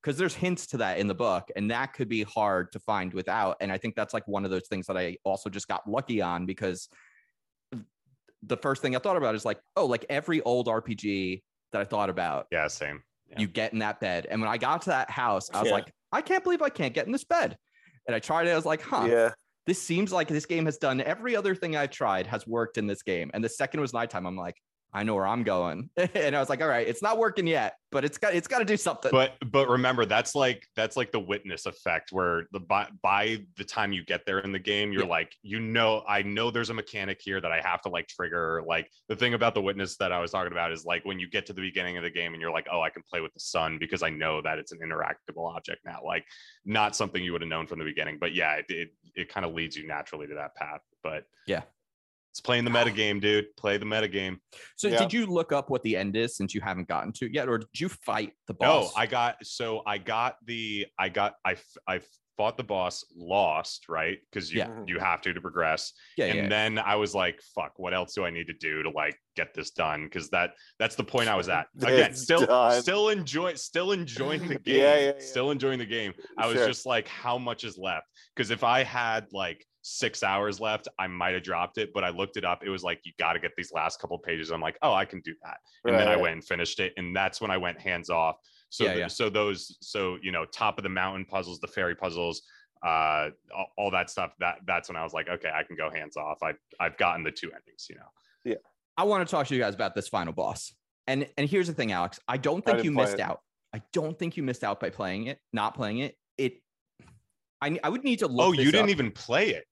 because 0.01 0.18
there's 0.18 0.34
hints 0.34 0.66
to 0.68 0.78
that 0.78 0.97
in 0.97 1.07
the 1.07 1.14
book, 1.16 1.49
and 1.55 1.70
that 1.72 1.93
could 1.93 2.10
be 2.10 2.24
hard 2.24 2.72
to 2.72 2.80
find 2.80 3.14
without. 3.14 3.57
And 3.62 3.72
I 3.72 3.78
think 3.78 3.95
that's 3.95 4.14
like 4.14 4.28
one 4.28 4.43
of 4.45 4.51
those 4.51 4.68
things 4.68 4.88
that 4.88 4.97
I 4.97 5.18
also 5.24 5.49
just 5.49 5.68
got 5.68 5.88
lucky 5.89 6.22
on 6.22 6.45
because 6.45 6.89
the 8.43 8.57
first 8.57 8.82
thing 8.82 8.95
I 8.95 8.99
thought 8.99 9.18
about 9.18 9.36
is 9.36 9.43
like, 9.45 9.60
oh, 9.76 9.86
like 9.86 10.05
every 10.10 10.41
old 10.41 10.68
RPG 10.68 11.43
that 11.74 11.82
I 11.82 11.84
thought 11.86 12.10
about, 12.10 12.47
Yeah, 12.51 12.68
same. 12.68 13.03
Yeah. 13.30 13.39
You 13.41 13.47
get 13.47 13.74
in 13.74 13.80
that 13.80 13.99
bed. 13.99 14.26
And 14.32 14.39
when 14.41 14.49
I 14.49 14.57
got 14.57 14.82
to 14.84 14.89
that 14.91 15.12
house, 15.12 15.51
I 15.53 15.60
was 15.60 15.68
Yeah. 15.68 15.74
like, 15.76 15.91
I 16.12 16.22
can't 16.22 16.43
believe 16.43 16.62
I 16.62 16.70
can't 16.70 16.93
get 16.93 17.05
in 17.05 17.12
this 17.12 17.26
bed. 17.26 17.57
And 18.07 18.16
I 18.16 18.20
tried 18.20 18.47
it. 18.47 18.51
I 18.51 18.55
was 18.55 18.66
like, 18.66 18.82
huh, 18.82 19.05
Yeah. 19.10 19.32
This 19.66 19.82
seems 19.82 20.12
like 20.12 20.28
this 20.28 20.45
game 20.45 20.66
has 20.66 20.78
done 20.78 21.01
every 21.01 21.36
other 21.36 21.53
thing 21.55 21.76
I've 21.76 21.91
tried 21.91 22.28
has 22.28 22.47
worked 22.47 22.78
in 22.78 22.88
this 22.88 23.03
game. 23.03 23.30
And 23.34 23.43
the 23.43 23.49
second 23.49 23.82
was 23.82 23.93
nighttime, 23.93 24.26
I'm 24.26 24.36
like, 24.36 24.55
I 24.93 25.03
know 25.03 25.13
where 25.15 25.27
I'm 25.27 25.43
going. 25.43 25.89
and 26.15 26.35
I 26.35 26.39
was 26.39 26.49
like, 26.49 26.61
all 26.61 26.67
right, 26.67 26.87
it's 26.87 27.01
not 27.03 27.17
working 27.17 27.45
yet, 27.45 27.75
but 27.91 28.03
it's 28.03 28.17
got 28.17 28.33
it's 28.33 28.47
got 28.47 28.59
to 28.59 28.65
do 28.65 28.75
something. 28.77 29.11
but 29.11 29.33
but 29.51 29.67
remember 29.69 30.05
that's 30.05 30.33
like 30.35 30.65
that's 30.75 30.97
like 30.97 31.11
the 31.11 31.19
witness 31.19 31.65
effect 31.67 32.11
where 32.11 32.47
the 32.51 32.59
by, 32.59 32.87
by 33.03 33.37
the 33.57 33.63
time 33.63 33.91
you 33.93 34.03
get 34.03 34.25
there 34.25 34.39
in 34.39 34.51
the 34.51 34.59
game 34.59 34.91
you're 34.91 35.03
Yeah. 35.03 35.09
like 35.09 35.35
you 35.43 35.59
know 35.59 36.03
i 36.07 36.21
know 36.21 36.49
there's 36.51 36.69
a 36.69 36.73
mechanic 36.73 37.19
here 37.23 37.39
that 37.41 37.51
i 37.51 37.61
have 37.61 37.81
to 37.83 37.89
like 37.89 38.07
trigger 38.07 38.63
like 38.67 38.89
the 39.07 39.15
thing 39.15 39.33
about 39.33 39.53
the 39.55 39.61
witness 39.61 39.95
that 39.97 40.11
i 40.11 40.19
was 40.19 40.31
talking 40.31 40.51
about 40.51 40.71
is 40.71 40.85
like 40.85 41.03
when 41.05 41.19
you 41.19 41.27
get 41.29 41.45
to 41.47 41.53
the 41.53 41.61
beginning 41.61 41.97
of 41.97 42.03
the 42.03 42.09
game 42.09 42.33
and 42.33 42.41
you're 42.41 42.51
like 42.51 42.67
oh 42.71 42.81
i 42.81 42.89
can 42.89 43.01
play 43.09 43.21
with 43.21 43.33
the 43.33 43.39
sun 43.39 43.77
because 43.79 44.03
i 44.03 44.09
know 44.09 44.41
that 44.41 44.59
it's 44.59 44.71
an 44.71 44.79
interactable 44.83 45.53
object 45.55 45.81
now 45.85 45.99
like 46.05 46.25
not 46.65 46.95
something 46.95 47.23
you 47.23 47.31
would 47.31 47.41
have 47.41 47.49
known 47.49 47.65
from 47.67 47.79
the 47.79 47.85
beginning 47.85 48.17
but 48.19 48.33
yeah 48.35 48.55
it 48.55 48.65
it, 48.69 48.89
it 49.15 49.29
kind 49.33 49.45
of 49.45 49.53
leads 49.53 49.75
you 49.75 49.87
naturally 49.87 50.27
to 50.27 50.35
that 50.35 50.53
path 50.55 50.81
but 51.03 51.23
Yeah. 51.47 51.61
It's 52.39 52.45
playing 52.45 52.63
the 52.63 52.69
meta 52.71 52.89
game 52.91 53.19
dude 53.19 53.45
play 53.57 53.77
the 53.77 53.85
meta 53.85 54.07
game 54.07 54.39
so 54.77 54.87
Yeah. 54.87 54.99
did 54.99 55.11
you 55.13 55.25
look 55.25 55.51
up 55.51 55.69
what 55.69 55.83
the 55.83 55.95
end 55.97 56.15
is 56.15 56.37
since 56.37 56.55
you 56.55 56.61
haven't 56.61 56.87
gotten 56.87 57.11
to 57.13 57.25
it 57.25 57.33
yet, 57.33 57.49
or 57.49 57.57
did 57.57 57.67
you 57.79 57.89
fight 57.89 58.31
the 58.47 58.53
No, 58.61 58.81
boss? 58.81 58.93
I 58.95 59.05
got 59.07 59.45
so 59.45 59.81
I 59.85 59.97
got 59.97 60.35
the 60.45 60.87
I 60.97 61.09
got 61.09 61.35
I 61.45 61.57
I 61.87 61.99
fought 62.37 62.55
the 62.55 62.63
boss, 62.63 63.03
lost, 63.17 63.89
right? 63.89 64.17
Because 64.31 64.49
you 64.53 64.59
Yeah. 64.59 64.69
You 64.87 64.97
have 64.99 65.19
to 65.23 65.33
to 65.33 65.41
progress. 65.41 65.91
yeah, 66.15 66.27
and 66.27 66.37
yeah. 66.37 66.47
then 66.47 66.79
I 66.79 66.95
was 66.95 67.13
like, 67.13 67.41
fuck, 67.53 67.73
what 67.77 67.93
else 67.93 68.13
do 68.13 68.23
I 68.23 68.29
need 68.29 68.47
to 68.47 68.53
do 68.53 68.81
to 68.83 68.89
like 68.91 69.17
get 69.35 69.53
this 69.53 69.71
done? 69.71 70.05
Because 70.05 70.29
that 70.29 70.51
that's 70.79 70.95
the 70.95 71.03
point 71.03 71.27
I 71.27 71.35
was 71.35 71.49
at. 71.49 71.67
Again, 71.81 72.11
It's 72.11 72.21
still 72.21 72.45
done. 72.45 72.81
still 72.81 73.09
enjoy 73.09 73.55
still 73.55 73.91
enjoying 73.91 74.47
the 74.47 74.55
game. 74.59 74.75
Yeah, 74.81 74.95
yeah, 74.97 75.05
yeah. 75.07 75.19
Still 75.19 75.51
enjoying 75.51 75.79
the 75.79 75.85
game. 75.85 76.13
I 76.37 76.47
was 76.47 76.55
Sure. 76.55 76.67
just 76.67 76.85
like, 76.85 77.09
how 77.09 77.37
much 77.37 77.65
is 77.65 77.77
left? 77.77 78.05
Because 78.35 78.51
if 78.51 78.63
I 78.63 78.83
had 78.83 79.27
like 79.33 79.65
six 79.82 80.23
hours 80.23 80.59
left, 80.59 80.88
I 80.97 81.07
might 81.07 81.34
have 81.34 81.43
dropped 81.43 81.77
it. 81.77 81.91
But 81.93 82.03
I 82.03 82.09
looked 82.09 82.38
it 82.38 82.45
up. 82.45 82.63
It 82.63 82.69
was 82.69 82.84
like 82.84 83.01
you 83.03 83.11
got 83.19 83.34
to 83.34 83.39
get 83.39 83.51
these 83.55 83.71
last 83.71 83.99
couple 83.99 84.17
pages. 84.17 84.51
I'm 84.51 84.61
like, 84.61 84.77
oh, 84.82 84.93
I 84.93 85.05
can 85.05 85.21
do 85.21 85.34
that 85.43 85.57
and 85.86 85.95
then 85.95 86.07
I 86.07 86.15
went 86.15 86.34
and 86.34 86.43
finished 86.43 86.80
it, 86.80 86.93
and 86.97 87.15
that's 87.15 87.41
when 87.41 87.51
I 87.51 87.57
went 87.57 87.80
hands 87.80 88.09
off. 88.09 88.38
So, 88.69 88.84
Yeah, 88.84 88.89
th- 88.91 88.99
yeah. 88.99 89.07
so 89.07 89.30
those, 89.30 89.77
so 89.82 90.17
you 90.21 90.32
know, 90.32 90.45
top 90.45 90.77
of 90.77 90.84
the 90.84 90.89
mountain 90.89 91.25
puzzles, 91.25 91.59
the 91.59 91.67
fairy 91.67 91.95
puzzles, 91.95 92.43
uh, 92.86 93.30
all, 93.55 93.67
all 93.77 93.91
that 93.91 94.09
stuff. 94.09 94.34
That 94.39 94.59
that's 94.65 94.89
when 94.89 94.95
I 94.95 95.03
was 95.03 95.13
like, 95.13 95.27
okay, 95.27 95.49
I 95.53 95.63
can 95.63 95.75
go 95.75 95.89
hands 95.89 96.17
off. 96.17 96.38
I 96.43 96.53
I've 96.80 96.97
gotten 96.97 97.23
the 97.23 97.32
two 97.32 97.47
endings, 97.47 97.88
you 97.89 97.95
know. 97.95 98.09
Yeah. 98.45 98.55
I 98.97 99.03
want 99.03 99.27
to 99.27 99.32
talk 99.32 99.47
to 99.47 99.55
you 99.55 99.61
guys 99.61 99.75
about 99.75 99.95
this 99.95 100.07
final 100.07 100.34
boss. 100.34 100.73
And 101.07 101.27
and 101.38 101.49
here's 101.49 101.67
the 101.67 101.73
thing, 101.73 101.91
Alex. 101.91 102.19
I 102.27 102.38
don't 102.38 102.67
I 102.67 102.73
think 102.73 102.84
you 102.84 102.91
missed 102.91 103.15
it. 103.15 103.19
out. 103.21 103.41
I 103.73 103.82
don't 103.93 104.17
think 104.17 104.38
you 104.38 104.43
missed 104.43 104.63
out 104.63 104.80
by 104.80 104.89
playing 104.89 105.27
it, 105.27 105.39
not 105.53 105.73
playing 105.75 105.99
it. 105.99 106.15
It. 106.38 106.61
I, 107.62 107.70
ne- 107.70 107.80
I 107.84 107.89
would 107.89 108.03
need 108.03 108.20
to 108.20 108.28
look. 108.28 108.47
Oh, 108.47 108.51
you 108.53 108.72
didn't 108.72 108.86
up. 108.86 108.89
even 108.89 109.12
play 109.12 109.49
it. 109.49 109.66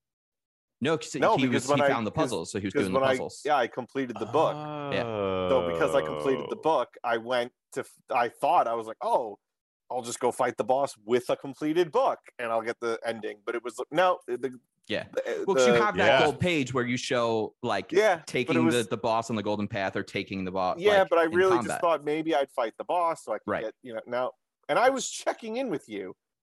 No, 0.79 0.95
because 0.97 1.15
No, 1.15 1.37
he 1.37 1.47
because 1.47 1.63
was 1.63 1.69
when 1.69 1.79
he 1.79 1.85
I- 1.85 1.89
found 1.89 2.05
the 2.05 2.11
because- 2.11 2.25
puzzles, 2.25 2.51
so 2.51 2.59
he 2.59 2.65
was 2.67 2.73
doing 2.73 2.91
the 2.93 2.99
when 2.99 3.03
I 3.09 3.13
puzzles. 3.13 3.41
yeah, 3.45 3.55
I 3.55 3.67
completed 3.67 4.15
the 4.19 4.25
book. 4.27 4.55
Yeah. 4.93 5.03
So 5.49 5.69
because 5.71 5.95
I 5.95 6.01
completed 6.01 6.45
the 6.49 6.57
Oh. 6.57 6.61
book, 6.61 6.89
I 7.03 7.17
went 7.17 7.51
to. 7.73 7.83
I 8.13 8.29
thought 8.29 8.67
I 8.67 8.73
was 8.75 8.85
like, 8.87 8.97
oh, 9.01 9.39
I'll 9.89 10.01
just 10.03 10.19
go 10.19 10.31
fight 10.31 10.55
the 10.57 10.63
boss 10.65 10.95
with 11.05 11.29
a 11.29 11.35
completed 11.37 11.91
book, 11.91 12.19
and 12.37 12.51
I'll 12.51 12.61
get 12.61 12.79
the 12.79 12.99
ending. 13.05 13.37
But 13.45 13.55
it 13.55 13.63
was 13.63 13.79
no, 13.89 14.19
the 14.27 14.59
Yeah. 14.87 15.05
the- 15.13 15.27
eh, 15.27 15.43
Well, 15.47 15.55
'cause 15.55 15.65
you 15.67 15.73
have 15.73 15.95
that 15.97 16.19
yeah. 16.19 16.25
gold 16.25 16.39
page 16.39 16.73
where 16.73 16.85
you 16.85 16.95
show 16.97 17.55
like 17.63 17.91
yeah, 17.91 18.21
taking 18.27 18.63
was- 18.65 18.75
the, 18.75 18.83
the 18.83 18.97
boss 18.97 19.29
on 19.31 19.35
the 19.35 19.43
golden 19.43 19.67
path 19.67 19.95
or 19.95 20.03
taking 20.03 20.43
the 20.45 20.51
boss. 20.51 20.77
yeah, 20.79 20.99
like, 20.99 21.09
but 21.09 21.17
I 21.19 21.23
really 21.23 21.57
just 21.63 21.79
thought 21.81 22.03
maybe 22.03 22.35
I'd 22.35 22.51
fight 22.51 22.73
the 22.77 22.83
boss 22.83 23.23
so 23.23 23.31
I 23.33 23.37
could 23.39 23.49
Right. 23.51 23.63
get 23.63 23.73
you 23.81 23.93
know 23.95 24.01
now. 24.05 24.31
And 24.69 24.77
I 24.77 24.89
was 24.89 25.09
checking 25.09 25.55
in 25.57 25.69
with 25.69 25.87
you. 25.89 26.15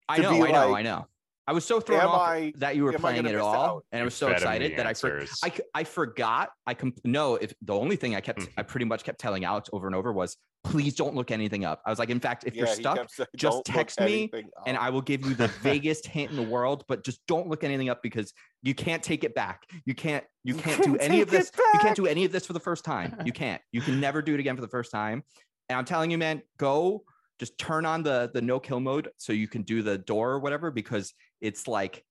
I 0.09 0.19
know, 0.19 0.31
I 0.31 0.51
know, 0.51 0.71
like, 0.71 0.81
I 0.81 0.83
know. 0.83 1.07
I 1.49 1.53
was 1.53 1.65
so 1.65 1.81
thrown 1.81 2.01
am 2.03 2.09
off 2.09 2.21
I- 2.29 2.53
that 2.57 2.77
you 2.77 2.85
were 2.85 2.93
playing 2.93 3.25
it 3.25 3.35
at 3.35 3.41
all, 3.41 3.55
out? 3.55 3.85
and 3.91 4.03
I 4.03 4.05
was 4.05 4.13
so 4.15 4.27
fed 4.27 4.37
him 4.37 4.41
the 4.43 4.45
excited 4.49 4.77
that 4.79 4.87
I 4.87 4.93
for, 4.93 5.21
answers. 5.21 5.41
I, 5.43 5.49
c- 5.49 5.63
I 5.75 5.85
forgot. 5.85 6.51
I 6.67 6.75
com- 6.75 6.93
no, 7.05 7.37
if 7.37 7.55
the 7.63 7.73
only 7.73 7.97
thing 7.97 8.15
I 8.15 8.21
kept, 8.21 8.41
Mhm. 8.41 8.49
I 8.59 8.63
pretty 8.65 8.85
much 8.85 9.03
kept 9.03 9.19
telling 9.19 9.47
Alex 9.47 9.71
over 9.73 9.87
and 9.87 9.97
over 9.97 10.13
was, 10.13 10.37
please 10.63 10.95
don't 10.95 11.15
look 11.15 11.31
anything 11.31 11.65
up. 11.65 11.81
I 11.87 11.91
was 11.91 11.99
like, 11.99 12.11
in 12.11 12.21
fact, 12.21 12.45
if 12.47 12.55
yeah, 12.55 12.65
you're 12.67 12.75
stuck, 12.75 13.09
saying, 13.11 13.29
just 13.35 13.65
text 13.65 13.99
me 13.99 14.31
and. 14.67 14.77
I 14.77 14.91
will 14.91 15.01
give 15.01 15.25
you 15.25 15.35
the 15.35 15.49
vaguest 15.63 16.05
hint 16.07 16.31
in 16.31 16.37
the 16.37 16.43
world, 16.43 16.85
but 16.87 17.03
just 17.03 17.27
don't 17.27 17.49
look 17.49 17.65
anything 17.65 17.89
up 17.89 18.03
because 18.03 18.35
you 18.63 18.75
can't 18.75 19.03
take 19.03 19.25
it 19.25 19.35
back. 19.35 19.63
You 19.87 19.95
can't, 19.95 20.25
you 20.45 20.55
You 20.55 20.61
can't 20.61 20.85
do 20.85 20.97
any 20.99 21.23
of 21.23 21.31
this. 21.31 21.49
it 21.49 21.55
You 21.73 21.81
can't 21.81 21.97
do 21.97 22.07
any 22.07 22.27
of 22.27 22.33
this 22.33 22.45
for 22.45 22.53
the 22.53 22.61
first 22.61 22.85
time. 22.85 23.17
You 23.25 23.33
can't. 23.43 23.63
You 23.73 23.81
can 23.81 24.01
never 24.01 24.21
do 24.21 24.35
it 24.35 24.41
again 24.41 24.55
for 24.55 24.61
the 24.63 24.69
first 24.69 24.91
time. 24.91 25.25
And 25.71 25.79
I'm 25.79 25.87
telling 25.87 26.11
you, 26.11 26.19
man, 26.19 26.43
go 26.59 27.05
just 27.41 27.57
turn 27.57 27.87
on 27.87 28.03
the 28.03 28.29
the 28.35 28.43
no 28.43 28.59
kill 28.59 28.81
mode 28.81 29.11
so 29.17 29.33
you 29.33 29.47
can 29.47 29.63
do 29.63 29.81
the 29.81 29.97
door 29.97 30.33
or 30.33 30.39
whatever 30.41 30.73
because 30.73 31.15
it's 31.41 31.69
like 31.69 32.05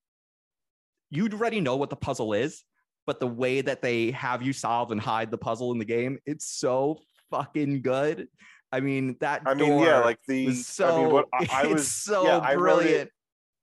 you 1.10 1.28
already 1.28 1.60
know 1.60 1.76
what 1.76 1.90
the 1.90 1.96
puzzle 1.96 2.32
is, 2.32 2.64
but 3.06 3.20
the 3.20 3.26
way 3.26 3.60
that 3.60 3.80
they 3.82 4.10
have 4.10 4.42
you 4.42 4.52
solve 4.52 4.90
and 4.92 5.00
hide 5.00 5.30
the 5.30 5.38
puzzle 5.38 5.72
in 5.72 5.78
the 5.78 5.84
game, 5.84 6.18
it's 6.26 6.46
so 6.46 6.98
fucking 7.30 7.82
good. 7.82 8.28
I 8.70 8.80
mean, 8.80 9.16
that 9.20 9.42
I 9.46 9.54
mean, 9.54 9.78
yeah, 9.78 10.00
like 10.00 10.18
the. 10.28 10.52
so 10.52 10.86
I 10.88 11.02
mean, 11.02 11.12
what 11.12 11.26
I, 11.32 11.48
I 11.50 11.62
it's 11.64 11.72
was 11.72 11.90
so 11.90 12.24
yeah, 12.24 12.38
I 12.38 12.52
it- 12.52 12.58
brilliant. 12.58 13.10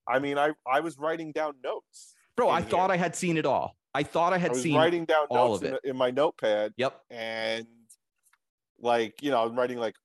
I 0.07 0.19
mean, 0.19 0.37
I 0.37 0.51
I 0.71 0.79
was 0.81 0.97
writing 0.97 1.31
down 1.31 1.53
notes. 1.63 2.15
Bro, 2.35 2.49
I 2.49 2.61
thought. 2.61 2.91
I 2.91 2.97
had 2.97 3.15
seen 3.15 3.37
it 3.37 3.45
all. 3.45 3.75
I 3.93 4.03
thought 4.03 4.33
I 4.33 4.35
I 4.35 4.39
had 4.39 4.51
was 4.51 4.61
seen 4.61 4.75
writing 4.75 5.05
down 5.05 5.25
all 5.29 5.49
notes 5.51 5.63
of 5.63 5.79
in, 5.83 5.91
in 5.91 5.95
my 5.97 6.11
notepad, 6.11 6.73
Yep. 6.77 6.99
and 7.09 7.65
like 8.79 9.21
you 9.23 9.31
know, 9.31 9.43
I'm 9.45 9.55
writing 9.55 9.77
like 9.77 9.95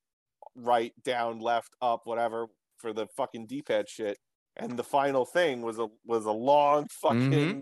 right, 0.55 0.93
down, 1.03 1.39
left, 1.39 1.75
up, 1.81 2.01
whatever 2.05 2.47
for 2.77 2.93
the 2.93 3.07
fucking 3.17 3.45
D-pad 3.47 3.87
shit. 3.89 4.17
And 4.57 4.77
the 4.77 4.83
final 4.83 5.25
thing 5.25 5.61
was 5.61 5.79
a 5.79 5.87
was 6.05 6.25
a 6.25 6.31
long 6.31 6.87
fucking 7.01 7.31
Mhm. 7.31 7.61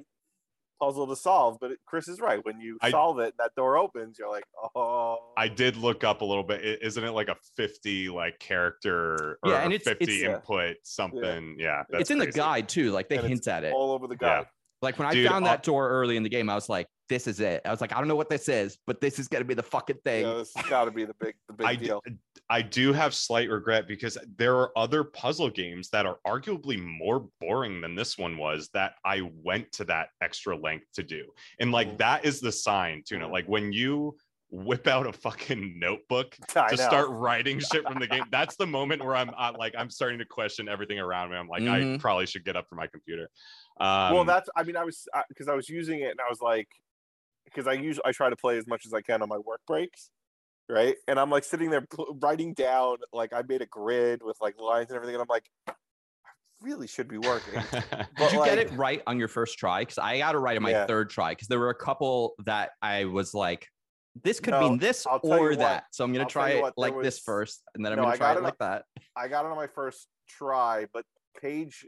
puzzle 0.81 1.07
to 1.07 1.15
solve. 1.15 1.57
But 1.61 1.71
it, 1.71 1.79
Chris 1.85 2.07
is 2.07 2.19
right. 2.19 2.43
When 2.43 2.59
you 2.59 2.77
I- 2.81 2.89
solve 2.91 3.19
it, 3.19 3.25
and 3.25 3.33
that 3.37 3.51
door 3.55 3.77
opens. 3.77 4.17
You're 4.17 4.29
like, 4.29 4.43
oh. 4.75 5.33
I 5.37 5.47
did 5.47 5.75
look 5.77 6.03
up 6.03 6.21
a 6.21 6.25
little 6.25 6.43
bit. 6.43 6.61
I- 6.61 6.83
Isn't 6.85 7.03
it 7.03 7.11
like 7.11 7.27
a 7.27 7.35
50 7.55 8.09
like 8.09 8.39
character 8.39 9.37
or 9.43 9.51
Yeah, 9.51 9.63
and 9.63 9.73
it's- 9.73 9.87
50 9.87 10.03
it's- 10.05 10.21
Yeah. 10.21 10.35
input 10.35 10.77
something? 10.83 11.55
Yeah. 11.59 11.83
that's 11.89 12.01
it's 12.01 12.11
in 12.11 12.17
the 12.17 12.31
guide 12.31 12.67
too. 12.69 12.91
Like 12.91 13.07
they 13.09 13.17
And 13.17 13.27
hint 13.27 13.47
at 13.47 13.63
it. 13.63 13.71
all 13.73 13.91
over 13.91 14.07
the 14.07 14.17
Yeah. 14.19 14.43
guide. 14.43 14.47
Like 14.81 14.97
when 14.97 15.07
I 15.07 15.11
Dude, 15.13 15.27
found 15.29 15.45
that 15.45 15.63
door 15.63 15.89
early 15.89 16.15
in 16.15 16.23
the 16.23 16.29
game, 16.29 16.49
I 16.49 16.55
was 16.55 16.69
like, 16.69 16.87
this 17.09 17.27
is 17.27 17.39
it. 17.39 17.61
I 17.65 17.71
was 17.71 17.81
like, 17.81 17.91
I 17.93 17.97
don't 17.97 18.07
know 18.07 18.15
what 18.15 18.29
this 18.29 18.47
is, 18.47 18.77
but 18.87 19.01
this 19.01 19.19
is 19.19 19.27
gonna 19.27 19.43
be 19.43 19.53
the 19.53 19.63
fucking 19.63 19.97
thing. 20.05 20.25
Yeah, 20.25 20.35
this 20.35 20.51
has 20.55 20.65
got 20.67 20.85
to 20.85 20.91
be 20.91 21.03
the 21.05 21.15
big 21.19 21.35
the 21.47 21.53
big 21.53 21.67
I 21.67 21.75
d- 21.75 21.85
deal. 21.87 22.01
I 22.49 22.61
do 22.61 22.93
have 22.93 23.13
slight 23.13 23.49
regret 23.49 23.87
because 23.87 24.17
there 24.37 24.55
are 24.57 24.71
other 24.77 25.03
puzzle 25.03 25.49
games 25.49 25.89
that 25.89 26.05
are 26.05 26.19
arguably 26.25 26.79
more 26.81 27.27
boring 27.41 27.81
than 27.81 27.95
this 27.95 28.17
one 28.17 28.37
was 28.37 28.69
that 28.73 28.93
I 29.03 29.29
went 29.43 29.71
to 29.73 29.83
that 29.85 30.09
extra 30.21 30.55
length 30.55 30.85
to 30.93 31.03
do. 31.03 31.25
And 31.59 31.71
like 31.71 31.89
Mhm. 31.89 31.97
that 31.97 32.25
is 32.25 32.39
the 32.39 32.51
sign, 32.51 33.03
Tuna. 33.05 33.27
Mhm. 33.27 33.31
Like 33.31 33.45
when 33.47 33.73
you 33.73 34.17
whip 34.51 34.87
out 34.87 35.05
a 35.05 35.13
fucking 35.13 35.77
notebook 35.77 36.35
I 36.55 36.69
to 36.69 36.75
know. 36.75 36.87
start 36.87 37.09
writing 37.09 37.59
shit 37.71 37.83
from 37.85 37.99
the 37.99 38.07
game, 38.07 38.23
that's 38.31 38.55
the 38.55 38.65
moment 38.65 39.03
where 39.03 39.15
I'm 39.15 39.29
uh, 39.37 39.53
like 39.57 39.73
I'm 39.77 39.89
starting 39.91 40.17
to 40.19 40.25
question 40.25 40.67
everything 40.69 40.99
around 40.99 41.31
me. 41.31 41.37
I'm 41.37 41.47
like 41.47 41.63
I 41.63 41.81
Mhm. 41.81 41.99
probably 41.99 42.25
should 42.27 42.45
get 42.45 42.55
up 42.55 42.67
from 42.69 42.77
my 42.77 42.87
computer. 42.87 43.29
Um, 43.79 44.13
well, 44.13 44.25
that's 44.25 44.49
I 44.55 44.63
mean, 44.63 44.75
I 44.75 44.83
was 44.83 45.07
because 45.29 45.47
I 45.47 45.55
was 45.55 45.69
using 45.69 46.01
it 46.01 46.11
and 46.11 46.19
I 46.19 46.29
was 46.29 46.41
like, 46.41 46.67
because 47.45 47.67
I 47.67 47.73
usually 47.73 48.03
I 48.05 48.11
try 48.11 48.29
to 48.29 48.35
play 48.35 48.57
as 48.57 48.67
much 48.67 48.85
as 48.85 48.93
I 48.93 49.01
can 49.01 49.21
on 49.21 49.29
my 49.29 49.37
work 49.37 49.61
breaks, 49.67 50.09
right? 50.67 50.95
And 51.07 51.19
I'm 51.19 51.29
like 51.29 51.43
sitting 51.43 51.69
there 51.69 51.85
writing 52.21 52.53
down 52.53 52.97
like 53.13 53.33
I 53.33 53.43
made 53.47 53.61
a 53.61 53.65
grid 53.65 54.21
with 54.23 54.37
like 54.41 54.59
lines 54.59 54.89
and 54.89 54.95
everything, 54.95 55.15
and 55.15 55.21
I'm 55.21 55.27
like, 55.29 55.49
I 55.67 55.73
really 56.61 56.87
should 56.87 57.07
be 57.07 57.17
working. 57.17 57.53
Did 58.17 58.31
you 58.31 58.43
get 58.43 58.57
it 58.57 58.71
right 58.73 59.01
on 59.07 59.17
your 59.17 59.27
first 59.27 59.57
try? 59.57 59.81
Because 59.81 59.97
I 59.97 60.17
got 60.17 60.35
it 60.35 60.39
right 60.39 60.57
on 60.57 60.63
my 60.63 60.71
Yeah. 60.71 60.85
third 60.87 61.09
try. 61.09 61.31
Because 61.31 61.47
there 61.47 61.59
were 61.59 61.69
a 61.69 61.75
couple 61.75 62.35
that 62.45 62.71
I 62.81 63.05
was 63.05 63.33
like, 63.33 63.67
this 64.23 64.39
could 64.39 64.53
No, 64.53 64.59
mean 64.59 64.77
this 64.79 65.05
I'll 65.07 65.19
tell 65.19 65.37
you 65.39 65.45
or 65.45 65.55
that. 65.57 65.83
So 65.91 66.03
I'm 66.03 66.11
gonna 66.11 66.23
I'll 66.25 66.29
try 66.29 66.51
it 66.51 66.61
what, 66.61 66.77
like 66.77 67.01
this 67.01 67.19
first, 67.19 67.61
and 67.75 67.85
then 67.85 67.93
I'm 67.93 67.99
No, 67.99 68.05
gonna 68.05 68.17
try 68.17 68.33
it 68.33 68.37
it 68.37 68.43
like 68.43 68.57
that. 68.59 68.83
I 69.15 69.27
got 69.27 69.45
it 69.45 69.51
on 69.51 69.55
my 69.55 69.67
first 69.67 70.07
try, 70.27 70.87
but 70.91 71.05
page 71.39 71.85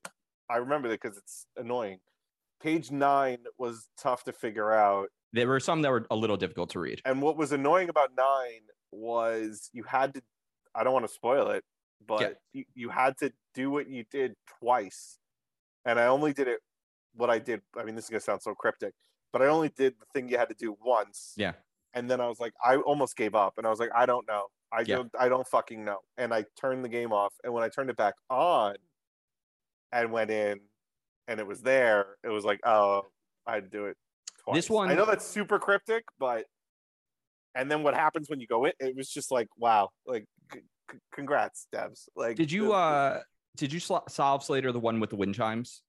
I 0.51 0.57
remember 0.57 0.89
that 0.89 1.01
because 1.01 1.17
it's 1.17 1.45
annoying. 1.55 1.99
Page 2.61 2.91
nine 2.91 3.39
was 3.57 3.87
tough 3.97 4.23
to 4.25 4.33
figure 4.33 4.71
out. 4.71 5.07
There 5.33 5.47
were 5.47 5.59
some 5.59 5.81
that 5.83 5.91
were 5.91 6.05
a 6.11 6.15
little 6.15 6.37
difficult 6.37 6.69
to 6.71 6.79
read. 6.79 7.01
And 7.05 7.21
what 7.21 7.37
was 7.37 7.51
annoying 7.53 7.89
about 7.89 8.11
nine 8.17 8.61
was 8.91 9.69
you 9.73 9.83
had 9.83 10.13
to 10.15 10.21
I 10.75 10.83
don't 10.83 10.93
want 10.93 11.07
to 11.07 11.13
spoil 11.13 11.49
it, 11.51 11.63
but 12.05 12.37
you, 12.53 12.65
you 12.73 12.89
had 12.89 13.17
to 13.19 13.31
do 13.53 13.71
what 13.71 13.87
you 13.89 14.03
did 14.11 14.35
twice. 14.59 15.17
And 15.85 15.99
I 15.99 16.07
only 16.07 16.33
did 16.33 16.47
it 16.47 16.59
what 17.15 17.29
I 17.29 17.39
did. 17.39 17.61
I 17.77 17.83
mean, 17.83 17.95
this 17.95 18.05
is 18.05 18.09
gonna 18.09 18.19
sound 18.21 18.41
so 18.41 18.53
cryptic, 18.53 18.93
but 19.33 19.41
I 19.41 19.47
only 19.47 19.69
did 19.69 19.95
the 19.99 20.05
thing 20.13 20.29
you 20.29 20.37
had 20.37 20.49
to 20.49 20.55
do 20.55 20.77
once. 20.85 21.33
Yeah. 21.37 21.53
And 21.93 22.09
then 22.09 22.21
I 22.21 22.27
was 22.27 22.39
like, 22.39 22.53
I 22.63 22.75
almost 22.77 23.15
gave 23.17 23.35
up 23.35 23.53
and 23.57 23.65
I 23.65 23.69
was 23.69 23.79
like, 23.79 23.89
I 23.95 24.05
don't 24.05 24.27
know. 24.27 24.47
I 24.71 24.81
Yeah. 24.81 24.97
don't 24.97 25.11
I 25.19 25.29
don't 25.29 25.47
fucking 25.47 25.83
know. 25.83 25.99
And 26.17 26.33
I 26.33 26.45
turned 26.59 26.85
the 26.85 26.89
game 26.89 27.11
off. 27.11 27.33
And 27.43 27.53
when 27.53 27.63
I 27.63 27.69
turned 27.69 27.89
it 27.89 27.97
back 27.97 28.15
on 28.29 28.75
and 29.91 30.11
went 30.11 30.31
in 30.31 30.59
and 31.27 31.39
it 31.39 31.47
was 31.47 31.61
there, 31.61 32.17
it 32.23 32.29
was 32.29 32.43
like, 32.43 32.59
oh, 32.65 33.07
I'd 33.45 33.69
do 33.71 33.85
it 33.85 33.97
twice. 34.43 34.55
This 34.55 34.69
one- 34.69 34.89
I 34.89 34.95
know 34.95 35.05
that's 35.05 35.25
super 35.25 35.59
cryptic, 35.59 36.03
but 36.19 36.45
and 37.55 37.69
then 37.69 37.83
what 37.83 37.93
happens 37.93 38.29
when 38.29 38.39
you 38.39 38.47
go 38.47 38.65
in? 38.65 38.71
It 38.79 38.95
was 38.95 39.09
just 39.09 39.29
like, 39.31 39.47
wow, 39.57 39.89
like 40.05 40.25
g- 40.53 40.59
c- 40.91 40.97
congrats, 41.13 41.67
devs. 41.73 42.07
Like, 42.15 42.37
Did 42.37 42.51
you 42.51 42.67
the- 42.67 42.71
uh 42.73 43.21
did 43.57 43.73
you 43.73 43.81
sl- 43.81 44.07
solve 44.07 44.43
Slater 44.43 44.71
the 44.71 44.79
one 44.79 44.99
with 45.01 45.09
the 45.09 45.17
wind 45.17 45.35
chimes? 45.35 45.81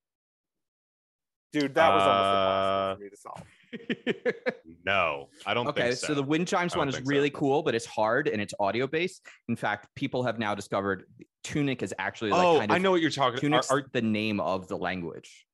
dude? 1.52 1.74
That 1.74 1.92
was 1.94 2.02
almost 2.02 2.24
Uh, 2.24 2.30
impossible 2.30 2.96
for 2.96 3.04
me 3.04 3.10
to 3.10 3.16
solve. 3.16 3.42
No, 4.84 5.28
I 5.46 5.54
don't 5.54 5.68
okay, 5.68 5.82
think 5.82 5.96
so. 5.96 6.08
so. 6.08 6.14
the 6.14 6.22
wind 6.24 6.48
chimes 6.48 6.74
one 6.74 6.88
is 6.88 6.96
think 6.96 7.06
so. 7.06 7.10
really 7.10 7.30
cool, 7.30 7.62
but 7.62 7.72
it's 7.74 7.86
hard 7.86 8.26
and 8.26 8.42
it's 8.42 8.52
audio 8.58 8.88
based. 8.88 9.24
In 9.48 9.54
fact, 9.54 9.86
people 9.94 10.24
have 10.24 10.40
now 10.40 10.56
discovered 10.56 11.04
Tunic 11.44 11.82
is 11.84 11.94
actually 12.00 12.30
like 12.32 12.44
oh, 12.44 12.58
kind 12.58 12.70
of 12.70 12.74
I 12.74 12.78
know 12.78 12.90
what 12.90 13.00
you're 13.00 13.10
talking 13.10 13.38
Tunic's 13.38 13.70
about. 13.70 13.82
Are, 13.84 13.86
the 13.92 14.02
name 14.02 14.40
of 14.40 14.66
the 14.66 14.76
language 14.76 15.46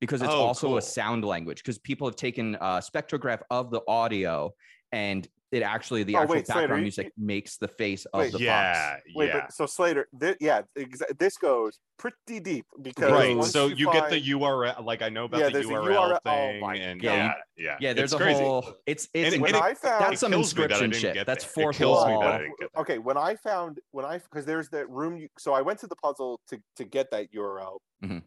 because 0.00 0.22
it's 0.22 0.30
Oh, 0.32 0.40
also 0.40 0.68
cool. 0.68 0.76
a 0.78 0.82
sound 0.82 1.24
language 1.26 1.58
because 1.58 1.78
people 1.78 2.06
have 2.08 2.16
taken 2.16 2.54
a 2.54 2.78
spectrograph 2.80 3.42
of 3.50 3.70
the 3.70 3.82
audio 3.86 4.50
and 4.92 5.28
it 5.52 5.62
actually 5.62 6.04
the 6.04 6.14
Oh, 6.14 6.20
actual 6.20 6.34
wait, 6.36 6.46
Slater, 6.46 6.60
background 6.60 6.80
you- 6.80 6.84
music 6.84 7.12
makes 7.18 7.56
the 7.56 7.66
face 7.68 8.04
of 8.06 8.20
Wait, 8.20 8.26
the 8.26 8.38
fox. 8.38 8.42
yeah, 8.42 8.96
Wait, 9.16 9.26
yeah. 9.26 9.40
but 9.40 9.52
so 9.52 9.66
Slater, 9.66 10.08
thi- 10.20 10.36
yeah, 10.40 10.62
exa- 10.78 11.18
this 11.18 11.36
goes 11.36 11.80
pretty 11.98 12.38
deep 12.40 12.64
because 12.82 13.10
Right. 13.10 13.36
once 13.36 13.50
So 13.52 13.66
you, 13.66 13.86
get 13.92 14.02
find- 14.08 14.12
the 14.12 14.20
URL. 14.20 14.82
Like 14.84 15.02
I 15.02 15.08
know 15.08 15.24
about 15.24 15.40
Yeah, 15.40 15.46
the 15.48 15.52
there's 15.54 15.66
URL, 15.66 15.84
URL 15.92 16.20
oh 16.24 16.30
thing, 16.30 16.60
my 16.60 16.74
and 16.76 17.02
God. 17.02 17.08
yeah, 17.08 17.32
yeah, 17.56 17.76
Yeah, 17.80 17.92
there's 17.92 18.12
it's 18.12 18.20
a 18.20 18.24
crazy. 18.24 18.40
whole 18.40 18.74
it's 18.86 19.08
it's 19.12 19.26
And 19.26 19.34
it- 19.34 19.40
when 19.40 19.54
and 19.54 19.62
I 19.64 19.74
found 19.74 20.04
that's 20.04 20.20
some 20.20 20.30
kills 20.30 20.54
me 20.56 20.62
that 20.68 20.70
inscription 20.70 20.92
shit. 20.92 21.14
get 21.14 21.26
That's 21.26 21.44
four. 21.44 21.72
Kills 21.72 22.06
me 22.06 22.12
wall. 22.12 22.20
that 22.22 22.34
I 22.34 22.38
didn't 22.38 22.58
get 22.60 22.70
there. 22.72 22.80
okay 22.82 22.98
when 22.98 23.16
i 23.16 23.34
found 23.34 23.80
when 23.90 24.04
i 24.04 24.18
because 24.18 24.46
there's 24.46 24.68
that 24.70 24.88
room 24.88 25.16
you, 25.16 25.28
so 25.38 25.52
i 25.52 25.60
went 25.60 25.78
to 25.80 25.86
the 25.88 25.96
puzzle 25.96 26.40
to 26.48 26.58
to 26.76 26.84
get 26.84 27.10
that 27.10 27.32
url 27.32 27.78
Mhm. 28.04 28.22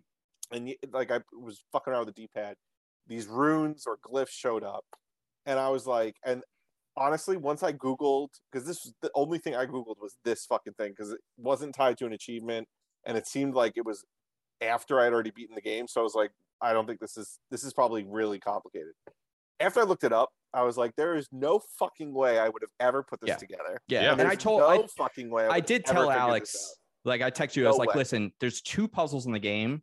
and 0.51 0.75
like 0.91 1.09
i 1.11 1.19
was 1.31 1.63
fucking 1.71 1.91
around 1.93 2.05
with 2.05 2.15
the 2.15 2.21
d-pad 2.23 2.55
these 3.07 3.27
runes 3.27 3.85
or 3.87 3.97
glyphs 3.97 4.29
showed 4.29 4.63
up 4.63 4.85
and 5.45 5.57
i 5.59 5.69
was 5.69 5.87
like 5.87 6.15
and 6.25 6.43
honestly 6.95 7.37
once 7.37 7.63
i 7.63 7.71
googled 7.73 8.29
because 8.51 8.67
this 8.67 8.83
was 8.85 8.93
the 9.01 9.09
only 9.15 9.37
thing 9.39 9.55
i 9.55 9.65
googled 9.65 9.99
was 9.99 10.15
this 10.23 10.45
fucking 10.45 10.73
thing 10.73 10.91
because 10.91 11.11
it 11.11 11.19
wasn't 11.37 11.73
tied 11.73 11.97
to 11.97 12.05
an 12.05 12.13
achievement 12.13 12.67
and 13.05 13.17
it 13.17 13.25
seemed 13.27 13.55
like 13.55 13.73
it 13.75 13.85
was 13.85 14.05
after 14.61 14.99
I 15.01 15.05
had 15.05 15.13
already 15.13 15.31
beaten 15.31 15.55
the 15.55 15.61
game 15.61 15.87
so 15.87 15.99
i 15.99 16.03
was 16.03 16.13
like 16.15 16.31
i 16.61 16.71
don't 16.71 16.85
think 16.85 16.99
this 16.99 17.17
is 17.17 17.39
this 17.51 17.63
is 17.63 17.73
probably 17.73 18.03
really 18.07 18.39
complicated 18.39 18.93
after 19.59 19.79
i 19.79 19.83
looked 19.83 20.03
it 20.03 20.13
up 20.13 20.29
i 20.53 20.61
was 20.61 20.77
like 20.77 20.95
there 20.95 21.15
is 21.15 21.27
no 21.31 21.59
fucking 21.79 22.13
way 22.13 22.37
i 22.39 22.47
would 22.47 22.61
have 22.61 22.71
ever 22.79 23.01
put 23.03 23.19
this 23.21 23.29
Yeah. 23.29 23.35
together 23.37 23.81
yeah. 23.87 24.01
Yeah. 24.03 24.11
And 24.13 24.21
I 24.21 24.35
told 24.35 24.61
no 24.61 24.67
I, 24.67 24.87
fucking 24.95 25.29
way. 25.31 25.45
I, 25.47 25.55
I 25.55 25.59
did 25.59 25.85
tell 25.85 26.09
Alex 26.11 26.75
like 27.05 27.21
I 27.21 27.31
texted 27.31 27.57
you 27.57 27.65
I 27.65 27.69
was 27.69 27.77
No 27.77 27.79
like 27.79 27.89
way. 27.89 27.99
listen 27.99 28.31
there's 28.39 28.61
two 28.61 28.87
puzzles 28.87 29.25
in 29.25 29.31
the 29.33 29.39
game 29.39 29.81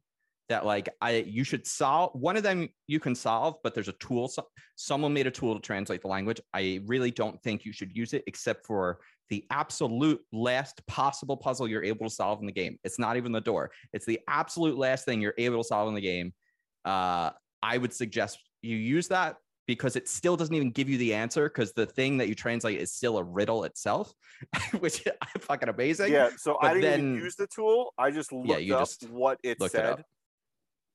that 0.51 0.67
like 0.67 0.89
I 1.01 1.25
you 1.27 1.45
should 1.45 1.67
solve 1.67 2.11
one 2.13 2.37
of 2.37 2.43
them 2.43 2.69
you 2.87 3.01
can 3.01 3.15
solve 3.15 3.57
but 3.63 3.73
there's 3.73 3.89
a 3.89 3.93
tool 3.95 4.29
so, 4.29 4.47
someone 4.77 5.15
made 5.15 5.27
a 5.27 5.31
tool 5.31 5.55
to 5.55 5.61
translate 5.61 6.03
the 6.03 6.09
language 6.09 6.41
I 6.53 6.81
really 6.87 7.11
don't 7.11 7.41
think 7.43 7.65
you 7.65 7.73
should 7.73 7.97
use 7.97 8.13
it 8.13 8.25
except 8.27 8.67
for 8.67 8.99
the 9.31 9.47
absolute 9.51 10.21
last 10.33 10.85
possible 10.87 11.37
puzzle 11.37 11.69
you're 11.69 11.85
able 11.85 12.07
to 12.07 12.15
solve 12.15 12.41
in 12.41 12.47
the 12.47 12.53
game 12.53 12.79
it's 12.85 12.99
not 12.99 13.17
even 13.17 13.33
the 13.33 13.41
door 13.41 13.71
it's 13.93 14.05
the 14.05 14.19
absolute 14.29 14.77
last 14.77 15.05
thing 15.05 15.21
you're 15.21 15.35
able 15.39 15.63
to 15.63 15.67
solve 15.67 15.89
in 15.89 15.95
the 15.95 16.01
game 16.01 16.35
uh 16.85 17.31
I 17.63 17.79
would 17.79 17.93
suggest 17.93 18.41
you 18.63 18.77
use 18.77 19.09
that 19.09 19.37
because 19.67 19.95
it 19.95 20.09
still 20.09 20.37
doesn't 20.37 20.55
even 20.55 20.73
give 20.73 20.89
you 20.89 20.99
the 20.99 21.15
answer 21.15 21.49
because 21.49 21.73
the 21.73 21.87
thing 21.87 22.17
that 22.19 22.29
you 22.29 22.35
translate 22.35 22.81
is 22.81 22.91
still 22.93 23.19
a 23.19 23.23
riddle 23.23 23.63
itself, 23.63 24.13
which 24.81 25.07
is 25.07 25.13
fucking 25.39 25.69
amazing. 25.69 26.13
Yeah, 26.13 26.31
so 26.37 26.59
I 26.61 26.75
didn't 26.75 26.93
even 26.93 27.15
then- 27.15 27.23
use 27.23 27.37
the 27.37 27.47
tool. 27.47 27.95
I 27.97 28.11
just 28.11 28.33
looked 28.33 28.63
you 28.63 28.75
up 28.75 28.81
just 28.81 29.09
what 29.11 29.39
it 29.45 29.59
it 29.61 29.71
said. 29.71 29.87
up. 29.87 30.03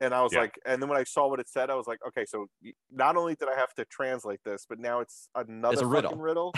And 0.02 0.14
I 0.14 0.22
was 0.22 0.34
Yeah. 0.34 0.42
like, 0.42 0.60
and 0.66 0.82
then 0.82 0.90
when 0.90 0.98
I 1.00 1.04
saw 1.04 1.28
what 1.30 1.40
it 1.40 1.48
said, 1.48 1.70
I 1.70 1.76
was 1.76 1.88
like, 1.88 2.00
okay, 2.08 2.26
so 2.26 2.48
not 2.92 3.16
only 3.16 3.36
did 3.36 3.48
I 3.50 3.56
have 3.56 3.74
to 3.76 3.86
translate 3.86 4.40
this, 4.44 4.66
but 4.68 4.80
now 4.80 5.00
it's 5.00 5.30
another 5.36 5.84
a 5.84 5.88
riddle. 5.88 6.16
riddle. 6.16 6.54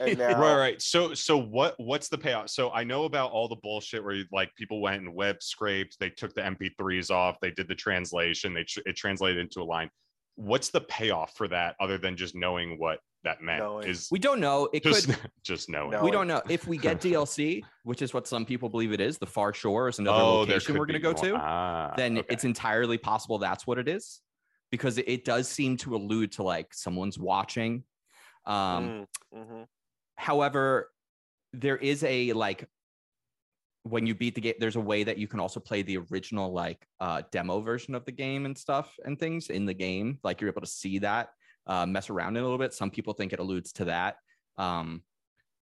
And 0.00 0.18
now, 0.18 0.38
Right, 0.40 0.56
right. 0.56 0.82
So, 0.82 1.14
so 1.14 1.36
what? 1.36 1.74
What's 1.78 2.08
the 2.08 2.18
payoff? 2.18 2.50
So 2.50 2.70
I 2.70 2.84
know 2.84 3.04
about 3.04 3.30
all 3.32 3.48
the 3.48 3.56
bullshit 3.56 4.04
where 4.04 4.14
you, 4.14 4.24
like 4.32 4.54
people 4.56 4.80
went 4.80 5.02
and 5.02 5.14
web 5.14 5.42
scraped, 5.42 5.98
they 5.98 6.10
took 6.10 6.34
the 6.34 6.42
MP3s 6.42 7.10
off, 7.10 7.38
they 7.40 7.50
did 7.50 7.68
the 7.68 7.74
translation, 7.74 8.52
they 8.54 8.64
tr- 8.64 8.80
it 8.86 8.96
translated 8.96 9.38
into 9.38 9.60
a 9.60 9.64
line. 9.64 9.90
What's 10.36 10.68
the 10.70 10.80
payoff 10.82 11.34
for 11.34 11.48
that, 11.48 11.76
other 11.80 11.98
than 11.98 12.16
just 12.16 12.34
knowing 12.34 12.78
what 12.78 13.00
that 13.24 13.42
meant? 13.42 13.60
Knowing. 13.60 13.88
Is 13.88 14.08
we 14.10 14.18
don't 14.18 14.38
know. 14.40 14.68
It 14.72 14.82
just 14.82 15.06
could. 15.08 15.18
just 15.42 15.68
knowing. 15.68 15.90
No. 15.90 16.02
We 16.04 16.10
don't 16.10 16.28
know 16.28 16.42
if 16.48 16.66
we 16.66 16.76
get 16.78 17.00
DLC, 17.00 17.62
which 17.84 18.02
is 18.02 18.12
what 18.14 18.28
some 18.28 18.44
people 18.44 18.68
believe 18.68 18.92
it 18.92 19.00
is. 19.00 19.18
The 19.18 19.26
Far 19.26 19.52
Shore 19.54 19.88
is 19.88 19.98
another 19.98 20.22
Oh, 20.22 20.34
location 20.40 20.78
we're 20.78 20.86
going 20.86 20.94
to 20.94 20.98
go 21.00 21.12
to. 21.14 21.34
Ah, 21.36 21.94
then 21.96 22.18
okay. 22.18 22.26
it's 22.30 22.44
entirely 22.44 22.98
possible 22.98 23.38
that's 23.38 23.66
what 23.66 23.78
it 23.78 23.88
is, 23.88 24.20
because 24.70 24.98
it, 24.98 25.08
it 25.08 25.24
does 25.24 25.48
seem 25.48 25.76
to 25.78 25.96
allude 25.96 26.32
to 26.32 26.42
like 26.42 26.72
someone's 26.74 27.18
watching. 27.18 27.84
Um, 28.44 29.06
Mm, 29.34 29.38
mhm. 29.38 29.66
however 30.16 30.90
there 31.52 31.76
is 31.76 32.04
a 32.04 32.32
like 32.34 32.68
when 33.88 34.06
you 34.06 34.14
beat 34.14 34.34
the 34.34 34.40
game 34.40 34.54
there's 34.58 34.76
a 34.76 34.80
way 34.80 35.04
that 35.04 35.18
you 35.18 35.28
can 35.28 35.40
also 35.40 35.60
play 35.60 35.82
the 35.82 35.96
original 36.10 36.52
like 36.52 36.86
uh 37.00 37.22
demo 37.30 37.60
version 37.60 37.94
of 37.94 38.04
the 38.04 38.12
game 38.12 38.44
and 38.46 38.56
stuff 38.56 38.94
and 39.04 39.18
things 39.18 39.48
in 39.50 39.64
the 39.66 39.74
game 39.74 40.18
like 40.24 40.40
you're 40.40 40.50
able 40.50 40.60
to 40.60 40.66
see 40.66 40.98
that 40.98 41.30
uh 41.66 41.86
mess 41.86 42.10
around 42.10 42.36
in 42.36 42.40
a 42.40 42.44
little 42.44 42.58
bit 42.58 42.72
some 42.72 42.90
people 42.90 43.12
think 43.12 43.32
it 43.32 43.38
alludes 43.38 43.72
to 43.72 43.84
that 43.84 44.16
um 44.58 45.02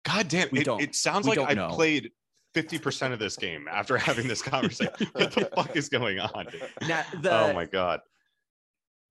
God 0.04 0.28
damn, 0.28 0.48
we 0.52 0.60
it, 0.60 0.64
don't- 0.64 0.80
it 0.80 0.94
sounds 0.94 1.26
like 1.26 1.38
I 1.38 1.52
know. 1.54 1.68
played 1.70 2.12
50% 2.54 3.12
of 3.12 3.18
this 3.18 3.36
game 3.36 3.66
after 3.68 3.98
having 4.08 4.28
this 4.28 4.40
conversation. 4.40 4.92
what 5.12 5.32
the 5.32 5.50
fuck 5.54 5.74
is 5.76 5.88
going 5.88 6.20
on? 6.20 6.46
now 6.86 7.02
the 7.20 7.32
oh 7.32 7.52
my 7.52 7.64
god. 7.66 8.00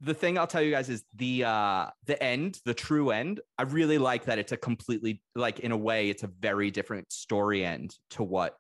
the 0.02 0.14
thing 0.14 0.38
I'll 0.38 0.48
tell 0.48 0.62
you 0.62 0.72
guys 0.72 0.90
is 0.90 1.04
the 1.16 1.44
uh 1.44 1.88
the 2.06 2.22
end, 2.24 2.60
the 2.66 2.74
true 2.74 3.12
end. 3.12 3.42
I 3.58 3.64
really 3.64 3.98
like 3.98 4.26
that 4.26 4.40
it's 4.40 4.52
a 4.54 4.58
completely 4.58 5.22
like 5.36 5.60
in 5.60 5.72
a 5.74 5.78
way 5.78 6.10
it's 6.10 6.24
a 6.24 6.28
very 6.40 6.72
different 6.72 7.12
story 7.12 7.66
end 7.66 7.94
to 8.12 8.24
what 8.24 8.56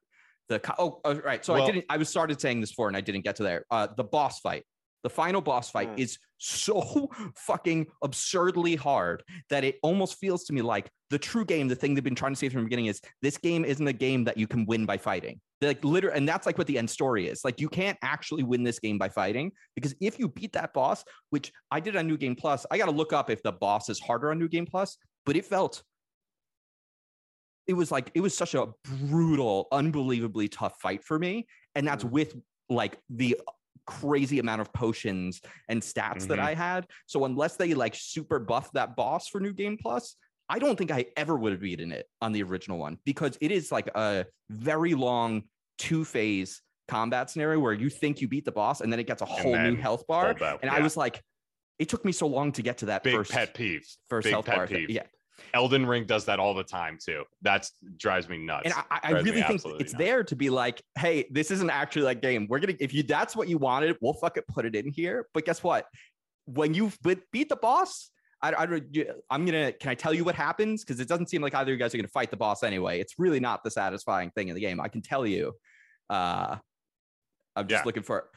the 0.49 0.61
oh, 0.77 0.99
oh 1.03 1.15
right. 1.15 1.43
So 1.43 1.53
I 1.55 1.65
didn't 1.65 1.85
I 1.89 1.97
was 1.97 2.09
started 2.09 2.39
saying 2.39 2.61
this 2.61 2.72
before 2.72 2.88
and 2.88 2.97
I 2.97 3.01
didn't 3.01 3.23
get 3.23 3.35
to 3.38 3.43
there. 3.43 3.65
Uh 3.72 3.88
the 3.95 4.03
boss 4.03 4.39
fight. 4.39 4.63
The 5.03 5.09
final 5.09 5.39
boss 5.41 5.69
fight 5.69 5.89
Mm. 5.95 5.99
is 5.99 6.17
so 6.39 7.09
fucking 7.38 7.85
absurdly 8.03 8.76
hard 8.76 9.23
that 9.51 9.63
it 9.63 9.76
almost 9.84 10.17
feels 10.19 10.45
to 10.45 10.53
me 10.53 10.61
like 10.63 10.89
the 11.11 11.19
true 11.19 11.45
game, 11.45 11.67
the 11.67 11.76
thing 11.76 11.93
they've 11.93 12.03
been 12.03 12.15
trying 12.15 12.34
to 12.34 12.35
say 12.38 12.49
from 12.49 12.61
the 12.61 12.65
beginning 12.65 12.88
is 12.88 12.99
this 13.22 13.38
game 13.38 13.63
isn't 13.65 13.88
a 13.88 13.93
game 13.93 14.23
that 14.23 14.38
you 14.38 14.47
can 14.47 14.65
win 14.65 14.85
by 14.85 14.97
fighting. 14.97 15.39
Like 15.61 15.84
literally, 15.85 16.17
and 16.17 16.27
that's 16.27 16.45
like 16.45 16.57
what 16.57 16.67
the 16.67 16.77
end 16.77 16.89
story 16.89 17.27
is. 17.27 17.41
Like 17.45 17.61
you 17.61 17.69
can't 17.69 17.97
actually 18.01 18.43
win 18.43 18.63
this 18.63 18.80
game 18.80 18.97
by 18.97 19.09
fighting 19.09 19.51
because 19.76 19.95
if 20.01 20.17
you 20.19 20.27
beat 20.27 20.53
that 20.53 20.73
boss, 20.73 21.03
which 21.30 21.51
I 21.72 21.80
did 21.80 21.95
on 21.95 22.07
New 22.07 22.17
Game 22.17 22.35
Plus, 22.35 22.65
I 22.72 22.77
got 22.77 22.85
to 22.85 22.91
look 22.91 23.13
up 23.13 23.30
if 23.30 23.41
the 23.43 23.51
boss 23.51 23.89
is 23.89 23.99
harder 23.99 24.31
on 24.31 24.39
New 24.39 24.49
Game 24.49 24.65
Plus, 24.65 24.97
but 25.26 25.35
it 25.35 25.45
felt 25.45 25.81
it 27.68 27.74
was 27.74 27.92
like 27.92 28.12
it 28.14 28.22
was 28.22 28.36
such 28.36 28.54
a 28.56 28.68
brutal, 29.08 29.68
unbelievably 29.72 30.48
tough 30.50 30.80
fight 30.82 31.04
for 31.04 31.18
me, 31.20 31.48
and 31.76 31.88
that's 31.88 32.04
Mm. 32.04 32.12
with 32.12 32.36
like 32.70 32.98
the 33.10 33.38
crazy 33.88 34.40
amount 34.40 34.62
of 34.62 34.74
potions 34.74 35.42
and 35.70 35.82
stats 35.82 36.28
that 36.28 36.40
Mhm. 36.40 36.44
I 36.44 36.54
had. 36.56 36.88
So 37.06 37.26
unless 37.26 37.56
they 37.56 37.74
like 37.76 37.94
super 37.96 38.40
buff 38.40 38.72
that 38.72 38.96
boss 38.96 39.28
for 39.28 39.40
New 39.40 39.54
Game 39.54 39.78
Plus, 39.80 40.16
I 40.50 40.58
don't 40.60 40.76
think 40.76 40.90
I 40.92 41.06
ever 41.16 41.36
would 41.38 41.52
have 41.52 41.62
beaten 41.62 41.92
it 41.92 42.08
on 42.22 42.32
the 42.32 42.42
original 42.44 42.78
one 42.80 42.98
because 43.06 43.38
it 43.42 43.52
is 43.52 43.72
like 43.72 43.88
a 43.96 44.26
very 44.50 44.96
long 44.96 45.44
two 45.78 46.04
phase 46.04 46.62
combat 46.88 47.30
scenario 47.30 47.60
where 47.60 47.74
you 47.74 47.90
think 47.90 48.22
you 48.22 48.28
beat 48.28 48.46
the 48.46 48.52
boss 48.52 48.82
and 48.82 48.92
then 48.92 49.00
it 49.00 49.06
gets 49.08 49.22
a 49.22 49.26
whole 49.26 49.56
new 49.58 49.76
health 49.76 50.06
bar. 50.08 50.34
That, 50.34 50.60
And 50.64 50.72
I 50.72 50.80
was 50.82 50.98
like, 50.98 51.22
it 51.78 51.90
took 51.90 52.06
me 52.06 52.12
so 52.12 52.26
long 52.28 52.52
to 52.54 52.62
get 52.64 52.78
to 52.80 52.86
that 52.88 53.04
big 53.04 53.14
first 53.16 53.32
pet 53.32 53.54
peeve. 53.54 53.86
first 54.10 54.24
big 54.26 54.32
health 54.32 54.46
bar. 54.48 54.66
peeve. 54.66 54.90
Yeah. 54.90 55.04
Elden 55.53 55.86
Ring 55.86 56.06
does 56.06 56.26
that 56.26 56.40
all 56.40 56.53
the 56.53 56.64
time 56.64 56.98
too. 57.03 57.24
That 57.41 57.70
drives 57.98 58.28
me 58.30 58.38
nuts. 58.38 58.66
And 58.66 58.74
I, 58.91 58.99
I 59.03 59.12
really 59.12 59.41
think 59.41 59.62
it's 59.66 59.66
nuts. 59.66 59.94
there 59.94 60.24
to 60.24 60.36
be 60.36 60.49
like, 60.49 60.82
hey, 60.98 61.26
this 61.32 61.52
isn't 61.52 61.70
actually 61.70 62.03
like 62.03 62.22
game. 62.22 62.48
We're 62.49 62.60
gonna 62.60 62.76
if 62.80 62.94
you 62.94 63.03
that's 63.03 63.36
what 63.36 63.48
you 63.48 63.57
wanted, 63.57 63.98
we'll 64.02 64.14
fuck 64.14 64.38
it, 64.38 64.48
put 64.48 64.66
it 64.66 64.76
in 64.76 64.90
here. 64.90 65.28
But 65.34 65.45
guess 65.45 65.64
what? 65.64 65.88
When 66.45 66.74
you 66.74 66.91
be- 67.03 67.18
beat 67.32 67.49
the 67.49 67.56
boss, 67.56 68.12
I, 68.41 68.52
I, 68.52 68.82
I'm 69.30 69.45
gonna. 69.45 69.72
Can 69.72 69.90
I 69.90 69.95
tell 69.95 70.14
you 70.14 70.24
what 70.24 70.36
happens? 70.36 70.84
Because 70.84 70.99
it 70.99 71.07
doesn't 71.07 71.30
seem 71.30 71.41
like 71.41 71.56
either 71.56 71.72
of 71.72 71.78
you 71.78 71.84
guys 71.84 71.94
are 71.94 71.98
gonna 71.98 72.07
fight 72.07 72.32
the 72.32 72.38
boss 72.38 72.64
anyway. 72.64 72.99
It's 72.99 73.16
really 73.18 73.40
not 73.40 73.64
the 73.64 73.72
satisfying 73.72 74.30
thing 74.32 74.49
in 74.49 74.56
the 74.56 74.62
game. 74.62 74.80
I 74.80 74.88
can 74.88 75.02
tell 75.02 75.26
you. 75.26 75.53
Uh, 76.10 76.57
I'm 77.56 77.68
just 77.68 77.82
Yeah. 77.82 77.86
looking 77.86 78.03
for. 78.03 78.30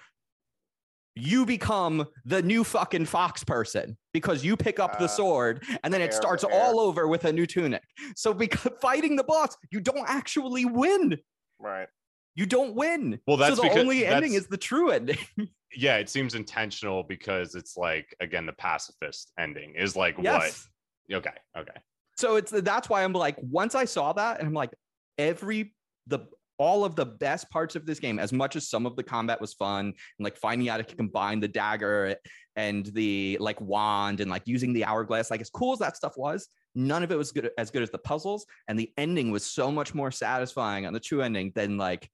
You 1.21 1.45
become 1.45 2.07
the 2.25 2.41
new 2.43 2.63
fucking 2.65 3.07
fox 3.07 3.43
person 3.43 3.97
because 4.13 4.45
you 4.45 4.57
pick 4.57 4.79
up 4.79 4.99
the 4.99 5.07
Uh, 5.07 5.09
sword 5.09 5.65
and 5.83 5.93
then 5.93 6.01
it 6.01 6.13
fair, 6.13 6.21
starts 6.21 6.45
fair. 6.45 6.53
all 6.53 6.79
over 6.79 7.09
with 7.09 7.25
a 7.25 7.33
new 7.33 7.45
tunic. 7.47 7.83
So 8.15 8.33
because 8.33 8.73
fighting 8.81 9.17
the 9.17 9.25
boss, 9.25 9.57
you 9.73 9.81
don't 9.81 10.09
actually 10.09 10.65
win. 10.65 11.19
right. 11.59 11.89
You 12.35 12.47
don't 12.47 12.77
win. 12.77 13.19
Well, 13.27 13.37
that's 13.37 13.57
so 13.57 13.63
the 13.63 13.71
only 13.81 14.07
ending 14.07 14.35
is 14.35 14.47
the 14.47 14.57
true 14.57 14.91
ending. 14.93 15.19
yeah, 15.77 15.97
it 15.97 16.09
seems 16.09 16.37
intentional 16.37 17.03
because 17.03 17.57
it's 17.57 17.77
like 17.77 18.15
again 18.21 18.47
the 18.47 18.53
pacifist 18.53 19.33
ending 19.37 19.75
is 19.75 19.97
like 19.97 20.15
yes. 20.23 20.69
what? 21.09 21.17
Okay, 21.17 21.37
okay. 21.59 21.81
So 22.17 22.37
it's 22.37 22.53
that's 22.53 22.89
why 22.89 23.03
I'm 23.03 23.13
like, 23.13 23.37
once 23.43 23.75
I 23.75 23.87
saw 23.87 24.13
that, 24.13 24.39
and 24.39 24.47
I'm 24.47 24.55
like, 24.55 24.71
every 25.19 25.75
the 26.07 26.21
all 26.59 26.85
of 26.85 26.97
the 26.97 27.07
best 27.07 27.49
parts 27.51 27.77
of 27.77 27.87
this 27.87 27.99
game, 28.01 28.19
as 28.19 28.33
much 28.33 28.57
as 28.57 28.69
some 28.69 28.85
of 28.85 28.97
the 28.97 29.03
combat 29.03 29.41
was 29.41 29.55
fun, 29.55 29.87
and 29.87 29.95
like 30.21 30.37
finding 30.37 30.69
out 30.69 30.81
I 30.81 30.83
could 30.83 30.97
combine 30.99 31.41
the 31.41 31.49
dagger 31.49 32.17
and 32.57 32.87
the 32.87 33.37
like 33.41 33.61
wand 33.61 34.21
and 34.21 34.31
like 34.31 34.43
using 34.47 34.73
the 34.73 34.85
hourglass, 34.85 35.31
like 35.31 35.41
as 35.41 35.51
cool 35.51 35.73
as 35.73 35.79
that 35.79 35.97
stuff 35.97 36.15
was, 36.17 36.49
none 36.75 37.03
of 37.03 37.13
it 37.13 37.17
was 37.19 37.31
good 37.33 37.51
as 37.57 37.71
good 37.71 37.83
as 37.83 37.91
the 37.91 37.99
puzzles, 37.99 38.45
and 38.67 38.79
the 38.79 38.93
ending 38.99 39.31
was 39.31 39.45
so 39.47 39.71
much 39.71 39.95
more 39.95 40.11
satisfying 40.11 40.85
on 40.87 40.93
the 40.93 41.01
true 41.01 41.23
ending 41.23 41.53
than 41.55 41.79
like 41.79 42.11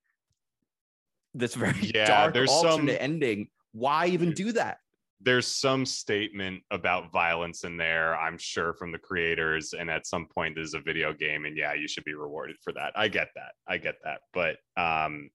this 1.33 1.55
very 1.55 1.81
Yeah, 1.95 2.07
dark 2.07 2.35
there's 2.35 2.51
alternate 2.51 2.93
some- 2.97 3.03
ending. 3.03 3.49
Why 3.73 4.07
even 4.07 4.33
do 4.33 4.53
that? 4.53 4.79
There's 5.21 5.47
some 5.47 5.87
statement 5.87 6.63
about 6.71 7.11
violence 7.13 7.65
in 7.65 7.77
there, 7.77 8.17
I'm 8.19 8.37
sure, 8.39 8.75
from 8.75 8.93
the 8.93 8.99
creators. 8.99 9.73
And 9.73 9.91
at 9.91 10.07
some 10.07 10.27
point, 10.27 10.57
this 10.57 10.69
is 10.69 10.75
a 10.75 10.81
video 10.81 11.13
game, 11.15 11.45
and 11.47 11.57
yeah, 11.57 11.73
you 11.75 11.89
should 11.89 12.05
be 12.05 12.15
rewarded 12.15 12.57
for 12.63 12.73
that. 12.75 12.93
I 12.95 13.09
get 13.09 13.29
that. 13.37 13.53
I 13.67 13.79
get 13.79 13.97
that. 14.05 14.21
But 14.33 14.57
um, 14.77 15.31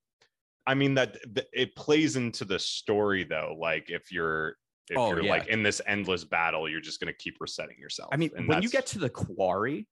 I 0.68 0.76
mean 0.76 0.94
that 0.96 1.18
th- 1.34 1.48
it 1.52 1.76
plays 1.76 2.16
into 2.16 2.46
the 2.46 2.60
story 2.60 3.24
though. 3.24 3.58
Like 3.60 3.90
if 3.90 4.12
you're 4.12 4.50
if 4.90 4.98
Oh, 4.98 5.10
you're 5.10 5.24
yeah. 5.24 5.32
like 5.32 5.48
in 5.48 5.64
this 5.64 5.82
endless 5.88 6.24
battle, 6.24 6.70
you're 6.70 6.82
just 6.82 7.00
gonna 7.00 7.14
keep 7.14 7.38
resetting 7.40 7.78
yourself. 7.80 8.10
I 8.12 8.18
mean, 8.18 8.30
And 8.36 8.48
when 8.48 8.62
you 8.62 8.70
get 8.70 8.86
to 8.88 9.00
the 9.00 9.10
quarry 9.10 9.88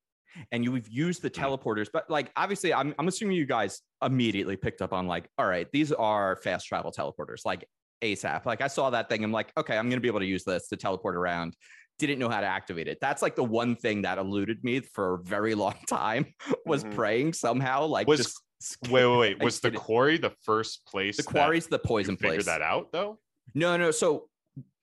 and 0.52 0.64
you've 0.64 0.88
used 0.88 1.24
the 1.24 1.32
teleporters, 1.32 1.88
but 1.92 2.08
like 2.10 2.32
obviously, 2.36 2.74
I'm, 2.74 2.94
I'm 3.00 3.08
assuming 3.08 3.38
you 3.38 3.46
guys 3.48 3.82
immediately 4.04 4.56
picked 4.56 4.84
up 4.84 4.94
on 4.94 5.08
like, 5.08 5.30
all 5.40 5.48
right, 5.48 5.68
these 5.72 5.92
are 5.92 6.36
fast 6.44 6.68
travel 6.68 6.92
teleporters, 6.92 7.44
like 7.44 7.68
ASAP. 8.02 8.46
Like 8.46 8.62
I 8.62 8.68
saw 8.68 8.90
that 8.92 9.10
thing, 9.10 9.24
I'm 9.24 9.32
like, 9.32 9.52
okay, 9.58 9.78
I'm 9.78 9.86
going 9.90 9.98
to 9.98 10.02
be 10.02 10.08
able 10.08 10.20
to 10.20 10.26
use 10.26 10.44
this 10.44 10.68
to 10.70 10.78
teleport 10.78 11.16
around. 11.16 11.56
Didn't 12.00 12.20
know 12.20 12.30
how 12.30 12.42
to 12.42 12.48
activate 12.48 12.88
it. 12.88 13.00
That's 13.02 13.22
like 13.22 13.36
the 13.36 13.44
one 13.44 13.76
thing 13.76 14.04
that 14.04 14.18
eluded 14.18 14.64
me 14.64 14.82
for 14.82 15.16
a 15.16 15.20
very 15.24 15.56
long 15.64 15.76
time 15.88 16.28
was 16.66 16.84
Mhm. 16.84 16.96
praying 16.96 17.34
somehow. 17.34 17.86
Like 17.86 18.08
Was- 18.08 18.20
just 18.20 18.42
wait, 18.90 19.06
wait, 19.06 19.18
wait. 19.18 19.44
Was 19.44 19.60
the 19.60 19.72
quarry 19.72 20.18
the 20.18 20.34
first 20.44 20.86
place? 20.86 21.18
the 21.18 21.24
quarry's 21.24 21.68
the 21.68 21.80
poison 21.80 22.16
figured 22.16 22.36
place. 22.36 22.46
Figure 22.46 22.60
that 22.60 22.62
out 22.62 22.92
though? 22.92 23.20
No, 23.56 23.78
no. 23.78 23.92
So 23.92 24.30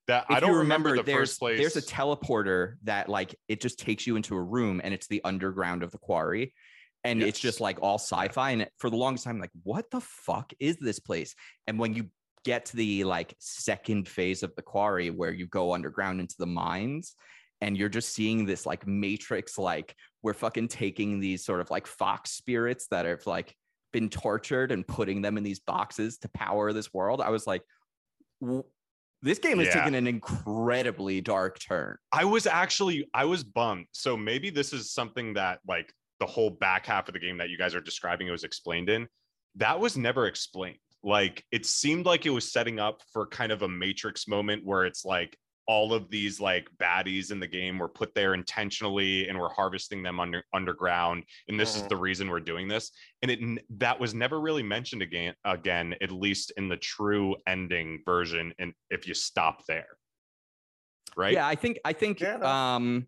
That 0.09 0.27
if 0.29 0.37
I 0.37 0.41
don't 0.41 0.51
remember, 0.57 0.91
remember, 0.91 1.03
the 1.03 1.03
there's 1.13 1.31
first 1.31 1.41
place. 1.41 1.59
there's 1.61 1.77
a 1.77 1.83
teleporter 1.83 2.75
that 2.83 3.09
like 3.09 3.35
it 3.49 3.61
just 3.61 3.79
takes 3.79 4.07
you 4.07 4.17
into 4.17 4.35
a 4.37 4.43
room 4.43 4.81
and 4.83 4.93
it's 4.93 5.07
the 5.07 5.21
underground 5.25 5.83
of 5.83 5.91
the 5.93 5.99
quarry 5.99 6.53
and 7.05 7.23
it's 7.23 7.39
just 7.39 7.61
like 7.61 7.79
all 7.83 7.97
sci-fi 7.99 8.51
and 8.53 8.67
for 8.79 8.89
the 8.91 8.97
longest 8.97 9.25
time 9.25 9.39
like 9.39 9.51
what 9.63 9.91
the 9.91 10.01
fuck 10.01 10.53
is 10.59 10.77
this 10.79 10.99
place 10.99 11.35
and 11.67 11.79
when 11.79 11.93
you 11.95 12.09
get 12.45 12.67
to 12.67 12.77
the 12.77 13.05
like 13.05 13.35
second 13.39 14.09
phase 14.09 14.43
of 14.43 14.55
the 14.55 14.63
quarry 14.63 15.11
where 15.11 15.33
you 15.33 15.47
go 15.47 15.73
underground 15.75 16.21
into 16.21 16.35
the 16.39 16.47
mines 16.47 17.15
and 17.61 17.77
you're 17.77 17.89
just 17.89 18.11
seeing 18.15 18.45
this 18.45 18.67
like 18.67 18.87
matrix 18.87 19.59
like 19.59 19.95
we're 20.23 20.35
fucking 20.35 20.69
taking 20.69 21.21
these 21.21 21.45
sort 21.45 21.61
of 21.61 21.71
like 21.71 21.87
fox 21.87 22.31
spirits 22.33 22.87
that 22.91 23.07
have 23.07 23.27
like 23.27 23.55
been 23.93 24.09
tortured 24.09 24.73
and 24.73 24.87
putting 24.87 25.23
them 25.23 25.39
in 25.39 25.45
these 25.45 25.61
boxes 25.61 26.19
to 26.19 26.29
power 26.31 26.73
this 26.73 26.93
world 26.93 27.21
i 27.21 27.31
was 27.31 27.47
like 27.47 27.63
this 29.23 29.39
game 29.39 29.59
has 29.59 29.69
Yeah. 29.69 29.75
taken 29.75 29.95
an 29.95 30.07
incredibly 30.07 31.21
dark 31.21 31.59
turn 31.59 31.97
I 32.13 32.25
was 32.25 32.47
actually 32.47 33.09
I 33.15 33.25
was 33.25 33.43
bummed. 33.43 33.87
So 33.93 34.17
maybe 34.17 34.51
this 34.51 34.73
is 34.73 34.93
something 34.93 35.35
that 35.35 35.61
like 35.67 35.93
the 36.21 36.27
whole 36.27 36.51
back 36.51 36.87
half 36.87 37.09
of 37.09 37.15
the 37.15 37.21
game 37.21 37.39
that 37.39 37.49
you 37.49 37.57
guys 37.59 37.75
are 37.75 37.81
describing 37.81 38.29
it 38.29 38.31
was 38.33 38.45
explained 38.45 38.89
in. 38.91 39.09
That 39.57 39.81
was 39.81 39.97
never 39.97 40.27
explained. 40.27 40.79
Like 41.05 41.45
it 41.53 41.67
seemed 41.67 42.07
like 42.07 42.25
it 42.25 42.31
was 42.31 42.51
setting 42.51 42.81
up 42.81 43.03
for 43.13 43.27
kind 43.27 43.53
of 43.53 43.63
a 43.63 43.69
matrix 43.69 44.27
moment 44.27 44.65
where 44.65 44.87
it's 44.87 45.05
like 45.05 45.37
all 45.67 45.93
of 45.95 46.11
these 46.11 46.41
like 46.41 46.69
baddies 46.79 47.31
in 47.31 47.41
the 47.41 47.47
game 47.47 47.79
were 47.79 47.89
put 47.89 48.15
there 48.15 48.35
intentionally 48.35 49.29
and 49.29 49.39
we're 49.39 49.53
harvesting 49.53 50.03
them 50.03 50.19
under 50.21 50.43
underground 50.55 51.25
and 51.49 51.59
this 51.59 51.75
is 51.75 51.83
Mhm. 51.85 51.89
the 51.89 51.97
reason 51.97 52.29
we're 52.29 52.41
doing 52.41 52.69
this 52.69 52.91
and 53.23 53.31
it 53.31 53.65
that 53.79 53.99
was 53.99 54.13
never 54.15 54.41
really 54.41 54.63
mentioned 54.63 55.01
again 55.01 55.35
again 55.45 55.95
at 56.03 56.11
least 56.11 56.53
in 56.59 56.69
the 56.69 56.77
true 56.77 57.37
ending 57.47 58.03
version 58.05 58.53
and 58.59 58.75
if 58.91 59.07
you 59.09 59.15
stop 59.15 59.65
there 59.67 59.97
right 61.17 61.33
Yeah, 61.33 61.47
I 61.47 61.55
think 61.55 61.79
I 61.85 61.95
think 61.95 62.21
Yeah, 62.21 62.37
no. 62.37 62.47
um 62.47 63.07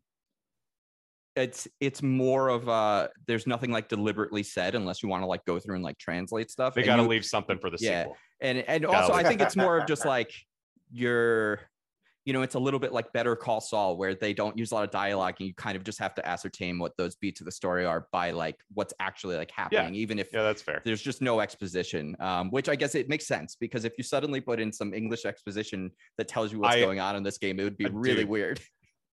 it's 1.36 1.68
it's 1.80 2.02
more 2.02 2.48
of 2.48 2.68
uh 2.68 3.08
there's 3.26 3.46
nothing 3.46 3.70
like 3.70 3.88
deliberately 3.88 4.42
said 4.42 4.74
unless 4.74 5.02
you 5.02 5.08
want 5.08 5.22
to 5.22 5.26
like 5.26 5.44
go 5.44 5.58
through 5.60 5.74
and 5.76 5.84
like 5.84 5.98
translate 5.98 6.50
stuff. 6.50 6.74
They 6.74 6.82
got 6.82 6.96
to 6.96 7.02
leave 7.02 7.24
something 7.24 7.58
for 7.58 7.70
the 7.70 7.76
Yeah. 7.80 8.02
sequel. 8.04 8.16
and 8.40 8.58
and 8.58 8.82
Gotta 8.84 8.96
also 8.98 9.12
I 9.12 9.22
think 9.22 9.40
it's 9.40 9.56
more 9.56 9.78
of 9.78 9.86
just 9.86 10.04
like 10.04 10.32
you're 10.90 11.60
you 12.24 12.32
know, 12.32 12.42
it's 12.42 12.56
a 12.56 12.58
little 12.58 12.80
bit 12.80 12.92
like 12.92 13.12
Better 13.12 13.36
Call 13.36 13.60
Saul, 13.60 13.96
where 13.96 14.12
they 14.12 14.34
don't 14.34 14.58
use 14.58 14.72
a 14.72 14.74
lot 14.74 14.82
of 14.82 14.90
dialogue, 14.90 15.36
and 15.38 15.46
you 15.46 15.54
kind 15.54 15.76
of 15.76 15.84
just 15.84 16.00
have 16.00 16.12
to 16.16 16.26
ascertain 16.28 16.76
what 16.76 16.90
those 16.98 17.14
beats 17.14 17.40
of 17.40 17.44
the 17.44 17.52
story 17.52 17.84
are 17.84 18.08
by 18.10 18.32
like 18.32 18.56
what's 18.74 18.92
actually 18.98 19.36
like 19.36 19.52
happening, 19.52 19.94
yeah. 19.94 20.00
even 20.00 20.18
if 20.18 20.28
Yeah, 20.32 20.42
that's 20.42 20.60
fair. 20.60 20.82
there's 20.84 21.00
just 21.00 21.22
no 21.22 21.38
exposition. 21.38 22.16
Um, 22.18 22.50
which 22.50 22.68
I 22.68 22.74
guess 22.74 22.96
it 22.96 23.08
makes 23.08 23.28
sense 23.28 23.54
because 23.54 23.84
if 23.84 23.92
you 23.96 24.02
suddenly 24.02 24.40
put 24.40 24.58
in 24.58 24.72
some 24.72 24.92
English 24.92 25.24
exposition 25.24 25.92
that 26.18 26.26
tells 26.26 26.50
you 26.52 26.58
what's 26.58 26.74
I- 26.74 26.80
going 26.80 26.98
on 26.98 27.14
in 27.14 27.22
this 27.22 27.38
game, 27.38 27.60
it 27.60 27.62
would 27.62 27.76
be 27.76 27.86
Uh, 27.86 27.90
really 27.92 28.22
dude, 28.22 28.28
weird. 28.28 28.60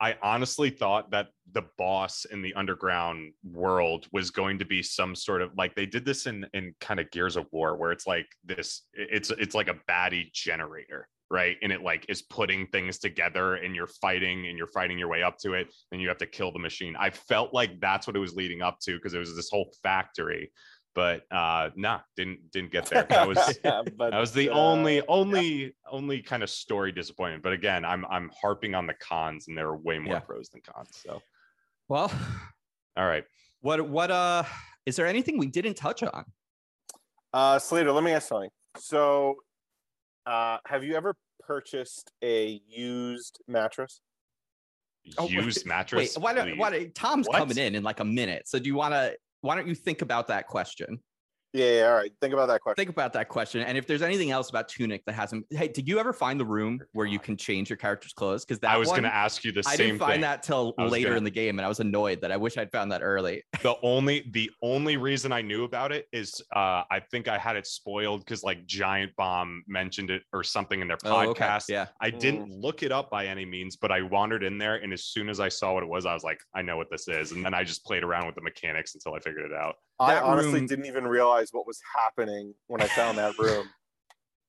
I 0.04 0.18
honestly 0.22 0.70
thought 0.70 1.12
that 1.12 1.30
the 1.54 1.64
boss 1.78 2.26
in 2.26 2.42
the 2.42 2.54
underground 2.56 3.32
world 3.42 4.06
was 4.12 4.32
going 4.32 4.60
to 4.60 4.66
be 4.66 4.84
some 4.84 5.16
sort 5.16 5.42
of 5.42 5.52
like 5.58 5.76
they 5.76 5.86
did 5.86 6.04
this 6.04 6.28
in 6.28 6.46
in 6.54 6.76
kind 6.82 7.00
of 7.00 7.10
Gears 7.12 7.38
of 7.38 7.46
War 7.54 7.78
where 7.78 7.94
it's 7.94 8.06
like 8.06 8.28
this 8.44 8.82
it's 8.92 9.30
it's 9.30 9.56
like 9.56 9.70
a 9.70 9.80
baddie 9.90 10.30
generator, 10.34 11.08
right? 11.32 11.56
And 11.64 11.72
it 11.72 11.84
like 11.84 12.06
is 12.10 12.22
putting 12.22 12.68
things 12.68 13.00
together 13.00 13.56
and 13.56 13.78
you're 13.78 13.88
fighting 13.88 14.48
and 14.48 14.58
you're 14.58 14.68
fighting 14.68 15.00
your 15.00 15.08
way 15.08 15.24
up 15.24 15.38
to 15.38 15.54
it 15.54 15.74
and 15.94 16.02
you 16.02 16.10
have 16.10 16.18
to 16.18 16.28
kill 16.28 16.52
the 16.52 16.60
machine. 16.60 16.98
I 17.00 17.10
felt 17.10 17.54
like 17.54 17.80
that's 17.80 18.06
what 18.06 18.18
it 18.18 18.20
was 18.20 18.36
leading 18.36 18.62
up 18.62 18.80
to 18.82 18.98
because 18.98 19.14
it 19.14 19.20
was 19.20 19.34
this 19.38 19.50
whole 19.50 19.72
factory. 19.84 20.52
But 20.96 21.24
uh 21.32 21.72
nah, 21.76 22.02
didn't 22.16 22.52
didn't 22.52 22.72
get 22.72 22.86
there. 22.86 23.06
That 23.10 23.28
was 23.28 23.38
but, 23.64 24.12
that 24.12 24.20
was 24.20 24.32
the 24.32 24.50
uh, 24.50 24.54
only 24.54 25.02
only 25.08 25.76
only 25.90 26.22
kind 26.22 26.44
of 26.44 26.50
story 26.50 26.92
disappointment 26.92 27.42
but 27.44 27.52
again 27.54 27.84
i'm 27.84 28.06
i'm 28.10 28.30
harping 28.40 28.76
on 28.76 28.86
the 28.88 28.94
cons 28.96 29.48
and 29.48 29.58
there 29.58 29.68
are 29.68 29.78
way 29.78 29.98
more 30.00 30.14
Yeah. 30.16 30.20
pros 30.20 30.50
than 30.50 30.62
cons 30.62 30.90
so 31.06 31.20
Well, 31.88 32.12
all 32.96 33.06
right 33.08 33.26
what 33.62 33.88
what 33.90 34.12
uh 34.12 34.44
is 34.86 34.96
there 34.96 35.08
anything 35.08 35.38
we 35.38 35.48
didn't 35.48 35.76
touch 35.76 36.04
on? 36.04 36.26
Uh, 37.32 37.58
Slater, 37.58 37.92
let 37.94 38.04
me 38.04 38.12
ask 38.12 38.28
something. 38.28 38.50
So, 38.78 39.36
uh, 40.26 40.58
have 40.68 40.84
you 40.84 40.94
ever 40.96 41.16
purchased 41.40 42.12
a 42.22 42.62
used 42.68 43.40
mattress? 43.48 44.02
Oh, 45.18 45.24
wait, 45.28 45.32
used 45.32 45.66
mattress 45.66 46.16
Wait, 46.18 46.22
why 46.24 46.34
don't 46.34 46.58
why 46.58 46.70
don't- 46.70 46.94
Tom's 46.94 47.28
What? 47.28 47.38
coming 47.38 47.58
in 47.58 47.76
in 47.76 47.82
like 47.84 48.02
a 48.02 48.06
minute. 48.06 48.48
So 48.48 48.60
do 48.60 48.68
you 48.68 48.76
want 48.76 48.94
to 48.94 49.16
why 49.44 49.56
don't 49.56 49.68
you 49.68 49.76
think 49.76 50.02
about 50.02 50.28
that 50.30 50.48
question? 50.48 51.00
Yeah, 51.54 51.66
yeah, 51.72 51.88
all 51.90 51.94
right. 51.96 52.12
Think 52.20 52.34
about 52.34 52.48
that 52.48 52.62
question. 52.62 52.76
Think 52.82 52.90
about 52.90 53.14
that 53.14 53.30
question. 53.30 53.62
And 53.62 53.78
if 53.78 53.86
there's 53.86 54.02
anything 54.02 54.32
else 54.32 54.50
about 54.50 54.68
Tunic 54.68 55.06
that 55.06 55.14
hasn't 55.14 55.46
Hey, 55.52 55.68
did 55.68 55.88
you 55.88 56.00
ever 56.00 56.12
find 56.12 56.40
the 56.40 56.46
room 56.46 56.80
where 56.94 57.06
you 57.06 57.20
can 57.20 57.38
change 57.38 57.70
your 57.70 57.78
character's 57.78 58.12
clothes? 58.14 58.44
Because 58.44 58.58
that 58.62 58.72
i 58.72 58.78
was 58.78 58.90
going 58.90 59.04
to 59.04 59.14
ask 59.14 59.44
you 59.44 59.52
the 59.52 59.64
I 59.68 59.76
same 59.76 59.88
didn't 59.90 60.00
find 60.00 60.12
thing 60.14 60.22
that 60.22 60.42
till 60.42 60.74
I 60.80 60.84
was 60.84 60.92
later 60.92 61.10
gonna- 61.10 61.18
in 61.20 61.24
the 61.24 61.30
game, 61.32 61.60
and 61.60 61.66
I 61.66 61.70
was 61.70 61.80
annoyed 61.80 62.22
that 62.22 62.32
I 62.32 62.38
wish 62.38 62.58
I'd 62.58 62.72
found 62.72 62.92
that 62.92 63.04
early. 63.04 63.44
the 63.62 63.76
only 63.84 64.28
the 64.32 64.50
only 64.64 64.98
reason 64.98 65.32
i 65.32 65.42
knew 65.42 65.64
about 65.64 65.92
it 65.92 66.08
is 66.12 66.42
uh 66.56 66.84
i 66.90 67.00
think 67.12 67.28
i 67.28 67.38
had 67.38 67.56
it 67.56 67.68
spoiled 67.68 68.22
because 68.22 68.44
like 68.44 68.66
giant 68.66 69.16
bomb 69.16 69.64
mentioned 69.68 70.10
it 70.10 70.24
or 70.34 70.44
something 70.44 70.82
in 70.82 70.88
their 70.88 70.98
podcast 70.98 71.66
Yeah. 71.70 71.86
I 72.02 72.10
didn't 72.10 72.50
look 72.50 72.82
it 72.84 72.92
up 72.92 73.10
by 73.12 73.28
any 73.28 73.46
means, 73.46 73.76
but 73.76 73.92
I 73.92 74.02
wandered 74.02 74.44
in 74.44 74.58
there, 74.58 74.76
and 74.78 74.92
as 74.92 75.06
soon 75.06 75.30
as 75.30 75.40
I 75.40 75.50
saw 75.50 75.74
what 75.74 75.84
it 75.84 75.90
was, 75.90 76.06
I 76.06 76.14
was 76.16 76.24
like, 76.24 76.40
I 76.56 76.62
know 76.64 76.78
what 76.78 76.90
this 76.90 77.08
is, 77.08 77.32
and 77.32 77.46
then 77.46 77.54
I 77.54 77.64
just 77.64 77.86
played 77.86 78.04
around 78.04 78.26
with 78.26 78.36
the 78.36 78.42
mechanics 78.42 78.96
until 78.96 79.14
I 79.14 79.20
figured 79.20 79.46
it 79.52 79.54
out. 79.56 79.76
I 80.00 80.16
that 80.16 80.24
honestly 80.24 80.54
room- 80.54 80.66
didn't 80.68 80.86
even 80.88 81.06
realize 81.06 81.43
what 81.52 81.66
was 81.68 81.80
happening 81.96 82.54
when 82.68 82.82
I 82.82 82.88
found 82.88 83.18
that 83.18 83.38
room. 83.38 83.68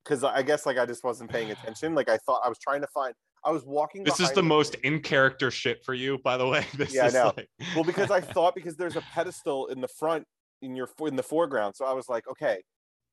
Because 0.05 0.23
I 0.23 0.43
guess 0.43 0.67
like 0.67 0.77
I 0.77 0.85
just 0.85 1.03
wasn't 1.03 1.31
paying 1.31 1.51
attention. 1.51 1.95
Like 1.95 2.11
I 2.11 2.19
thought 2.19 2.43
I 2.45 2.49
was 2.51 2.59
trying 2.59 2.83
to 2.83 2.87
find. 2.89 3.15
I 3.43 3.51
was 3.51 3.65
walking. 3.65 4.05
This 4.05 4.21
is 4.21 4.31
the 4.33 4.43
most 4.43 4.75
in 4.77 5.01
character 5.01 5.51
shit 5.51 5.83
for 5.83 5.95
you, 5.95 6.19
by 6.19 6.37
the 6.37 6.47
way. 6.47 6.67
This 6.77 6.93
Yeah, 6.93 7.07
I 7.07 7.11
know. 7.11 7.33
like- 7.35 7.49
well 7.75 7.85
because 7.85 8.11
I 8.11 8.21
thought 8.35 8.55
because 8.55 8.77
there's 8.77 8.97
a 8.97 9.01
pedestal 9.01 9.69
in 9.69 9.81
the 9.81 9.89
front 9.89 10.27
in 10.61 10.77
your 10.77 10.91
in 11.01 11.17
the 11.17 11.23
foreground. 11.23 11.75
So 11.75 11.87
I 11.87 11.95
was 11.95 12.07
like, 12.11 12.29
okay, 12.29 12.63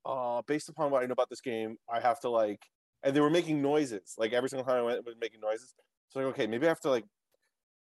uh, 0.05 0.41
based 0.47 0.67
upon 0.67 0.91
what 0.91 1.01
I 1.01 1.05
know 1.05 1.13
about 1.13 1.29
this 1.29 1.39
game, 1.39 1.77
I 1.89 2.01
have 2.01 2.19
to 2.21 2.29
like, 2.29 2.59
and 3.03 3.15
they 3.15 3.21
were 3.21 3.29
making 3.29 3.61
noises. 3.61 4.15
Like 4.17 4.33
every 4.33 4.49
single 4.49 4.65
time 4.65 4.75
I 4.75 4.81
went, 4.81 4.97
it 4.97 5.05
was 5.05 5.15
making 5.21 5.39
noises. 5.39 5.73
So 6.09 6.19
like, 6.19 6.27
okay, 6.33 6.45
maybe 6.45 6.65
I 6.65 6.69
have 6.69 6.81
to 6.81 6.89
like 6.89 7.05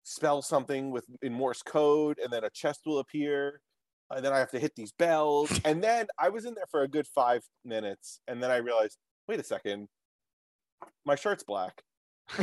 spell 0.03 0.43
something 0.43 0.91
with 0.91 1.05
in 1.23 1.33
Morse 1.33 1.63
code, 1.63 2.19
and 2.23 2.31
then 2.31 2.43
a 2.43 2.49
chest 2.51 2.81
will 2.85 2.99
appear, 2.99 3.61
and 4.11 4.23
then 4.25 4.33
I 4.33 4.39
have 4.39 4.51
to 4.51 4.59
hit 4.59 4.73
these 4.75 4.91
bells, 4.91 5.51
and 5.65 5.83
then 5.83 6.07
I 6.19 6.29
was 6.29 6.45
in 6.45 6.53
there 6.55 6.65
for 6.71 6.83
a 6.83 6.87
good 6.87 7.07
five 7.07 7.41
minutes, 7.65 8.21
and 8.27 8.41
then 8.41 8.51
I 8.51 8.57
realized, 8.57 8.97
wait 9.27 9.39
a 9.39 9.43
second, 9.43 9.87
my 11.05 11.15
shirt's 11.15 11.43
black. 11.43 11.81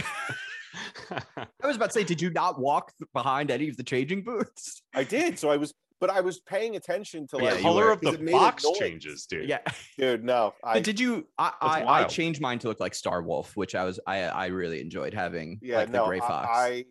I 1.11 1.67
was 1.67 1.77
about 1.77 1.87
to 1.87 1.93
say, 1.93 2.05
did 2.05 2.21
you 2.21 2.31
not 2.31 2.61
walk 2.61 2.93
behind 3.15 3.51
any 3.51 3.69
of 3.69 3.77
the 3.77 3.83
changing 3.85 4.23
booths? 4.25 4.83
I 4.95 5.05
did, 5.05 5.39
so 5.39 5.49
I 5.51 5.57
was, 5.57 5.73
but 6.01 6.11
I 6.11 6.21
was 6.21 6.41
paying 6.41 6.77
attention 6.77 7.27
to 7.29 7.37
Yeah, 7.39 7.43
like 7.45 7.55
the 7.57 7.63
color 7.63 7.85
were- 7.87 7.91
of 7.93 8.01
the 8.01 8.07
because 8.11 8.21
it 8.21 8.25
made 8.25 8.35
a 8.35 8.39
box 8.39 8.67
changes, 8.79 9.27
dude. 9.27 9.49
Yeah. 9.49 9.59
dude. 9.99 10.25
No, 10.25 10.53
I 10.63 10.75
But 10.75 10.85
did 10.85 11.01
you? 11.01 11.27
I 11.39 11.53
I, 11.61 11.85
I 11.85 12.05
changed 12.05 12.41
mine 12.41 12.59
to 12.61 12.69
look 12.69 12.81
like 12.81 12.95
Star 12.95 13.23
Wolf, 13.23 13.57
which 13.57 13.75
I 13.75 13.85
was 13.85 13.99
I 14.07 14.23
I 14.23 14.47
really 14.47 14.81
enjoyed 14.81 15.15
having 15.15 15.59
yeah, 15.63 15.79
like 15.79 15.93
the 15.93 16.05
gray 16.05 16.21
fox. 16.21 16.49
I 16.53 16.67
I 16.69 16.85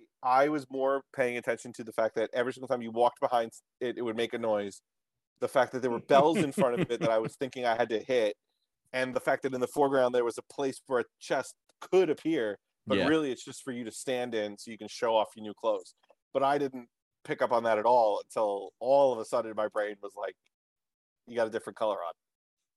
was 0.49 0.65
more 0.69 1.01
paying 1.15 1.37
attention 1.37 1.73
to 1.73 1.83
the 1.83 1.93
fact 1.93 2.15
that 2.15 2.29
every 2.33 2.53
single 2.53 2.67
time 2.67 2.81
you 2.81 2.91
walked 2.91 3.19
behind 3.19 3.51
it, 3.79 3.97
it 3.97 4.01
would 4.01 4.15
make 4.17 4.33
a 4.33 4.37
noise. 4.39 4.81
The 5.39 5.47
fact 5.47 5.73
that 5.73 5.81
there 5.81 5.91
were 5.91 5.99
bells 5.99 6.41
in 6.43 6.51
front 6.51 6.75
of 6.75 6.81
it 6.89 7.01
that 7.01 7.11
I 7.11 7.19
was 7.19 7.35
thinking 7.35 7.65
I 7.65 7.75
had 7.75 7.89
to 7.89 7.99
hit, 7.99 8.35
and 8.93 9.15
the 9.15 9.19
fact 9.21 9.43
that 9.43 9.53
in 9.53 9.61
the 9.61 9.67
foreground 9.67 10.15
there 10.15 10.25
was 10.25 10.37
a 10.37 10.43
place 10.53 10.81
where 10.87 11.01
a 11.01 11.05
chest 11.19 11.55
could 11.81 12.09
appear, 12.09 12.57
but 12.87 12.97
Yeah. 12.99 13.07
really 13.07 13.31
it's 13.31 13.43
just 13.45 13.63
for 13.63 13.71
you 13.73 13.83
to 13.85 13.91
stand 13.91 14.35
in 14.35 14.57
so 14.57 14.71
you 14.71 14.77
can 14.77 14.87
show 14.89 15.15
off 15.15 15.29
your 15.35 15.43
new 15.43 15.53
clothes. 15.55 15.95
But 16.33 16.43
I 16.43 16.57
didn't. 16.59 16.89
pick 17.25 17.41
up 17.41 17.51
on 17.51 17.63
that 17.63 17.79
at 17.79 17.85
all 17.85 18.21
until 18.23 18.71
all 18.79 19.13
of 19.13 19.19
a 19.19 19.25
sudden 19.25 19.53
my 19.55 19.67
brain 19.69 19.95
was 20.03 20.13
like, 20.15 20.35
"You 21.27 21.35
got 21.35 21.47
a 21.47 21.51
different 21.51 21.77
color 21.77 21.97
on." 22.03 22.13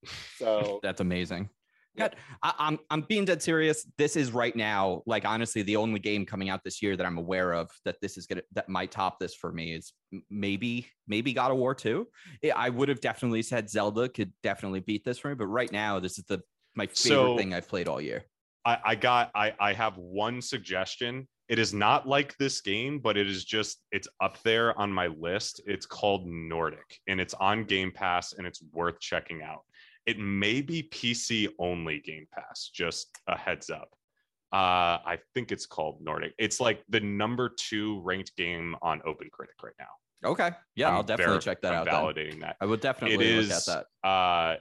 So 0.38 0.82
That's 0.82 1.00
amazing. 1.00 1.50
God, 1.98 2.16
I, 2.42 2.54
I'm 2.58 2.78
I'm 2.90 3.02
being 3.02 3.24
dead 3.24 3.42
serious. 3.42 3.86
This 3.98 4.16
is 4.16 4.32
right 4.32 4.54
now, 4.54 5.02
like 5.06 5.24
honestly, 5.24 5.62
the 5.62 5.76
only 5.76 5.98
game 6.00 6.24
coming 6.24 6.48
out 6.48 6.62
this 6.64 6.82
year 6.82 6.96
that 6.96 7.04
I'm 7.04 7.18
aware 7.18 7.52
of 7.52 7.70
that 7.84 7.96
this 8.00 8.16
is 8.16 8.26
gonna 8.26 8.42
that 8.52 8.68
might 8.68 8.90
top 8.90 9.18
this 9.18 9.34
for 9.34 9.52
me 9.52 9.74
is 9.74 9.92
maybe 10.30 10.86
maybe 11.06 11.32
God 11.32 11.50
of 11.50 11.58
War 11.58 11.74
2. 11.74 12.06
I 12.54 12.70
would 12.70 12.88
have 12.88 13.00
definitely 13.00 13.42
said 13.42 13.68
Zelda 13.68 14.08
could 14.08 14.32
definitely 14.42 14.80
beat 14.80 15.04
this 15.04 15.18
for 15.18 15.28
me, 15.28 15.34
but 15.34 15.46
right 15.46 15.70
now 15.72 15.98
this 15.98 16.18
is 16.18 16.24
the 16.24 16.40
my 16.74 16.86
favorite 16.86 16.96
So- 16.96 17.36
thing 17.36 17.52
I've 17.52 17.68
played 17.68 17.88
all 17.88 18.00
year. 18.00 18.24
I, 18.64 18.78
I 18.84 18.94
got 18.96 19.30
I, 19.34 19.54
I 19.58 19.72
have 19.72 19.96
one 19.96 20.42
suggestion. 20.42 21.26
It 21.48 21.58
is 21.58 21.72
not 21.72 22.06
like 22.06 22.36
this 22.36 22.60
game, 22.60 22.98
but 22.98 23.16
it 23.16 23.26
is 23.26 23.44
just 23.44 23.78
it's 23.92 24.08
up 24.20 24.36
there 24.42 24.78
on 24.78 24.92
my 24.92 25.06
list. 25.06 25.62
It's 25.66 25.86
called 25.86 26.26
Nordic 26.26 26.98
and 27.06 27.20
it's 27.20 27.32
on 27.34 27.64
Game 27.64 27.90
Pass 27.90 28.34
and 28.34 28.46
it's 28.46 28.62
worth 28.72 29.00
checking 29.00 29.42
out. 29.42 29.62
It 30.08 30.18
may 30.18 30.62
be 30.62 30.84
PC 30.84 31.48
only 31.58 32.00
Game 32.00 32.26
Pass, 32.32 32.70
just 32.72 33.08
a 33.26 33.36
heads 33.36 33.68
up. 33.68 33.90
Uh, 34.54 35.04
I 35.04 35.18
think 35.34 35.52
it's 35.52 35.66
called 35.66 36.00
Nordic. 36.00 36.32
It's 36.38 36.60
like 36.60 36.82
the 36.88 37.00
number 37.00 37.50
two 37.50 38.00
ranked 38.00 38.34
game 38.34 38.74
on 38.80 39.00
OpenCritic 39.00 39.62
right 39.62 39.74
now. 39.78 40.30
Okay, 40.30 40.50
yeah, 40.76 40.88
I'm 40.88 40.94
I'll 40.94 41.02
definitely 41.02 41.34
ver- 41.34 41.40
check 41.42 41.60
that 41.60 41.74
I'm 41.74 41.86
out. 41.86 42.14
then. 42.14 42.24
Validating 42.24 42.40
that. 42.40 42.56
I 42.58 42.64
would 42.64 42.78
It 42.78 42.82
definitely 42.82 43.16
look 43.18 43.50
at 43.50 43.58
is 43.58 43.66
that. 43.66 44.08
uh 44.08 44.56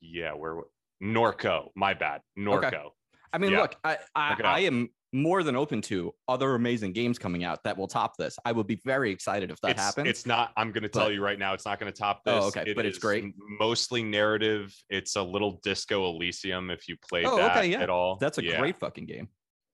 yeah, 0.00 0.32
where 0.32 0.62
Norco, 1.00 1.68
my 1.76 1.94
bad. 1.94 2.22
Norco. 2.36 2.90
I 3.32 3.38
mean, 3.38 3.52
Yeah. 3.52 3.60
look, 3.60 3.76
I 3.84 3.98
I. 4.16 4.40
I 4.44 4.60
am 4.60 4.88
more 5.16 5.42
than 5.42 5.56
open 5.56 5.80
to 5.82 6.12
other 6.28 6.54
amazing 6.54 6.92
games 6.92 7.18
coming 7.18 7.42
out 7.44 7.62
that 7.64 7.76
will 7.76 7.88
top 7.88 8.16
this. 8.16 8.38
I 8.44 8.52
would 8.52 8.66
be 8.66 8.80
very 8.84 9.10
excited 9.10 9.50
if 9.50 9.60
that 9.62 9.72
it's, 9.72 9.80
happens. 9.80 10.08
It's 10.08 10.26
not. 10.26 10.52
I'm 10.56 10.72
going 10.72 10.82
to 10.82 10.88
tell 10.88 11.10
you 11.10 11.22
right 11.22 11.38
now. 11.38 11.54
It's 11.54 11.64
not 11.64 11.78
going 11.80 11.92
to 11.92 11.98
top 11.98 12.22
this. 12.24 12.34
Oh, 12.34 12.46
okay, 12.48 12.72
but 12.74 12.84
it's 12.86 12.98
great. 12.98 13.24
Mostly 13.58 14.02
narrative. 14.02 14.74
It's 14.90 15.16
a 15.16 15.22
little 15.22 15.60
Disco 15.64 16.06
Elysium 16.10 16.70
if 16.70 16.88
you 16.88 16.96
played 17.08 17.26
Oh, 17.26 17.36
that 17.36 17.56
okay, 17.56 17.68
yeah. 17.68 17.80
at 17.82 17.90
all. 17.90 18.16
That's 18.20 18.38
a 18.38 18.44
Yeah. 18.44 18.58
great 18.60 18.78
fucking 18.78 19.06
game. 19.06 19.28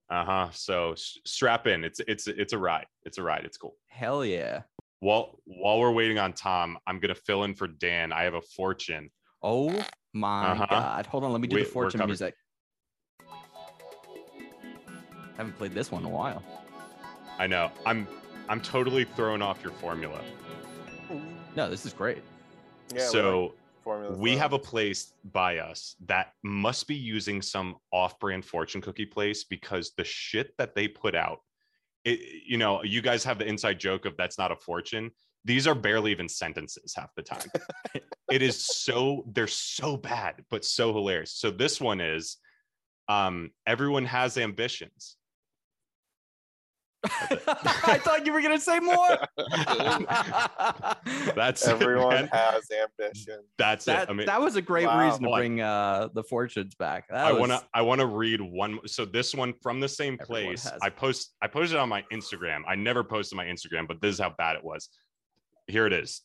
Uh 0.09 0.25
huh. 0.25 0.49
So 0.51 0.93
strap 0.97 1.65
in. 1.67 1.83
It's 1.83 1.99
it's 2.07 2.27
it's 2.27 2.53
a 2.53 2.57
ride. 2.57 2.85
It's 3.03 3.17
a 3.17 3.23
ride. 3.23 3.45
It's 3.45 3.57
cool. 3.57 3.75
Hell 3.87 4.23
yeah. 4.25 4.61
While 4.99 5.39
while 5.45 5.79
we're 5.79 5.91
waiting 5.91 6.19
on 6.19 6.33
Tom, 6.33 6.77
I'm 6.87 6.99
going 6.99 7.13
to 7.13 7.21
fill 7.21 7.43
in 7.45 7.55
for 7.55 7.67
Dan. 7.67 8.11
I 8.11 8.23
have 8.23 8.33
a 8.35 8.41
fortune. 8.41 9.09
Oh 9.41 9.69
my 10.13 10.51
Uh-huh. 10.51 10.67
god. 10.69 11.05
Hold 11.07 11.23
on, 11.23 11.31
let 11.31 11.41
me 11.41 11.47
do 11.47 11.55
We- 11.55 11.63
the 11.63 11.69
fortune 11.69 12.05
music. 12.05 12.35
I 15.33 15.37
haven't 15.37 15.57
played 15.57 15.73
this 15.73 15.91
one 15.91 16.03
in 16.03 16.07
a 16.07 16.11
while. 16.11 16.43
I 17.39 17.47
know. 17.47 17.71
I'm 17.85 18.07
I'm 18.49 18.61
totally 18.61 19.05
thrown 19.05 19.41
off 19.41 19.63
your 19.63 19.71
formula. 19.73 20.21
No, 21.55 21.69
this 21.69 21.85
is 21.85 21.93
great. 21.93 22.17
yeah, 22.89 22.95
we 22.95 22.99
like 22.99 23.09
so 23.11 23.53
Formula 23.83 24.15
we 24.15 24.31
One. 24.31 24.39
have 24.39 24.53
a 24.53 24.59
place 24.59 25.13
by 25.31 25.57
us 25.57 25.95
that 26.05 26.33
must 26.43 26.87
be 26.87 26.95
using 26.95 27.41
some 27.41 27.75
off-brand 27.91 28.45
fortune 28.45 28.81
cookie 28.81 29.05
place 29.05 29.43
because 29.43 29.91
the 29.97 30.03
shit 30.03 30.53
that 30.57 30.73
they 30.73 30.87
put 30.87 31.15
out 31.15 31.39
it, 32.05 32.19
you 32.47 32.57
know 32.57 32.81
you 32.83 33.01
guys 33.01 33.23
have 33.23 33.37
the 33.39 33.45
inside 33.45 33.79
joke 33.79 34.05
of 34.05 34.15
that's 34.17 34.37
not 34.37 34.51
a 34.51 34.55
fortune 34.55 35.11
these 35.45 35.67
are 35.67 35.75
barely 35.75 36.11
even 36.11 36.29
sentences 36.29 36.93
half 36.95 37.09
the 37.15 37.21
time 37.21 37.47
it 38.31 38.41
is 38.41 38.65
so 38.65 39.25
they're 39.33 39.47
so 39.47 39.97
bad 39.97 40.35
but 40.49 40.63
so 40.63 40.93
hilarious 40.93 41.33
so 41.33 41.51
this 41.51 41.81
one 41.81 41.99
is 41.99 42.37
um 43.09 43.51
everyone 43.67 44.05
has 44.05 44.37
ambitions 44.37 45.17
I 47.85 47.99
thought 48.01 48.25
you 48.25 48.31
were 48.33 48.41
gonna 48.41 48.59
say 48.59 48.79
more. 48.79 49.17
that's 51.35 51.67
Everyone 51.67 52.09
man, 52.15 52.29
has 52.31 52.63
ambition. 52.71 53.39
that's 53.57 53.85
that, 53.85 54.03
it 54.03 54.09
i 54.09 54.13
mean 54.13 54.25
that 54.25 54.41
was 54.41 54.55
a 54.55 54.61
great 54.61 54.85
Wow. 54.85 55.05
reason 55.05 55.21
to 55.23 55.27
Hold 55.27 55.39
bring 55.39 55.61
uh 55.61 56.07
the 56.13 56.23
fortunes 56.23 56.75
back. 56.75 57.07
That 57.09 57.25
I 57.25 57.31
was, 57.31 57.39
want 57.41 57.51
to 57.51 57.61
I 57.73 57.81
want 57.81 57.99
to 58.01 58.07
read 58.07 58.39
one 58.41 58.79
so 58.85 59.05
this 59.05 59.33
one 59.35 59.53
from 59.61 59.79
the 59.79 59.87
same 59.89 60.17
place. 60.17 60.63
has 60.63 60.79
I 60.81 60.89
post 60.89 61.33
I 61.41 61.47
posted 61.47 61.77
on 61.77 61.89
my 61.89 62.03
Instagram. 62.11 62.61
I 62.67 62.75
never 62.75 63.03
posted 63.03 63.35
my 63.35 63.45
Instagram, 63.45 63.87
but 63.87 64.01
this 64.01 64.13
is 64.15 64.19
how 64.19 64.33
bad 64.37 64.55
it 64.55 64.63
was. 64.63 64.89
Here 65.67 65.85
it 65.87 65.93
is. 65.93 66.21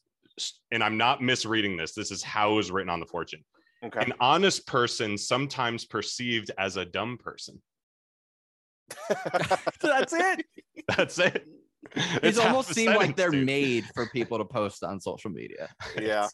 And 0.70 0.82
I'm 0.84 0.96
not 0.96 1.22
misreading 1.22 1.76
this. 1.76 1.92
This 1.94 2.10
is 2.10 2.22
how 2.22 2.52
it 2.52 2.54
was 2.56 2.70
written 2.70 2.90
on 2.90 3.00
the 3.00 3.06
fortune. 3.06 3.44
Okay. 3.84 4.00
An 4.00 4.12
honest 4.20 4.66
person 4.66 5.16
sometimes 5.18 5.84
perceived 5.84 6.50
as 6.58 6.76
a 6.76 6.84
dumb 6.84 7.16
person. 7.18 7.60
That's 9.80 10.12
it. 10.12 10.46
That's 10.96 11.18
it. 11.18 11.46
These 11.94 12.04
It's 12.22 12.38
half 12.38 12.48
almost 12.48 12.70
a 12.70 12.74
seem 12.74 12.94
like 12.94 13.16
they're 13.16 13.30
dude. 13.30 13.46
made 13.46 13.84
for 13.94 14.06
people 14.06 14.38
to 14.38 14.44
post 14.44 14.82
on 14.84 15.00
social 15.00 15.30
media. 15.30 15.68
yeah. 16.00 16.28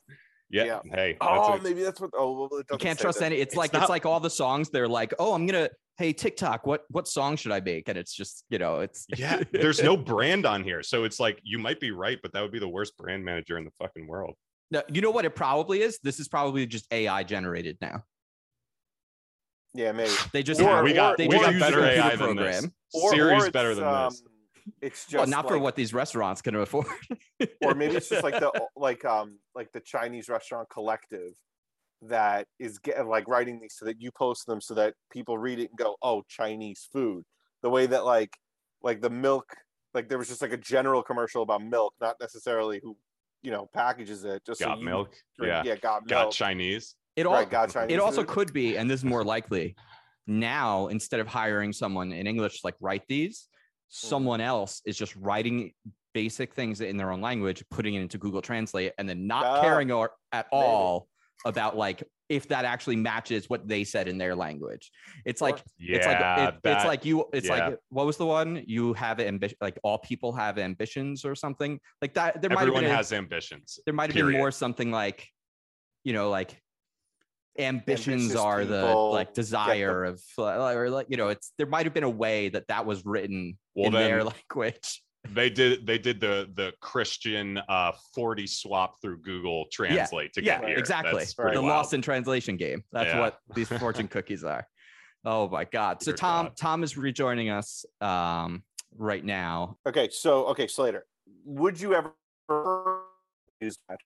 Yeah. 0.51 0.65
yeah. 0.65 0.81
Hey. 0.93 1.17
Oh, 1.21 1.55
it. 1.55 1.63
maybe 1.63 1.83
that's 1.83 2.01
what. 2.01 2.11
Oh, 2.17 2.33
well, 2.51 2.61
it 2.61 2.67
You 2.71 2.79
can't 2.79 2.99
trust 2.99 3.19
that. 3.21 3.27
any. 3.27 3.37
It's, 3.37 3.53
It's 3.53 3.57
like 3.57 3.73
not- 3.73 3.83
it's 3.83 3.91
like 3.91 4.07
all 4.07 4.21
the 4.21 4.31
songs. 4.31 4.71
They're 4.71 4.89
like, 4.89 5.13
oh, 5.19 5.33
I'm 5.35 5.47
gonna 5.47 5.69
hey 5.97 6.13
TikTok, 6.13 6.67
what 6.67 6.83
what 6.91 7.07
song 7.07 7.37
should 7.37 7.53
I 7.53 7.61
make? 7.61 7.89
And 7.89 7.97
it's 7.97 8.13
just 8.15 8.45
you 8.51 8.59
know, 8.59 8.81
it's 8.81 9.07
Yeah, 9.17 9.43
there's 9.53 9.83
no 9.83 9.97
brand 9.97 10.45
on 10.47 10.65
here. 10.65 10.83
So 10.83 11.05
it's 11.05 11.21
like 11.21 11.39
you 11.45 11.59
might 11.59 11.81
be 11.81 11.91
right, 11.93 12.19
but 12.23 12.33
that 12.33 12.43
would 12.43 12.53
be 12.53 12.59
the 12.59 12.69
worst 12.69 12.97
brand 12.97 13.25
manager 13.25 13.59
in 13.59 13.65
the 13.65 13.71
fucking 13.79 14.07
world. 14.07 14.35
No, 14.71 14.83
you 14.89 15.01
know 15.03 15.11
what 15.11 15.25
it 15.25 15.35
probably 15.37 15.83
is. 15.83 15.99
This 16.03 16.19
is 16.21 16.27
probably 16.29 16.67
just 16.67 16.87
AI 16.93 17.23
generated 17.23 17.77
now. 17.81 18.03
Yeah, 19.75 19.93
maybe. 19.93 20.13
They 20.33 20.43
just 20.43 20.61
Or- 20.61 20.69
have, 20.69 20.85
we 20.85 20.93
got 20.93 21.17
they 21.19 21.27
we 21.27 21.35
just 21.37 21.45
got 21.45 21.53
use 21.55 21.63
a 21.63 21.67
better 21.67 21.85
AI 21.85 22.11
than 22.11 22.19
program. 22.19 22.63
this. 22.63 22.71
Or, 22.95 23.11
Siri's 23.11 23.45
or 23.47 23.51
better 23.51 23.71
it's, 23.73 23.81
than 23.81 24.05
this. 24.05 24.23
um, 24.23 24.73
It's 24.81 25.05
just 25.07 25.15
Well, 25.17 25.27
not 25.27 25.49
for 25.49 25.59
what 25.59 25.75
these 25.77 25.93
restaurants 25.93 26.41
can 26.43 26.55
afford. 26.55 26.87
or 27.63 27.75
maybe 27.75 27.97
it's 27.97 28.09
just 28.09 28.23
like 28.23 28.39
the 28.39 28.51
like 28.77 29.05
um 29.05 29.39
like 29.55 29.71
the 29.73 29.81
Chinese 29.81 30.29
restaurant 30.29 30.69
collective 30.71 31.33
that 32.03 32.47
is 32.59 32.79
get, 32.79 33.07
like 33.07 33.27
writing 33.29 33.59
these 33.61 33.75
so 33.77 33.85
that 33.87 34.01
you 34.01 34.11
post 34.13 34.47
them 34.47 34.61
so 34.61 34.75
that 34.75 34.95
people 35.11 35.39
read 35.39 35.59
it 35.59 35.71
and 35.71 35.79
go, 35.79 35.97
oh, 36.03 36.23
Chinese 36.29 36.87
food. 36.93 37.25
The 37.63 37.71
way 37.71 37.87
that 37.87 38.05
like 38.05 38.31
like 38.83 39.01
the 39.01 39.11
milk, 39.11 39.55
like 39.95 40.09
there 40.09 40.19
was 40.19 40.29
just 40.29 40.43
like 40.43 40.53
a 40.53 40.57
general 40.59 41.03
commercial 41.03 41.43
about 41.43 41.63
milk, 41.65 41.95
not 42.01 42.17
necessarily 42.21 42.79
who 42.83 42.97
you 43.43 43.51
know 43.51 43.69
packages 43.75 44.25
it. 44.25 44.45
Just 44.47 44.61
got 44.61 44.79
you 44.79 44.85
milk. 44.85 45.15
drink- 45.39 45.51
Yeah. 45.53 45.63
yeah, 45.65 45.77
got 45.77 46.07
Got 46.07 46.21
milk. 46.25 46.33
Chinese. 46.33 46.95
It 47.17 47.27
all 47.27 47.35
right, 47.35 47.49
got 47.49 47.71
Chinese. 47.71 47.95
it 47.95 48.01
also 48.01 48.23
food. 48.23 48.29
could 48.29 48.53
be, 48.53 48.77
and 48.77 48.91
this 48.91 49.01
is 49.01 49.05
more 49.05 49.25
likely. 49.35 49.77
Now, 50.27 50.89
instead 50.89 51.21
of 51.21 51.27
hiring 51.29 51.73
someone 51.73 52.13
in 52.13 52.27
English 52.27 52.65
like 52.65 52.75
write 52.81 53.03
these, 53.09 53.49
someone 53.89 54.41
else 54.41 54.81
is 54.87 54.97
just 54.97 55.15
writing 55.17 55.73
basic 56.15 56.55
things 56.55 56.81
in 56.81 56.97
their 56.97 57.11
own 57.13 57.21
language, 57.21 57.63
putting 57.71 57.95
it 57.95 58.01
into 58.01 58.19
Google 58.19 58.41
Translate, 58.41 58.93
and 58.99 59.09
then 59.09 59.27
not 59.27 59.45
Ah, 59.45 59.61
caring 59.63 59.91
or, 59.93 60.13
at 60.33 60.47
maybe. 60.53 60.63
all 60.65 61.09
about 61.45 61.77
like 61.77 62.03
if 62.31 62.49
that 62.49 62.65
actually 62.65 62.97
matches 62.97 63.51
what 63.51 63.69
they 63.69 63.85
said 63.85 64.09
in 64.09 64.17
their 64.17 64.35
language. 64.35 64.91
It's 65.27 65.43
like 65.43 65.63
Yeah. 65.79 65.97
it's 65.99 66.07
like 66.07 66.49
it- 66.55 66.61
it's 66.71 66.85
like 66.87 67.05
you 67.05 67.27
it's 67.35 67.49
yeah. 67.49 67.69
like 67.69 67.79
what 67.91 68.07
was 68.07 68.17
the 68.17 68.25
one 68.25 68.63
you 68.67 68.95
have 68.95 69.21
ambition 69.21 69.59
like 69.61 69.79
all 69.83 69.99
people 69.99 70.33
have 70.33 70.57
ambitions 70.59 71.27
or 71.27 71.35
something 71.35 71.79
like 72.01 72.15
that 72.15 72.41
there 72.41 72.49
might 72.49 72.61
have 72.61 72.69
everyone 72.69 72.85
been 72.85 72.95
has 72.95 73.13
ambitions. 73.13 73.79
there 73.85 73.93
might 73.95 74.11
have 74.11 74.15
been 74.27 74.33
more 74.39 74.51
something 74.51 74.91
like 74.91 75.29
you 76.03 76.15
know 76.15 76.31
like 76.31 76.59
ambitions 77.59 78.23
Ambitious 78.23 78.37
are 78.37 78.65
the 78.65 78.81
people 78.87 79.11
like 79.13 79.29
get 79.29 79.35
the- 79.35 79.41
desire 79.43 80.05
of 80.05 80.23
or 80.39 80.91
like 80.91 81.07
you 81.09 81.17
know 81.17 81.29
it's 81.29 81.53
there 81.59 81.67
might 81.67 81.87
have 81.87 81.95
been 81.95 82.03
a 82.05 82.11
way 82.11 82.49
that 82.49 82.67
that 82.69 82.85
was 82.87 83.05
written 83.05 83.57
Well, 83.75 83.87
in 83.87 83.93
their 83.93 84.25
then- 84.25 84.33
language 84.53 85.03
They 85.33 85.51
did 85.51 85.87
they 85.87 85.99
did 85.99 86.21
the 86.21 86.51
the 86.55 86.73
Christian 86.81 87.59
uh 87.69 87.93
40 88.15 88.47
swap 88.47 89.01
through 89.01 89.23
Google 89.23 89.67
Translate 89.73 90.33
to 90.35 90.43
yeah 90.45 90.61
get 90.61 90.69
here. 90.71 90.79
exactly 90.79 91.19
That's 91.21 91.35
the 91.35 91.43
pretty 91.43 91.59
wild. 91.59 91.69
lost 91.69 91.95
in 91.95 92.03
translation 92.03 92.57
game 92.57 92.83
that's 92.93 93.09
Yeah. 93.09 93.21
what 93.21 93.39
these 93.55 93.69
fortune 93.69 94.09
cookies 94.09 94.43
are 94.45 94.67
oh 95.25 95.49
my 95.49 95.65
god 95.65 96.03
so 96.03 96.11
Dear 96.11 96.17
tom 96.17 96.47
God. 96.47 96.57
tom 96.57 96.83
is 96.83 96.97
rejoining 96.99 97.49
us 97.51 97.85
um 98.01 98.65
right 98.97 99.25
now 99.25 99.79
Okay, 99.89 100.09
so 100.11 100.47
okay, 100.49 100.67
Slater, 100.67 101.07
would 101.45 101.81
you 101.81 101.95
ever 101.95 102.13
use 103.61 103.79
that? 103.89 103.99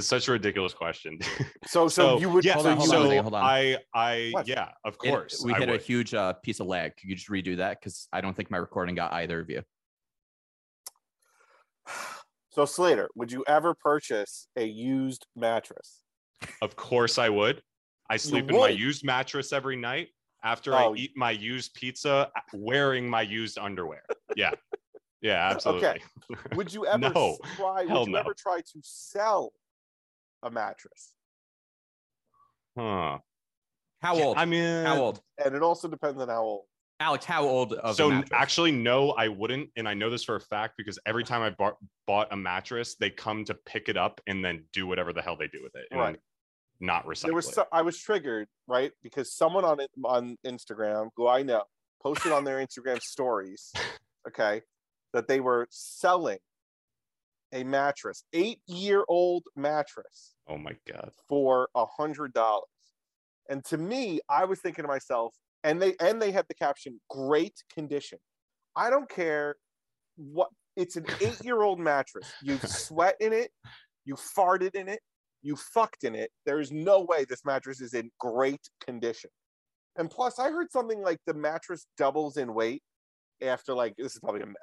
It's 0.00 0.08
such 0.08 0.28
a 0.28 0.32
ridiculous 0.32 0.72
question. 0.74 1.18
So, 1.66 1.86
so, 1.88 2.18
you 2.18 2.30
would. 2.30 2.44
yeah, 2.44 2.54
Hold 2.54 2.64
so 2.64 2.70
on, 2.70 2.76
hold 2.78 2.88
you 2.90 2.94
on 2.96 2.98
a 2.98 3.02
would- 3.04 3.10
second, 3.10 3.22
hold 3.24 3.34
on. 3.34 3.42
I 3.44 3.76
I 3.94 4.30
What? 4.32 4.48
yeah, 4.48 4.70
of 4.84 4.94
It- 4.94 5.10
course. 5.10 5.42
we 5.44 5.52
I 5.54 5.58
hit 5.58 5.68
a 5.68 5.76
huge 5.76 6.14
uh, 6.14 6.32
piece 6.42 6.58
of 6.58 6.66
lag 6.66 6.96
could 6.96 7.08
you 7.08 7.14
just 7.14 7.28
redo 7.28 7.56
that 7.58 7.78
because 7.78 8.08
i 8.12 8.20
don't 8.20 8.34
think 8.34 8.50
my 8.50 8.56
recording 8.56 8.94
got 8.94 9.12
either 9.12 9.38
of 9.40 9.48
you 9.50 9.62
So 12.52 12.64
Slater, 12.64 13.08
would 13.14 13.30
you 13.30 13.44
ever 13.46 13.74
purchase 13.74 14.48
a 14.56 14.64
used 14.64 15.24
mattress? 15.36 16.00
Of 16.62 16.74
course 16.74 17.16
I 17.16 17.28
would. 17.28 17.62
I 18.10 18.16
sleep 18.16 18.50
in 18.50 18.56
my 18.58 18.68
used 18.70 19.04
mattress 19.04 19.52
every 19.52 19.76
night 19.76 20.08
after 20.42 20.74
Oh. 20.74 20.92
I 20.92 20.96
eat 20.96 21.12
my 21.14 21.30
used 21.30 21.74
pizza 21.74 22.28
wearing 22.52 23.08
my 23.08 23.22
used 23.22 23.56
underwear. 23.56 24.02
Yeah. 24.34 24.50
Yeah, 25.22 25.48
absolutely. 25.52 25.86
Okay. 25.88 26.00
Would 26.56 26.74
you 26.74 26.86
ever 26.94 27.10
No. 27.10 27.38
try? 27.56 27.84
Hell 27.86 28.00
Would 28.00 28.06
you 28.08 28.12
no. 28.14 28.18
ever 28.18 28.34
try 28.34 28.58
to 28.58 28.80
sell 28.82 29.52
a 30.42 30.50
mattress? 30.50 31.14
Huh. 32.78 33.18
how 34.00 34.20
old 34.20 34.36
I 34.38 34.44
mean 34.44 34.84
how 34.84 34.96
old 34.96 35.20
And 35.44 35.54
it 35.54 35.62
also 35.62 35.88
depends 35.88 36.20
on 36.20 36.28
how 36.28 36.42
old. 36.42 36.64
Alex, 37.00 37.24
how 37.24 37.44
old 37.44 37.72
of 37.72 37.96
so 37.96 38.04
a 38.04 38.12
n- 38.12 38.14
mattress? 38.20 38.30
actually, 38.40 38.72
no, 38.72 39.10
I 39.12 39.28
wouldn't, 39.28 39.70
and 39.76 39.88
I 39.88 39.94
know 39.94 40.10
this 40.10 40.22
for 40.22 40.36
a 40.36 40.40
fact 40.40 40.74
because 40.76 40.98
every 41.06 41.24
time 41.24 41.40
I 41.42 41.50
bought 41.50 41.76
bought 42.06 42.28
a 42.30 42.36
mattress, 42.36 42.94
they 42.94 43.08
come 43.10 43.44
to 43.46 43.54
pick 43.54 43.88
it 43.88 43.96
up 43.96 44.20
and 44.26 44.44
then 44.44 44.64
do 44.72 44.86
whatever 44.86 45.12
the 45.12 45.22
hell 45.22 45.36
they 45.36 45.48
do 45.48 45.62
with 45.62 45.74
it, 45.76 45.86
and 45.90 46.00
Right. 46.00 46.20
Not 46.82 47.04
recycle 47.06 47.22
there 47.24 47.34
was 47.34 47.48
it. 47.48 47.54
so, 47.54 47.66
I 47.72 47.82
was 47.82 47.98
triggered 47.98 48.48
right 48.66 48.92
because 49.02 49.34
someone 49.34 49.64
on 49.66 49.80
it 49.80 49.90
on 50.04 50.36
Instagram 50.46 51.08
who 51.16 51.26
I 51.28 51.42
know 51.42 51.64
posted 52.02 52.32
on 52.32 52.44
their 52.44 52.58
Instagram 52.64 52.98
stories, 53.02 53.72
okay, 54.28 54.62
that 55.12 55.26
they 55.28 55.40
were 55.40 55.66
selling 55.70 56.38
a 57.52 57.64
mattress, 57.64 58.24
eight 58.32 58.60
year 58.66 59.04
old 59.08 59.44
mattress 59.56 60.34
oh 60.48 60.58
my 60.58 60.76
god. 60.86 61.10
for 61.28 61.68
a 61.74 61.84
hundred 61.86 62.32
dollars. 62.32 62.64
And 63.48 63.64
to 63.66 63.78
me, 63.78 64.20
I 64.28 64.44
was 64.44 64.60
thinking 64.60 64.84
to 64.84 64.88
myself, 64.88 65.34
and 65.64 65.80
they 65.82 65.94
and 66.00 66.20
they 66.20 66.30
had 66.30 66.46
the 66.48 66.54
caption 66.54 67.00
"great 67.08 67.54
condition." 67.72 68.18
I 68.76 68.90
don't 68.90 69.08
care 69.08 69.56
what 70.16 70.48
it's 70.76 70.96
an 70.96 71.06
eight 71.20 71.44
year 71.44 71.62
old 71.62 71.78
mattress. 71.78 72.30
You've 72.42 72.62
sweat 72.68 73.16
in 73.20 73.32
it, 73.32 73.50
you 74.04 74.14
farted 74.14 74.74
in 74.74 74.88
it, 74.88 75.00
you 75.42 75.56
fucked 75.56 76.04
in 76.04 76.14
it. 76.14 76.30
There's 76.46 76.70
no 76.70 77.00
way 77.00 77.24
this 77.24 77.44
mattress 77.44 77.80
is 77.80 77.94
in 77.94 78.10
great 78.18 78.60
condition. 78.84 79.30
And 79.96 80.08
plus, 80.08 80.38
I 80.38 80.50
heard 80.50 80.70
something 80.70 81.02
like 81.02 81.18
the 81.26 81.34
mattress 81.34 81.86
doubles 81.98 82.36
in 82.36 82.54
weight 82.54 82.82
after 83.42 83.74
like 83.74 83.94
this 83.96 84.14
is 84.14 84.20
probably 84.20 84.42
a 84.42 84.46
myth, 84.46 84.56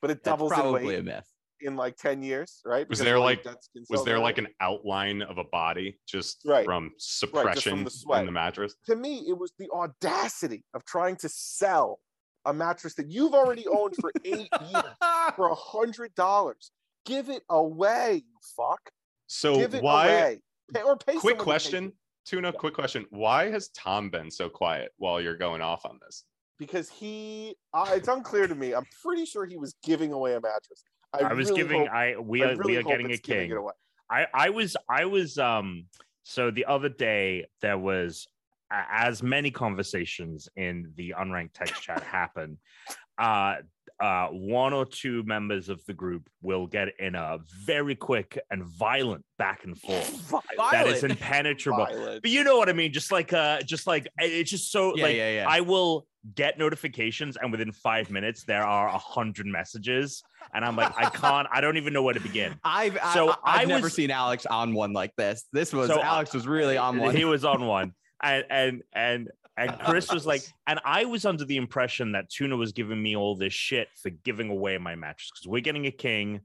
but 0.00 0.10
it 0.10 0.24
That's 0.24 0.32
doubles 0.32 0.52
in 0.52 0.58
probably 0.58 0.86
weight 0.86 0.98
a 0.98 1.02
myth. 1.02 1.31
In 1.62 1.76
like 1.76 1.96
ten 1.96 2.22
years, 2.22 2.60
right? 2.64 2.88
Was 2.88 2.98
there, 2.98 3.18
like- 3.18 3.44
Was 3.88 4.04
there 4.04 4.18
like 4.18 4.38
an 4.38 4.48
outline 4.60 5.22
of 5.22 5.38
a 5.38 5.44
body 5.44 5.98
just 6.06 6.42
Right. 6.44 6.64
from 6.64 6.92
suppression 6.98 7.84
the 7.84 8.14
in 8.18 8.26
the 8.26 8.32
mattress? 8.32 8.74
to 8.86 8.96
me, 8.96 9.24
it 9.28 9.36
was 9.38 9.52
the 9.58 9.68
audacity 9.70 10.64
of 10.74 10.84
trying 10.84 11.16
to 11.16 11.28
sell 11.28 12.00
a 12.44 12.52
mattress 12.52 12.94
that 12.96 13.08
you've 13.10 13.34
already 13.34 13.66
owned 13.68 13.94
for 14.00 14.10
eight 14.24 14.48
years 14.70 14.82
for 15.36 15.46
a 15.48 15.54
hundred 15.54 16.14
dollars. 16.14 16.70
Give 17.06 17.28
it 17.30 17.42
away, 17.48 18.22
you 18.26 18.38
fuck. 18.56 18.90
So 19.26 19.56
Give 19.56 19.74
it 19.74 19.82
why? 19.82 20.06
away. 20.08 20.42
Pay, 20.74 20.82
or 20.82 20.96
pay 20.96 21.12
Quick 21.16 21.20
someone 21.20 21.34
to 21.34 21.38
take 21.38 21.44
question. 21.44 21.92
Tuna. 22.24 22.48
Yeah. 22.48 22.52
Quick 22.58 22.74
question. 22.74 23.06
Why 23.10 23.50
has 23.50 23.68
Tom 23.70 24.08
been 24.10 24.30
so 24.30 24.48
quiet 24.48 24.92
while 24.96 25.20
you're 25.20 25.36
going 25.36 25.60
off 25.62 25.84
on 25.84 25.98
this? 26.04 26.24
because 26.58 26.88
he. 26.88 27.56
Uh, 27.74 27.90
it's 27.94 28.06
unclear 28.06 28.46
to 28.46 28.54
me. 28.54 28.72
I'm 28.72 28.86
pretty 29.02 29.24
sure 29.24 29.44
he 29.46 29.56
was 29.56 29.74
giving 29.82 30.12
away 30.12 30.34
a 30.34 30.40
mattress. 30.40 30.84
I, 31.12 31.32
was 31.34 31.50
really 31.50 31.62
giving. 31.62 31.88
I 31.88 32.16
we 32.18 32.42
I 32.42 32.52
are 32.52 32.56
really 32.56 32.72
we 32.72 32.76
are 32.78 32.82
getting 32.82 33.12
a 33.12 33.18
king. 33.18 33.56
I 34.10 34.26
I 34.32 34.50
was 34.50 34.76
I 34.88 35.04
was 35.06 35.38
um 35.38 35.86
so 36.24 36.50
the 36.50 36.66
other 36.66 36.88
day 36.88 37.46
there 37.60 37.78
was 37.78 38.26
as 38.70 39.22
many 39.22 39.50
conversations 39.50 40.48
in 40.56 40.92
the 40.96 41.14
unranked 41.18 41.52
text 41.52 41.82
chat 41.82 42.02
happen 42.10 42.58
uh 43.18 43.56
uh 44.00 44.28
one 44.28 44.72
or 44.72 44.86
two 44.86 45.22
members 45.24 45.68
of 45.68 45.84
the 45.84 45.92
group 45.92 46.28
will 46.40 46.66
get 46.66 46.88
in 46.98 47.14
a 47.14 47.38
very 47.64 47.94
quick 47.94 48.38
and 48.50 48.64
violent 48.64 49.24
back 49.38 49.64
and 49.64 49.78
forth 49.78 50.32
that 50.70 50.86
is 50.86 51.04
impenetrable 51.04 51.84
Violent. 51.84 52.22
but 52.22 52.30
you 52.30 52.42
know 52.44 52.56
what 52.56 52.68
i 52.70 52.72
mean 52.72 52.92
just 52.92 53.12
like 53.12 53.32
uh 53.32 53.60
just 53.62 53.86
like 53.86 54.08
it's 54.18 54.50
just 54.50 54.72
so 54.72 54.96
Yeah, 54.96 55.04
like 55.04 55.16
yeah, 55.16 55.30
yeah. 55.34 55.46
i 55.48 55.60
will 55.60 56.06
get 56.34 56.56
notifications 56.58 57.36
and 57.36 57.50
within 57.50 57.72
five 57.72 58.08
minutes 58.10 58.44
there 58.44 58.62
are 58.64 58.88
a 58.88 58.98
hundred 58.98 59.44
messages 59.44 60.22
and 60.54 60.64
i'm 60.64 60.76
like 60.76 60.92
i 60.96 61.10
can't 61.10 61.48
i 61.52 61.60
don't 61.60 61.76
even 61.76 61.92
know 61.92 62.02
where 62.02 62.14
to 62.14 62.20
begin 62.20 62.54
I've 62.64 62.96
So 63.12 63.30
I, 63.30 63.34
I've 63.44 63.60
I 63.62 63.64
never 63.64 63.84
was- 63.84 63.94
seen 63.94 64.10
Alex 64.12 64.46
on 64.46 64.72
one 64.72 64.92
like 64.92 65.14
this. 65.16 65.46
This 65.52 65.72
was 65.72 65.88
So, 65.88 66.00
Alex 66.00 66.32
was 66.32 66.46
really 66.46 66.76
on 66.76 66.98
one. 66.98 67.16
He 67.16 67.24
was 67.24 67.44
on 67.44 67.66
one, 67.78 67.92
and 68.22 68.44
and 68.50 68.82
and 68.94 69.30
and 69.56 69.78
Chris 69.80 70.10
was 70.12 70.24
like, 70.24 70.42
and 70.66 70.78
I 70.84 71.04
was 71.04 71.26
under 71.26 71.44
the 71.44 71.56
impression 71.56 72.12
that 72.12 72.30
Tuna 72.30 72.56
was 72.56 72.72
giving 72.72 73.02
me 73.02 73.16
all 73.16 73.36
this 73.36 73.52
shit 73.52 73.88
for 74.00 74.10
giving 74.10 74.48
away 74.48 74.78
my 74.78 74.94
mattress 74.94 75.30
because 75.34 75.48
we're 75.48 75.60
getting 75.60 75.86
a 75.86 75.90
king. 75.90 76.40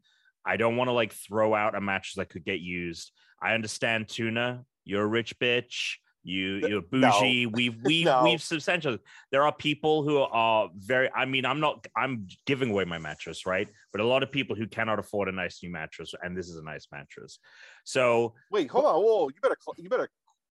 I 0.46 0.58
don't 0.58 0.76
want 0.76 0.88
to 0.90 0.92
like 0.94 1.14
throw 1.14 1.54
out 1.54 1.76
a 1.76 1.82
mattress 1.82 2.16
that 2.16 2.30
could 2.30 2.44
get 2.46 2.60
used. 2.60 3.12
I 3.42 3.54
understand, 3.54 4.10
Tuna. 4.10 4.64
You're 4.86 5.04
a 5.04 5.08
rich 5.08 5.38
bitch. 5.40 5.96
You 6.28 6.56
you're 6.58 6.84
no. 6.92 7.10
bougie. 7.10 7.46
We've 7.46 7.78
we've 7.84 8.06
No. 8.06 8.22
we've 8.24 8.42
substantial. 8.42 8.98
There 9.32 9.44
are 9.44 9.54
people 9.54 10.04
who 10.04 10.18
are 10.18 10.70
very. 10.76 11.10
I 11.16 11.24
mean, 11.24 11.46
I'm 11.46 11.62
not. 11.62 11.88
I'm 11.96 12.28
giving 12.46 12.72
away 12.72 12.84
my 12.84 12.98
mattress, 12.98 13.46
right? 13.46 13.70
But 13.94 14.02
a 14.02 14.06
lot 14.06 14.24
of 14.24 14.32
people 14.32 14.54
who 14.54 14.68
cannot 14.68 15.00
afford 15.00 15.30
a 15.30 15.32
nice 15.32 15.64
new 15.64 15.72
mattress, 15.72 16.14
and 16.22 16.38
this 16.38 16.50
is 16.50 16.58
a 16.58 16.64
nice 16.64 16.88
mattress. 16.92 17.40
So 17.86 18.34
Wait, 18.52 18.70
hold 18.70 18.84
on. 18.84 18.96
Whoa, 19.02 19.30
you 19.30 19.36
better 19.42 19.56
you 19.78 19.88
better 19.88 20.10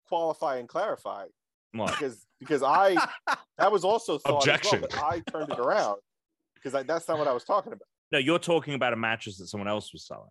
qualify 0.09 0.57
and 0.57 0.69
clarify 0.69 1.27
what? 1.73 1.93
because 1.93 2.27
because 2.41 2.65
I 2.65 2.97
that 3.59 3.71
was 3.71 3.85
also 3.85 4.19
thought 4.19 4.39
Objection. 4.39 4.81
Well, 4.81 4.89
but 4.91 5.05
I 5.05 5.21
turned 5.31 5.53
it 5.53 5.61
around 5.61 6.01
because 6.57 6.73
that's 6.85 7.07
not 7.07 7.17
what 7.17 7.29
I 7.29 7.33
was 7.33 7.45
talking 7.45 7.73
about. 7.73 7.87
No, 8.11 8.19
you're 8.19 8.41
talking 8.41 8.75
about 8.75 8.93
a 8.93 8.97
mattress 8.97 9.39
that 9.39 9.47
someone 9.47 9.69
else 9.69 9.93
was 9.93 10.05
selling. 10.05 10.31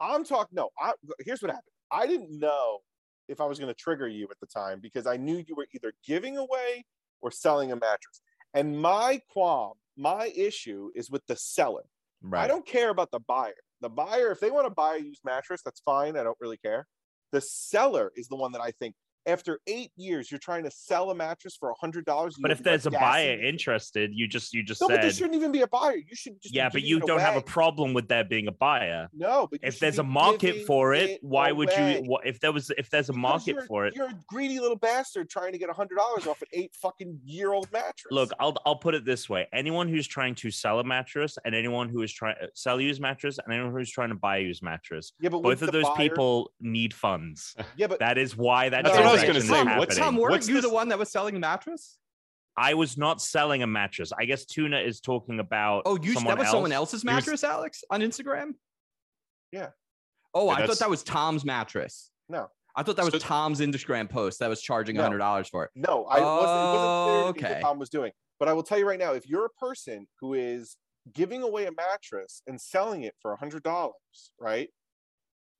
I'm 0.00 0.24
talking. 0.24 0.56
No, 0.56 0.70
I, 0.76 0.94
here's 1.24 1.40
what 1.40 1.52
happened. 1.52 1.70
I 1.92 2.08
didn't 2.08 2.36
know 2.36 2.80
if 3.32 3.40
I 3.40 3.46
was 3.46 3.58
going 3.58 3.72
to 3.72 3.78
trigger 3.78 4.06
you 4.06 4.28
at 4.30 4.38
the 4.40 4.46
time 4.46 4.78
because 4.80 5.06
I 5.06 5.16
knew 5.16 5.42
you 5.46 5.56
were 5.56 5.66
either 5.74 5.92
giving 6.06 6.36
away 6.36 6.84
or 7.20 7.30
selling 7.30 7.72
a 7.72 7.76
mattress. 7.76 8.20
And 8.54 8.80
my 8.80 9.20
qualm, 9.34 9.72
my 9.96 10.30
issue 10.36 10.90
is 10.94 11.10
with 11.10 11.26
the 11.26 11.36
seller. 11.36 11.84
Right. 12.22 12.44
I 12.44 12.48
don't 12.48 12.66
care 12.66 12.90
about 12.90 13.10
the 13.10 13.20
buyer. 13.20 13.54
The 13.80 13.88
buyer, 13.88 14.30
if 14.30 14.38
they 14.38 14.50
want 14.50 14.66
to 14.66 14.70
buy 14.70 14.96
a 14.96 15.00
used 15.00 15.22
mattress, 15.24 15.62
that's 15.64 15.80
fine. 15.80 16.16
I 16.16 16.22
don't 16.22 16.36
really 16.40 16.58
care. 16.58 16.86
The 17.32 17.40
seller 17.40 18.12
is 18.14 18.28
the 18.28 18.36
one 18.36 18.52
that 18.52 18.60
I 18.60 18.70
think. 18.72 18.94
After 19.26 19.60
eight 19.66 19.92
years, 19.96 20.30
you're 20.30 20.40
trying 20.40 20.64
to 20.64 20.70
sell 20.70 21.10
a 21.10 21.14
mattress 21.14 21.56
for 21.56 21.70
a 21.70 21.74
hundred 21.74 22.04
dollars. 22.04 22.36
But 22.40 22.50
if 22.50 22.62
there's 22.62 22.86
a 22.86 22.90
buyer 22.90 23.40
interested, 23.40 24.10
you 24.12 24.26
just 24.26 24.52
you 24.52 24.62
just 24.62 24.80
no, 24.80 24.88
but 24.88 25.00
there 25.02 25.12
shouldn't 25.12 25.34
even 25.36 25.52
be 25.52 25.62
a 25.62 25.66
buyer. 25.66 25.96
You 25.96 26.14
should 26.14 26.40
just 26.42 26.54
yeah, 26.54 26.68
but 26.68 26.82
you 26.82 27.00
don't 27.00 27.20
have 27.20 27.36
a 27.36 27.42
problem 27.42 27.94
with 27.94 28.08
there 28.08 28.24
being 28.24 28.48
a 28.48 28.52
buyer. 28.52 29.08
no. 29.12 29.48
But 29.50 29.60
If 29.62 29.78
there's 29.78 29.98
a 29.98 30.02
market 30.02 30.66
for 30.66 30.94
it, 30.94 31.18
why 31.22 31.52
would 31.52 31.70
you? 31.70 32.02
What 32.06 32.26
if 32.26 32.40
there 32.40 32.52
was 32.52 32.70
if 32.76 32.90
there's 32.90 33.08
a 33.08 33.12
Because 33.12 33.46
market 33.46 33.66
for 33.66 33.86
it? 33.86 33.94
You're 33.94 34.08
a 34.08 34.18
greedy 34.26 34.58
little 34.58 34.76
bastard 34.76 35.30
trying 35.30 35.52
to 35.52 35.58
get 35.58 35.70
a 35.70 35.72
hundred 35.72 35.96
dollars 35.96 36.26
off 36.26 36.42
an 36.42 36.48
eight 36.52 36.74
fucking 36.74 37.20
year 37.24 37.52
old 37.52 37.70
mattress. 37.72 38.10
Look, 38.10 38.32
I'll 38.40 38.56
I'll 38.66 38.76
put 38.76 38.94
it 38.94 39.04
this 39.04 39.28
way: 39.28 39.46
anyone 39.52 39.88
who's 39.88 40.06
trying 40.06 40.34
to 40.36 40.50
sell 40.50 40.80
a 40.80 40.84
mattress, 40.84 41.38
and 41.44 41.54
anyone 41.54 41.88
who 41.88 42.02
is 42.02 42.12
trying 42.12 42.36
to 42.40 42.48
sell 42.54 42.78
a 42.78 42.82
used 42.82 43.00
mattress, 43.00 43.38
and 43.38 43.52
anyone 43.52 43.72
who's 43.72 43.90
trying 43.90 44.08
to 44.08 44.14
buy 44.14 44.38
a 44.38 44.40
used 44.40 44.62
mattress, 44.62 45.12
yeah, 45.20 45.28
but 45.28 45.42
both 45.42 45.62
of 45.62 45.70
those 45.72 45.84
buyer- 45.84 45.96
people 45.96 46.52
need 46.60 46.92
funds. 46.92 47.54
Yeah, 47.76 47.86
but 47.86 47.98
That 48.00 48.18
is 48.18 48.36
why 48.36 48.68
that 48.68 48.84
That's 48.84 48.96
what 48.96 49.11
I 49.12 49.14
was 49.14 49.24
gonna 49.24 49.40
say. 49.40 49.78
What's- 49.78 49.96
Tom, 49.96 50.16
weren't 50.16 50.32
What's 50.32 50.48
you 50.48 50.60
the 50.60 50.70
one 50.70 50.88
that 50.88 50.98
was 50.98 51.10
selling 51.10 51.34
the 51.34 51.40
mattress? 51.40 51.98
I 52.56 52.74
was 52.74 52.98
not 52.98 53.22
selling 53.22 53.62
a 53.62 53.66
mattress. 53.66 54.12
I 54.16 54.24
guess 54.26 54.44
Tuna 54.44 54.78
is 54.78 55.00
talking 55.00 55.40
about. 55.40 55.82
Oh, 55.86 55.98
you 56.02 56.14
that 56.14 56.24
was 56.38 56.46
else. 56.46 56.50
someone 56.50 56.72
else's 56.72 57.02
He 57.02 57.08
was- 57.08 57.14
mattress, 57.14 57.44
Alex, 57.44 57.82
on 57.90 58.00
Instagram? 58.00 58.54
Yeah. 59.52 59.70
Oh, 60.34 60.46
Yeah, 60.46 60.52
I 60.54 60.66
thought 60.66 60.78
that 60.78 60.90
was 60.90 61.02
Tom's 61.02 61.44
mattress. 61.44 62.10
No. 62.28 62.50
I 62.74 62.82
thought 62.82 62.96
that 62.96 63.04
was 63.04 63.12
So- 63.12 63.18
Tom's 63.20 63.60
Instagram 63.60 64.08
post 64.08 64.38
that 64.40 64.48
was 64.48 64.60
charging 64.62 64.96
No. 64.96 65.02
hundred 65.02 65.18
dollars 65.18 65.48
for 65.48 65.64
it. 65.64 65.70
no, 65.74 66.04
I 66.06 66.20
wasn't. 66.20 66.22
It 66.22 66.24
wasn't 66.24 66.44
clear 66.44 67.14
to 67.14 67.20
me 67.20 67.24
oh, 67.24 67.28
Okay. 67.28 67.54
what 67.54 67.60
Tom 67.68 67.78
was 67.78 67.90
doing. 67.90 68.12
But 68.38 68.48
I 68.48 68.52
will 68.54 68.62
tell 68.62 68.78
you 68.78 68.86
right 68.88 68.98
now, 68.98 69.12
if 69.12 69.26
you're 69.28 69.44
a 69.46 69.50
person 69.50 70.06
who 70.20 70.34
is 70.34 70.76
giving 71.12 71.42
away 71.42 71.66
a 71.66 71.72
mattress 71.72 72.42
and 72.46 72.60
selling 72.60 73.02
it 73.02 73.14
for 73.20 73.32
a 73.32 73.36
hundred 73.36 73.62
dollars, 73.62 73.94
right? 74.38 74.70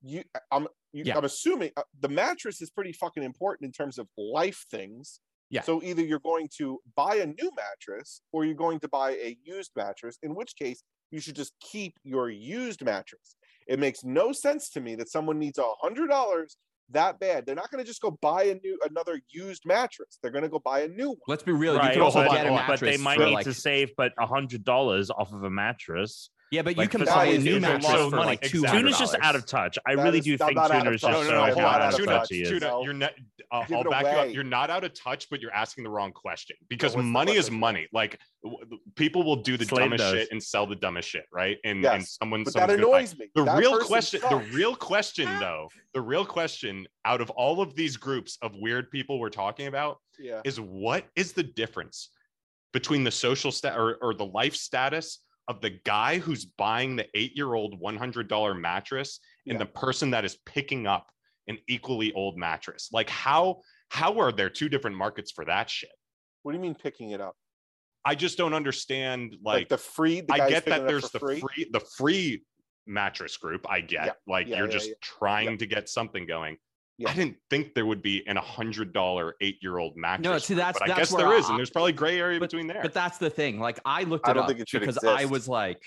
You, 0.02 0.24
I'm, 0.50 0.68
you, 0.93 1.05
Yeah. 1.06 1.16
I'm 1.16 1.24
assuming 1.24 1.70
uh, 1.77 1.82
the 2.01 2.09
mattress 2.09 2.60
is 2.60 2.70
pretty 2.70 2.93
fucking 2.93 3.23
important 3.23 3.66
in 3.66 3.73
terms 3.73 3.98
of 3.98 4.09
life 4.16 4.64
things. 4.70 5.20
Yeah. 5.51 5.62
So 5.62 5.82
either 5.82 6.02
you're 6.02 6.20
going 6.20 6.48
to 6.59 6.81
buy 6.97 7.16
a 7.16 7.27
new 7.27 7.51
mattress 7.56 8.23
or 8.32 8.44
you're 8.44 8.55
going 8.55 8.81
to 8.81 8.89
buy 8.89 9.12
a 9.12 9.36
used 9.44 9.73
mattress. 9.77 10.19
In 10.23 10.35
which 10.35 10.56
case, 10.56 10.82
you 11.10 11.20
should 11.20 11.36
just 11.36 11.52
keep 11.60 11.98
your 12.05 12.31
used 12.31 12.82
mattress. 12.82 13.36
It 13.66 13.78
makes 13.78 14.02
no 14.02 14.32
sense 14.32 14.70
to 14.70 14.81
me 14.81 14.94
that 14.97 15.10
someone 15.10 15.39
needs 15.39 15.59
a 15.59 15.70
hundred 15.82 16.09
dollars 16.09 16.56
that 16.90 17.19
bad. 17.20 17.47
They're 17.47 17.55
not 17.55 17.70
going 17.70 17.82
to 17.82 17.89
just 17.89 18.01
go 18.01 18.19
buy 18.23 18.44
a 18.44 18.55
new 18.55 18.78
another 18.89 19.20
used 19.31 19.64
mattress. 19.66 20.19
They're 20.23 20.31
going 20.31 20.43
to 20.43 20.48
go 20.48 20.59
buy 20.59 20.81
a 20.81 20.89
new 20.89 21.09
one. 21.09 21.19
Let's 21.28 21.43
be 21.43 21.52
real. 21.52 21.77
Right, 21.77 21.89
you 21.89 21.93
can 21.93 22.02
also 22.02 22.23
hold 22.23 22.35
get 22.35 22.47
a 22.47 22.51
mattress 22.51 22.81
but 22.81 22.86
they 22.86 22.97
might 22.97 23.19
need 23.19 23.32
like, 23.32 23.44
to 23.44 23.55
save 23.55 23.93
but 23.97 24.12
a 24.19 24.27
hundred 24.27 24.64
dollars 24.64 25.10
off 25.10 25.32
of 25.32 25.44
a 25.44 25.51
mattress. 25.51 26.31
Yeah, 26.52 26.60
but 26.62 26.76
you 26.76 26.86
can 26.86 27.04
buy 27.04 27.24
a 27.24 27.38
new 27.38 27.54
who's 27.54 27.62
mattress 27.62 27.86
so 27.86 28.10
for 28.10 28.16
money. 28.16 28.26
like 28.28 28.40
two 28.42 28.58
Exactly. 28.58 28.80
Tuna's 28.82 28.98
just 28.98 29.16
out 29.22 29.34
of 29.34 29.46
touch. 29.46 29.78
I 29.86 29.96
That 29.96 30.02
really 30.04 30.18
is- 30.18 30.24
do 30.26 30.32
I'm 30.34 30.38
think 30.38 30.54
not 30.56 30.70
out 30.70 30.76
of 30.78 30.84
Tuna's 30.84 31.00
touch. 31.00 31.10
just 31.12 31.22
No, 31.22 31.26
so 31.26 31.30
no, 31.30 31.46
no, 31.46 31.54
how 31.54 31.60
not 31.62 31.74
out 31.74 31.80
out 31.80 31.88
of 31.88 31.94
of 31.94 31.98
Tuna, 32.00 32.12
touch 32.18 32.28
touch. 32.28 32.48
Tuna, 32.48 32.82
you're 32.84 32.92
not. 32.92 33.12
Uh, 33.12 33.14
I'll, 33.50 33.74
I'll 33.74 33.80
it 33.80 33.90
back 33.90 34.02
you 34.04 34.08
up. 34.10 34.34
You're 34.34 34.44
not 34.44 34.70
out 34.70 34.84
of 34.84 34.92
touch, 34.94 35.28
but 35.30 35.40
you're 35.40 35.52
asking 35.52 35.84
the 35.84 35.90
wrong 35.90 36.12
question 36.12 36.56
because 36.68 36.94
what's 36.94 37.04
the 37.06 37.10
money 37.10 37.32
is 37.36 37.50
money. 37.50 37.88
Like 37.92 38.18
w- 38.44 38.78
people 38.96 39.22
will 39.24 39.36
do 39.36 39.56
the 39.56 39.64
Slade 39.64 39.80
dumbest 39.90 40.04
does. 40.04 40.12
shit 40.14 40.28
and 40.30 40.42
sell 40.42 40.66
the 40.66 40.76
dumbest 40.76 41.08
shit, 41.08 41.24
right? 41.32 41.56
And 41.64 41.84
and 41.84 42.06
someone, 42.06 42.44
But 42.44 42.52
that 42.54 42.60
someone's 42.68 42.80
gonna 42.82 42.88
annoys 42.96 43.18
me. 43.18 43.26
The 43.34 43.44
That 43.44 43.58
real 43.58 43.72
person 43.72 43.86
question, 43.88 44.20
the 44.28 44.36
real 44.54 44.76
question 44.76 45.28
ah. 45.28 45.40
though, 45.40 45.68
the 45.94 46.00
real 46.02 46.24
question 46.26 46.86
out 47.06 47.20
of 47.22 47.30
all 47.30 47.60
of 47.62 47.74
these 47.74 47.96
groups 47.96 48.36
of 48.42 48.54
weird 48.56 48.90
people 48.90 49.18
we're 49.18 49.30
talking 49.30 49.66
about 49.68 49.98
yeah. 50.18 50.40
is 50.44 50.60
what 50.60 51.04
is 51.16 51.32
the 51.32 51.42
difference 51.42 52.10
between 52.72 53.04
the 53.04 53.10
social 53.10 53.50
stat 53.52 53.78
or, 53.78 53.96
or 54.02 54.14
the 54.14 54.24
life 54.26 54.54
status 54.54 55.18
of 55.48 55.60
the 55.60 55.70
guy 55.85 56.19
who's 56.19 56.44
buying 56.44 56.97
the 56.97 57.06
eight-year-old 57.14 57.81
$100 57.81 58.60
mattress 58.60 59.20
and 59.47 59.55
Yeah. 59.55 59.59
the 59.59 59.66
person 59.66 60.10
that 60.10 60.24
is 60.24 60.36
picking 60.47 60.86
up 60.86 61.10
an 61.48 61.59
equally 61.69 62.12
old 62.12 62.36
mattress? 62.36 62.89
Like 62.93 63.10
how 63.10 63.62
how 63.90 64.19
are 64.20 64.32
there 64.32 64.48
two 64.48 64.70
different 64.70 64.97
markets 64.97 65.32
for 65.32 65.44
that 65.44 65.69
shit? 65.69 65.90
What 66.43 66.52
do 66.52 66.59
you 66.59 66.62
mean 66.62 66.74
picking 66.74 67.10
it 67.10 67.20
up? 67.20 67.36
I 68.05 68.14
just 68.14 68.39
don't 68.39 68.55
understand 68.55 69.36
Like, 69.44 69.55
like, 69.62 69.69
the 69.69 69.78
free. 69.78 70.23
The 70.23 70.32
I 70.32 70.48
get 70.48 70.64
that 70.66 70.86
there's 70.86 71.10
the 71.10 71.19
free. 71.20 71.43
the 71.73 71.81
free 71.81 72.43
mattress 72.86 73.36
group. 73.36 73.66
I 73.69 73.81
get 73.81 74.06
Yeah, 74.06 74.12
like 74.27 74.47
yeah, 74.48 74.59
you're 74.59 74.69
just 74.69 74.90
trying 75.02 75.59
to 75.59 75.66
get 75.66 75.89
something 75.89 76.27
going. 76.27 76.56
Yeah. 76.98 77.10
I 77.10 77.14
didn't 77.14 77.36
think 77.51 77.74
there 77.74 77.86
would 77.86 78.02
be 78.02 78.27
an 78.28 78.36
hundred 78.36 78.93
dollar 78.93 79.35
eight 79.40 79.59
year 79.62 79.78
old 79.78 79.97
mattress. 79.97 80.24
No, 80.24 80.39
see, 80.39 80.55
that's- 80.55 80.74
but 80.78 80.85
I 80.85 80.89
that's 80.94 81.10
guess 81.10 81.12
where 81.19 81.28
there 81.28 81.36
is, 81.39 81.47
I- 81.47 81.51
and 81.51 81.59
there's 81.59 81.70
probably 81.70 81.93
gray 81.93 82.19
area 82.20 82.39
but- 82.39 82.51
between 82.51 82.66
there. 82.66 82.82
But 82.82 82.93
that's 82.93 83.19
the 83.19 83.31
thing. 83.31 83.59
Like 83.59 83.81
I 83.85 84.02
looked 84.05 84.28
I 84.28 84.32
it 84.32 84.35
don't 84.35 84.43
up 84.44 84.48
think 84.48 84.60
it 84.60 84.69
should 84.69 84.81
because 84.81 84.98
I 85.02 85.24
was 85.24 85.48
like 85.48 85.82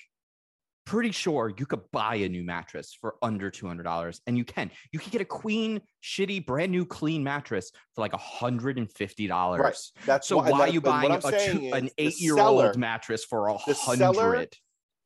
pretty 0.85 1.11
sure 1.11 1.51
you 1.57 1.65
could 1.65 1.81
buy 1.91 2.13
a 2.15 2.29
new 2.29 2.43
mattress 2.43 2.95
for 2.99 3.15
under 3.21 3.49
two 3.49 3.67
hundred 3.67 3.83
dollars, 3.83 4.21
and 4.27 4.37
you 4.37 4.45
can. 4.45 4.69
You 4.91 4.99
can 4.99 5.09
get 5.09 5.21
a 5.21 5.25
queen, 5.25 5.81
shitty, 6.03 6.45
brand 6.45 6.71
new, 6.71 6.85
clean 6.85 7.23
mattress 7.23 7.71
for 7.95 8.01
like 8.01 8.13
hundred 8.13 8.77
and 8.77 8.91
fifty 8.91 9.25
dollars. 9.27 9.93
That's 10.05 10.27
So 10.27 10.37
why, 10.37 10.49
why 10.51 10.57
that- 10.59 10.69
are 10.69 10.73
you 10.73 10.81
buying 10.81 11.11
a 11.11 11.19
two, 11.21 11.71
an 11.73 11.89
eight-year-old 11.97 12.77
mattress 12.77 13.23
for 13.25 13.47
a 13.49 13.57
the 13.65 13.73
seller- 13.73 14.21
hundred? 14.35 14.53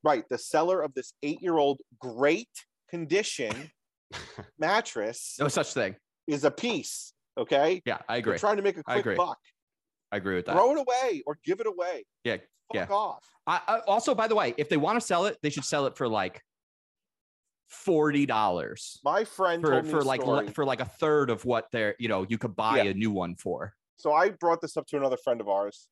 right 0.03 0.23
the 0.29 0.37
seller 0.37 0.81
of 0.81 0.93
this 0.93 1.13
eight-year-old 1.23 1.81
great 1.99 2.49
condition 2.89 3.69
mattress 4.59 5.35
No 5.39 5.47
such 5.47 5.73
thing. 5.73 5.95
is 6.27 6.43
a 6.43 6.51
piece. 6.51 7.13
Okay, 7.37 7.81
Yeah, 7.85 7.99
I 8.09 8.17
agree. 8.17 8.37
trying 8.37 8.57
to 8.57 8.61
make 8.63 8.77
a 8.77 8.81
I 8.85 8.93
quick 8.93 9.05
agree. 9.05 9.15
buck. 9.15 9.37
I 10.11 10.17
agree 10.17 10.35
with 10.35 10.45
that. 10.47 10.53
Throw 10.53 10.71
it 10.71 10.79
away 10.79 11.21
or 11.25 11.37
give 11.45 11.59
it 11.59 11.67
away. 11.67 12.03
Yeah, 12.23 12.37
Fuck 12.37 12.43
yeah. 12.75 12.87
off. 12.89 13.23
I, 13.47 13.61
I 13.67 13.79
also, 13.87 14.13
by 14.15 14.27
the 14.27 14.35
way, 14.35 14.53
if 14.57 14.67
they 14.69 14.77
want 14.77 14.99
to 14.99 15.05
sell 15.05 15.25
it, 15.25 15.37
they 15.41 15.49
should 15.49 15.63
sell 15.65 15.85
it 15.85 15.95
for 15.95 16.07
like 16.07 16.41
forty 17.69 18.25
dollars 18.25 18.99
My 19.03 19.23
friend 19.23 19.61
for 19.61 19.69
told 19.71 19.85
me 19.85 19.91
for 19.91 20.01
like 20.03 20.25
le- 20.25 20.51
for 20.51 20.65
like 20.65 20.79
a 20.81 20.85
third 20.85 21.29
of 21.29 21.45
what 21.45 21.67
they're 21.71 21.95
you 21.99 22.07
know 22.07 22.25
you 22.27 22.39
could 22.39 22.55
buy 22.55 22.77
Yeah. 22.77 22.89
a 22.89 22.93
new 22.95 23.11
one 23.11 23.35
for. 23.35 23.73
so 23.97 24.11
I 24.11 24.29
brought 24.31 24.59
this 24.61 24.75
up 24.75 24.87
to 24.87 24.97
another 24.97 25.17
friend 25.17 25.39
of 25.39 25.47
ours. 25.47 25.87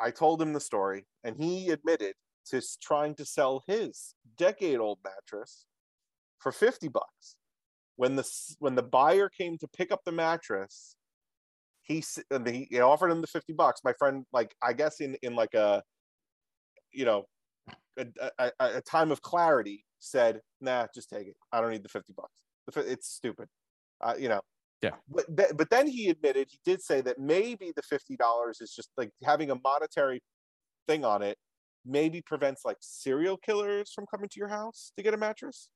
I 0.00 0.10
told 0.10 0.42
him 0.42 0.52
the 0.52 0.60
story, 0.60 1.06
and 1.24 1.36
he 1.36 1.70
admitted 1.70 2.14
to 2.46 2.60
trying 2.82 3.14
to 3.16 3.24
sell 3.24 3.62
his 3.68 4.14
decade-old 4.36 4.98
mattress 5.04 5.66
for 6.40 6.50
fifty 6.52 6.88
bucks. 6.88 7.36
When 8.00 8.16
the 8.16 8.26
when 8.60 8.76
the 8.76 8.82
buyer 8.82 9.28
came 9.28 9.58
to 9.58 9.68
pick 9.68 9.92
up 9.92 10.00
the 10.06 10.12
mattress, 10.12 10.96
he 11.82 12.02
he, 12.46 12.80
offered 12.80 13.10
him 13.10 13.20
the 13.20 13.26
fifty 13.26 13.52
bucks. 13.52 13.82
My 13.84 13.92
friend, 13.98 14.24
like 14.32 14.54
I 14.62 14.72
guess 14.72 15.00
in 15.00 15.18
in 15.20 15.34
like 15.34 15.52
a, 15.52 15.82
you 16.92 17.04
know, 17.04 17.26
a, 17.98 18.06
a, 18.38 18.52
a 18.58 18.66
a 18.78 18.80
time 18.80 19.12
of 19.12 19.20
clarity, 19.20 19.84
said, 19.98 20.40
"Nah, 20.62 20.86
just 20.94 21.10
take 21.10 21.26
it. 21.26 21.36
I 21.52 21.60
don't 21.60 21.72
need 21.72 21.82
the 21.82 21.90
fifty 21.90 22.14
bucks. 22.16 22.32
It's 22.88 23.06
stupid." 23.06 23.48
Uh, 24.00 24.14
you 24.18 24.30
know, 24.30 24.40
Yeah. 24.80 24.96
but 25.06 25.26
th- 25.36 25.52
but 25.54 25.68
then 25.68 25.86
he 25.86 26.08
admitted 26.08 26.48
he 26.50 26.58
did 26.64 26.80
say 26.80 27.02
that 27.02 27.18
maybe 27.18 27.70
the 27.76 27.82
fifty 27.82 28.16
dollars 28.16 28.62
is 28.62 28.72
just 28.74 28.88
like 28.96 29.10
having 29.22 29.50
a 29.50 29.56
monetary 29.62 30.22
thing 30.88 31.04
on 31.04 31.20
it 31.20 31.36
maybe 31.84 32.22
prevents 32.22 32.64
like 32.64 32.76
serial 32.80 33.36
killers 33.36 33.92
from 33.92 34.06
coming 34.10 34.28
to 34.28 34.38
your 34.38 34.48
house 34.48 34.92
to 34.96 35.02
get 35.02 35.12
a 35.12 35.16
mattress 35.16 35.68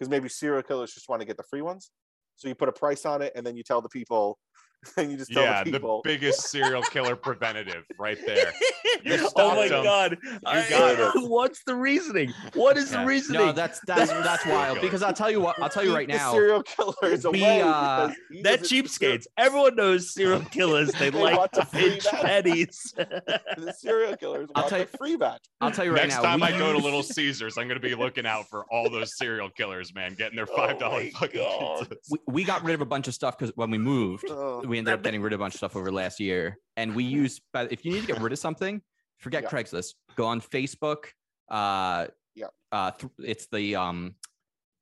because 0.00 0.10
maybe 0.10 0.30
serial 0.30 0.62
killers 0.62 0.94
just 0.94 1.10
want 1.10 1.20
to 1.20 1.26
get 1.26 1.36
the 1.36 1.42
free 1.42 1.60
ones. 1.60 1.90
So 2.36 2.48
you 2.48 2.54
put 2.54 2.70
a 2.70 2.72
price 2.72 3.04
on 3.04 3.20
it 3.20 3.32
and 3.36 3.46
then 3.46 3.54
you 3.54 3.62
tell 3.62 3.82
the 3.82 3.88
people 3.90 4.38
and 4.96 5.10
you 5.12 5.18
just 5.18 5.30
tell 5.30 5.42
yeah, 5.42 5.62
the 5.62 5.72
the 5.72 6.00
biggest 6.04 6.48
serial 6.48 6.80
killer 6.82 7.14
preventative 7.28 7.84
right 7.98 8.18
there. 8.26 8.52
You 9.02 9.16
oh 9.36 9.54
my 9.56 9.66
them. 9.68 9.82
god! 9.82 10.18
I- 10.44 10.68
got 10.68 11.16
it. 11.16 11.22
What's 11.30 11.64
the 11.64 11.74
reasoning? 11.74 12.34
What 12.52 12.76
is 12.76 12.92
Yeah. 12.92 13.00
the 13.00 13.06
reasoning? 13.06 13.46
No, 13.46 13.52
that's 13.52 13.80
that's 13.86 14.10
that's 14.10 14.44
wild. 14.44 14.78
Because 14.82 15.02
I'll 15.02 15.14
tell 15.14 15.30
you 15.30 15.40
what, 15.40 15.58
I'll 15.62 15.70
tell 15.70 15.82
you 15.84 15.90
Keep 15.90 15.96
right 15.96 16.06
the 16.08 16.16
now. 16.18 16.32
serial 16.32 16.62
killers 16.62 17.24
we, 17.26 17.40
away 17.40 17.62
uh, 17.62 18.08
because 18.08 18.16
he 18.30 18.42
They're 18.42 18.58
cheapskates. 18.58 19.24
Everyone 19.38 19.74
knows 19.76 20.12
serial 20.12 20.40
killers. 20.42 20.92
They, 20.92 21.08
They 21.08 21.18
like 21.18 21.38
want 21.38 21.52
to 21.54 21.60
to 21.60 21.66
free 21.66 21.90
pinch 21.92 22.06
pennies. 22.08 22.92
the 22.94 23.74
serial 23.78 24.16
killers 24.18 24.50
I'll 24.54 24.64
want 24.64 24.70
tell 24.70 24.80
you- 24.80 24.86
free 24.98 25.16
match 25.16 25.40
I'll 25.62 25.70
tell 25.70 25.86
you 25.86 25.92
right 25.92 26.02
Next 26.02 26.16
now. 26.16 26.22
time 26.22 26.40
we 26.40 26.46
I 26.48 26.58
go 26.58 26.72
to 26.74 26.78
Little 26.78 27.02
Caesars, 27.02 27.56
I'm 27.56 27.68
going 27.68 27.80
to 27.80 27.86
be 27.88 27.94
looking 27.94 28.26
out 28.26 28.50
for 28.50 28.66
all 28.70 28.90
those 28.90 29.16
serial 29.16 29.48
killers, 29.48 29.94
man, 29.94 30.14
getting 30.14 30.36
their 30.36 30.46
five 30.46 30.78
dollar 30.78 31.04
my 31.04 31.10
fucking 31.18 31.86
we, 32.10 32.18
we 32.28 32.44
got 32.44 32.62
rid 32.64 32.74
of 32.74 32.82
a 32.82 32.86
bunch 32.86 33.08
of 33.08 33.14
stuff 33.14 33.38
because 33.38 33.54
when 33.56 33.70
we 33.70 33.78
moved, 33.78 34.24
Oh, 34.40 34.60
we 34.66 34.78
ended 34.78 34.94
up 34.94 35.02
getting 35.02 35.20
rid 35.22 35.32
of 35.32 35.40
a 35.40 35.42
bunch 35.44 35.54
of 35.54 35.58
stuff 35.58 35.76
over 35.76 35.92
last 35.92 36.18
year. 36.20 36.56
And 36.76 36.94
we 36.94 37.04
use, 37.22 37.40
but 37.52 37.72
if 37.72 37.84
you 37.84 37.92
need 37.92 38.00
to 38.00 38.06
get 38.06 38.20
rid 38.20 38.32
of 38.32 38.38
something, 38.38 38.80
forget 39.18 39.42
Yeah. 39.44 39.50
Craigslist. 39.50 39.94
Go 40.16 40.26
on 40.26 40.40
Facebook. 40.40 41.04
Uh, 41.50 42.06
Yeah. 42.34 42.46
Uh, 42.72 42.92
th- 42.92 43.12
it's 43.18 43.46
the 43.52 43.76
um, 43.76 44.14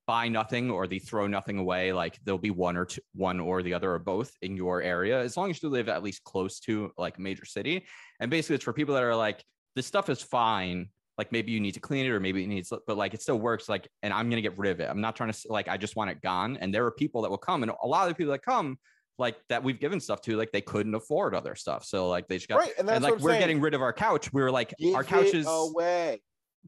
buy 0.07 0.29
nothing 0.29 0.71
or 0.71 0.87
the 0.87 0.99
throw 0.99 1.27
nothing 1.27 1.59
away. 1.59 1.93
Like 1.93 2.19
there'll 2.25 2.39
be 2.39 2.51
one 2.51 2.77
or 2.77 2.85
two, 2.85 3.01
one 3.15 3.41
or 3.41 3.63
the 3.63 3.75
other 3.75 3.93
or 3.93 3.99
both 3.99 4.31
in 4.43 4.57
your 4.57 4.81
area, 4.83 5.21
as 5.21 5.37
long 5.37 5.51
as 5.51 5.63
you 5.63 5.69
live 5.71 5.89
at 5.89 6.03
least 6.03 6.23
close 6.25 6.61
to 6.61 6.93
like 6.97 7.19
a 7.19 7.21
major 7.21 7.45
city. 7.45 7.85
And 8.21 8.31
basically, 8.31 8.57
it's 8.57 8.65
for 8.65 8.73
people 8.73 8.95
that 8.95 9.03
are 9.03 9.17
like, 9.17 9.43
this 9.77 9.87
stuff 9.87 10.09
is 10.09 10.23
fine. 10.23 10.89
Like 11.19 11.33
maybe 11.33 11.51
you 11.51 11.59
need 11.61 11.73
to 11.75 11.81
clean 11.81 12.07
it 12.07 12.11
or 12.11 12.21
maybe 12.21 12.45
it 12.45 12.47
needs, 12.47 12.73
but 12.87 12.97
like 12.97 13.13
it 13.13 13.21
still 13.23 13.39
works. 13.41 13.69
Like, 13.69 13.89
and 14.05 14.13
I'm 14.13 14.31
gonna 14.31 14.41
get 14.43 14.57
rid 14.59 14.71
of 14.73 14.81
it. 14.81 14.89
I'm 14.89 15.01
not 15.01 15.17
trying 15.17 15.33
to 15.33 15.39
like 15.49 15.67
I 15.69 15.77
just 15.77 15.97
want 15.97 16.11
it 16.11 16.21
gone. 16.23 16.57
And 16.61 16.73
there 16.73 16.85
are 16.87 16.93
people 16.93 17.23
that 17.23 17.31
will 17.31 17.39
come, 17.39 17.63
and 17.65 17.73
a 17.83 17.87
lot 17.87 18.05
of 18.05 18.09
the 18.11 18.15
people 18.15 18.33
that 18.33 18.43
come, 18.43 18.79
like 19.19 19.37
that 19.49 19.63
we've 19.65 19.81
given 19.81 19.99
stuff 20.01 20.21
to, 20.23 20.37
like 20.37 20.53
they 20.53 20.61
couldn't 20.61 20.95
afford 20.95 21.35
other 21.35 21.55
stuff. 21.55 21.85
So 21.85 22.09
like 22.09 22.29
they 22.29 22.37
just 22.37 22.49
got 22.49 22.59
right 22.61 22.73
and 22.79 22.89
that's 22.89 22.97
and 22.97 23.05
like 23.05 23.13
what 23.15 23.19
I'm 23.21 23.25
we're 23.25 23.31
saying. 23.31 23.41
getting 23.41 23.61
rid 23.61 23.75
of 23.75 23.83
our 23.83 23.93
couch. 23.93 24.33
We 24.33 24.43
were 24.43 24.51
like 24.51 24.73
Give 24.79 24.95
our 24.95 25.05
couch 25.05 25.27
it 25.27 25.35
is 25.35 25.47
away 25.49 26.21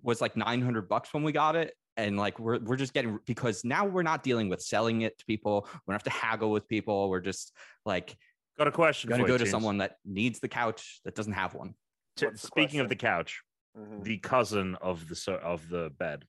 was 0.02 0.20
like 0.20 0.36
900 0.36 0.88
bucks 0.88 1.12
when 1.14 1.22
we 1.22 1.32
got 1.32 1.56
it. 1.56 1.74
And 1.96 2.16
like 2.16 2.38
we're 2.38 2.58
we're 2.60 2.76
just 2.76 2.92
getting 2.94 3.18
because 3.26 3.64
now 3.64 3.84
we're 3.84 4.02
not 4.02 4.22
dealing 4.22 4.48
with 4.48 4.62
selling 4.62 5.02
it 5.02 5.18
to 5.18 5.24
people. 5.26 5.66
We 5.86 5.92
don't 5.92 5.94
have 5.94 6.02
to 6.04 6.10
haggle 6.10 6.50
with 6.50 6.66
people. 6.68 7.08
We're 7.10 7.20
just 7.20 7.52
like 7.84 8.16
Got 8.58 8.68
a 8.68 8.72
question 8.72 9.10
gonna 9.10 9.24
go 9.24 9.32
to 9.36 9.38
James. 9.44 9.50
someone 9.50 9.78
that 9.78 9.96
needs 10.04 10.40
the 10.40 10.48
couch 10.48 11.00
that 11.04 11.14
doesn't 11.14 11.32
have 11.34 11.54
one. 11.54 11.74
T- 12.16 12.26
What's 12.26 12.42
the 12.42 12.46
Speaking 12.48 12.80
of 12.80 12.88
the 12.88 12.96
question? 12.96 13.16
couch, 13.18 13.42
Mhm. 13.78 14.04
the 14.04 14.18
cousin 14.18 14.76
of 14.80 15.08
the 15.08 15.32
of 15.42 15.68
the 15.68 15.90
bed. 15.98 16.24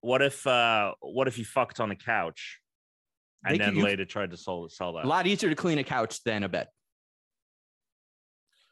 What 0.00 0.22
if 0.22 0.46
uh 0.46 0.94
what 1.00 1.26
if 1.28 1.38
you 1.38 1.44
fucked 1.44 1.80
on 1.80 1.90
a 1.90 1.96
couch 1.96 2.60
and 3.44 3.54
They 3.54 3.58
then 3.64 3.76
you- 3.76 3.82
later 3.84 4.04
tried 4.04 4.30
to 4.30 4.36
sell 4.36 4.68
sell 4.68 4.92
that? 4.94 5.04
A 5.04 5.08
lot 5.08 5.26
easier 5.26 5.50
to 5.50 5.56
clean 5.56 5.78
a 5.78 5.84
couch 5.84 6.22
than 6.24 6.42
a 6.42 6.48
bed. 6.48 6.68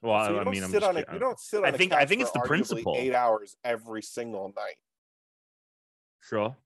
well, 0.03 0.25
So 0.27 0.39
I 0.41 0.45
mean, 0.45 0.63
I'm 0.63 0.73
just 0.73 0.85
on 0.85 0.97
a, 0.97 1.05
you 1.13 1.19
don't 1.19 1.39
sit 1.39 1.59
on 1.59 1.67
I 1.67 1.69
a 1.71 1.73
think- 1.73 1.93
I 1.93 2.01
couch 2.01 2.09
think 2.09 2.21
for 2.23 2.25
it's 2.27 2.33
the 2.33 2.41
principle. 2.41 2.95
eight 2.99 3.15
hours 3.15 3.57
every 3.65 4.03
single 4.03 4.53
night 4.57 4.77
sure. 6.23 6.57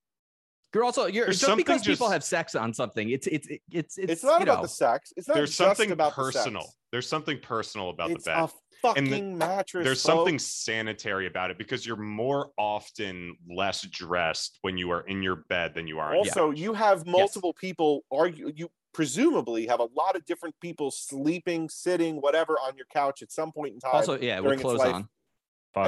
You're 0.72 0.84
also 0.84 1.06
you're 1.06 1.24
There's 1.26 1.36
just 1.38 1.46
something 1.48 1.64
because 1.64 1.84
people 1.84 2.08
have 2.08 2.22
sex 2.22 2.54
on 2.54 2.72
something. 2.72 3.10
It's 3.10 3.26
it's 3.26 3.48
it's 3.48 3.60
it's, 3.72 3.98
it's, 3.98 4.24
not 4.24 4.38
you 4.40 4.44
about 4.44 4.56
know, 4.58 4.62
the 4.62 4.68
sex 4.68 5.12
it's 5.16 5.26
not 5.28 5.34
There's 5.34 5.50
just 5.50 5.58
something 5.58 5.90
about 5.90 6.14
the 6.16 6.22
personal. 6.22 6.62
sex. 6.62 6.76
There's 6.92 7.08
something 7.08 7.40
personal 7.40 7.90
about 7.90 8.12
it's 8.12 8.24
the 8.24 8.30
bed. 8.30 8.38
a 8.38 8.52
fucking 8.82 9.12
And 9.12 9.12
the- 9.12 9.36
mattress 9.46 9.84
There's 9.84 10.02
folks. 10.02 10.14
something 10.16 10.38
sanitary 10.38 11.26
about 11.26 11.50
it 11.50 11.58
because 11.58 11.86
you're 11.86 11.96
more 11.96 12.50
often 12.58 13.36
less 13.48 13.82
dressed 13.82 14.58
when 14.62 14.76
you 14.76 14.90
are 14.90 15.02
in 15.02 15.22
your 15.22 15.36
bed 15.48 15.74
than 15.74 15.86
you 15.86 15.98
are. 15.98 16.12
in 16.12 16.18
also 16.18 16.50
you 16.50 16.72
have 16.74 17.06
multiple 17.06 17.52
people 17.54 18.04
argue 18.10 18.50
you 18.54 18.70
presumably 18.92 19.66
have 19.66 19.80
a 19.80 19.88
lot 19.96 20.16
of 20.16 20.24
different 20.24 20.54
people 20.60 20.90
sleeping 20.90 21.68
sitting 21.68 22.16
whatever 22.16 22.54
on 22.54 22.76
your 22.76 22.86
couch 22.92 23.22
at 23.22 23.30
some 23.30 23.52
point 23.52 23.72
in 23.74 23.80
time 23.80 23.94
Also, 23.94 24.18
yeah, 24.20 24.36
with 24.40 24.44
during 24.44 24.58
its 24.58 24.62
clothes 24.62 24.78
life. 24.80 24.94
on. 24.94 25.08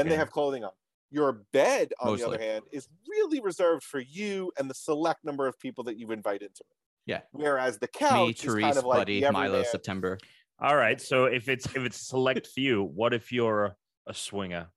and 0.01 0.11
they 0.11 0.17
have 0.17 0.31
clothing 0.31 0.63
on 0.65 0.71
your 1.11 1.33
bed 1.53 1.93
on 2.01 2.17
the 2.17 2.27
other 2.27 2.39
hand 2.39 2.65
is 2.73 2.89
really 3.09 3.41
reserved 3.41 3.83
for 3.83 4.01
you 4.01 4.51
and 4.59 4.71
the 4.71 4.75
select 4.75 5.25
number 5.25 5.47
of 5.47 5.59
people 5.59 5.85
that 5.85 5.99
you've 5.99 6.11
invited 6.13 6.55
to 6.55 6.63
it 6.71 6.77
Yeah. 7.07 7.21
whereas 7.33 7.79
the 7.79 7.89
couch 7.89 8.13
Me, 8.27 8.31
is 8.31 8.41
Therese, 8.41 8.63
kind 8.65 8.77
of 8.79 8.85
like 8.85 8.99
Buddy, 9.01 9.21
the 9.21 9.33
Milo. 9.33 9.63
September. 9.65 10.17
All 10.63 10.77
right. 10.77 11.01
So 11.01 11.25
if 11.25 11.49
it's 11.49 11.67
if 11.67 11.79
it's 11.85 11.97
select 11.97 12.47
few, 12.55 12.83
what 12.85 13.13
if 13.15 13.33
you're 13.33 13.77
a 14.07 14.15
swinger? 14.15 14.69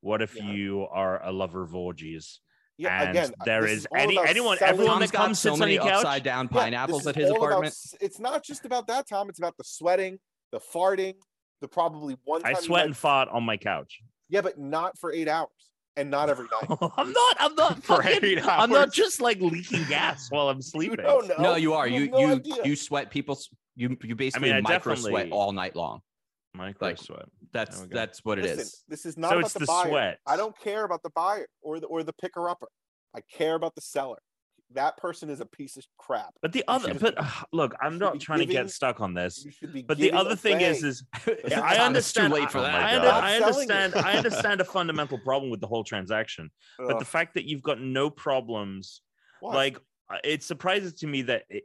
What 0.00 0.22
if 0.22 0.36
Yeah. 0.36 0.50
you 0.50 0.86
are 0.90 1.22
a 1.24 1.32
lover 1.32 1.62
of 1.62 1.74
orgies? 1.74 2.40
yeah 2.78 3.02
and 3.02 3.10
again 3.10 3.30
there 3.44 3.60
this 3.60 3.80
is 3.80 3.86
any 3.94 4.18
anyone 4.26 4.56
selling- 4.56 4.72
everyone 4.72 4.94
Tom's 5.00 5.10
that 5.10 5.16
got 5.18 5.22
comes 5.26 5.38
so 5.38 5.48
sits 5.50 5.52
on 5.54 5.58
many 5.60 5.74
your 5.74 5.82
couch. 5.82 5.92
upside 5.96 6.22
down 6.22 6.48
pineapples 6.48 7.02
is 7.02 7.06
at 7.08 7.14
his 7.14 7.28
all 7.30 7.36
about 7.36 7.46
apartment. 7.48 7.74
it's 8.00 8.18
not 8.18 8.42
just 8.42 8.64
about 8.64 8.86
that 8.86 9.06
tom 9.06 9.28
it's 9.28 9.38
about 9.38 9.54
the 9.58 9.64
sweating 9.64 10.18
the 10.50 10.58
farting 10.58 11.12
the 11.60 11.68
probably 11.68 12.16
one 12.24 12.40
time 12.40 12.54
I 12.56 12.58
sweat 12.58 12.78
might- 12.80 12.86
and 12.86 12.96
fart 12.96 13.28
on 13.28 13.42
my 13.42 13.58
couch. 13.58 14.00
yeah 14.30 14.40
but 14.40 14.58
not 14.58 14.96
for 14.98 15.12
eight 15.12 15.28
hours 15.28 15.50
and 15.96 16.10
not 16.10 16.30
every 16.30 16.46
night 16.70 16.78
I'm 16.96 17.12
not. 17.12 17.36
I'm 17.38 17.54
not. 17.54 17.82
For 17.84 18.02
fucking- 18.02 18.24
eight 18.24 18.46
I'm 18.48 18.70
not 18.70 18.94
just 18.94 19.20
like 19.20 19.42
leaking 19.42 19.84
gas 19.84 20.30
while 20.30 20.48
I'm 20.48 20.62
sleeping. 20.62 21.04
don't 21.04 21.28
know 21.28 21.34
no, 21.38 21.54
you 21.56 21.74
are. 21.74 21.86
have 21.86 22.00
You 22.00 22.08
no 22.08 22.18
you 22.42 22.42
you 22.64 22.76
sweat 22.76 23.10
people's 23.10 23.50
you 23.76 23.96
you 24.02 24.14
basically 24.14 24.52
I 24.52 24.60
micro 24.60 24.94
sweat 24.94 25.30
all 25.30 25.52
night 25.52 25.76
long. 25.76 26.00
Micro 26.54 26.88
like, 26.88 26.98
sweat. 26.98 27.26
That's 27.52 27.76
There 27.78 27.86
we 27.86 27.92
go. 27.92 27.98
that's 27.98 28.24
what 28.24 28.38
it 28.38 28.44
is. 28.44 28.82
This 28.88 29.06
is 29.06 29.16
not 29.16 29.30
So 29.30 29.36
about 29.36 29.44
it's 29.46 29.52
the, 29.54 29.60
the 29.60 29.66
buyer. 29.66 29.88
sweat. 29.88 30.18
I 30.26 30.36
don't 30.36 30.58
care 30.58 30.84
about 30.84 31.02
the 31.02 31.10
buyer 31.10 31.46
or 31.62 31.78
the 31.80 31.86
or 31.86 32.02
the 32.02 32.12
picker 32.12 32.48
upper. 32.48 32.68
I 33.14 33.20
care 33.32 33.54
about 33.54 33.74
the 33.74 33.80
seller. 33.80 34.18
That 34.72 34.96
person 34.98 35.30
is 35.30 35.40
a 35.40 35.46
piece 35.46 35.76
of 35.76 35.84
crap. 35.98 36.32
But 36.42 36.52
the 36.52 36.62
other, 36.68 36.94
but 36.94 37.14
uh, 37.18 37.26
look, 37.52 37.74
I'm 37.82 37.98
not 37.98 38.12
be 38.12 38.18
trying 38.20 38.38
to 38.38 38.46
get 38.46 38.70
stuck 38.70 39.00
on 39.00 39.14
this. 39.14 39.44
You 39.44 39.50
should 39.50 39.72
be. 39.72 39.82
But 39.82 39.98
the 39.98 40.12
other 40.12 40.36
thing 40.36 40.60
is, 40.60 40.84
is 40.84 41.04
It's 41.26 41.54
I 41.54 41.76
understand. 41.78 42.32
Too 42.32 42.40
late 42.40 42.52
for 42.52 42.58
I- 42.58 42.62
that. 42.62 42.74
I, 42.74 42.96
under- 42.96 43.08
I 43.08 43.36
understand. 43.36 43.94
I 43.96 44.12
understand 44.16 44.60
a 44.60 44.64
fundamental 44.64 45.18
problem 45.18 45.50
with 45.50 45.60
the 45.60 45.66
whole 45.66 45.82
transaction, 45.82 46.50
but 46.78 47.00
the 47.00 47.04
fact 47.04 47.34
that 47.34 47.46
you've 47.46 47.62
got 47.62 47.80
no 47.80 48.10
problems, 48.10 49.02
what? 49.40 49.54
like 49.56 49.76
uh, 50.08 50.18
it 50.22 50.44
surprises 50.44 50.94
to 50.94 51.08
me 51.08 51.22
that 51.22 51.44
it, 51.48 51.64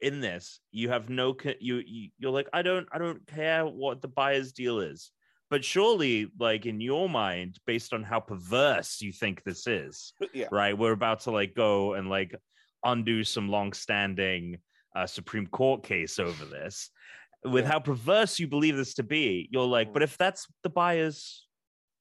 in 0.00 0.20
this 0.20 0.60
you 0.72 0.88
have 0.90 1.08
no. 1.08 1.34
You, 1.60 1.82
you 1.86 2.10
you're 2.18 2.30
like 2.32 2.48
I 2.52 2.62
don't 2.62 2.86
I 2.92 2.98
don't 2.98 3.26
care 3.26 3.64
what 3.66 4.02
the 4.02 4.08
buyer's 4.08 4.52
deal 4.52 4.80
is. 4.80 5.10
but 5.50 5.64
surely, 5.64 6.26
like 6.40 6.66
in 6.66 6.80
your 6.80 7.08
mind, 7.08 7.58
based 7.66 7.92
on 7.94 8.02
how 8.02 8.18
perverse 8.20 9.00
you 9.00 9.12
think 9.12 9.42
this 9.44 9.66
is, 9.66 10.12
yeah. 10.34 10.48
right? 10.50 10.76
We're 10.76 10.92
about 10.92 11.20
to 11.20 11.30
like 11.30 11.54
go 11.54 11.94
and 11.94 12.08
like 12.10 12.34
undo 12.84 13.22
some 13.24 13.48
long-standing 13.48 14.58
uh, 14.96 15.06
Supreme 15.06 15.46
Court 15.46 15.82
case 15.84 16.18
over 16.18 16.44
this. 16.44 16.90
With 17.44 17.64
Yeah. 17.64 17.72
how 17.72 17.78
perverse 17.80 18.40
you 18.40 18.48
believe 18.48 18.76
this 18.76 18.94
to 18.94 19.02
be, 19.04 19.48
you're 19.52 19.66
like, 19.66 19.90
Mm. 19.90 19.92
but 19.92 20.02
if 20.02 20.18
that's 20.18 20.46
the 20.64 20.70
buyer's 20.70 21.45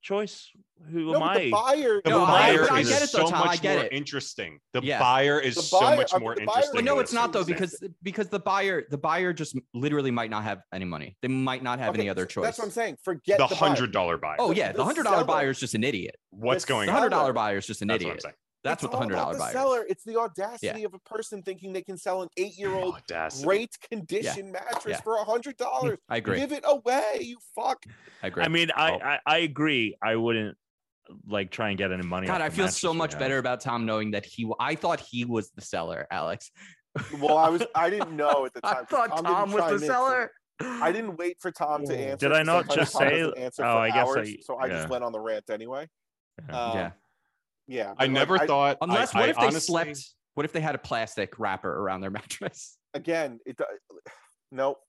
choice, 0.05 0.51
who 0.91 1.11
No, 1.11 1.15
am 1.15 1.23
I? 1.23 1.39
the 1.39 1.51
buyer. 1.51 2.01
The 2.03 2.09
No, 2.11 2.19
the 2.19 2.25
I- 2.25 2.55
buyer 2.55 2.71
I 2.71 2.79
is 2.81 2.89
get 2.89 3.01
it 3.01 3.11
though, 3.11 3.25
so 3.25 3.31
Tom, 3.31 3.41
I 3.41 3.45
much 3.47 3.61
get 3.61 3.75
more 3.75 3.85
it. 3.85 3.91
interesting. 3.91 4.59
The 4.73 4.81
Yeah. 4.83 4.99
buyer 4.99 5.39
is 5.39 5.55
The 5.55 5.61
so 5.63 5.81
much 5.95 6.13
I 6.13 6.17
mean, 6.17 6.23
more 6.23 6.35
the 6.35 6.45
buyer 6.45 6.55
interesting. 6.57 6.85
Well, 6.85 6.95
no, 6.95 6.99
it's 7.01 7.11
not 7.11 7.33
though 7.33 7.43
because 7.43 7.83
because 8.03 8.29
the 8.29 8.39
buyer 8.39 8.83
the 8.89 8.97
buyer 8.97 9.33
just 9.33 9.57
literally 9.73 10.11
might 10.11 10.29
not 10.29 10.43
have 10.43 10.59
any 10.71 10.85
money. 10.85 11.17
They 11.21 11.27
might 11.27 11.63
not 11.63 11.79
have 11.79 11.95
any 11.95 12.07
other 12.07 12.25
choice. 12.25 12.43
That's 12.45 12.59
what 12.59 12.65
I'm 12.65 12.71
saying. 12.71 12.97
Forget 13.03 13.39
the 13.39 13.47
the, 13.47 13.55
hundred 13.55 13.91
dollar 13.91 14.17
buyer. 14.17 14.35
Oh 14.39 14.51
yeah, 14.51 14.71
the 14.71 14.77
the 14.77 14.85
hundred 14.85 15.03
dollar 15.03 15.23
buyer 15.25 15.49
is 15.49 15.59
just 15.59 15.73
an 15.73 15.83
idiot. 15.83 16.15
What's 16.29 16.63
the 16.65 16.69
going 16.69 16.85
The 16.85 16.93
hundred 16.93 17.09
dollar 17.09 17.33
buyer 17.33 17.57
is 17.57 17.65
just 17.65 17.81
an 17.81 17.87
That's 17.87 18.03
what 18.03 18.11
I'm 18.11 18.17
idiot. 18.19 18.35
Saying. 18.65 18.71
That's 18.71 18.83
It's 18.83 18.83
what 18.83 18.91
the 18.91 18.97
all 18.97 19.01
hundred 19.03 19.13
about 19.15 19.23
dollar 19.23 19.33
the 19.33 19.39
buyer. 19.39 19.51
seller. 19.53 19.79
Is. 19.83 19.91
It's 19.91 20.03
the 20.03 20.17
audacity 20.19 20.83
of 20.83 20.93
a 20.93 20.99
person 20.99 21.41
thinking 21.43 21.73
they 21.73 21.81
can 21.81 21.97
sell 21.97 22.21
an 22.21 22.29
eight-year-old 22.37 22.95
great 23.43 23.77
condition 23.89 24.51
mattress 24.51 24.85
Yeah. 24.87 25.01
for 25.01 25.15
a 25.17 25.23
hundred 25.23 25.57
dollars. 25.57 25.99
I 26.09 26.17
agree. 26.17 26.39
Give 26.39 26.51
it 26.51 26.63
away, 26.67 27.19
you 27.21 27.37
fuck. 27.55 27.85
I 28.23 28.27
agree. 28.27 28.43
I 28.43 28.47
mean, 28.47 28.71
I, 28.75 28.91
Oh. 28.91 28.99
I 29.01 29.19
I 29.25 29.37
agree. 29.39 29.95
I 30.01 30.15
wouldn't 30.15 30.57
like 31.27 31.51
try 31.51 31.69
and 31.69 31.77
get 31.77 31.91
any 31.91 32.01
money. 32.03 32.25
God, 32.27 32.41
I 32.41 32.49
feel 32.49 32.67
so 32.67 32.93
much 32.93 33.11
have. 33.13 33.19
better 33.19 33.37
about 33.37 33.61
Tom 33.61 33.85
knowing 33.85 34.11
that 34.11 34.25
he. 34.25 34.51
I 34.59 34.75
thought 34.75 34.99
he 34.99 35.23
was 35.25 35.51
the 35.51 35.61
seller, 35.61 36.07
Alex. 36.11 36.49
Well, 37.19 37.37
I 37.37 37.49
was. 37.49 37.63
I 37.75 37.89
didn't 37.89 38.15
know 38.15 38.45
at 38.45 38.53
the 38.53 38.61
time. 38.61 38.77
I 38.81 38.85
thought 38.85 39.15
didn't 39.15 39.25
Tom 39.25 39.51
was 39.51 39.81
the 39.81 39.85
seller. 39.85 40.31
I 40.61 40.91
didn't 40.93 41.17
wait 41.17 41.37
for 41.41 41.51
Tom 41.51 41.85
to 41.85 41.95
answer. 41.95 42.29
Did. 42.29 42.35
I 42.35 42.41
not 42.43 42.69
just 42.73 42.93
Tom 42.93 43.01
say- 43.01 43.31
Answer 43.37 43.63
oh, 43.65 43.73
for 43.73 43.77
I 43.77 43.89
guess 43.89 44.07
hours, 44.07 44.29
I- 44.29 44.37
so 44.41 44.57
I 44.57 44.69
just 44.69 44.87
went 44.89 45.03
on 45.03 45.11
the 45.11 45.19
rant 45.19 45.49
anyway. 45.49 45.87
Yeah. 46.49 46.57
Um, 46.65 46.77
yeah. 46.77 46.91
Yeah. 47.67 47.91
I 47.91 47.93
but, 47.93 47.99
like, 47.99 48.11
never 48.11 48.37
I- 48.41 48.47
thought. 48.47 48.77
Unless 48.81 49.15
I, 49.15 49.19
what 49.19 49.27
I 49.27 49.31
if 49.31 49.35
they 49.37 49.41
honestly- 49.43 49.59
slept? 49.61 49.99
What 50.35 50.45
if 50.45 50.51
they 50.51 50.59
had 50.61 50.75
a 50.75 50.79
plastic 50.79 51.39
wrapper 51.39 51.71
around 51.73 52.01
their 52.01 52.09
mattress? 52.19 52.77
again. 52.93 53.39
It. 53.45 53.57
do- 53.57 53.63
Nope. 54.51 54.79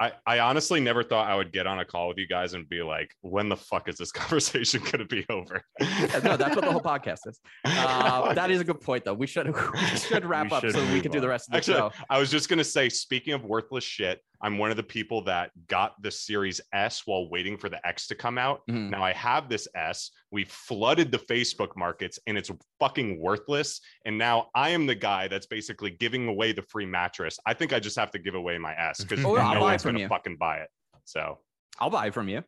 I, 0.00 0.12
I 0.26 0.38
honestly 0.38 0.80
never 0.80 1.02
thought 1.02 1.28
I 1.28 1.34
would 1.36 1.52
get 1.52 1.66
on 1.66 1.78
a 1.78 1.84
call 1.84 2.08
with 2.08 2.16
you 2.16 2.26
guys 2.26 2.54
and 2.54 2.66
be 2.66 2.80
like, 2.82 3.10
when 3.20 3.50
the 3.50 3.56
fuck 3.56 3.86
is 3.86 3.96
this 3.98 4.10
conversation 4.12 4.80
going 4.80 4.98
to 4.98 5.04
be 5.04 5.26
over? 5.28 5.62
Yeah, 5.78 6.20
no, 6.24 6.36
that's 6.38 6.56
what 6.56 6.64
the 6.64 6.72
whole 6.72 6.80
podcast 6.96 7.18
is. 7.26 7.38
Uh, 7.66 8.32
that 8.32 8.50
is 8.50 8.60
a 8.62 8.64
good 8.64 8.80
point, 8.80 9.04
though. 9.04 9.12
We 9.14 9.26
should 9.26 9.46
we 9.54 9.80
should 9.96 10.24
wrap 10.24 10.46
We 10.50 10.56
up 10.56 10.60
should 10.62 10.72
so 10.72 10.80
we 10.80 10.86
move 10.86 11.02
can 11.02 11.12
do 11.12 11.20
the 11.20 11.28
rest 11.28 11.48
of 11.48 11.52
the 11.52 11.56
Actually, 11.58 11.76
show. 11.76 11.90
I 12.08 12.18
was 12.18 12.30
just 12.30 12.48
gonna 12.48 12.64
say, 12.64 12.88
speaking 12.88 13.34
of 13.34 13.44
worthless 13.44 13.84
shit, 13.84 14.22
I'm 14.42 14.56
one 14.58 14.70
of 14.70 14.76
the 14.76 14.82
people 14.82 15.22
that 15.24 15.50
got 15.68 16.00
the 16.02 16.10
Series 16.10 16.60
S 16.72 17.06
while 17.06 17.28
waiting 17.28 17.56
for 17.58 17.68
the 17.68 17.84
X 17.86 18.06
to 18.08 18.14
come 18.14 18.38
out. 18.38 18.62
Mhm. 18.68 18.90
Now 18.90 19.02
I 19.04 19.12
have 19.12 19.48
this 19.48 19.68
S. 19.74 20.10
We 20.30 20.44
flooded 20.44 21.12
the 21.12 21.18
Facebook 21.18 21.76
markets, 21.76 22.18
and 22.26 22.38
it's 22.38 22.50
fucking 22.78 23.20
worthless. 23.20 23.80
And 24.06 24.16
now 24.16 24.48
I 24.54 24.70
am 24.70 24.86
the 24.86 24.94
guy 24.94 25.28
that's 25.28 25.46
basically 25.46 25.90
giving 25.90 26.26
away 26.28 26.52
the 26.52 26.62
free 26.62 26.86
mattress. 26.86 27.38
I 27.44 27.52
think 27.54 27.72
I 27.72 27.80
just 27.80 27.96
have 27.98 28.10
to 28.12 28.18
give 28.18 28.34
away 28.34 28.56
my 28.58 28.74
S 28.74 28.98
because 29.04 29.24
Oh, 29.24 29.34
no 29.34 29.40
I'll 29.40 29.60
one's 29.60 29.82
gonna 29.84 30.08
fucking 30.08 30.36
buy 30.36 30.58
it. 30.58 30.68
So 31.04 31.38
I'll 31.78 31.90
buy 31.90 32.06
it 32.06 32.14
from 32.14 32.28
you. 32.28 32.42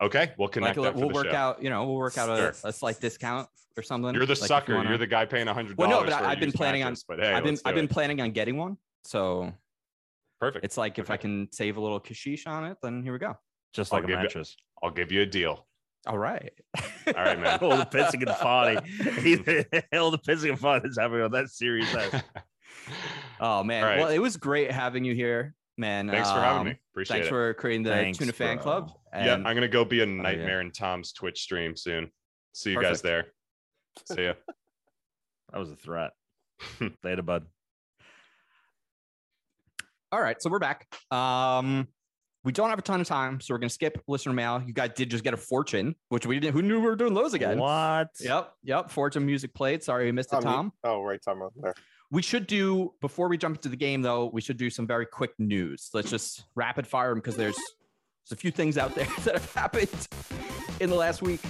okay, 0.00 0.32
we'll 0.38 0.46
Like 0.46 0.52
connect. 0.52 0.76
we'll 0.78 0.86
after 0.86 1.00
the 1.00 1.06
work 1.08 1.26
show. 1.26 1.34
out. 1.34 1.62
You 1.62 1.70
know, 1.70 1.84
we'll 1.84 1.96
work 1.96 2.16
out 2.18 2.28
a, 2.30 2.36
Sure. 2.36 2.54
a 2.64 2.72
slight 2.72 3.00
discount 3.00 3.48
or 3.76 3.82
something. 3.82 4.14
You're 4.14 4.26
the 4.26 4.32
Like, 4.34 4.48
sucker. 4.48 4.80
you 4.82 4.88
You're 4.88 4.98
the 4.98 5.06
guy 5.06 5.24
paying 5.26 5.48
a 5.48 5.54
hundred 5.54 5.76
Well, 5.78 5.88
no, 5.90 6.04
but 6.04 6.12
I- 6.12 6.20
a 6.20 6.28
I've 6.28 6.40
been 6.40 6.52
planning 6.52 6.82
on- 6.82 6.94
But 7.08 7.20
hey, 7.20 7.32
I've 7.32 7.44
been 7.44 7.58
I've 7.64 7.74
been 7.74 7.88
planning 7.88 8.20
on 8.20 8.30
getting 8.32 8.56
one. 8.56 8.76
So 9.04 9.52
perfect. 10.42 10.64
it's 10.64 10.76
like 10.76 10.98
if 10.98 11.10
I 11.10 11.16
can 11.16 11.48
save 11.52 11.76
a 11.76 11.80
little 11.80 12.00
kashish 12.00 12.46
on 12.46 12.64
it, 12.64 12.76
then 12.82 13.02
here 13.02 13.12
we 13.12 13.18
go. 13.18 13.34
just 13.72 13.92
I'll 13.92 13.98
like 14.00 14.04
a 14.04 14.06
give 14.08 14.18
you- 14.18 14.22
mattress. 14.24 14.56
I'll 14.82 14.90
give 14.90 15.12
you 15.12 15.22
a 15.22 15.26
deal. 15.26 15.66
All 16.06 16.18
right. 16.18 16.50
All 17.06 17.12
right, 17.14 17.38
man. 17.40 17.58
All 17.62 17.76
the 17.76 17.86
pissing 17.86 18.14
and 18.26 18.30
farting. 18.30 19.84
All 20.00 20.10
the 20.10 20.18
pissing 20.18 20.50
and 20.50 20.58
farting 20.58 20.88
is 20.90 20.98
happening 20.98 21.22
on 21.22 21.30
that 21.32 21.48
series. 21.48 21.94
S. 21.94 22.22
Oh 23.40 23.62
man. 23.62 23.82
All 23.84 23.88
right. 23.90 23.98
Well, 24.00 24.08
it 24.08 24.18
was 24.18 24.36
great 24.36 24.70
having 24.72 25.04
you 25.04 25.14
here, 25.14 25.54
man. 25.78 26.08
Thanks 26.08 26.28
for 26.30 26.40
having 26.40 26.60
Um, 26.60 26.66
me. 26.68 26.78
Appreciate 26.92 27.14
Thanks 27.16 27.26
it. 27.26 27.28
Thanks 27.28 27.28
for 27.28 27.54
creating 27.54 27.82
the 27.84 27.90
Thanks, 27.90 28.18
Tuna 28.18 28.32
Fan 28.32 28.56
bro. 28.56 28.62
Club. 28.62 28.92
yeah, 29.14 29.34
I'm 29.34 29.42
gonna 29.42 29.68
go 29.68 29.84
be 29.84 30.00
a 30.00 30.06
yeah. 30.06 30.12
nightmare 30.22 30.60
in 30.60 30.70
Tom's 30.72 31.12
Twitch 31.12 31.40
stream 31.40 31.76
soon. 31.76 32.10
See 32.52 32.70
you 32.72 32.80
guys 32.82 33.02
there. 33.02 33.26
See 34.06 34.24
ya. 34.24 34.34
That 35.52 35.58
was 35.58 35.70
a 35.70 35.76
threat. 35.76 36.10
Later, 37.04 37.22
bud. 37.22 37.46
All 40.12 40.20
right, 40.20 40.40
so 40.40 40.50
we're 40.50 40.58
back. 40.58 40.86
Um, 41.10 41.88
we 42.44 42.52
don't 42.52 42.68
have 42.70 42.78
a 42.78 42.82
ton 42.82 43.00
of 43.00 43.06
time, 43.06 43.40
so 43.40 43.54
we're 43.54 43.58
gonna 43.58 43.70
skip 43.70 44.02
listener 44.08 44.32
mail. 44.34 44.62
You 44.66 44.72
guys 44.74 44.90
did 44.94 45.10
just 45.10 45.24
get 45.24 45.32
a 45.32 45.36
fortune, 45.38 45.94
which 46.10 46.26
we 46.26 46.38
didn't. 46.38 46.54
Who 46.54 46.62
knew 46.62 46.80
we 46.80 46.86
were 46.86 46.96
doing 46.96 47.14
those 47.14 47.34
again? 47.34 47.58
What? 47.58 48.08
Yep, 48.20 48.52
yep. 48.64 48.90
Fortune 48.90 49.24
music 49.24 49.54
played. 49.54 49.82
Sorry, 49.82 50.06
we 50.06 50.12
missed 50.12 50.32
it, 50.32 50.36
Um, 50.36 50.42
Tom. 50.42 50.72
Oh, 50.84 51.02
right, 51.02 51.20
Tom. 51.24 51.40
over 51.40 51.52
There. 51.56 51.74
We 52.10 52.20
should 52.20 52.46
do 52.46 52.92
before 53.00 53.28
we 53.28 53.38
jump 53.38 53.56
into 53.56 53.68
the 53.70 53.76
game, 53.76 54.02
though. 54.02 54.26
We 54.26 54.42
should 54.42 54.58
do 54.58 54.68
some 54.68 54.86
very 54.86 55.06
quick 55.06 55.30
news. 55.38 55.88
Let's 55.94 56.10
just 56.10 56.44
rapid 56.54 56.86
fire 56.86 57.10
them 57.10 57.18
because 57.18 57.36
there's 57.36 57.56
there's 57.56 58.32
a 58.32 58.36
few 58.36 58.50
things 58.50 58.76
out 58.76 58.94
there 58.94 59.06
that 59.24 59.34
have 59.34 59.54
happened 59.54 59.88
in 60.80 60.90
the 60.90 60.96
last 60.96 61.22
week. 61.22 61.40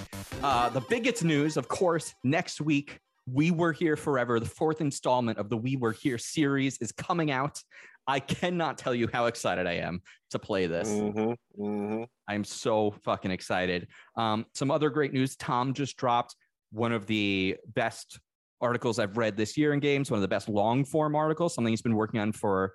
Uh, 0.43 0.69
the 0.69 0.83
biggest 0.83 1.25
news, 1.25 1.57
of 1.57 1.69
course, 1.69 2.15
next 2.23 2.61
week. 2.61 3.01
We 3.31 3.53
Were 3.53 3.73
Here 3.73 3.97
Forever, 3.97 4.41
the 4.41 4.47
fourth 4.47 4.81
installment 4.81 5.39
of 5.39 5.49
the 5.49 5.57
We 5.57 5.77
Were 5.77 5.93
Here 5.93 6.19
series, 6.19 6.77
is 6.79 6.91
coming 6.91 7.31
out. 7.31 7.63
I 8.07 8.21
cannot 8.21 8.79
tell 8.79 8.95
you 8.95 9.09
how 9.13 9.27
excited 9.27 9.67
I 9.67 9.75
am 9.75 10.03
to 10.31 10.39
play 10.39 10.67
this. 10.67 10.89
Mhm, 10.89 11.37
mhm. 11.59 12.07
I'm 12.29 12.45
so 12.45 12.91
fucking 12.91 13.31
excited. 13.31 13.89
Um, 14.17 14.47
some 14.55 14.71
other 14.71 14.91
great 14.91 15.13
news. 15.13 15.37
Tom 15.37 15.73
just 15.73 15.97
dropped 15.97 16.37
one 16.71 16.93
of 16.93 17.07
the 17.07 17.57
best 17.67 18.19
articles 18.61 18.99
I've 18.99 19.17
read 19.17 19.37
this 19.37 19.57
year 19.57 19.73
in 19.73 19.81
games, 19.81 20.11
one 20.11 20.19
of 20.19 20.23
the 20.23 20.29
best 20.29 20.49
long 20.49 20.85
form 20.85 21.15
articles, 21.15 21.55
something 21.55 21.73
he's 21.73 21.83
been 21.83 21.97
working 21.97 22.21
on 22.21 22.33
for 22.33 22.75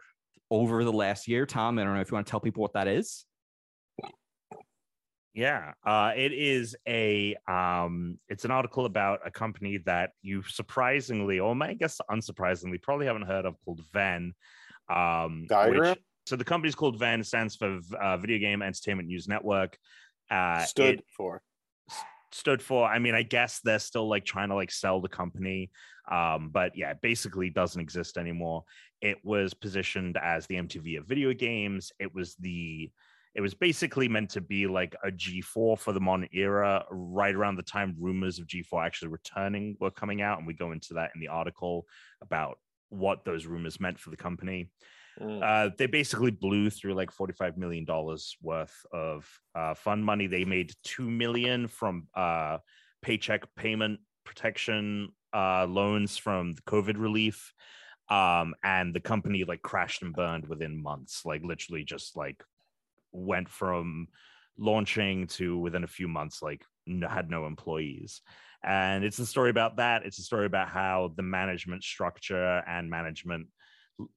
over 0.50 0.84
the 0.84 0.94
last 0.94 1.28
year. 1.28 1.46
Tom, 1.46 1.78
I 1.78 1.84
don't 1.84 1.94
know 1.94 2.02
if 2.02 2.12
you 2.12 2.16
want 2.16 2.28
to 2.28 2.32
tell 2.32 2.40
people 2.40 2.62
what 2.62 2.74
that 2.74 2.88
is. 2.88 3.26
Yeah, 5.34 5.74
uh, 5.86 6.14
it 6.16 6.34
is 6.34 6.76
a 6.88 7.36
um, 7.48 8.18
it's 8.28 8.44
an 8.44 8.50
article 8.50 8.86
about 8.86 9.20
a 9.24 9.30
company 9.30 9.78
that 9.86 10.12
you 10.24 10.42
surprisingly, 10.42 11.40
or 11.40 11.56
I 11.62 11.74
guess 11.74 12.02
unsurprisingly, 12.10 12.82
probably 12.82 13.06
haven't 13.06 13.28
heard 13.28 13.46
of 13.46 13.56
called 13.64 13.82
VENN. 13.94 14.34
Um, 14.90 15.46
Diagram? 15.48 15.92
which- 15.92 16.00
so 16.28 16.36
the 16.36 16.44
company's 16.44 16.76
called 16.76 17.00
VENN, 17.00 17.26
stands 17.26 17.56
for 17.56 17.80
uh, 17.98 18.18
Video 18.18 18.38
Game 18.38 18.62
Entertainment 18.62 19.08
News 19.08 19.30
Network. 19.30 19.78
Uh, 20.30 20.60
Stood 20.66 20.96
it 20.96 21.06
for. 21.16 21.42
stood 22.34 22.62
for. 22.62 22.86
I 22.86 23.00
mean, 23.00 23.16
I 23.16 23.24
guess 23.24 23.62
they're 23.64 23.80
still 23.80 24.10
like 24.10 24.26
trying 24.26 24.50
to 24.50 24.56
like 24.56 24.70
sell 24.70 25.00
the 25.00 25.08
company, 25.08 25.72
um, 26.12 26.50
but 26.52 26.74
yeah, 26.76 26.92
it 26.92 26.98
basically 27.02 27.50
doesn't 27.50 27.80
exist 27.80 28.18
anymore. 28.18 28.66
It 29.02 29.18
was 29.24 29.54
positioned 29.54 30.18
as 30.22 30.48
the 30.48 30.56
MTV 30.56 30.98
of 31.00 31.06
video 31.06 31.34
games. 31.34 31.94
It 31.98 32.14
was 32.14 32.36
the 32.36 32.92
it 33.34 33.42
was 33.42 33.54
basically 33.54 34.10
meant 34.10 34.32
to 34.32 34.42
be 34.42 34.68
like 34.68 34.96
a 35.06 35.12
G4 35.12 35.78
for 35.78 35.94
the 35.94 36.00
modern 36.02 36.28
era, 36.34 36.84
right 36.90 37.36
around 37.36 37.56
the 37.56 37.64
time 37.64 37.96
rumors 38.00 38.40
of 38.40 38.48
G4 38.48 38.86
actually 38.86 39.10
returning 39.10 39.78
were 39.80 39.92
coming 39.92 40.22
out. 40.24 40.40
And 40.40 40.48
we 40.48 40.56
go 40.56 40.72
into 40.72 40.96
that 40.96 41.12
in 41.14 41.22
the 41.22 41.28
article 41.28 41.86
about 42.22 42.58
what 42.90 43.26
those 43.26 43.46
rumors 43.46 43.80
meant 43.80 44.00
for 44.00 44.10
the 44.10 44.18
company. 44.18 44.70
Mm. 45.20 45.42
Uh, 45.42 45.72
they 45.78 45.88
basically 45.88 46.32
blew 46.32 46.70
through 46.70 46.94
like 46.94 47.12
$45 47.12 47.58
million 47.58 47.86
worth 48.42 48.86
of 48.92 49.28
uh, 49.56 49.74
fund 49.74 50.06
money. 50.06 50.28
They 50.28 50.46
made 50.46 50.74
2 50.84 51.10
million 51.10 51.68
from 51.68 52.08
uh, 52.16 52.60
paycheck 53.02 53.44
payment 53.56 54.00
protection 54.26 55.10
uh, 55.34 55.66
loans 55.66 56.18
from 56.18 56.54
the 56.54 56.62
COVID 56.64 56.98
relief. 56.98 57.54
Um, 58.10 58.54
and 58.64 58.94
the 58.94 59.02
company 59.02 59.44
like 59.44 59.62
crashed 59.62 60.02
and 60.02 60.14
burned 60.14 60.48
within 60.48 60.82
months, 60.82 61.24
like 61.26 61.44
literally 61.44 61.84
just 61.84 62.16
like 62.16 62.42
went 63.12 63.50
from 63.50 64.08
launching 64.58 65.28
to 65.28 65.58
within 65.58 65.84
a 65.84 65.88
few 65.88 66.08
months, 66.08 66.42
like 66.42 66.64
n- 66.88 67.02
had 67.02 67.30
no 67.30 67.46
employees. 67.46 68.22
And 68.64 69.04
it's 69.04 69.20
a 69.20 69.26
story 69.26 69.50
about 69.50 69.78
that. 69.78 70.06
It's 70.06 70.20
a 70.20 70.24
story 70.24 70.46
about 70.46 70.68
how 70.70 71.14
the 71.16 71.24
management 71.24 71.84
structure 71.84 72.64
and 72.68 72.90
management 72.90 73.48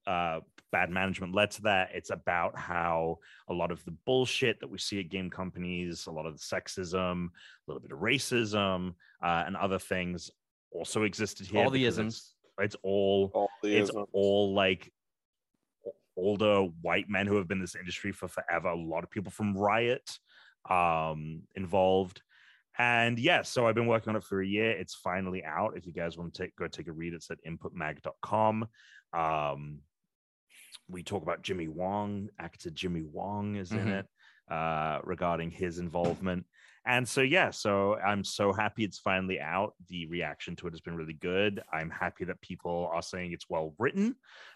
uh, 0.05 0.39
bad 0.71 0.89
management 0.89 1.33
led 1.33 1.51
to 1.51 1.63
that. 1.63 1.89
It's 1.93 2.11
about 2.11 2.57
how 2.57 3.19
a 3.49 3.53
lot 3.53 3.71
of 3.71 3.83
the 3.85 3.95
bullshit 4.05 4.59
that 4.59 4.69
we 4.69 4.77
see 4.77 4.99
at 4.99 5.09
game 5.09 5.29
companies, 5.29 6.07
a 6.07 6.11
lot 6.11 6.25
of 6.25 6.33
the 6.33 6.39
sexism, 6.39 7.25
a 7.25 7.29
little 7.67 7.81
bit 7.81 7.91
of 7.91 7.99
racism, 7.99 8.93
uh, 9.23 9.43
and 9.45 9.55
other 9.55 9.79
things 9.79 10.29
also 10.71 11.03
existed 11.03 11.47
here. 11.47 11.63
All 11.63 11.69
the 11.69 11.85
isms. 11.85 12.33
It's, 12.57 12.75
it's 12.75 12.75
all 12.83 13.31
All 13.33 13.49
the 13.63 13.75
it's 13.75 13.89
isms. 13.89 14.07
all 14.13 14.53
like 14.53 14.91
older 16.17 16.67
white 16.81 17.09
men 17.09 17.27
who 17.27 17.35
have 17.37 17.47
been 17.47 17.57
in 17.57 17.63
this 17.63 17.75
industry 17.75 18.11
for 18.11 18.27
forever. 18.27 18.69
A 18.69 18.75
lot 18.75 19.03
of 19.03 19.09
people 19.09 19.31
from 19.31 19.57
Riot 19.57 20.17
um, 20.69 21.41
involved. 21.55 22.21
And 22.81 23.19
yeah, 23.19 23.43
so 23.43 23.67
I've 23.67 23.75
been 23.75 23.85
working 23.85 24.09
on 24.09 24.15
it 24.15 24.23
for 24.23 24.41
a 24.41 24.47
year. 24.47 24.71
It's 24.71 24.95
finally 24.95 25.43
out. 25.45 25.77
If 25.77 25.85
you 25.85 25.93
guys 25.93 26.17
want 26.17 26.33
to 26.33 26.41
take, 26.41 26.55
go 26.55 26.67
take 26.67 26.87
a 26.87 26.91
read, 26.91 27.13
it's 27.13 27.29
at 27.29 27.37
inputmag.com. 27.45 28.67
Um, 29.13 29.79
we 30.89 31.03
talk 31.03 31.21
about 31.21 31.43
Jimmy 31.43 31.67
Wong. 31.67 32.29
Actor 32.39 32.71
Jimmy 32.71 33.03
Wong 33.03 33.55
is 33.55 33.71
in 33.71 33.85
Mhm. 33.85 33.99
it. 33.99 34.07
uh, 34.49 34.99
regarding 35.05 35.49
his 35.49 35.77
involvement. 35.79 36.45
And 36.85 37.07
so, 37.07 37.21
yeah, 37.21 37.51
so 37.51 37.95
I'm 37.99 38.23
so 38.25 38.51
happy 38.51 38.83
it's 38.83 38.99
finally 38.99 39.39
out. 39.39 39.75
The 39.87 40.07
reaction 40.07 40.57
to 40.57 40.67
it 40.67 40.73
has 40.73 40.81
been 40.81 40.97
really 40.97 41.13
good. 41.13 41.61
I'm 41.71 41.89
happy 41.89 42.25
that 42.25 42.41
people 42.41 42.89
are 42.91 43.01
saying 43.03 43.31
it's 43.31 43.49
well 43.49 43.73
written 43.79 44.15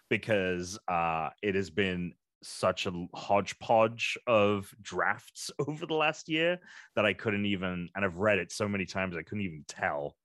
because 0.10 0.78
uh, 0.90 1.30
it 1.42 1.56
has 1.56 1.70
been 1.70 2.14
such 2.44 2.86
a 2.86 3.08
hodgepodge 3.14 4.18
of 4.28 4.74
drafts 4.82 5.52
over 5.68 5.86
the 5.86 5.94
last 5.94 6.30
year 6.30 6.60
that 6.96 7.06
I 7.06 7.14
couldn't 7.14 7.46
even, 7.46 7.90
and 7.96 8.06
I've 8.06 8.18
read 8.18 8.40
it 8.40 8.52
so 8.52 8.68
many 8.68 8.86
times, 8.86 9.16
I 9.16 9.24
couldn't 9.24 9.46
even 9.46 9.66
tell 9.68 10.16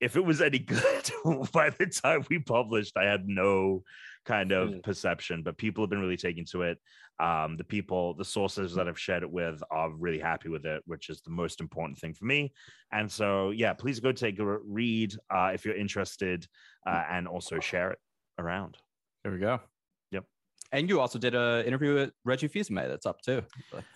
if 0.00 0.16
it 0.16 0.24
was 0.24 0.40
any 0.42 0.58
good 0.74 1.10
by 1.52 1.70
the 1.70 1.86
time 1.86 2.24
we 2.28 2.38
published. 2.38 2.96
I 2.96 3.04
had 3.04 3.26
no 3.26 3.82
kind 4.24 4.52
of 4.52 4.70
Mm. 4.70 4.82
perception, 4.82 5.42
but 5.42 5.58
people 5.58 5.82
have 5.84 5.90
been 5.90 6.00
really 6.00 6.16
taking 6.16 6.44
to 6.46 6.62
it. 6.62 6.78
Um, 7.20 7.56
the 7.56 7.64
people, 7.64 8.14
the 8.14 8.24
sources 8.24 8.74
that 8.74 8.88
I've 8.88 8.98
shared 8.98 9.22
it 9.22 9.30
with 9.30 9.62
are 9.70 9.90
really 9.90 10.18
happy 10.18 10.48
with 10.48 10.66
it, 10.66 10.82
which 10.86 11.10
is 11.10 11.20
the 11.20 11.30
most 11.30 11.60
important 11.60 11.98
thing 11.98 12.12
for 12.12 12.24
me. 12.24 12.52
And 12.90 13.10
so, 13.10 13.50
yeah, 13.50 13.72
please 13.72 14.00
go 14.00 14.12
take 14.12 14.38
a 14.38 14.58
read 14.58 15.14
uh, 15.30 15.50
if 15.54 15.64
you're 15.64 15.76
interested 15.76 16.46
uh, 16.86 17.04
and 17.08 17.28
also 17.28 17.60
share 17.60 17.92
it 17.92 17.98
around. 18.38 18.78
There 19.22 19.32
we 19.32 19.38
go. 19.38 19.60
And 20.74 20.88
you 20.88 21.00
also 21.00 21.20
did 21.20 21.36
a 21.36 21.64
interview 21.64 21.94
with 21.94 22.10
Reggie 22.24 22.48
Fils-Aimé 22.48 22.88
that's 22.88 23.06
up 23.06 23.20
too 23.22 23.42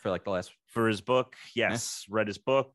for 0.01 0.11
like 0.11 0.23
the 0.23 0.31
last. 0.31 0.53
for 0.67 0.87
his 0.87 1.01
book. 1.01 1.35
Yes, 1.55 2.05
read 2.09 2.29
his 2.29 2.39
book. 2.39 2.73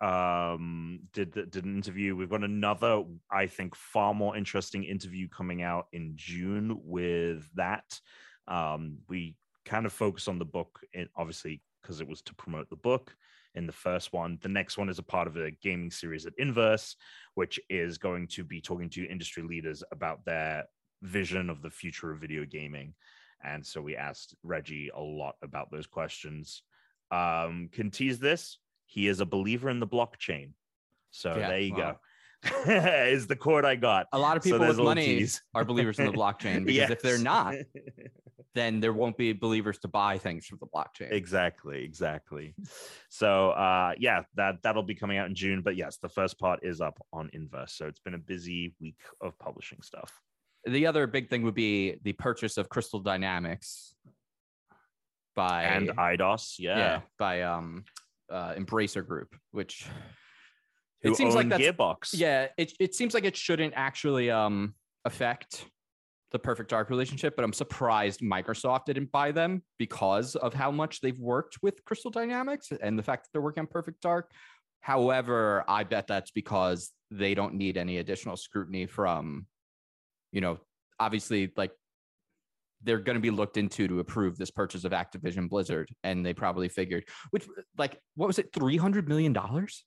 Um, 0.00 1.00
did 1.12 1.32
did 1.32 1.64
an 1.64 1.76
interview. 1.76 2.16
We've 2.16 2.28
got 2.28 2.42
another, 2.42 3.04
I 3.30 3.46
think, 3.46 3.76
far 3.76 4.12
more 4.14 4.36
interesting 4.36 4.82
interview 4.82 5.28
coming 5.28 5.62
out 5.62 5.86
in 5.92 6.14
June 6.16 6.80
with 6.82 7.48
that. 7.54 8.00
Um, 8.48 8.98
we 9.08 9.36
kind 9.64 9.86
of 9.86 9.92
focus 9.92 10.26
on 10.26 10.40
the 10.40 10.44
book, 10.44 10.80
in, 10.92 11.08
obviously, 11.16 11.62
because 11.82 12.00
it 12.00 12.08
was 12.08 12.22
to 12.22 12.34
promote 12.34 12.68
the 12.68 12.76
book. 12.76 13.14
In 13.54 13.66
the 13.66 13.72
first 13.72 14.12
one, 14.12 14.38
the 14.42 14.48
next 14.48 14.76
one 14.76 14.88
is 14.88 14.98
a 14.98 15.04
part 15.04 15.28
of 15.28 15.36
a 15.36 15.52
gaming 15.52 15.92
series 15.92 16.26
at 16.26 16.34
Inverse, 16.36 16.96
which 17.36 17.60
is 17.70 17.96
going 17.96 18.26
to 18.28 18.42
be 18.42 18.60
talking 18.60 18.90
to 18.90 19.08
industry 19.08 19.44
leaders 19.44 19.84
about 19.92 20.24
their 20.24 20.64
vision 21.02 21.48
of 21.48 21.62
the 21.62 21.70
future 21.70 22.10
of 22.10 22.20
video 22.20 22.44
gaming. 22.44 22.92
And 23.44 23.64
so 23.64 23.80
we 23.80 23.96
asked 23.96 24.34
Reggie 24.42 24.90
a 24.94 25.00
lot 25.00 25.36
about 25.42 25.70
those 25.70 25.86
questions 25.86 26.62
um, 27.10 27.68
can 27.72 27.90
tease 27.90 28.18
this. 28.18 28.58
He 28.86 29.06
is 29.08 29.20
a 29.20 29.26
believer 29.26 29.68
in 29.70 29.80
the 29.80 29.86
blockchain. 29.86 30.52
So 31.10 31.36
Yeah, 31.36 31.48
there 31.48 31.60
you 31.60 31.72
wow. 31.74 31.92
go. 31.92 31.98
is 32.70 33.26
the 33.26 33.36
quote 33.36 33.64
I 33.64 33.76
got. 33.76 34.06
A 34.12 34.18
lot 34.18 34.36
of 34.36 34.42
So 34.42 34.50
people 34.50 34.58
there's 34.66 34.76
with 34.76 34.84
money 34.84 35.06
tease. 35.06 35.42
are 35.54 35.64
believers 35.64 35.98
in 35.98 36.06
the 36.06 36.12
blockchain 36.22 36.64
because 36.64 36.90
if 36.90 37.02
they're 37.02 37.18
not, 37.18 37.54
then 38.54 38.80
there 38.80 38.92
won't 38.92 39.16
be 39.16 39.32
believers 39.32 39.78
to 39.80 39.88
buy 39.88 40.18
things 40.18 40.46
from 40.46 40.58
the 40.60 40.66
blockchain. 40.66 41.10
exactly, 41.12 41.82
exactly. 41.84 42.54
So 43.08 43.50
uh 43.50 43.92
yeah, 43.98 44.22
that 44.34 44.62
that'll 44.62 44.82
be 44.82 44.94
coming 44.94 45.18
out 45.18 45.26
in 45.28 45.34
June. 45.34 45.62
But 45.62 45.76
yes, 45.76 45.96
the 45.98 46.08
first 46.08 46.38
part 46.38 46.60
is 46.62 46.80
up 46.80 46.98
on 47.12 47.30
Inverse. 47.32 47.72
So 47.72 47.86
it's 47.86 48.00
been 48.00 48.14
a 48.14 48.18
busy 48.18 48.74
week 48.80 49.00
of 49.20 49.38
publishing 49.38 49.82
stuff. 49.82 50.12
The 50.66 50.86
other 50.86 51.06
big 51.06 51.28
thing 51.30 51.42
would 51.42 51.54
be 51.54 51.98
the 52.02 52.12
purchase 52.12 52.56
of 52.56 52.68
Crystal 52.68 53.00
Dynamics 53.00 53.94
by 55.34 55.64
And 55.64 55.90
Eidos, 55.90 56.56
yeah. 56.58 56.78
yeah. 56.78 57.00
by 57.18 57.42
um 57.42 57.84
uh 58.30 58.54
Embracer 58.54 59.06
Group, 59.06 59.36
which 59.52 59.86
Who 61.02 61.12
it 61.12 61.16
seems 61.16 61.34
like 61.34 61.48
that's 61.48 61.62
Gearbox. 61.62 62.10
yeah, 62.14 62.48
it 62.56 62.72
it 62.80 62.94
seems 62.94 63.14
like 63.14 63.24
it 63.24 63.36
shouldn't 63.36 63.74
actually 63.76 64.30
um 64.30 64.74
affect 65.04 65.66
the 66.32 66.38
Perfect 66.40 66.70
Dark 66.70 66.90
relationship, 66.90 67.36
but 67.36 67.44
I'm 67.44 67.52
surprised 67.52 68.20
Microsoft 68.20 68.86
didn't 68.86 69.12
buy 69.12 69.30
them 69.30 69.62
because 69.78 70.34
of 70.34 70.52
how 70.52 70.72
much 70.72 71.00
they've 71.00 71.18
worked 71.20 71.58
with 71.62 71.84
Crystal 71.84 72.10
Dynamics 72.10 72.72
and 72.82 72.98
the 72.98 73.02
fact 73.02 73.24
that 73.24 73.28
they're 73.32 73.42
working 73.42 73.60
on 73.60 73.68
Perfect 73.68 74.00
Dark. 74.00 74.32
However, 74.80 75.64
I 75.68 75.84
bet 75.84 76.08
that's 76.08 76.32
because 76.32 76.90
they 77.12 77.34
don't 77.34 77.54
need 77.54 77.76
any 77.76 77.98
additional 77.98 78.36
scrutiny 78.36 78.86
from, 78.86 79.46
you 80.36 80.42
know, 80.42 80.58
obviously 81.00 81.50
like 81.56 81.72
they're 82.82 82.98
going 82.98 83.16
to 83.16 83.22
be 83.22 83.30
looked 83.30 83.56
into 83.56 83.88
to 83.88 84.00
approve 84.00 84.36
this 84.36 84.50
purchase 84.50 84.84
of 84.84 84.92
Activision 84.92 85.48
Blizzard, 85.48 85.88
and 86.04 86.24
they 86.24 86.34
probably 86.34 86.68
figured, 86.68 87.04
which 87.30 87.46
like 87.78 87.98
what 88.16 88.26
was 88.26 88.38
it, 88.38 88.52
three 88.52 88.76
hundred 88.76 89.08
million 89.08 89.32
dollars? 89.32 89.86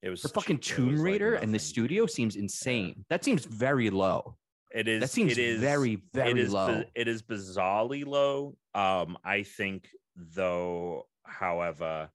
It 0.00 0.10
was 0.10 0.20
for 0.20 0.28
fucking 0.28 0.60
cheap. 0.60 0.76
Tomb 0.76 0.94
like 0.94 1.04
Raider 1.04 1.34
and 1.34 1.52
the 1.52 1.58
studio 1.58 2.06
seems 2.06 2.36
insane. 2.36 3.04
That 3.10 3.24
seems 3.24 3.44
very 3.44 3.90
low. 3.90 4.36
It 4.72 4.86
is. 4.86 5.00
That 5.00 5.10
seems 5.10 5.32
it 5.32 5.38
is, 5.38 5.60
very, 5.60 6.00
very 6.14 6.30
it 6.30 6.38
is, 6.38 6.52
low. 6.52 6.84
it 6.94 7.08
is 7.08 7.20
bizarrely 7.22 8.06
low. 8.06 8.54
Um, 8.76 9.18
I 9.24 9.42
think 9.42 9.88
though, 10.14 11.08
however, 11.24 12.08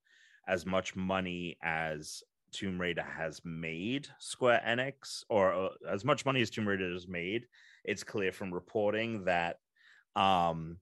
as 0.47 0.65
much 0.65 0.95
money 0.95 1.57
as 1.61 2.23
Tomb 2.53 2.79
Raider 2.79 3.03
has 3.03 3.41
made 3.43 4.07
Square 4.19 4.61
Enix, 4.65 5.25
or 5.29 5.53
uh, 5.53 5.69
as 5.89 6.05
much 6.05 6.25
money 6.25 6.41
as 6.41 6.49
Tomb 6.49 6.65
Raider 6.65 6.93
has 6.93 7.09
made, 7.09 7.45
it's 7.83 8.03
clear 8.03 8.31
from 8.31 8.53
reporting 8.53 9.25
that 9.25 9.57
um 10.15 10.77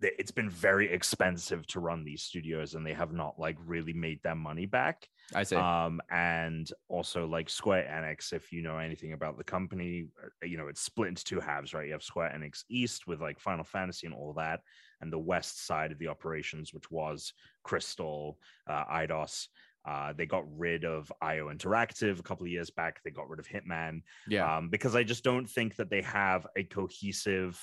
it's 0.00 0.30
been 0.30 0.48
very 0.48 0.92
expensive 0.92 1.66
to 1.66 1.80
run 1.80 2.04
these 2.04 2.22
studios 2.22 2.74
and 2.74 2.86
they 2.86 2.92
have 2.92 3.12
not 3.12 3.38
like 3.38 3.56
really 3.66 3.92
made 3.92 4.22
their 4.22 4.36
money 4.36 4.64
back 4.64 5.08
I 5.34 5.42
say. 5.42 5.56
um 5.56 6.00
and 6.10 6.70
also 6.88 7.26
like 7.26 7.50
square 7.50 7.84
enix 7.90 8.32
if 8.32 8.52
you 8.52 8.62
know 8.62 8.78
anything 8.78 9.12
about 9.12 9.38
the 9.38 9.44
company 9.44 10.06
uh, 10.22 10.46
you 10.46 10.56
know 10.56 10.68
it's 10.68 10.80
split 10.80 11.08
into 11.08 11.24
two 11.24 11.40
halves 11.40 11.74
right 11.74 11.86
you 11.86 11.92
have 11.92 12.02
square 12.02 12.32
enix 12.36 12.62
east 12.68 13.08
with 13.08 13.20
like 13.20 13.40
final 13.40 13.64
fantasy 13.64 14.06
and 14.06 14.14
all 14.14 14.32
that 14.34 14.60
and 15.00 15.12
the 15.12 15.18
west 15.18 15.66
side 15.66 15.90
of 15.90 15.98
the 15.98 16.08
operations 16.08 16.72
which 16.72 16.90
was 16.90 17.32
crystal 17.64 18.38
uh, 18.68 18.84
Eidos 18.84 19.48
uh, 19.88 20.12
they 20.14 20.26
got 20.26 20.44
rid 20.54 20.84
of 20.84 21.10
IO 21.22 21.48
Interactive 21.48 22.20
a 22.20 22.22
couple 22.22 22.44
of 22.44 22.52
years 22.52 22.68
back. 22.68 23.00
They 23.02 23.10
got 23.10 23.28
rid 23.30 23.40
of 23.40 23.48
Hitman 23.48 24.02
yeah. 24.28 24.58
um, 24.58 24.68
because 24.68 24.94
I 24.94 25.02
just 25.02 25.24
don't 25.24 25.48
think 25.48 25.76
that 25.76 25.88
they 25.88 26.02
have 26.02 26.46
a 26.56 26.64
cohesive, 26.64 27.58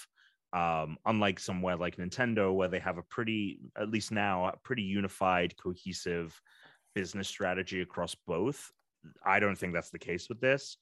um, 0.51 0.97
unlike 1.05 1.39
somewhere 1.39 1.75
like 1.75 1.97
Nintendo, 1.97 2.51
where 2.51 2.67
they 2.67 2.79
have 2.79 2.97
a 2.97 3.03
pretty, 3.03 3.59
at 3.77 3.91
least 3.91 4.11
now, 4.11 4.47
a 4.47 4.57
pretty 4.63 4.81
unified, 4.81 5.55
cohesive 5.57 6.41
business 6.95 7.27
strategy 7.27 7.81
across 7.81 8.15
both. 8.25 8.71
I 9.23 9.39
don't 9.39 9.55
think 9.55 9.73
that's 9.73 9.91
the 9.91 9.99
case 9.99 10.27
with 10.27 10.41
this. 10.41 10.77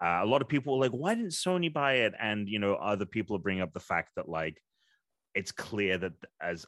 Uh, 0.00 0.20
a 0.22 0.26
lot 0.26 0.42
of 0.42 0.48
people 0.48 0.74
were 0.74 0.84
like, 0.84 0.92
why 0.92 1.16
didn't 1.16 1.30
Sony 1.30 1.72
buy 1.72 1.94
it? 1.94 2.14
And, 2.20 2.48
you 2.48 2.60
know, 2.60 2.74
other 2.74 3.06
people 3.06 3.34
are 3.34 3.40
bringing 3.40 3.62
up 3.64 3.72
the 3.72 3.80
fact 3.80 4.10
that, 4.14 4.28
like, 4.28 4.62
it's 5.34 5.50
clear 5.50 5.98
that 5.98 6.12
as 6.40 6.66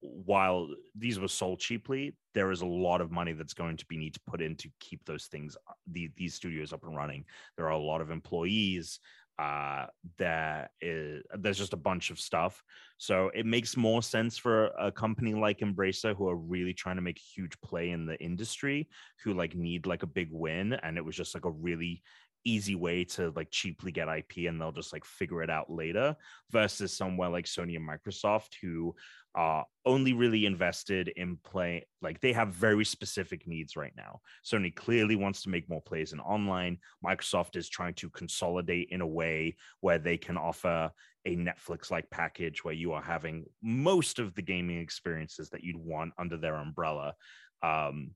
while 0.00 0.68
these 0.94 1.18
were 1.18 1.28
sold 1.28 1.60
cheaply, 1.60 2.16
there 2.34 2.50
is 2.50 2.60
a 2.60 2.66
lot 2.66 3.00
of 3.00 3.10
money 3.10 3.32
that's 3.32 3.54
going 3.54 3.76
to 3.76 3.86
be 3.86 3.96
need 3.96 4.14
to 4.14 4.20
put 4.26 4.42
in 4.42 4.56
to 4.56 4.68
keep 4.80 5.04
those 5.04 5.26
things, 5.26 5.56
uh, 5.68 5.72
the, 5.90 6.10
these 6.16 6.34
studios 6.34 6.72
up 6.72 6.84
and 6.84 6.96
running. 6.96 7.24
There 7.56 7.66
are 7.66 7.70
a 7.70 7.78
lot 7.78 8.00
of 8.00 8.10
employees. 8.10 9.00
Uh, 9.38 9.84
there 10.16 10.70
is 10.80 11.22
there's 11.38 11.58
just 11.58 11.74
a 11.74 11.78
bunch 11.78 12.10
of 12.10 12.18
stuff. 12.18 12.62
So 12.96 13.30
it 13.34 13.44
makes 13.44 13.76
more 13.76 14.02
sense 14.02 14.38
for 14.38 14.68
a 14.78 14.90
company 14.90 15.34
like 15.34 15.58
Embracer, 15.58 16.16
who 16.16 16.28
are 16.28 16.36
really 16.36 16.72
trying 16.72 16.96
to 16.96 17.02
make 17.02 17.18
a 17.18 17.40
huge 17.40 17.60
play 17.60 17.90
in 17.90 18.06
the 18.06 18.18
industry, 18.18 18.88
who 19.22 19.34
like 19.34 19.54
need 19.54 19.86
like 19.86 20.02
a 20.02 20.06
big 20.06 20.28
win, 20.30 20.72
and 20.72 20.96
it 20.96 21.04
was 21.04 21.16
just 21.16 21.34
like 21.34 21.44
a 21.44 21.50
really 21.50 22.02
easy 22.46 22.76
way 22.76 23.04
to 23.04 23.32
like 23.34 23.50
cheaply 23.50 23.90
get 23.90 24.08
IP 24.08 24.48
and 24.48 24.60
they'll 24.60 24.72
just 24.72 24.92
like 24.92 25.04
figure 25.04 25.42
it 25.42 25.50
out 25.50 25.68
later 25.68 26.14
versus 26.50 26.96
somewhere 26.96 27.28
like 27.28 27.44
Sony 27.44 27.76
and 27.76 27.86
Microsoft 27.86 28.54
who 28.62 28.94
are 29.36 29.64
only 29.84 30.14
really 30.14 30.46
invested 30.46 31.08
in 31.16 31.36
play 31.44 31.86
like 32.02 32.20
they 32.20 32.32
have 32.32 32.48
very 32.48 32.84
specific 32.84 33.46
needs 33.46 33.76
right 33.76 33.92
now. 33.96 34.18
Sony 34.44 34.74
clearly 34.74 35.14
wants 35.14 35.42
to 35.42 35.50
make 35.50 35.68
more 35.68 35.82
plays 35.82 36.12
in 36.12 36.20
online. 36.20 36.78
Microsoft 37.04 37.54
is 37.54 37.68
trying 37.68 37.94
to 37.94 38.10
consolidate 38.10 38.88
in 38.90 39.02
a 39.02 39.06
way 39.06 39.54
where 39.80 39.98
they 39.98 40.16
can 40.16 40.36
offer 40.36 40.90
a 41.26 41.36
Netflix 41.36 41.90
like 41.90 42.08
package 42.10 42.64
where 42.64 42.74
you 42.74 42.92
are 42.92 43.02
having 43.02 43.44
most 43.62 44.18
of 44.18 44.34
the 44.34 44.42
gaming 44.42 44.78
experiences 44.80 45.50
that 45.50 45.62
you'd 45.62 45.76
want 45.76 46.12
under 46.18 46.36
their 46.36 46.56
umbrella. 46.56 47.14
Um, 47.62 48.12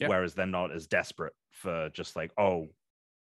Yeah. 0.00 0.08
Whereas 0.08 0.34
they're 0.34 0.46
not 0.46 0.72
as 0.72 0.86
desperate 0.88 1.34
for 1.52 1.88
just 1.90 2.16
like, 2.16 2.32
oh, 2.36 2.68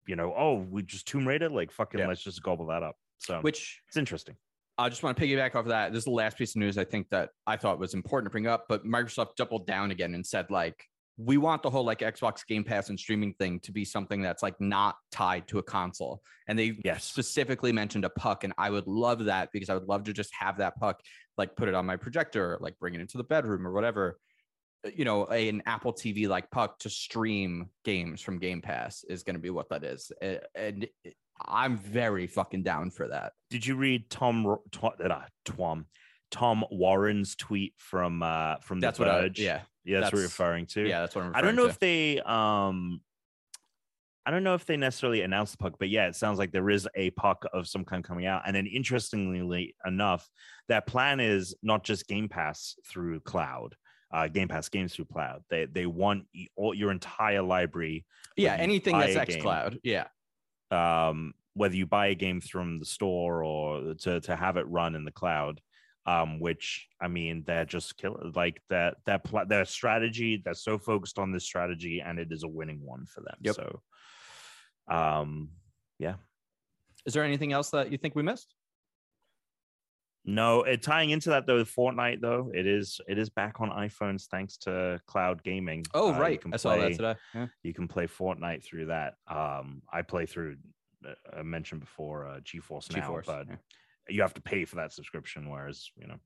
you 0.07 0.15
know, 0.15 0.33
oh, 0.35 0.57
we 0.57 0.83
just 0.83 1.07
Tomb 1.07 1.27
Raider, 1.27 1.49
like 1.49 1.71
fucking 1.71 1.99
Yeah. 1.99 2.07
let's 2.07 2.23
just 2.23 2.41
gobble 2.43 2.67
that 2.67 2.83
up. 2.83 2.95
So 3.19 3.41
Which 3.41 3.81
it's 3.87 3.97
interesting. 3.97 4.35
I 4.81 4.89
just 4.89 5.03
want 5.03 5.15
to 5.17 5.23
piggyback 5.23 5.49
off 5.51 5.61
of 5.61 5.67
that. 5.67 5.91
This 5.91 5.99
is 5.99 6.05
the 6.05 6.11
last 6.11 6.37
piece 6.37 6.51
of 6.55 6.57
news 6.59 6.77
I 6.77 6.83
think 6.83 7.09
that 7.09 7.29
I 7.45 7.57
thought 7.57 7.79
was 7.79 7.93
important 7.93 8.25
to 8.27 8.31
bring 8.31 8.47
up, 8.47 8.65
but 8.67 8.85
Microsoft 8.85 9.35
doubled 9.35 9.67
down 9.67 9.91
again 9.91 10.15
and 10.15 10.25
said 10.25 10.49
like 10.49 10.83
we 11.17 11.37
want 11.37 11.61
the 11.61 11.69
whole 11.69 11.83
like 11.83 11.99
Xbox 11.99 12.45
Game 12.47 12.63
Pass 12.63 12.89
and 12.89 12.99
streaming 12.99 13.33
thing 13.35 13.59
to 13.59 13.71
be 13.71 13.85
something 13.85 14.21
that's 14.21 14.41
like 14.41 14.59
not 14.59 14.95
tied 15.11 15.47
to 15.49 15.59
a 15.59 15.63
console. 15.63 16.21
And 16.47 16.57
they 16.57 16.79
Yes. 16.83 17.03
specifically 17.03 17.71
mentioned 17.71 18.05
a 18.05 18.09
puck 18.09 18.43
and 18.43 18.53
I 18.57 18.71
would 18.71 18.87
love 18.87 19.25
that 19.25 19.49
because 19.53 19.69
I 19.69 19.75
would 19.75 19.87
love 19.87 20.05
to 20.05 20.13
just 20.13 20.31
have 20.39 20.57
that 20.57 20.77
puck 20.77 20.99
like 21.37 21.55
put 21.55 21.67
it 21.67 21.75
on 21.75 21.85
my 21.85 21.95
projector, 21.97 22.57
like 22.59 22.79
bring 22.79 22.95
it 22.95 23.01
into 23.01 23.17
the 23.17 23.23
bedroom 23.23 23.67
or 23.67 23.71
whatever. 23.71 24.19
Uh, 24.85 24.89
You 24.95 25.05
know, 25.05 25.27
a- 25.29 25.47
an 25.49 25.61
Apple 25.67 25.93
TV 25.93 26.27
like 26.27 26.49
puck 26.49 26.79
to 26.79 26.89
stream 26.89 27.69
games 27.85 28.21
from 28.21 28.39
Game 28.39 28.61
Pass 28.61 29.03
is 29.03 29.21
going 29.21 29.35
to 29.35 29.39
be 29.41 29.51
what 29.51 29.69
that 29.69 29.83
is. 29.83 30.11
And 30.55 30.87
I'm 31.45 31.77
very 31.77 32.27
fucking 32.27 32.63
down 32.63 32.91
for 32.91 33.07
that. 33.07 33.33
Did 33.49 33.65
you 33.65 33.75
read 33.75 34.09
Tom 34.09 34.45
uh, 34.45 35.75
Tom 36.31 36.65
Warren's 36.71 37.35
tweet 37.35 37.73
from 37.77 38.23
uh 38.23 38.55
from 38.61 38.79
That's 38.79 38.97
the 38.97 39.05
what 39.05 39.13
I, 39.13 39.21
Verge. 39.21 39.39
yeah. 39.39 39.61
yeah, 39.83 39.99
that's, 39.99 40.13
what 40.13 40.19
you're 40.19 40.27
referring 40.27 40.65
to. 40.67 40.87
Yeah, 40.87 41.01
that's 41.01 41.15
what 41.15 41.25
I'm 41.25 41.35
I 41.35 41.41
don't 41.41 41.55
know 41.55 41.67
referring 41.67 41.71
if 41.71 41.79
they 41.79 42.21
um 42.21 43.01
I 44.25 44.31
don't 44.31 44.43
know 44.43 44.53
if 44.53 44.65
they 44.65 44.77
necessarily 44.77 45.23
announced 45.23 45.53
the 45.53 45.57
puck, 45.57 45.73
but 45.79 45.89
yeah, 45.89 46.07
it 46.07 46.15
sounds 46.15 46.37
like 46.39 46.51
there 46.51 46.69
is 46.69 46.87
a 46.95 47.09
puck 47.11 47.43
of 47.53 47.67
some 47.67 47.83
kind 47.83 48.03
coming 48.03 48.27
out. 48.27 48.43
And 48.45 48.55
then 48.55 48.67
interestingly 48.67 49.75
enough, 49.85 50.29
that 50.67 50.85
plan 50.85 51.19
is 51.19 51.55
not 51.63 51.83
just 51.83 52.07
Game 52.07 52.29
Pass 52.29 52.75
through 52.87 53.19
cloud, 53.21 53.75
uh 54.13 54.27
Game 54.27 54.47
Pass 54.47 54.69
games 54.69 54.95
through 54.95 55.05
cloud. 55.05 55.43
They 55.49 55.65
they 55.65 55.85
want 55.85 56.25
all 56.55 56.73
your 56.73 56.91
entire 56.91 57.41
library. 57.41 58.05
Yeah, 58.37 58.55
anything 58.55 58.97
that's 58.97 59.15
X 59.15 59.35
game. 59.35 59.43
Cloud. 59.43 59.79
Yeah. 59.83 60.05
Um 60.71 61.33
whether 61.53 61.75
you 61.75 61.85
buy 61.85 62.07
a 62.07 62.15
game 62.15 62.39
from 62.39 62.79
the 62.79 62.85
store 62.85 63.43
or 63.43 63.93
to 63.95 64.21
to 64.21 64.35
have 64.35 64.57
it 64.57 64.67
run 64.67 64.95
in 64.95 65.05
the 65.05 65.11
cloud. 65.11 65.61
Um, 66.03 66.39
which 66.39 66.87
I 66.99 67.07
mean, 67.07 67.43
they're 67.45 67.63
just 67.63 67.95
kill 67.95 68.31
like 68.33 68.59
that 68.69 68.95
that 69.05 69.23
pla- 69.23 69.45
their 69.45 69.65
strategy. 69.65 70.41
They're 70.43 70.55
so 70.55 70.79
focused 70.79 71.19
on 71.19 71.31
this 71.31 71.43
strategy, 71.43 72.01
and 72.03 72.17
it 72.17 72.31
is 72.31 72.41
a 72.41 72.47
winning 72.47 72.81
one 72.83 73.05
for 73.05 73.21
them. 73.21 73.35
Yep. 73.41 73.55
So, 73.55 73.81
um, 74.87 75.49
yeah. 75.99 76.15
Is 77.05 77.13
there 77.13 77.23
anything 77.23 77.53
else 77.53 77.69
that 77.69 77.91
you 77.91 77.99
think 77.99 78.15
we 78.15 78.23
missed? 78.23 78.55
No, 80.23 80.63
it, 80.63 80.81
tying 80.83 81.09
into 81.09 81.29
that 81.29 81.47
though, 81.47 81.63
Fortnite 81.63 82.21
though, 82.21 82.51
it 82.53 82.67
is 82.67 83.01
it 83.07 83.17
is 83.17 83.29
back 83.29 83.59
on 83.59 83.69
iPhones 83.69 84.27
thanks 84.27 84.57
to 84.57 84.99
cloud 85.07 85.41
gaming. 85.43 85.83
Oh, 85.93 86.13
Uh, 86.13 86.19
right. 86.19 86.41
I 86.53 86.57
saw 86.57 86.75
that 86.77 86.91
today. 86.91 87.15
Yeah. 87.33 87.47
You 87.63 87.73
can 87.73 87.87
play 87.87 88.05
Fortnite 88.07 88.63
through 88.63 88.87
that. 88.87 89.15
Um, 89.27 89.81
I 89.91 90.01
play 90.03 90.25
through. 90.27 90.57
uh, 91.07 91.13
I 91.35 91.41
mentioned 91.41 91.81
before 91.81 92.27
uh, 92.27 92.39
GeForce 92.41 92.95
now, 92.95 93.19
but 93.25 93.47
yeah. 93.49 93.55
you 94.09 94.21
have 94.21 94.35
to 94.35 94.41
pay 94.41 94.65
for 94.65 94.75
that 94.75 94.93
subscription. 94.93 95.49
Whereas 95.49 95.89
you 95.95 96.05
know, 96.07 96.17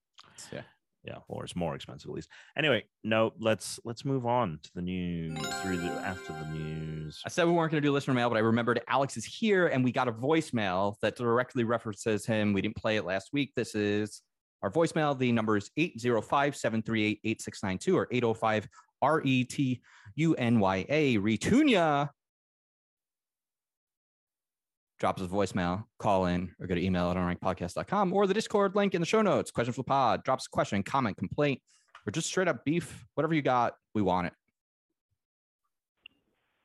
Yeah. 0.51 0.63
Yeah, 1.05 1.17
or 1.27 1.43
it's 1.43 1.55
more 1.55 1.75
expensive 1.75 2.09
at 2.09 2.15
least. 2.15 2.29
Anyway, 2.57 2.83
no, 3.03 3.33
let's 3.39 3.79
let's 3.85 4.03
move 4.03 4.25
on 4.25 4.59
to 4.63 4.69
the 4.73 4.81
news 4.81 5.37
through 5.61 5.77
the 5.77 5.91
after 5.91 6.33
the 6.33 6.45
news. 6.47 7.21
I 7.25 7.29
said 7.29 7.45
we 7.45 7.53
weren't 7.53 7.71
going 7.71 7.81
to 7.81 7.87
do 7.87 7.91
listener 7.91 8.13
mail, 8.13 8.29
but 8.29 8.37
I 8.37 8.39
remembered 8.39 8.81
Alex 8.87 9.15
is 9.15 9.25
here 9.25 9.67
and 9.67 9.83
we 9.83 9.91
got 9.91 10.07
a 10.07 10.11
voicemail 10.11 10.95
that 11.01 11.15
directly 11.15 11.63
references 11.63 12.25
him. 12.25 12.53
We 12.53 12.61
didn't 12.61 12.75
play 12.75 12.97
it 12.97 13.05
last 13.05 13.29
week. 13.33 13.53
This 13.55 13.75
is 13.75 14.21
our 14.63 14.71
voicemail. 14.71 15.17
The 15.17 15.31
number 15.31 15.57
is 15.57 15.69
805 15.77 16.55
738 16.55 17.19
8692 17.23 17.97
or 17.97 18.07
805 18.11 18.67
R 19.01 19.21
E 19.23 19.43
T 24.99 25.05
U 25.05 25.09
N 25.09 25.15
Y 25.19 25.25
A. 25.25 25.27
Voicemail, 25.27 25.83
call 25.99 26.25
in, 26.27 26.55
or 26.59 26.67
go 26.67 26.75
to 26.75 26.81
email 26.83 27.11
at 27.11 27.17
unrankpodcast.com 27.17 28.13
or 28.13 28.27
the 28.27 28.33
Discord 28.33 28.75
link 28.75 28.95
in 28.95 29.01
the 29.01 29.05
show 29.05 29.21
notes. 29.21 29.51
Question 29.51 29.73
for 29.73 29.81
the 29.81 29.91
pod, 29.91 30.23
drops 30.23 30.47
a 30.47 30.49
question, 30.49 30.83
comment, 30.83 31.17
complaint, 31.17 31.61
or 32.07 32.11
just 32.11 32.27
straight 32.27 32.47
up 32.47 32.63
beef. 32.63 33.05
Whatever 33.15 33.33
you 33.33 33.41
got, 33.41 33.75
we 33.93 34.01
want 34.01 34.27
it. 34.27 34.33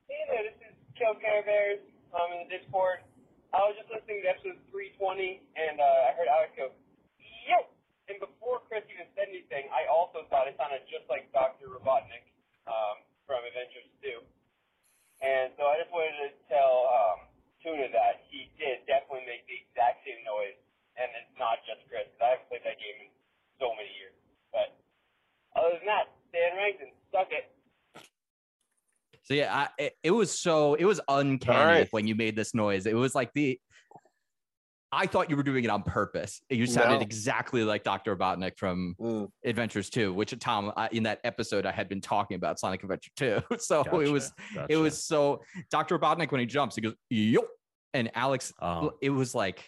Hey 0.07 0.23
there, 0.31 0.43
this 0.43 0.55
is 0.63 0.75
Kel 0.97 1.15
Care 1.15 1.43
Bears. 1.43 1.79
I'm 2.15 2.31
in 2.39 2.47
the 2.47 2.57
Discord. 2.57 3.03
I 3.51 3.59
was 3.67 3.75
just 3.75 3.91
listening 3.91 4.23
to 4.23 4.31
episode 4.31 4.59
320, 4.71 5.43
and 5.59 5.79
uh, 5.79 6.07
I 6.07 6.15
heard 6.15 6.31
Alex 6.31 6.55
go, 6.55 6.71
yo! 7.19 7.67
And 8.07 8.15
before 8.19 8.63
Chris 8.67 8.83
even 8.91 9.07
said 9.15 9.27
anything, 9.27 9.67
I 9.71 9.87
also 9.91 10.23
thought 10.31 10.47
it 10.47 10.55
sounded 10.55 10.87
just 10.87 11.07
like 11.11 11.27
Dr. 11.35 11.67
Robotnik 11.67 12.31
um, 12.67 13.03
from 13.27 13.43
Avengers 13.43 13.87
2. 14.03 14.23
And 15.19 15.51
so 15.59 15.67
I 15.67 15.79
just 15.79 15.91
wanted 15.91 16.15
to 16.15 16.29
tell 16.47 16.91
um, 16.91 17.30
Tuna 17.61 17.87
that 17.93 18.25
he 18.29 18.49
did 18.57 18.81
definitely 18.89 19.25
make 19.29 19.45
the 19.45 19.57
exact 19.61 20.01
same 20.05 20.21
noise, 20.25 20.57
and 20.97 21.07
it's 21.13 21.33
not 21.37 21.61
just 21.63 21.85
Chris, 21.85 22.09
because 22.09 22.21
I 22.21 22.29
haven't 22.37 22.49
played 22.49 22.65
that 22.65 22.77
game 22.81 22.97
in 23.05 23.09
so 23.61 23.71
many 23.77 23.89
years. 23.97 24.17
But 24.49 24.73
other 25.53 25.77
than 25.77 25.85
that, 25.85 26.09
Dan 26.33 26.57
Rankin, 26.57 26.89
suck 27.13 27.29
it. 27.29 27.49
So 29.23 29.35
yeah, 29.37 29.53
I, 29.53 29.69
it, 29.77 29.93
it 30.03 30.11
was 30.11 30.37
so 30.37 30.73
it 30.75 30.85
was 30.85 30.99
uncanny 31.07 31.85
right. 31.85 31.87
when 31.91 32.07
you 32.07 32.15
made 32.15 32.35
this 32.35 32.53
noise. 32.53 32.85
It 32.85 32.95
was 32.95 33.13
like 33.13 33.31
the 33.33 33.59
I 34.93 35.05
thought 35.07 35.29
you 35.29 35.37
were 35.37 35.43
doing 35.43 35.63
it 35.63 35.69
on 35.69 35.83
purpose. 35.83 36.41
You 36.49 36.65
sounded 36.65 36.95
No. 36.97 37.01
exactly 37.01 37.63
like 37.63 37.83
Dr. 37.83 38.15
Robotnik 38.15 38.57
from 38.57 38.95
Mm. 38.99 39.29
Adventures 39.45 39.89
2, 39.89 40.13
which 40.13 40.37
Tom 40.39 40.73
I, 40.75 40.89
in 40.91 41.03
that 41.03 41.19
episode 41.23 41.65
I 41.65 41.71
had 41.71 41.87
been 41.87 42.01
talking 42.01 42.35
about 42.35 42.59
Sonic 42.59 42.83
Adventure 42.83 43.11
2. 43.15 43.41
So 43.59 43.81
it 44.01 44.11
was 44.11 44.33
Gotcha, 44.53 44.67
it 44.73 44.75
was 44.77 45.03
so 45.03 45.41
Dr. 45.69 45.97
Robotnik 45.97 46.31
when 46.31 46.39
he 46.41 46.45
jumps, 46.45 46.75
he 46.75 46.81
goes 46.81 46.95
yo, 47.09 47.41
and 47.93 48.11
Alex, 48.15 48.51
Oh, 48.61 48.93
it 49.01 49.09
was 49.11 49.33
like 49.33 49.63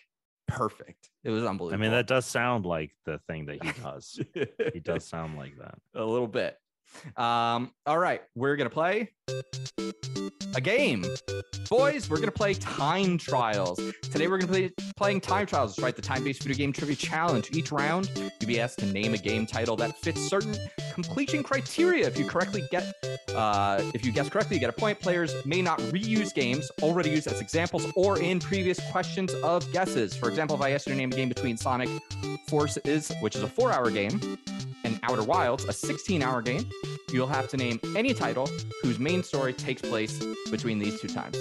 perfect. 0.48 1.10
It 1.24 1.30
was 1.30 1.45
unbelievable. 1.45 1.82
I 1.82 1.82
mean, 1.82 1.91
that 1.91 2.06
does 2.08 2.26
sound 2.26 2.66
like 2.66 2.91
the 3.06 3.20
thing 3.28 3.45
that 3.45 3.64
he 3.64 3.72
does. 3.82 4.20
he 4.74 4.80
does 4.82 5.06
sound 5.08 5.38
like 5.38 5.58
that. 5.58 5.76
a 5.95 6.04
little 6.04 6.28
bit. 6.28 6.58
Um, 7.16 7.72
all 7.86 7.98
right, 7.98 8.22
we're 8.36 8.56
gonna 8.58 8.70
play 8.70 9.10
a 10.56 10.62
game. 10.62 11.04
Boys, 11.70 12.10
we're 12.10 12.20
gonna 12.20 12.32
play 12.32 12.54
time 12.54 13.18
trials. 13.18 13.80
Today 14.04 14.28
we're 14.28 14.38
gonna 14.38 14.52
play 14.52 14.72
playing 14.95 15.22
time 15.22 15.45
trials, 15.45 15.72
It's 15.72 15.82
right? 15.82 15.95
The 15.95 16.02
time-based 16.02 16.44
video 16.44 16.58
game 16.58 16.74
trivia 16.74 16.95
challenge. 16.95 17.50
Each 17.54 17.72
round, 17.72 18.12
you'll 18.16 18.48
be 18.48 18.60
asked 18.60 18.80
to 18.80 18.86
name 18.86 19.14
a 19.14 19.18
game 19.18 19.45
title 19.45 19.76
that 19.78 19.98
fits 19.98 20.22
certain 20.22 20.56
completion 20.94 21.41
criteria. 21.41 22.06
If 22.06 22.18
you 22.18 22.26
correctly 22.26 22.64
get 22.70 22.94
uh, 23.36 23.82
if 23.95 24.06
you 24.06 24.12
guess 24.12 24.30
correctly, 24.30 24.58
you 24.58 24.60
get 24.60 24.70
a 24.70 24.74
point. 24.74 25.00
Players 25.00 25.34
may 25.45 25.62
not 25.62 25.80
reuse 25.80 26.34
games 26.34 26.70
already 26.84 27.10
used 27.10 27.28
as 27.28 27.41
examples 27.41 27.91
or 27.95 28.20
in 28.20 28.40
previous 28.40 28.80
questions 28.91 29.34
of 29.36 29.70
guesses. 29.72 30.16
For 30.16 30.30
example, 30.30 30.56
if 30.56 30.62
I 30.62 30.72
asked 30.72 30.86
you 30.86 30.94
to 30.94 30.98
name 30.98 31.12
a 31.12 31.16
game 31.16 31.30
between 31.30 31.58
Sonic 31.58 31.90
Forces, 32.48 33.12
which 33.22 33.36
is 33.36 33.41
a 33.41 33.48
four-hour 33.48 33.90
game, 33.90 34.20
and 34.84 35.00
Outer 35.04 35.24
Wilds, 35.24 35.66
a 35.66 35.74
16 35.74 36.22
hour 36.22 36.41
game, 36.41 36.70
you'll 37.12 37.28
have 37.28 37.48
to 37.50 37.58
name 37.58 37.80
any 37.95 38.14
title 38.14 38.50
whose 38.82 39.00
main 39.00 39.12
story 39.22 39.53
takes 39.53 39.81
place 39.81 40.18
between 40.49 40.80
these 40.80 40.99
two 40.99 41.10
times. 41.10 41.38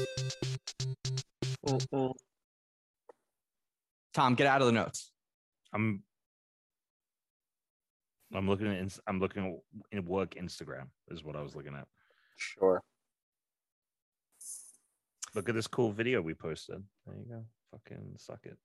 Mm-mm. 1.67 2.13
Tom, 4.13 4.35
get 4.35 4.47
out 4.47 4.61
of 4.61 4.67
the 4.67 4.73
notes. 4.73 5.13
I'm 5.73 6.03
I'm 8.35 8.49
looking 8.49 8.67
at 8.67 8.99
I'm 9.07 9.21
looking 9.21 9.61
at 9.93 10.05
work 10.05 10.35
Instagram 10.35 10.89
is 11.09 11.23
what 11.25 11.37
I 11.37 11.43
was 11.43 11.55
looking 11.55 11.75
at. 11.75 11.87
Sure. 12.37 12.83
Look 15.35 15.49
at 15.49 15.55
this 15.55 15.67
cool 15.67 15.93
video 15.93 16.21
we 16.21 16.35
posted. 16.35 16.83
There 17.07 17.17
you 17.17 17.25
go. 17.27 17.45
Fucking 17.71 18.15
suck 18.19 18.41
it. 18.45 18.59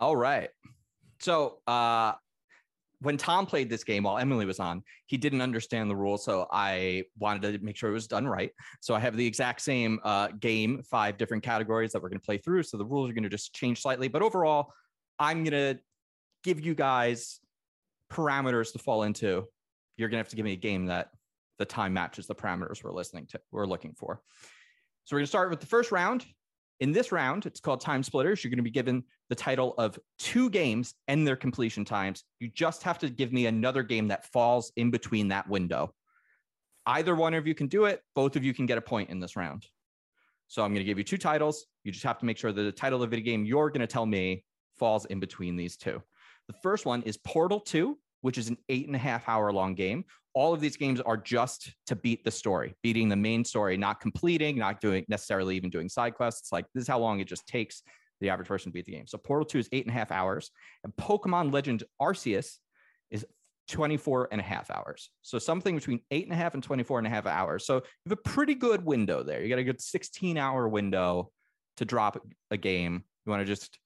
All 0.00 0.16
right. 0.16 0.50
So, 1.20 1.58
uh, 1.66 2.12
when 3.00 3.16
Tom 3.16 3.46
played 3.46 3.70
this 3.70 3.84
game 3.84 4.02
while 4.02 4.18
Emily 4.18 4.44
was 4.44 4.58
on, 4.58 4.82
he 5.06 5.16
didn't 5.16 5.40
understand 5.40 5.88
the 5.88 5.96
rules. 5.96 6.24
So 6.24 6.48
I 6.50 7.04
wanted 7.18 7.52
to 7.52 7.64
make 7.64 7.76
sure 7.76 7.90
it 7.90 7.92
was 7.94 8.08
done 8.08 8.26
right. 8.26 8.50
So 8.80 8.94
I 8.94 9.00
have 9.00 9.16
the 9.16 9.26
exact 9.26 9.60
same 9.60 10.00
uh, 10.02 10.28
game, 10.40 10.82
five 10.82 11.16
different 11.16 11.42
categories 11.42 11.92
that 11.92 12.02
we're 12.02 12.08
going 12.08 12.20
to 12.20 12.26
play 12.26 12.38
through. 12.38 12.64
So 12.64 12.76
the 12.76 12.84
rules 12.84 13.10
are 13.10 13.12
going 13.12 13.22
to 13.22 13.28
just 13.28 13.54
change 13.54 13.82
slightly. 13.82 14.08
But 14.08 14.22
overall, 14.22 14.72
I'm 15.18 15.44
going 15.44 15.52
to 15.52 15.80
give 16.42 16.60
you 16.60 16.74
guys 16.74 17.40
parameters 18.10 18.72
to 18.72 18.78
fall 18.78 19.04
into. 19.04 19.46
You're 19.96 20.08
going 20.08 20.18
to 20.18 20.24
have 20.24 20.30
to 20.30 20.36
give 20.36 20.44
me 20.44 20.52
a 20.52 20.56
game 20.56 20.86
that 20.86 21.10
the 21.58 21.64
time 21.64 21.92
matches 21.92 22.26
the 22.26 22.34
parameters 22.34 22.82
we're 22.82 22.92
listening 22.92 23.26
to, 23.26 23.40
we're 23.50 23.66
looking 23.66 23.94
for. 23.94 24.20
So 25.04 25.14
we're 25.14 25.20
going 25.20 25.26
to 25.26 25.30
start 25.30 25.50
with 25.50 25.60
the 25.60 25.66
first 25.66 25.92
round. 25.92 26.26
In 26.80 26.92
this 26.92 27.10
round, 27.10 27.44
it's 27.44 27.60
called 27.60 27.80
Time 27.80 28.02
Splitters. 28.02 28.42
You're 28.42 28.50
going 28.50 28.58
to 28.58 28.62
be 28.62 28.70
given 28.70 29.02
the 29.28 29.34
title 29.34 29.74
of 29.78 29.98
two 30.18 30.48
games 30.48 30.94
and 31.08 31.26
their 31.26 31.36
completion 31.36 31.84
times. 31.84 32.24
You 32.38 32.48
just 32.48 32.84
have 32.84 32.98
to 33.00 33.10
give 33.10 33.32
me 33.32 33.46
another 33.46 33.82
game 33.82 34.08
that 34.08 34.26
falls 34.26 34.72
in 34.76 34.90
between 34.90 35.28
that 35.28 35.48
window. 35.48 35.92
Either 36.86 37.16
one 37.16 37.34
of 37.34 37.46
you 37.46 37.54
can 37.54 37.66
do 37.66 37.86
it. 37.86 38.02
Both 38.14 38.36
of 38.36 38.44
you 38.44 38.54
can 38.54 38.66
get 38.66 38.78
a 38.78 38.82
point 38.82 39.10
in 39.10 39.18
this 39.18 39.36
round. 39.36 39.66
So 40.46 40.62
I'm 40.62 40.70
going 40.70 40.80
to 40.80 40.84
give 40.84 40.98
you 40.98 41.04
two 41.04 41.18
titles. 41.18 41.66
You 41.82 41.90
just 41.92 42.04
have 42.04 42.18
to 42.20 42.24
make 42.24 42.38
sure 42.38 42.52
that 42.52 42.62
the 42.62 42.72
title 42.72 43.02
of 43.02 43.10
the 43.10 43.16
video 43.16 43.32
game 43.32 43.44
you're 43.44 43.70
going 43.70 43.80
to 43.80 43.86
tell 43.86 44.06
me 44.06 44.44
falls 44.78 45.04
in 45.06 45.20
between 45.20 45.56
these 45.56 45.76
two. 45.76 46.00
The 46.46 46.54
first 46.62 46.86
one 46.86 47.02
is 47.02 47.16
Portal 47.18 47.60
2, 47.60 47.98
which 48.22 48.38
is 48.38 48.48
an 48.48 48.56
eight 48.68 48.86
and 48.86 48.96
a 48.96 49.00
half 49.00 49.28
hour 49.28 49.52
long 49.52 49.74
game. 49.74 50.04
All 50.34 50.54
of 50.54 50.60
these 50.60 50.76
games 50.76 51.00
are 51.00 51.16
just 51.16 51.72
to 51.86 51.96
beat 51.96 52.24
the 52.24 52.30
story, 52.30 52.74
beating 52.82 53.08
the 53.08 53.16
main 53.16 53.44
story, 53.44 53.76
not 53.76 54.00
completing, 54.00 54.58
not 54.58 54.80
doing 54.80 55.04
necessarily 55.08 55.56
even 55.56 55.70
doing 55.70 55.88
side 55.88 56.14
quests. 56.14 56.52
Like 56.52 56.66
this 56.74 56.82
is 56.82 56.88
how 56.88 56.98
long 56.98 57.20
it 57.20 57.26
just 57.26 57.46
takes 57.46 57.82
the 58.20 58.30
average 58.30 58.48
person 58.48 58.70
to 58.70 58.74
beat 58.74 58.86
the 58.86 58.92
game. 58.92 59.06
So 59.06 59.18
Portal 59.18 59.44
2 59.46 59.58
is 59.58 59.68
eight 59.72 59.84
and 59.86 59.94
a 59.94 59.98
half 59.98 60.12
hours, 60.12 60.50
and 60.84 60.92
Pokemon 60.96 61.52
Legend 61.52 61.84
Arceus 62.00 62.56
is 63.10 63.24
24 63.68 64.28
and 64.32 64.40
a 64.40 64.44
half 64.44 64.70
hours. 64.70 65.10
So 65.22 65.38
something 65.38 65.74
between 65.74 66.00
eight 66.10 66.24
and 66.24 66.32
a 66.32 66.36
half 66.36 66.54
and 66.54 66.62
24 66.62 66.98
and 66.98 67.06
a 67.06 67.10
half 67.10 67.26
hours. 67.26 67.66
So 67.66 67.76
you 67.76 67.82
have 68.06 68.12
a 68.12 68.28
pretty 68.28 68.54
good 68.54 68.84
window 68.84 69.22
there. 69.22 69.42
You 69.42 69.48
got 69.48 69.58
a 69.58 69.64
good 69.64 69.80
16 69.80 70.36
hour 70.38 70.68
window 70.68 71.30
to 71.76 71.84
drop 71.84 72.26
a 72.50 72.56
game. 72.56 73.04
You 73.24 73.30
want 73.30 73.40
to 73.40 73.46
just 73.46 73.78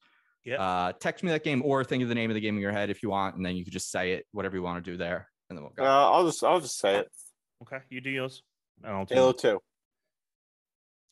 Yep. 0.45 0.59
uh, 0.59 0.91
text 0.99 1.23
me 1.23 1.31
that 1.31 1.43
game 1.45 1.61
or 1.63 1.85
think 1.85 2.03
of 2.03 2.09
the 2.09 2.15
name 2.15 2.29
of 2.29 2.33
the 2.35 2.41
game 2.41 2.55
in 2.55 2.61
your 2.61 2.71
head 2.73 2.89
if 2.89 3.01
you 3.01 3.09
want, 3.09 3.37
and 3.37 3.45
then 3.45 3.55
you 3.55 3.63
could 3.63 3.71
just 3.71 3.89
say 3.91 4.11
it, 4.13 4.25
whatever 4.33 4.57
you 4.57 4.61
want 4.63 4.83
to 4.83 4.91
do 4.91 4.97
there, 4.97 5.29
and 5.49 5.57
then 5.57 5.63
we'll 5.63 5.73
Uh. 5.85 6.11
I'll 6.11 6.25
just 6.25 6.43
I'll 6.43 6.59
just 6.61 6.77
say 6.79 6.97
it. 6.97 7.11
Okay, 7.63 7.79
you 7.89 8.01
do 8.01 8.09
yours. 8.09 8.43
and 8.83 8.91
I'll 8.91 9.05
do 9.05 9.15
Halo 9.15 9.27
mine. 9.27 9.35
Two. 9.37 9.59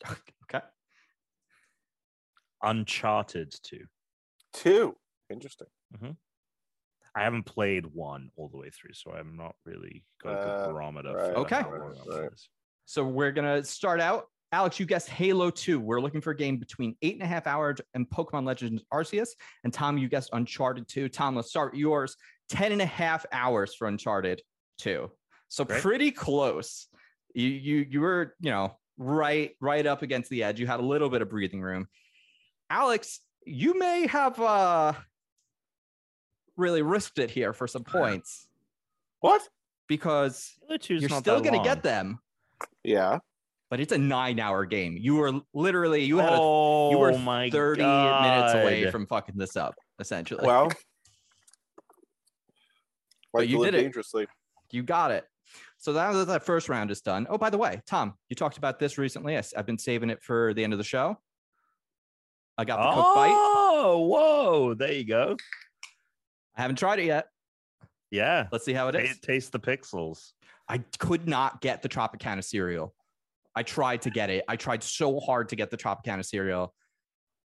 okay. 0.44 0.66
Uncharted 2.64 3.53
2. 3.64 3.86
Two. 4.53 4.95
Interesting. 5.30 5.68
I 7.14 7.24
haven't 7.24 7.44
played 7.44 7.86
one 7.88 8.30
all 8.38 8.48
the 8.49 8.58
way 8.58 8.70
through, 8.70 8.94
so 8.94 9.12
I'm 9.12 9.36
not 9.36 9.56
really 9.66 10.06
got 10.24 10.32
a 10.32 10.36
good 10.36 10.49
Uh, 10.49 10.68
barometer. 10.72 11.14
right, 11.14 11.34
for 11.34 11.40
Okay. 11.40 11.62
how 11.62 11.70
long 11.70 11.80
right, 12.08 12.22
right. 12.22 12.32
is. 12.32 12.49
So 12.86 13.03
we're 13.06 13.32
gonna 13.34 13.64
start 13.64 13.99
out. 13.99 14.28
Alex, 14.53 14.80
you 14.80 14.86
guessed 14.86 15.10
Halo 15.10 15.49
2. 15.49 15.80
We're 15.80 16.02
looking 16.02 16.20
for 16.22 16.32
a 16.32 16.36
game 16.36 16.58
between 16.58 16.95
eight 17.02 17.14
and 17.14 17.24
a 17.24 17.26
half 17.26 17.48
hours 17.48 17.80
and 17.94 18.10
Pokemon 18.10 18.45
Legends 18.45 18.84
Arceus. 18.94 19.30
And 19.64 19.74
Tom, 19.74 19.98
you 19.98 20.10
guessed 20.10 20.30
Uncharted 20.34 20.88
2. 20.90 21.08
Tom, 21.10 21.36
let's 21.38 21.49
start 21.49 21.72
with 21.74 21.80
yours. 21.80 22.16
10 22.52 22.72
and 22.73 22.82
a 22.82 22.86
half 22.86 23.26
hours 23.32 23.73
for 23.73 23.88
Uncharted 23.88 24.41
2. 24.80 25.10
So 25.48 25.65
Great. 25.65 25.82
pretty 25.82 26.11
close. 26.11 26.88
You 27.34 27.48
you 27.48 27.86
you 27.90 28.02
were, 28.02 28.36
you 28.41 28.52
know, 28.52 28.78
right, 28.98 29.52
right 29.61 29.86
up 29.86 30.02
against 30.02 30.30
the 30.30 30.44
edge. 30.44 30.60
You 30.60 30.68
had 30.68 30.80
a 30.80 30.86
little 30.86 31.10
bit 31.10 31.22
of 31.22 31.30
breathing 31.30 31.61
room. 31.61 31.88
Alex, 32.69 33.19
you 33.45 33.78
may 33.80 34.07
have 34.07 34.40
uh 34.40 34.94
really 36.57 36.82
risked 36.82 37.19
it 37.19 37.32
here 37.32 37.53
for 37.53 37.68
some 37.68 37.84
points 37.84 38.48
What? 39.22 39.41
because 39.88 40.53
Halo 40.68 40.78
2 40.78 40.95
is 40.95 41.02
you're 41.02 41.10
still 41.19 41.41
gonna 41.41 41.64
get 41.64 41.84
them. 41.84 42.19
Yeah. 42.84 43.19
but 43.69 43.80
it's 43.80 43.91
a 43.94 43.98
nine 43.98 44.40
hour 44.40 44.65
game. 44.65 44.98
You 44.99 45.15
were 45.15 45.32
literally 45.53 46.03
you 46.03 46.18
had 46.18 46.34
a, 46.34 46.38
oh 46.40 46.91
you 46.91 46.98
were 46.98 47.18
my 47.18 47.49
30 47.49 47.82
minutes 47.84 48.53
away 48.53 48.91
from 48.91 49.07
fucking 49.07 49.38
this 49.38 49.56
up, 49.56 49.76
essentially. 49.99 50.45
Well, 50.45 50.69
But 53.34 53.48
you 53.48 53.64
did 53.64 53.76
it. 53.76 53.82
dangerously. 53.82 54.28
you 54.72 54.84
got 54.84 55.12
it. 55.12 55.26
So 55.78 55.94
that 55.94 56.14
was 56.14 56.28
that 56.28 56.44
first 56.44 56.70
round 56.70 56.91
is 56.91 57.02
done. 57.02 57.28
Oh, 57.30 57.38
by 57.38 57.49
the 57.49 57.58
way, 57.58 57.82
Tom, 57.88 58.14
you 58.30 58.36
talked 58.36 58.58
about 58.58 58.80
this 58.80 58.98
recently. 58.98 59.38
I, 59.38 59.44
have 59.56 59.66
been 59.66 59.78
saving 59.78 60.10
it 60.10 60.22
for 60.22 60.53
the 60.53 60.64
end 60.64 60.74
of 60.74 60.78
the 60.78 60.86
show. 60.86 61.18
I 62.58 62.66
got 62.66 62.78
the 62.78 63.02
Coke 63.02 63.16
Byte. 63.16 63.32
Oh, 63.34 64.06
whoa! 64.08 64.74
There 64.76 64.91
you 64.91 65.06
go. 65.06 65.36
I 66.56 66.62
haven't 66.62 66.78
tried 66.78 66.99
it 66.99 67.06
yet. 67.06 67.28
Yeah, 68.12 68.48
Let's 68.52 68.66
see 68.66 68.74
how 68.74 68.90
it 68.90 68.95
is. 68.95 69.20
taste 69.20 69.53
the 69.53 69.60
pixels. 69.60 70.34
I 70.68 70.80
could 70.99 71.28
not 71.28 71.62
get 71.62 71.82
the 71.82 71.90
Tropicana 71.90 72.44
cereal. 72.44 72.94
I 73.56 73.64
tried 73.64 74.02
to 74.03 74.10
get 74.10 74.30
it. 74.30 74.44
I 74.48 74.58
tried 74.58 74.84
so 74.84 75.20
hard 75.20 75.49
to 75.49 75.56
get 75.56 75.72
the 75.72 75.78
Tropicana 75.78 76.24
cereal. 76.26 76.74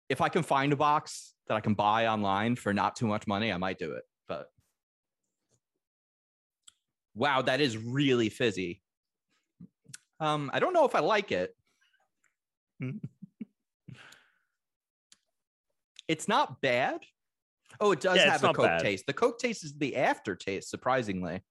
If 0.08 0.20
I 0.20 0.28
can 0.28 0.42
find 0.42 0.72
a 0.72 0.76
box 0.76 1.34
that 1.46 1.54
I 1.54 1.60
can 1.60 1.74
buy 1.74 2.06
online 2.08 2.56
for 2.56 2.74
not 2.74 2.96
too 2.96 3.06
much 3.06 3.26
money, 3.26 3.52
I 3.52 3.56
might 3.56 3.78
do 3.78 3.92
it. 3.92 4.02
But 4.26 4.48
wow, 7.18 7.42
that 7.42 7.60
is 7.60 7.76
really 7.76 8.28
fizzy. 8.28 8.82
Um, 10.20 10.50
I 10.52 10.60
don't 10.60 10.72
know 10.72 10.84
if 10.84 10.94
I 10.94 11.00
like 11.00 11.32
it. 11.32 11.54
it's 16.08 16.28
not 16.28 16.60
bad. 16.60 17.04
Oh, 17.80 17.92
it 17.92 18.00
does 18.00 18.16
Yeah, 18.16 18.30
have 18.30 18.44
a 18.44 18.52
Coke 18.54 18.66
bad. 18.66 18.82
taste. 18.82 19.06
The 19.06 19.12
Coke 19.12 19.38
taste 19.38 19.64
is 19.64 19.76
the 19.76 19.96
aftertaste, 19.96 20.70
surprisingly 20.70 21.42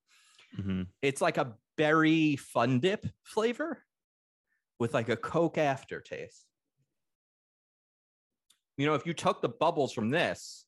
Mhm. 0.57 0.87
it's 1.01 1.21
like 1.21 1.37
a 1.37 1.55
berry 1.77 2.35
fun 2.35 2.79
dip 2.79 3.05
flavor 3.23 3.83
with 4.79 4.93
like 4.93 5.09
a 5.09 5.17
coke 5.17 5.57
aftertaste 5.57 6.45
you 8.77 8.85
know 8.85 8.95
if 8.95 9.05
you 9.05 9.13
took 9.13 9.41
the 9.41 9.49
bubbles 9.49 9.93
from 9.93 10.09
this 10.09 10.65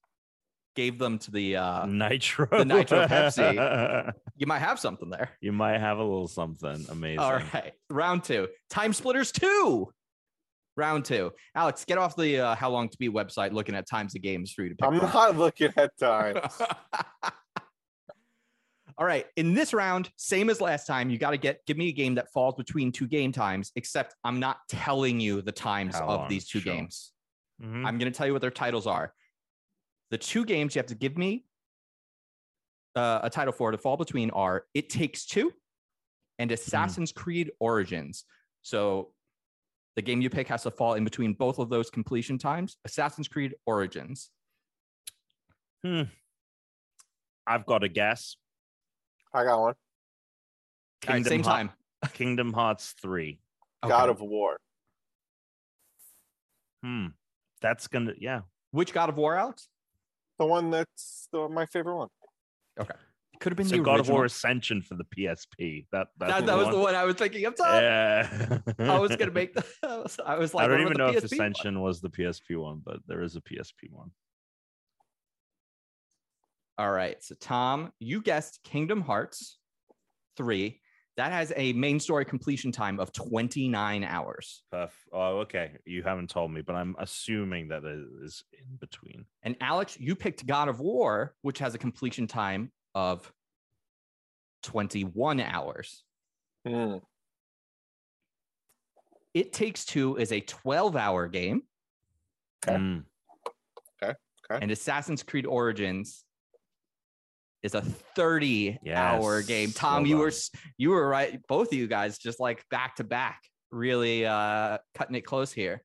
gave 0.75 0.97
them 0.99 1.17
to 1.19 1.31
the 1.31 1.55
uh 1.57 1.85
Nitro. 1.85 2.47
the 2.51 2.63
Nitro 2.65 3.05
Pepsi. 3.07 4.13
you 4.35 4.45
might 4.47 4.59
have 4.59 4.79
something 4.79 5.09
there 5.09 5.31
you 5.41 5.51
might 5.51 5.79
have 5.79 5.97
a 5.97 6.03
little 6.03 6.27
something 6.27 6.85
amazing. 6.89 7.19
all 7.19 7.33
right 7.53 7.73
round 7.89 8.23
two 8.23 8.47
time 8.69 8.93
splitters 8.93 9.31
two 9.31 9.91
round 10.77 11.03
two 11.03 11.31
alex 11.55 11.83
get 11.85 11.97
off 11.97 12.15
the 12.15 12.39
uh, 12.39 12.55
how 12.55 12.69
long 12.69 12.87
to 12.87 12.97
beat 12.97 13.11
website 13.11 13.51
looking 13.51 13.75
at 13.75 13.87
times 13.87 14.15
of 14.15 14.21
games 14.21 14.51
for 14.53 14.63
you 14.63 14.69
to 14.69 14.75
pick 14.75 14.87
I'm 14.87 14.99
from. 14.99 15.09
not 15.09 15.35
looking 15.37 15.71
at 15.75 15.91
time. 15.99 16.37
All 18.97 19.05
right. 19.05 19.25
In 19.37 19.53
this 19.53 19.73
round, 19.73 20.09
same 20.17 20.49
as 20.49 20.59
last 20.59 20.85
time, 20.85 21.09
you 21.09 21.17
got 21.17 21.31
to 21.31 21.37
get 21.37 21.65
give 21.65 21.77
me 21.77 21.87
a 21.87 21.91
game 21.93 22.15
that 22.15 22.29
falls 22.33 22.55
between 22.55 22.91
two 22.91 23.07
game 23.07 23.31
times, 23.31 23.71
except 23.77 24.13
I'm 24.25 24.41
not 24.41 24.57
telling 24.67 25.21
you 25.21 25.41
the 25.41 25.53
times 25.53 25.95
How 25.95 26.01
of 26.03 26.19
long? 26.21 26.29
these 26.29 26.47
two 26.49 26.59
Sure. 26.59 26.73
games. 26.73 27.13
Mhm. 27.63 27.85
I'm 27.85 27.97
going 27.97 28.11
to 28.11 28.17
tell 28.17 28.27
you 28.27 28.33
what 28.33 28.41
their 28.41 28.51
titles 28.51 28.87
are. 28.87 29.13
The 30.11 30.17
two 30.17 30.45
games 30.45 30.75
you 30.75 30.79
have 30.79 30.87
to 30.87 30.95
give 30.95 31.17
me 31.17 31.45
uh, 32.95 33.19
a 33.23 33.29
title 33.29 33.53
for 33.53 33.71
to 33.71 33.77
fall 33.77 33.97
between 33.97 34.29
are 34.31 34.65
It 34.73 34.89
Takes 34.89 35.25
Two 35.25 35.53
and 36.39 36.51
Assassin's 36.51 37.11
Creed 37.11 37.51
Origins. 37.59 38.25
So 38.61 39.11
the 39.95 40.01
game 40.01 40.21
you 40.21 40.29
pick 40.29 40.47
has 40.47 40.63
to 40.63 40.71
fall 40.71 40.93
in 40.95 41.03
between 41.03 41.33
both 41.33 41.59
of 41.59 41.69
those 41.69 41.89
completion 41.89 42.37
times. 42.37 42.77
Assassin's 42.85 43.27
Creed 43.27 43.53
Origins. 43.65 44.29
Hmm. 45.83 46.03
I've 47.45 47.65
got 47.65 47.83
a 47.83 47.89
guess. 47.89 48.35
I 49.33 49.43
got 49.43 49.59
one. 49.59 49.61
All 49.61 49.75
right, 51.07 51.15
Kingdom 51.15 51.29
same 51.29 51.43
Heart- 51.43 51.57
time. 51.57 51.71
Kingdom 52.13 52.53
Hearts 52.53 52.95
3. 53.01 53.39
God 53.87 54.09
of 54.09 54.21
War. 54.21 54.57
Hmm. 56.83 57.07
That's 57.61 57.87
gonna 57.87 58.13
yeah. 58.17 58.41
Which 58.71 58.93
God 58.93 59.09
of 59.09 59.17
War, 59.17 59.35
Alex? 59.35 59.67
The 60.39 60.45
one 60.45 60.71
that's 60.71 61.27
the, 61.31 61.49
my 61.49 61.65
favorite 61.65 61.97
one. 61.97 62.07
Okay. 62.79 62.93
Could 63.39 63.51
have 63.51 63.57
been 63.57 63.67
So 63.67 63.77
the 63.77 63.83
God 63.83 63.95
of 63.95 63.99
original. 64.01 64.17
War 64.17 64.25
Ascension 64.25 64.81
for 64.81 64.95
the 64.95 65.05
PSP. 65.05 65.85
That 65.91 66.07
that's 66.17 66.33
that, 66.33 66.45
that 66.45 66.57
was 66.57 66.69
the 66.69 66.79
one 66.79 66.95
I 66.95 67.05
was 67.05 67.15
thinking 67.15 67.45
of. 67.45 67.55
Tom. 67.55 67.67
Yeah. 67.81 68.59
I 68.79 68.99
was 68.99 69.15
gonna 69.15 69.31
make 69.33 69.53
the. 69.53 69.63
I 69.83 69.97
was, 69.97 70.19
I 70.25 70.37
was 70.37 70.53
like, 70.53 70.65
I 70.65 70.67
don't 70.67 70.79
oh, 70.79 70.85
even 70.85 70.97
know 70.97 71.11
the 71.11 71.17
if 71.17 71.23
PSP 71.25 71.37
one? 71.37 71.47
Ascension 71.51 71.81
was 71.81 72.01
the 72.01 72.09
PSP 72.09 72.57
one, 72.57 72.81
but 72.83 72.97
there 73.07 73.21
is 73.21 73.35
a 73.35 73.41
PSP 73.41 73.91
one. 73.91 74.11
All 76.77 76.91
right, 76.91 77.21
so 77.23 77.35
Tom, 77.39 77.91
you 77.99 78.21
guessed 78.21 78.59
Kingdom 78.63 79.01
Hearts 79.01 79.57
three. 80.35 80.81
That 81.19 81.33
has 81.33 81.51
a 81.57 81.73
main 81.73 81.99
story 81.99 82.23
completion 82.23 82.71
time 82.71 82.97
of 82.97 83.11
29 83.11 84.05
hours. 84.05 84.63
Perf- 84.73 84.91
oh, 85.11 85.39
okay. 85.39 85.71
You 85.85 86.01
haven't 86.01 86.29
told 86.29 86.49
me, 86.49 86.61
but 86.61 86.77
I'm 86.77 86.95
assuming 86.97 87.67
that 87.67 87.83
it 87.83 88.05
is 88.23 88.45
in 88.53 88.77
between. 88.79 89.25
And 89.43 89.57
Alex, 89.59 89.97
you 89.99 90.15
picked 90.15 90.45
God 90.45 90.69
of 90.69 90.79
War, 90.79 91.35
which 91.41 91.59
has 91.59 91.75
a 91.75 91.77
completion 91.77 92.25
time 92.25 92.71
of 92.95 93.29
21 94.63 95.41
hours. 95.41 96.05
Hmm. 96.65 96.99
It 99.33 99.51
Takes 99.51 99.83
Two 99.83 100.15
is 100.15 100.31
a 100.31 100.39
12 100.39 100.95
hour 100.95 101.27
game, 101.27 101.63
Okay. 102.65 102.77
Mm. 102.77 103.03
and 104.61 104.71
Assassin's 104.71 105.23
Creed 105.23 105.45
Origins 105.45 106.23
is 107.63 107.75
a 107.75 107.81
30 107.81 108.79
hour 108.93 109.41
game. 109.41 109.71
Tom, 109.71 110.03
well 110.03 110.07
you 110.07 110.17
were 110.17 110.31
you 110.77 110.89
were 110.91 111.07
right. 111.07 111.39
Both 111.47 111.71
of 111.71 111.73
you 111.73 111.87
guys 111.87 112.17
just 112.17 112.39
like 112.39 112.63
back 112.69 112.95
to 112.95 113.03
back, 113.03 113.41
really 113.71 114.25
uh, 114.25 114.77
cutting 114.95 115.15
it 115.15 115.21
close 115.21 115.51
here. 115.51 115.83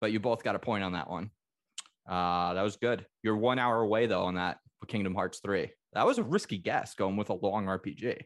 But 0.00 0.12
you 0.12 0.20
both 0.20 0.42
got 0.42 0.54
a 0.54 0.58
point 0.58 0.84
on 0.84 0.92
that 0.92 1.10
one. 1.10 1.30
Uh, 2.08 2.54
that 2.54 2.62
was 2.62 2.76
good. 2.76 3.04
You're 3.22 3.36
one 3.36 3.58
hour 3.58 3.80
away 3.80 4.06
though 4.06 4.24
on 4.24 4.34
that 4.34 4.58
for 4.80 4.86
Kingdom 4.86 5.14
Hearts 5.14 5.40
3. 5.42 5.70
That 5.92 6.06
was 6.06 6.18
a 6.18 6.22
risky 6.22 6.58
guess 6.58 6.94
going 6.94 7.16
with 7.16 7.30
a 7.30 7.34
long 7.34 7.66
RPG. 7.66 8.20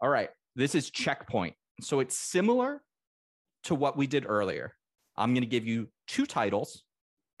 All 0.00 0.08
right, 0.08 0.30
this 0.56 0.74
is 0.74 0.90
checkpoint. 0.90 1.54
So 1.80 2.00
it's 2.00 2.18
similar 2.18 2.82
to 3.64 3.74
what 3.74 3.96
we 3.96 4.06
did 4.06 4.24
earlier. 4.26 4.74
I'm 5.16 5.32
going 5.32 5.42
to 5.42 5.48
give 5.48 5.66
you 5.66 5.88
two 6.06 6.26
titles 6.26 6.82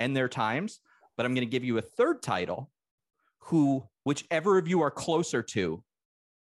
and 0.00 0.16
their 0.16 0.28
times, 0.28 0.80
but 1.16 1.26
I'm 1.26 1.34
going 1.34 1.46
to 1.46 1.50
give 1.50 1.64
you 1.64 1.78
a 1.78 1.82
third 1.82 2.22
title 2.22 2.70
who, 3.44 3.84
whichever 4.04 4.58
of 4.58 4.66
you 4.68 4.80
are 4.82 4.90
closer 4.90 5.42
to, 5.42 5.82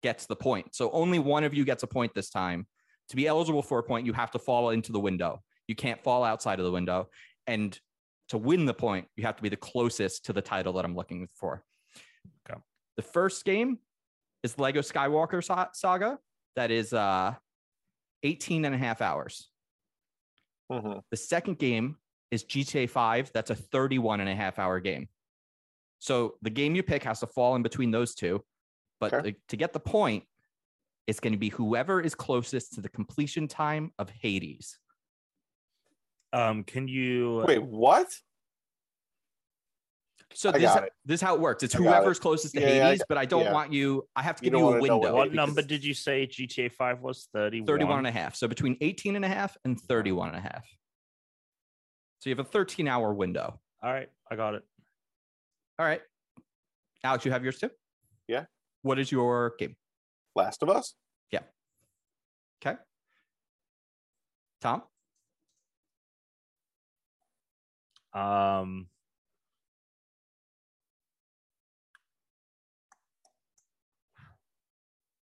gets 0.02 0.27
the 0.27 0.36
point. 0.36 0.74
So 0.74 0.90
only 0.90 1.19
one 1.19 1.44
of 1.44 1.55
you 1.55 1.64
gets 1.64 1.82
a 1.82 1.86
point 1.86 2.12
this 2.14 2.31
time. 2.31 2.66
To 3.09 3.16
be 3.16 3.27
eligible 3.27 3.62
for 3.62 3.78
a 3.78 3.82
point, 3.82 4.06
you 4.06 4.12
have 4.12 4.31
to 4.32 4.39
fall 4.39 4.70
into 4.70 4.93
the 4.93 5.01
window. 5.01 5.43
You 5.69 5.74
can't 5.74 6.02
fall 6.02 6.24
outside 6.24 6.59
of 6.59 6.64
the 6.64 6.70
window. 6.70 7.09
And 7.47 7.78
to 8.28 8.39
win 8.39 8.66
the 8.66 8.74
point, 8.74 9.09
you 9.16 9.24
have 9.24 9.36
to 9.36 9.43
be 9.43 9.48
the 9.48 9.56
closest 9.56 10.27
to 10.27 10.32
the 10.32 10.43
title 10.43 10.73
that 10.74 10.85
I'm 10.85 10.94
looking 10.94 11.28
for. 11.35 11.64
Okay. 12.51 12.60
The 12.97 13.02
first 13.02 13.44
game 13.44 13.78
is 14.43 14.59
Lego 14.59 14.81
Skywalker 14.81 15.43
Saga. 15.74 16.19
That 16.56 16.70
is 16.70 16.93
uh, 16.93 17.35
18 18.23 18.64
and 18.64 18.74
a 18.74 18.78
half 18.78 19.01
hours. 19.01 19.48
Mhm. 20.70 21.02
The 21.10 21.16
second 21.16 21.59
game 21.59 21.97
is 22.31 22.44
GTA 22.44 22.89
5. 22.89 23.31
That's 23.32 23.51
a 23.51 23.55
31 23.55 24.20
and 24.20 24.28
a 24.28 24.35
half 24.35 24.59
hour 24.59 24.81
game. 24.81 25.09
So 26.02 26.34
the 26.42 26.50
game 26.50 26.74
you 26.74 26.82
pick 26.82 27.04
has 27.04 27.20
to 27.20 27.28
fall 27.28 27.54
in 27.54 27.62
between 27.62 27.92
those 27.92 28.16
two. 28.16 28.42
But 28.98 29.14
Okay. 29.14 29.36
to 29.48 29.56
get 29.56 29.72
the 29.72 29.78
point, 29.78 30.24
it's 31.06 31.20
going 31.20 31.32
to 31.32 31.38
be 31.38 31.48
whoever 31.48 32.00
is 32.00 32.12
closest 32.16 32.72
to 32.74 32.80
the 32.80 32.88
completion 32.88 33.46
time 33.46 33.92
of 34.00 34.10
Hades. 34.10 34.80
Um, 36.32 36.64
can 36.64 36.88
you 36.88 37.44
Wait, 37.46 37.62
what? 37.62 38.12
So 40.34 40.48
I 40.48 40.52
this, 40.58 40.62
got 40.74 40.84
it. 40.84 40.92
this 41.04 41.16
is 41.18 41.20
how 41.20 41.36
it 41.36 41.40
works. 41.40 41.62
It's 41.62 41.72
I 41.76 41.78
got 41.78 41.84
it. 41.84 41.88
whoever's 41.90 42.18
closest 42.18 42.54
to 42.54 42.60
Yeah, 42.60 42.66
yeah, 42.74 42.82
I 42.86 42.90
Hades, 42.90 43.02
but 43.08 43.16
I 43.16 43.24
don't 43.24 43.44
yeah. 43.44 43.52
want 43.52 43.72
you, 43.72 44.08
I 44.16 44.22
have 44.22 44.36
to 44.38 44.42
give 44.42 44.54
don't 44.54 44.62
you 44.72 44.78
a 44.78 44.80
window. 44.80 44.98
what- 44.98 45.14
what 45.14 45.32
number 45.32 45.62
did 45.62 45.84
you 45.84 45.94
say 45.94 46.26
GTA 46.26 46.68
5 46.72 47.00
was? 47.00 47.28
31? 47.32 47.64
31 47.66 47.98
and 47.98 48.06
a 48.08 48.10
half. 48.10 48.34
So 48.34 48.48
between 48.48 48.76
18 48.80 49.14
and 49.14 49.24
a 49.24 49.28
half 49.28 49.56
and 49.64 49.80
31 49.80 50.30
and 50.30 50.38
a 50.38 50.40
half. 50.40 50.66
So 52.18 52.28
you 52.28 52.34
have 52.34 52.44
a 52.44 52.48
13 52.50 52.88
hour 52.88 53.14
window. 53.14 53.60
All 53.84 53.92
right, 53.92 54.08
I 54.28 54.34
got 54.34 54.54
it. 54.54 54.64
All 55.82 55.88
right. 55.88 56.00
Alex, 57.02 57.24
you 57.24 57.32
have 57.32 57.42
yours 57.42 57.59
too? 57.59 57.68
Yeah. 58.28 58.44
What 58.82 59.00
is 59.00 59.10
your 59.10 59.54
game? 59.59 59.74
Last 60.36 60.62
of 60.62 60.70
Us. 60.70 60.94
Yeah. 61.32 61.40
Okay. 62.64 62.78
Tom? 64.60 64.84
Um, 68.14 68.86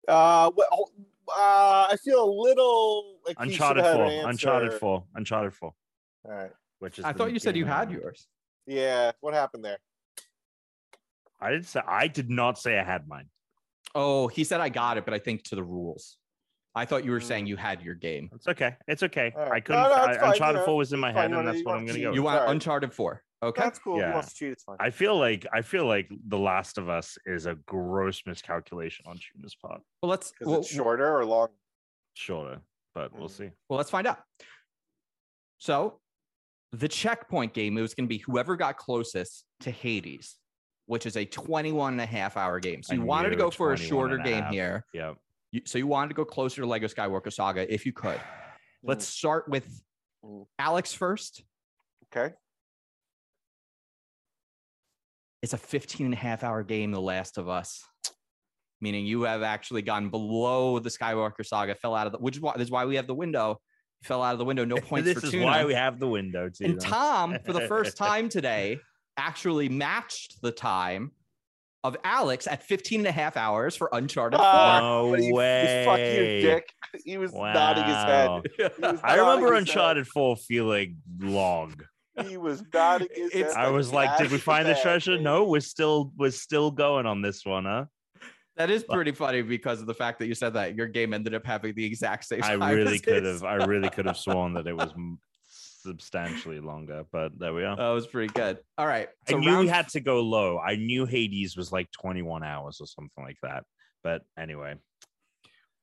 Uh, 0.08 0.52
well, 0.56 0.92
uh, 1.36 1.88
I 1.92 1.98
feel 2.02 2.24
a 2.24 2.32
little 2.32 3.18
like 3.26 3.36
Uncharted 3.40 3.84
have 3.84 3.96
Four, 3.96 4.06
had 4.06 4.14
an 4.14 4.30
Uncharted. 4.30 4.74
Four, 4.76 5.04
Uncharted 5.16 5.54
Four, 5.54 5.74
All 6.24 6.32
right. 6.32 6.52
which 6.80 7.00
is. 7.00 7.04
I 7.04 7.12
thought 7.12 7.34
you 7.34 7.40
said 7.40 7.58
you 7.58 7.66
had 7.66 7.92
yours. 7.92 8.28
Yeah. 8.68 9.12
What 9.20 9.34
happened 9.34 9.66
there? 9.66 9.80
I 11.42 11.52
didn't 11.52 11.68
say. 11.68 11.82
I 11.88 12.08
did 12.08 12.30
not 12.30 12.58
say 12.58 12.80
I 12.80 12.84
had 12.84 13.08
mine. 13.08 13.30
Oh, 13.94 14.28
he 14.28 14.44
said 14.44 14.62
I 14.62 14.70
got 14.70 14.98
it, 14.98 15.06
but 15.06 15.14
I 15.14 15.20
think 15.20 15.44
to 15.46 15.56
the 15.56 15.64
rules. 15.64 16.18
I 16.78 16.84
thought 16.86 17.06
you 17.06 17.12
were 17.12 17.20
Hmm. 17.20 17.26
saying 17.26 17.46
you 17.48 17.56
had 17.56 17.82
your 17.82 17.96
game. 17.96 18.30
It's 18.34 18.48
okay. 18.48 18.76
It's 18.88 19.04
okay. 19.04 19.32
All 19.36 19.44
right. 19.44 19.54
I 19.54 19.60
couldn't. 19.62 19.82
no, 19.82 19.88
it's 19.90 19.96
I, 19.96 20.06
fine, 20.06 20.14
you 20.26 20.32
Uncharted 20.34 20.60
know, 20.62 20.66
Four 20.66 20.78
was 20.78 20.92
in 20.94 21.00
my 21.00 21.14
fine, 21.14 21.22
head, 21.22 21.32
you 21.32 21.38
and 21.40 21.48
that's 21.48 21.64
what 21.64 21.76
I'm 21.78 21.86
gonna 21.86 22.00
go. 22.00 22.12
You 22.14 22.24
want 22.24 22.40
Sorry. 22.40 22.52
Uncharted 22.52 22.94
4. 22.94 23.22
Okay. 23.44 23.62
That's 23.62 23.80
cool. 23.80 24.00
Yeah. 24.00 24.08
He 24.10 24.14
wants 24.14 24.30
to 24.30 24.36
cheat. 24.36 24.52
It's 24.54 24.64
fine. 24.64 24.78
I 24.80 24.90
feel 24.90 25.18
like 25.18 25.46
I 25.54 25.62
feel 25.62 25.86
like 25.86 26.10
The 26.28 26.38
Last 26.38 26.78
of 26.78 26.90
Us 26.90 27.18
is 27.26 27.46
a 27.46 27.56
gross 27.56 28.22
miscalculation 28.26 29.06
on 29.08 29.18
Tuna's 29.20 29.56
part. 29.56 29.82
Well, 30.02 30.10
let's 30.10 30.34
Is 30.42 30.48
well, 30.48 30.60
it 30.62 30.66
shorter 30.66 31.16
or 31.18 31.26
long? 31.26 31.50
Shorter, 32.16 32.62
but 32.94 33.14
we'll 33.14 33.30
Mm. 33.30 33.38
see. 33.38 33.50
well, 33.70 33.78
let's 33.78 33.90
find 33.92 34.08
out. 34.08 34.20
So, 35.60 36.00
the 36.72 36.88
checkpoint 36.88 37.54
game 37.54 37.78
it 37.78 37.82
was 37.82 37.94
going 37.94 38.06
to 38.06 38.10
be 38.10 38.18
whoever 38.20 38.56
got 38.58 38.78
closest 38.78 39.46
to 39.62 39.72
Hades, 39.72 40.36
which 40.88 41.06
is 41.06 41.18
a 41.18 41.26
21 41.26 41.94
and 41.94 42.02
a 42.02 42.06
half 42.06 42.38
hour 42.38 42.60
game. 42.60 42.84
So 42.84 42.94
I 42.94 42.98
you 42.98 43.04
wanted 43.04 43.30
to 43.32 43.36
go 43.36 43.50
for 43.50 43.74
a 43.74 43.78
shorter 43.78 44.16
a 44.18 44.24
game 44.24 44.44
half. 44.44 44.52
here. 44.54 44.86
Yeah. 44.94 45.14
So 45.66 45.78
you 45.78 45.88
wanted 45.88 46.10
to 46.10 46.16
go 46.16 46.26
closer 46.26 46.62
to 46.62 46.68
Lego 46.68 46.88
Skywalker 46.88 47.32
Saga 47.32 47.72
if 47.74 47.86
you 47.86 47.94
could. 47.94 48.20
Let's 48.84 49.08
start 49.08 49.48
with 49.50 49.82
Mm. 50.26 50.48
Alex 50.58 50.92
first. 50.92 51.44
Okay. 52.12 52.34
It's 55.44 55.54
a 55.54 55.58
15 55.58 56.06
and 56.08 56.14
a 56.16 56.18
half 56.18 56.44
hour 56.44 56.64
game, 56.64 56.92
The 56.92 57.00
Last 57.02 57.38
of 57.38 57.48
Us. 57.48 57.84
Meaning 58.82 59.06
you 59.06 59.22
have 59.24 59.44
actually 59.44 59.84
gone 59.84 60.10
below 60.10 60.80
the 60.80 60.90
Skywalker 60.90 61.46
saga, 61.46 61.76
fell 61.76 61.96
out 61.96 62.08
of 62.08 62.14
the 62.14 62.20
which 62.20 62.36
is 62.38 62.42
why 62.42 62.54
this 62.58 62.66
is 62.66 62.72
why 62.72 62.86
we 62.86 62.96
have 62.96 63.08
the 63.08 63.14
window. 63.16 63.60
Fell 64.04 64.22
out 64.22 64.34
of 64.34 64.40
the 64.40 64.46
window, 64.46 64.66
no 64.66 64.76
points 64.82 65.06
this 65.06 65.20
for 65.20 65.26
is 65.28 65.32
Tuna. 65.32 65.46
why 65.46 65.64
we 65.66 65.74
have 65.74 66.00
the 66.00 66.08
window 66.08 66.50
too. 66.50 66.66
and. 66.66 66.82
Tom, 66.82 67.38
for 67.46 67.54
the 67.54 67.62
first 67.68 67.96
time 68.08 68.28
today, 68.28 68.80
actually 69.18 69.70
matched 69.70 70.42
the 70.42 70.52
time 70.52 71.12
of 71.84 71.96
Alex 72.04 72.48
at 72.48 72.64
15 72.64 73.02
and 73.02 73.08
a 73.08 73.12
half 73.12 73.38
hours 73.38 73.76
for 73.76 73.90
Uncharted 73.94 74.38
4. 74.40 74.46
Ah, 74.46 74.80
No 74.82 75.14
he- 75.14 75.32
way. 75.32 75.84
Fuck 75.86 76.00
you, 76.00 76.42
Dick. 76.42 76.70
He 77.06 77.18
was 77.18 77.34
nodding 77.34 77.84
his 77.84 77.96
head. 77.96 78.28
Wow. 78.28 78.42
He 78.58 79.00
I 79.04 79.16
remember 79.18 79.48
his 79.54 79.68
head. 79.68 79.70
Uncharted 79.70 80.08
4 80.08 80.36
feeling 80.38 80.98
long. 81.20 81.76
He 82.26 82.38
was 82.38 82.64
nodding 82.74 83.10
his 83.14 83.32
It's- 83.36 83.54
head. 83.54 83.66
I 83.66 83.70
was 83.70 83.92
like, 83.94 84.18
did 84.18 84.32
we 84.32 84.38
find 84.38 84.68
the 84.68 84.76
treasure? 84.82 85.20
No, 85.20 85.44
we're 85.44 85.60
still 85.62 86.12
we're 86.18 86.32
still 86.32 86.72
going 86.72 87.06
on 87.06 87.22
this 87.22 87.46
one, 87.46 87.66
huh? 87.66 87.86
That 88.56 88.70
is 88.70 88.86
pretty 88.86 89.12
funny 89.12 89.42
because 89.42 89.82
of 89.82 89.86
the 89.88 89.94
fact 89.94 90.20
that 90.20 90.28
you 90.28 90.34
said 90.34 90.54
that 90.54 90.76
your 90.76 90.88
game 90.88 91.14
ended 91.14 91.34
up 91.36 91.46
having 91.46 91.76
the 91.76 91.84
exact 91.86 92.24
same 92.24 92.42
I 92.42 92.56
time 92.56 92.74
really 92.74 93.00
could 93.00 93.26
have 93.26 93.44
I 93.44 93.56
really 93.66 93.90
could 93.90 94.06
have 94.06 94.18
sworn 94.26 94.54
that 94.54 94.66
it 94.66 94.76
was 94.76 94.94
substantially 95.86 96.60
longer, 96.60 97.06
but 97.12 97.38
there 97.40 97.54
we 97.54 97.64
are. 97.64 97.76
That 97.76 97.90
was 97.90 98.08
pretty 98.08 98.34
good. 98.34 98.58
All 98.78 98.88
right. 98.88 99.08
I 99.28 99.32
So 99.32 99.38
knew 99.38 99.60
we 99.60 99.68
had 99.68 99.88
to 99.90 100.00
go 100.00 100.22
low. 100.22 100.60
I 100.60 100.76
knew 100.76 101.06
Hades 101.06 101.56
was 101.56 101.72
like 101.72 101.92
21 101.92 102.44
hours 102.44 102.80
or 102.82 102.88
something 102.88 103.24
like 103.24 103.38
that. 103.44 103.64
But 104.04 104.24
anyway, 104.38 104.76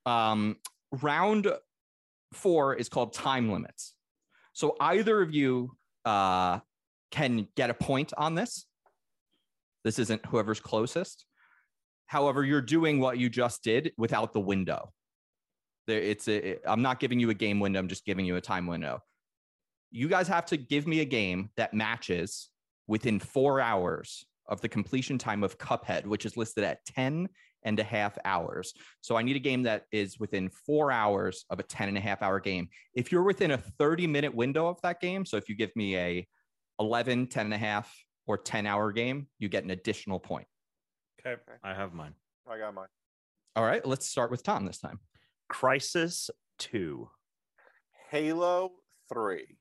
um, 0.05 0.57
round 0.91 1.49
four 2.33 2.75
is 2.75 2.89
called 2.89 3.13
time 3.13 3.51
limits. 3.51 3.95
So 4.53 4.77
either 4.81 5.23
of 5.23 5.33
you 5.33 5.77
uh, 6.05 6.59
can 7.11 7.49
get 7.57 7.71
a 7.71 7.75
point 7.75 8.13
on 8.17 8.35
this. 8.35 8.67
This 9.85 9.99
isn't 9.99 10.27
whoever's 10.27 10.61
closest. 10.61 11.25
However, 12.07 12.45
you're 12.45 12.61
doing 12.61 13.01
what 13.01 13.19
you 13.19 13.29
just 13.31 13.63
did 13.63 13.93
without 13.97 14.33
the 14.33 14.41
window. 14.41 14.93
There, 15.87 16.01
it's 16.01 16.29
a, 16.29 16.59
I'm 16.65 16.83
not 16.83 17.01
giving 17.01 17.19
you 17.19 17.31
a 17.31 17.35
game 17.35 17.59
window. 17.59 17.79
I'm 17.79 17.89
just 17.89 18.05
giving 18.05 18.27
you 18.27 18.37
a 18.37 18.41
time 18.41 18.67
window. 18.67 19.01
You 19.93 20.09
guys 20.09 20.27
have 20.29 20.47
to 20.47 20.57
give 20.57 20.87
me 20.87 21.01
a 21.01 21.05
game 21.05 21.51
that 21.57 21.75
matches 21.75 22.49
within 22.87 23.21
four 23.21 23.61
hours 23.61 24.25
of 24.49 24.61
the 24.61 24.69
completion 24.69 25.19
time 25.19 25.45
of 25.45 25.59
Cuphead, 25.59 26.07
which 26.07 26.27
is 26.27 26.37
listed 26.37 26.65
at 26.65 26.85
10 26.87 27.29
and 27.65 27.79
a 27.79 27.85
half 27.85 28.19
hours. 28.25 28.73
So 29.03 29.17
I 29.17 29.23
need 29.23 29.37
a 29.37 29.41
game 29.41 29.63
that 29.65 29.85
is 29.93 30.19
within 30.19 30.49
four 30.49 30.91
hours 30.91 31.45
of 31.51 31.61
a 31.61 31.63
10 31.63 31.89
and 31.89 31.97
a 31.99 32.01
half 32.01 32.23
hour 32.23 32.41
game. 32.41 32.69
If 32.95 33.13
you're 33.13 33.23
within 33.23 33.53
a 33.53 33.59
30 33.59 34.07
minute 34.07 34.35
window 34.35 34.67
of 34.67 34.81
that 34.83 35.01
game, 35.01 35.25
so 35.25 35.37
if 35.37 35.49
you 35.49 35.55
give 35.55 35.75
me 35.77 35.97
a 35.97 36.27
11, 36.81 37.29
10 37.29 37.45
and 37.45 37.55
a 37.55 37.59
half, 37.59 37.95
or 38.27 38.39
10 38.39 38.67
hour 38.67 38.93
game, 38.93 39.27
you 39.39 39.49
get 39.49 39.65
an 39.65 39.71
additional 39.71 40.19
point. 40.19 40.47
okay, 41.27 41.41
I 41.63 41.75
have 41.75 41.93
mine. 41.93 42.15
I 42.51 42.59
got 42.59 42.75
mine. 42.75 42.89
All 43.57 43.65
right, 43.65 43.85
let's 43.87 44.07
start 44.07 44.31
with 44.31 44.43
Tom 44.43 44.65
this 44.65 44.79
time. 44.79 44.99
Crysis 45.53 46.31
2. 46.59 47.09
Halo 48.11 48.73
3. 49.13 49.59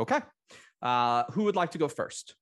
Okay. 0.00 0.18
Uh, 0.82 1.24
who 1.32 1.44
would 1.44 1.56
like 1.56 1.72
to 1.72 1.78
go 1.78 1.88
first? 1.88 2.34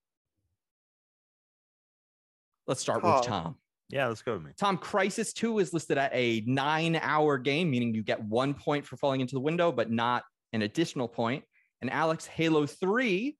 Let's 2.66 2.80
start 2.80 3.02
with 3.02 3.12
Tom. 3.12 3.22
Tom. 3.24 3.56
Yeah, 3.88 4.06
let's 4.08 4.22
go 4.22 4.34
with 4.34 4.44
me. 4.44 4.52
Tom, 4.58 4.76
Crysis 4.76 5.32
2 5.32 5.58
is 5.58 5.72
listed 5.72 5.96
at 5.96 6.10
a 6.14 6.42
nine 6.46 6.96
hour 6.96 7.38
game, 7.38 7.70
meaning 7.70 7.94
you 7.94 8.02
get 8.02 8.22
one 8.22 8.54
point 8.54 8.86
for 8.86 8.96
falling 8.96 9.22
into 9.22 9.34
the 9.34 9.40
window, 9.40 9.72
but 9.72 9.90
not 9.90 10.24
an 10.52 10.62
additional 10.62 11.08
point. 11.08 11.44
And 11.80 11.90
Alex, 11.90 12.26
Halo 12.26 12.66
3 12.66 13.36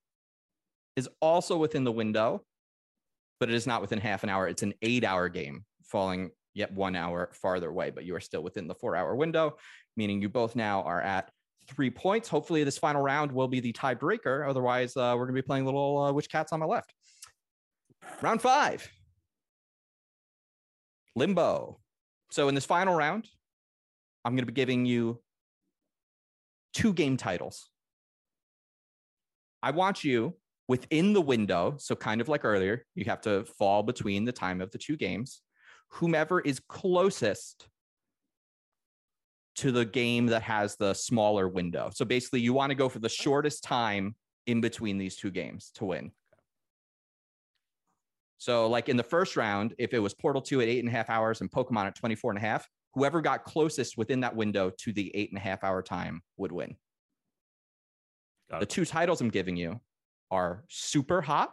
is 0.96 1.08
also 1.20 1.58
within 1.58 1.84
the 1.84 1.92
window, 1.92 2.44
but 3.38 3.50
it 3.50 3.54
is 3.54 3.66
not 3.66 3.82
within 3.82 4.00
half 4.00 4.22
an 4.22 4.30
hour. 4.30 4.48
It's 4.48 4.62
an 4.62 4.74
eight 4.82 5.04
hour 5.04 5.28
game, 5.28 5.64
falling 5.84 6.30
yet 6.54 6.72
one 6.72 6.96
hour 6.96 7.30
farther 7.34 7.68
away, 7.68 7.90
but 7.90 8.04
you 8.04 8.16
are 8.16 8.20
still 8.20 8.42
within 8.42 8.66
the 8.66 8.74
four 8.74 8.96
hour 8.96 9.14
window, 9.14 9.56
meaning 9.96 10.22
you 10.22 10.28
both 10.28 10.56
now 10.56 10.82
are 10.82 11.00
at 11.00 11.30
three 11.68 11.90
points. 11.90 12.28
Hopefully, 12.28 12.64
this 12.64 12.78
final 12.78 13.02
round 13.02 13.30
will 13.30 13.48
be 13.48 13.60
the 13.60 13.72
tiebreaker. 13.72 14.48
Otherwise, 14.48 14.96
uh, 14.96 15.14
we're 15.16 15.26
going 15.26 15.36
to 15.36 15.42
be 15.42 15.46
playing 15.46 15.64
little 15.64 15.98
uh, 15.98 16.12
Which 16.12 16.30
Cat's 16.30 16.52
on 16.52 16.60
my 16.60 16.66
left. 16.66 16.92
Round 18.22 18.40
five. 18.40 18.88
Limbo. 21.14 21.80
So 22.30 22.48
in 22.48 22.54
this 22.54 22.66
final 22.66 22.94
round, 22.94 23.26
I'm 24.24 24.34
going 24.34 24.46
to 24.46 24.52
be 24.52 24.52
giving 24.52 24.84
you 24.84 25.20
two 26.74 26.92
game 26.92 27.16
titles. 27.16 27.70
I 29.62 29.70
want 29.72 30.04
you 30.04 30.34
within 30.68 31.12
the 31.12 31.20
window, 31.20 31.74
so 31.78 31.96
kind 31.96 32.20
of 32.20 32.28
like 32.28 32.44
earlier, 32.44 32.84
you 32.94 33.04
have 33.06 33.20
to 33.22 33.44
fall 33.58 33.82
between 33.82 34.24
the 34.24 34.32
time 34.32 34.60
of 34.60 34.70
the 34.70 34.78
two 34.78 34.96
games. 34.96 35.40
Whomever 35.88 36.40
is 36.40 36.60
closest 36.60 37.66
to 39.58 39.72
the 39.72 39.84
game 39.84 40.26
that 40.26 40.42
has 40.42 40.76
the 40.76 40.94
smaller 40.94 41.48
window. 41.48 41.90
So 41.92 42.04
basically, 42.04 42.40
you 42.40 42.52
want 42.52 42.70
to 42.70 42.74
go 42.76 42.88
for 42.88 42.98
the 43.00 43.08
shortest 43.08 43.64
time 43.64 44.14
in 44.46 44.60
between 44.60 44.98
these 44.98 45.16
two 45.16 45.30
games 45.30 45.70
to 45.74 45.84
win. 45.84 46.12
So, 48.38 48.68
like 48.68 48.88
in 48.88 48.96
the 48.96 49.02
first 49.02 49.36
round, 49.36 49.74
if 49.78 49.92
it 49.92 49.98
was 49.98 50.14
Portal 50.14 50.40
2 50.40 50.60
at 50.60 50.68
eight 50.68 50.78
and 50.78 50.88
a 50.88 50.92
half 50.92 51.10
hours 51.10 51.40
and 51.40 51.50
Pokemon 51.50 51.86
at 51.86 51.96
24 51.96 52.30
and 52.32 52.38
a 52.38 52.40
half, 52.40 52.68
whoever 52.94 53.20
got 53.20 53.44
closest 53.44 53.98
within 53.98 54.20
that 54.20 54.34
window 54.36 54.70
to 54.78 54.92
the 54.92 55.10
eight 55.16 55.30
and 55.30 55.38
a 55.38 55.40
half 55.42 55.64
hour 55.64 55.82
time 55.82 56.22
would 56.36 56.52
win. 56.52 56.76
Got 58.50 58.60
The 58.60 58.64
it. 58.64 58.70
two 58.70 58.84
titles 58.84 59.20
I'm 59.20 59.30
giving 59.30 59.56
you 59.56 59.80
are 60.30 60.64
Super 60.68 61.20
Hot, 61.22 61.52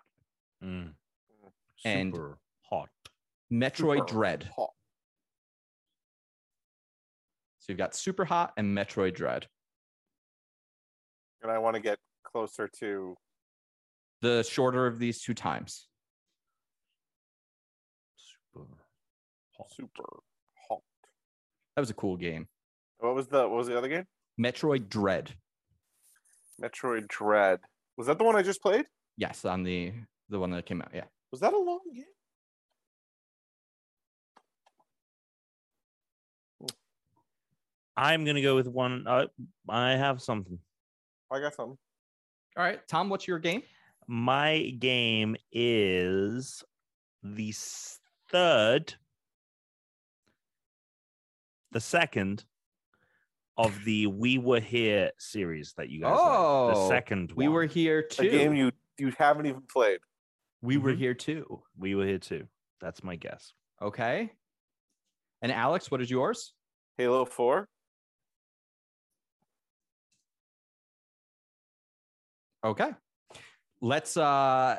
Mm. 0.64 0.94
And- 1.84 2.14
Super 2.14 2.38
hot. 2.70 2.90
Metroid 3.52 3.98
Super 3.98 4.06
Dread. 4.06 4.50
hot. 4.56 4.74
So 7.66 7.72
you've 7.72 7.80
got 7.80 7.96
Super 7.96 8.26
Hot 8.26 8.54
and 8.58 8.78
Metroid 8.78 9.16
Dread. 9.16 9.48
And 11.42 11.52
I 11.52 11.58
want 11.58 11.74
to 11.74 11.82
get 11.82 11.98
closer 12.24 12.70
to. 12.80 13.16
The 14.22 14.44
shorter 14.44 14.86
of 14.86 15.00
these 15.00 15.24
two 15.24 15.34
times. 15.34 15.88
Super 18.18 18.68
hot. 19.58 19.72
Super 19.72 20.04
hot. 20.70 20.82
That 21.76 21.80
was 21.82 21.90
a 21.90 21.96
cool 21.96 22.18
game. 22.18 22.48
What 23.00 23.16
was 23.16 23.26
the 23.30 23.48
What 23.48 23.58
was 23.58 23.66
the 23.66 23.76
other 23.80 23.88
game? 23.88 24.06
Metroid 24.40 24.88
Dread. 24.88 25.34
Metroid 26.62 27.08
Dread. 27.08 27.62
Was 27.98 28.06
that 28.06 28.20
the 28.20 28.26
one 28.26 28.36
I 28.36 28.44
just 28.44 28.62
played? 28.62 28.86
Yes, 29.18 29.44
on 29.44 29.64
the 29.64 29.92
the 30.30 30.38
one 30.38 30.52
that 30.52 30.68
came 30.68 30.84
out. 30.84 30.92
Yeah. 30.94 31.06
Was 31.32 31.42
that 31.42 31.54
a 31.54 31.58
long 31.58 31.80
game? 31.96 32.06
I'm 37.98 38.26
gonna 38.26 38.42
go 38.42 38.56
with 38.56 38.68
one. 38.68 39.06
Uh, 39.08 39.28
I 39.70 39.92
have 39.92 40.22
something. 40.22 40.60
I 41.32 41.40
got 41.40 41.54
something. 41.56 41.78
All 42.58 42.64
right, 42.64 42.86
Tom, 42.88 43.10
what's 43.10 43.28
your 43.28 43.40
game? 43.40 43.64
My 44.08 44.76
game 44.80 45.36
is 45.52 46.64
the 47.24 47.54
third, 48.30 48.94
the 51.72 51.82
second 51.82 52.46
of 53.58 53.84
the 53.86 54.08
We 54.08 54.38
Were 54.38 54.60
Here 54.60 55.12
series 55.18 55.74
that 55.78 55.90
you 55.90 56.02
guys 56.02 56.12
like. 56.12 56.20
The 56.20 56.80
Oh, 56.80 56.90
second 56.90 57.32
We 57.36 57.48
were 57.48 57.62
one. 57.62 57.70
here 57.70 58.00
A 58.00 58.08
too. 58.08 58.30
game 58.30 58.56
you 58.56 58.72
you 58.98 59.12
haven't 59.18 59.46
even 59.46 59.62
played. 59.64 60.00
we 60.62 60.78
were 60.78 60.94
Mhm. 60.94 60.98
here 60.98 61.14
too. 61.14 61.64
We 61.78 61.96
were 61.96 62.06
here 62.06 62.20
too. 62.20 62.48
That's 62.80 63.04
my 63.04 63.16
guess. 63.18 63.54
Okay. 63.82 64.32
And 65.42 65.52
Alex, 65.52 65.92
what 65.92 66.02
is 66.02 66.10
yours? 66.10 66.54
Halo 66.98 67.26
Four. 67.26 67.68
Okay. 72.66 72.90
Let's 73.82 74.18
uh 74.18 74.78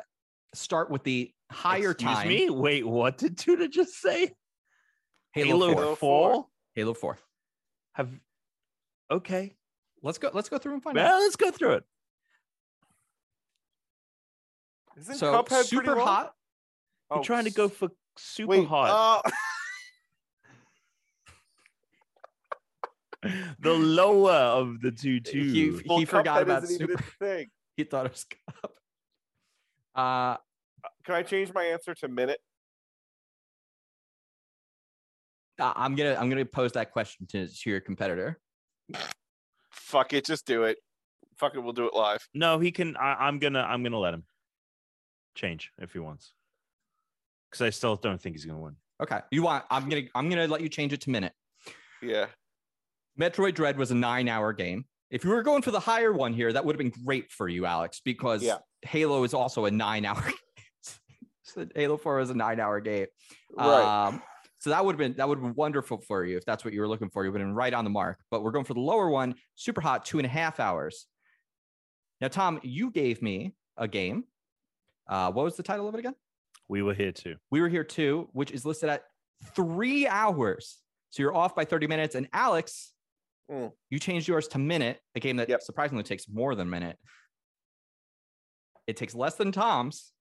start 0.53 0.89
with 0.91 1.03
the 1.03 1.31
higher 1.49 1.91
Excuse 1.91 2.11
time. 2.13 2.27
me. 2.27 2.49
Wait, 2.49 2.85
what 2.85 3.17
did 3.17 3.37
Tuna 3.37 3.67
just 3.69 3.93
say? 4.01 4.33
Halo, 5.31 5.69
Halo, 5.69 5.73
4. 5.73 5.75
Halo 5.75 5.95
4? 5.95 5.95
4. 5.95 6.45
Halo 6.75 6.93
4. 6.93 7.17
Have 7.93 8.09
okay. 9.11 9.55
Let's 10.03 10.17
go 10.17 10.29
let's 10.33 10.49
go 10.49 10.57
through 10.57 10.73
and 10.73 10.83
find 10.83 10.97
out. 10.97 11.05
Well, 11.05 11.19
let's 11.21 11.35
go 11.37 11.49
through 11.51 11.73
it. 11.75 11.83
Isn't 14.97 15.15
So 15.15 15.31
Cuphead 15.33 15.47
pretty 15.47 15.63
super 15.67 15.95
long? 15.95 16.05
hot. 16.07 16.33
You're 17.11 17.19
Oh, 17.19 17.23
trying 17.23 17.45
to 17.45 17.51
go 17.51 17.69
for 17.69 17.89
super 18.17 18.49
wait, 18.49 18.67
hot. 18.67 19.23
uh, 19.25 19.29
the 23.59 23.71
lower 23.73 24.31
of 24.33 24.81
the 24.81 24.91
two 24.91 25.19
two. 25.19 25.41
He- 25.43 25.81
well, 25.87 25.99
He 25.99 26.05
forgot 26.05 26.39
Cuphead 26.39 26.41
about 26.43 26.63
isn't 26.63 26.81
even 26.81 26.97
Super- 26.97 27.03
a 27.03 27.25
thing. 27.25 27.47
He 27.77 27.83
thought 27.83 28.07
it 28.07 28.11
was 28.11 28.25
cup. 28.61 28.73
Uh 29.95 30.37
Can 31.05 31.15
I 31.15 31.23
change 31.23 31.53
my 31.53 31.63
answer 31.63 31.93
to 31.95 32.07
Minit? 32.07 32.39
I- 35.59 35.73
I'm 35.75 35.95
gonna 35.95 36.15
I'm 36.15 36.29
gonna 36.29 36.45
pose 36.45 36.73
that 36.73 36.91
question 36.91 37.25
to, 37.27 37.47
to 37.47 37.69
your 37.69 37.79
competitor. 37.79 38.39
Fuck 39.71 40.13
it, 40.13 40.25
just 40.25 40.45
do 40.45 40.63
it. 40.63 40.77
Fuck 41.37 41.55
it, 41.55 41.59
we'll 41.59 41.73
do 41.73 41.85
it 41.87 41.93
live. 41.93 42.27
No, 42.33 42.59
he 42.59 42.71
can. 42.71 42.97
I, 42.97 43.13
I'm 43.27 43.37
gonna. 43.39 43.61
I'm 43.61 43.83
gonna 43.83 43.99
let 43.99 44.13
him 44.13 44.23
change 45.35 45.71
if 45.77 45.93
he 45.93 45.99
wants, 45.99 46.33
because 47.49 47.61
I 47.61 47.69
still 47.69 47.95
don't 47.95 48.19
think 48.19 48.35
he's 48.35 48.45
gonna 48.45 48.59
win. 48.59 48.75
Okay. 49.01 49.19
You 49.31 49.43
want 49.43 49.65
I'm 49.69 49.87
gonna 49.87 50.03
I'm 50.15 50.29
gonna 50.29 50.47
let 50.47 50.61
you 50.61 50.69
change 50.69 50.93
it 50.93 51.01
to 51.01 51.09
Minit. 51.11 51.33
Yeah. 52.01 52.25
Metroid 53.19 53.53
Dread 53.53 53.77
was 53.77 53.91
a 53.91 53.95
nine 53.95 54.27
hour 54.27 54.51
game. 54.53 54.85
If 55.09 55.23
you 55.23 55.29
were 55.29 55.43
going 55.43 55.61
for 55.61 55.71
the 55.71 55.79
higher 55.79 56.11
one 56.11 56.33
here, 56.33 56.51
that 56.51 56.65
would 56.65 56.73
have 56.75 56.79
been 56.79 57.03
great 57.05 57.31
for 57.31 57.47
you, 57.47 57.65
Alex, 57.65 58.01
because 58.03 58.43
Yeah. 58.43 58.57
Halo 58.81 59.23
is 59.23 59.33
also 59.33 59.65
a 59.65 59.71
nine 59.71 60.05
hour 60.05 60.21
game. 61.55 61.67
Halo 61.75 61.97
4 61.97 62.19
is 62.19 62.29
a 62.29 62.33
nine 62.33 62.59
hour 62.59 62.79
game. 62.81 63.07
Right. 63.55 64.07
Um, 64.07 64.21
so 64.59 64.69
that 64.71 64.83
would 64.83 64.93
have 64.93 64.99
been 64.99 65.13
that 65.17 65.27
would 65.29 65.37
have 65.37 65.43
been 65.43 65.55
wonderful 65.55 65.99
for 66.01 66.25
you 66.25 66.35
if 66.37 66.45
that's 66.45 66.65
what 66.65 66.73
you 66.73 66.81
were 66.81 66.87
looking 66.87 67.09
for. 67.09 67.23
You 67.23 67.31
would 67.31 67.39
have 67.39 67.47
been 67.47 67.55
right 67.55 67.73
on 67.73 67.83
the 67.83 67.89
mark. 67.89 68.19
But 68.29 68.43
we're 68.43 68.51
going 68.51 68.65
for 68.65 68.73
the 68.73 68.81
lower 68.81 69.09
one, 69.09 69.35
Superhot, 69.57 70.03
two 70.03 70.19
and 70.19 70.25
a 70.25 70.29
half 70.29 70.59
hours. 70.59 71.07
Now, 72.19 72.27
Tom, 72.27 72.59
you 72.63 72.91
gave 72.91 73.21
me 73.21 73.53
a 73.77 73.87
game. 73.87 74.25
Uh, 75.07 75.31
what 75.31 75.45
was 75.45 75.55
the 75.55 75.63
title 75.63 75.87
of 75.87 75.93
it 75.95 75.99
again? 75.99 76.15
We 76.67 76.81
were 76.81 76.93
here 76.93 77.11
too. 77.13 77.35
We 77.49 77.61
were 77.61 77.69
here 77.69 77.83
too, 77.85 78.27
which 78.33 78.51
is 78.51 78.65
listed 78.65 78.89
at 78.89 79.03
three 79.55 80.05
hours. 80.07 80.79
So 81.11 81.23
you're 81.23 81.35
off 81.35 81.55
by 81.55 81.63
30 81.63 81.87
minutes. 81.87 82.15
And 82.15 82.27
Alex, 82.33 82.91
Mm. 83.49 83.71
you 83.89 83.99
changed 83.99 84.27
yours 84.27 84.47
to 84.49 84.57
Minit, 84.57 84.99
a 85.15 85.19
game 85.21 85.37
that 85.37 85.47
Yep. 85.49 85.61
surprisingly 85.61 86.03
takes 86.03 86.27
more 86.27 86.53
than 86.55 86.67
a 86.67 86.71
minute. 86.71 86.97
It 88.87 88.97
takes 88.97 89.15
less 89.15 89.35
than 89.35 89.51
Tom's, 89.51 90.11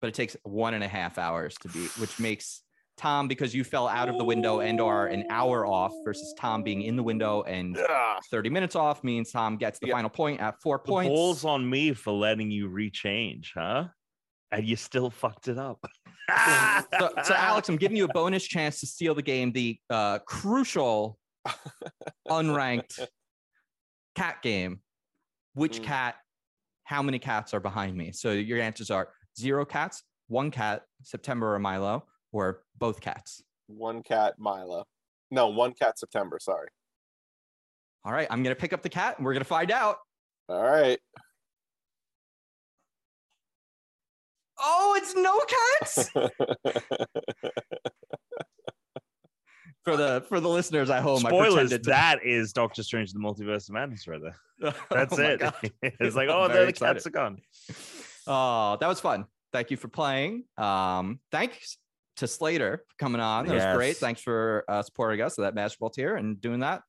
but 0.00 0.08
it 0.08 0.14
takes 0.14 0.36
one 0.44 0.74
and 0.74 0.84
a 0.84 0.88
half 0.88 1.18
hours 1.18 1.56
to 1.62 1.68
beat, 1.68 1.90
which 1.98 2.18
makes 2.20 2.62
Tom, 2.96 3.28
because 3.28 3.54
you 3.54 3.62
fell 3.64 3.86
out 3.86 4.08
of 4.08 4.16
the 4.18 4.24
window 4.24 4.58
and 4.60 4.80
are 4.80 5.06
an 5.06 5.24
hour 5.30 5.64
off 5.66 5.92
versus 6.04 6.34
Tom 6.38 6.62
being 6.64 6.82
in 6.82 6.96
the 6.96 7.02
window 7.02 7.42
and 7.42 7.78
Ah, 7.88 8.18
30 8.30 8.50
minutes 8.50 8.74
off 8.74 9.04
means 9.04 9.30
Tom 9.30 9.56
gets 9.56 9.78
the 9.78 9.86
Yep. 9.88 9.94
final 9.94 10.10
point 10.10 10.40
at 10.40 10.60
four 10.60 10.78
The 10.78 10.90
points. 10.92 11.08
ball's 11.08 11.44
on 11.44 11.68
me 11.68 11.92
for 11.94 12.12
letting 12.12 12.50
you 12.50 12.68
rechange, 12.68 13.48
huh? 13.54 13.88
And 14.50 14.66
you 14.66 14.74
still 14.76 15.10
fucked 15.10 15.46
it 15.48 15.58
up. 15.58 15.78
so, 16.98 17.10
so 17.22 17.34
Alex, 17.36 17.68
I'm 17.68 17.76
giving 17.76 17.96
you 17.96 18.04
a 18.06 18.12
bonus 18.12 18.44
chance 18.44 18.80
to 18.80 18.86
steal 18.86 19.14
the 19.14 19.22
game. 19.22 19.52
The 19.52 19.78
uh, 19.90 20.18
crucial 20.20 21.18
unranked 22.28 23.00
cat 24.14 24.42
game. 24.42 24.80
Which 25.54 25.80
Mm. 25.80 25.84
cat? 25.84 26.16
How 26.84 27.02
many 27.02 27.18
cats 27.18 27.52
are 27.54 27.60
behind 27.60 27.96
me? 27.96 28.12
So 28.12 28.32
your 28.32 28.60
answers 28.60 28.90
are 28.90 29.12
zero 29.38 29.64
cats, 29.64 30.02
one 30.28 30.50
cat, 30.50 30.84
September 31.02 31.54
or 31.54 31.58
Milo, 31.58 32.06
or 32.32 32.64
both 32.76 33.00
cats. 33.00 33.42
one 33.66 34.02
cat, 34.02 34.34
Milo. 34.38 34.84
No, 35.30 35.48
one 35.48 35.74
cat, 35.74 35.98
September. 35.98 36.38
Sorry. 36.40 36.68
All 38.04 38.12
right, 38.12 38.26
I'm 38.30 38.42
gonna 38.42 38.54
pick 38.54 38.72
up 38.72 38.82
the 38.82 38.88
cat 38.88 39.18
and 39.18 39.26
we're 39.26 39.34
gonna 39.34 39.44
find 39.44 39.70
out. 39.70 39.98
All 40.48 40.62
right. 40.62 40.98
Oh, 44.60 44.94
it's 44.96 45.14
no 45.14 45.38
cats 45.46 46.10
for 49.90 49.96
the 49.96 50.24
for 50.28 50.40
the 50.40 50.48
listeners 50.48 50.90
at 50.90 51.02
home. 51.02 51.24
I 51.26 51.30
Spoilers. 51.30 51.70
to- 51.70 51.78
That 51.78 52.24
is 52.24 52.52
Doctor 52.52 52.82
Strange: 52.82 53.12
The 53.12 53.18
Multiverse 53.18 53.68
of 53.68 53.74
Madness, 53.74 54.06
right 54.06 54.20
there. 54.20 54.36
That's 54.90 55.18
Oh 55.18 55.22
it. 55.22 55.42
It's 56.00 56.16
like, 56.16 56.28
oh, 56.28 56.48
very 56.48 56.66
the 56.66 56.72
cats 56.72 57.04
excited. 57.04 57.06
are 57.06 57.10
gone. 57.10 57.38
Oh, 58.26 58.76
that 58.80 58.88
was 58.88 59.00
fun. 59.00 59.24
Thank 59.52 59.70
you 59.70 59.76
for 59.76 59.88
playing. 59.88 60.44
Um, 60.58 61.20
thanks 61.32 61.78
to 62.16 62.26
Slater 62.26 62.84
for 62.88 62.94
coming 62.98 63.20
on. 63.20 63.46
That 63.46 63.54
was 63.54 63.76
great. 63.76 63.96
Thanks 63.96 64.20
for 64.20 64.64
uh, 64.68 64.82
supporting 64.82 65.20
us 65.22 65.38
at 65.38 65.42
that 65.42 65.54
basketball 65.54 65.90
tier 65.90 66.16
and 66.16 66.40
doing 66.40 66.60
that. 66.60 66.82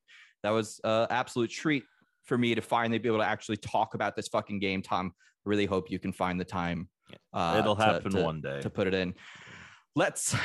That 0.44 0.50
was 0.52 0.82
an 0.84 1.08
absolute 1.10 1.52
treat 1.52 1.84
for 2.26 2.38
me 2.38 2.56
to 2.56 2.62
finally 2.62 2.98
be 2.98 3.08
able 3.08 3.20
to 3.20 3.26
actually 3.26 3.58
talk 3.58 3.94
about 3.94 4.16
this 4.16 4.28
fucking 4.28 4.60
game. 4.60 4.82
Tom, 4.82 5.14
really 5.46 5.66
hope 5.66 5.90
you 5.92 6.00
can 6.00 6.12
find 6.12 6.40
the 6.40 6.46
time. 6.46 6.90
Uh, 7.34 7.58
It'll 7.60 7.76
to- 7.76 7.82
happen 7.84 8.12
to- 8.12 8.22
one 8.24 8.42
day. 8.42 8.60
to 8.62 8.70
put 8.70 8.88
it 8.88 8.94
in. 8.94 9.14
Let's 9.96 10.36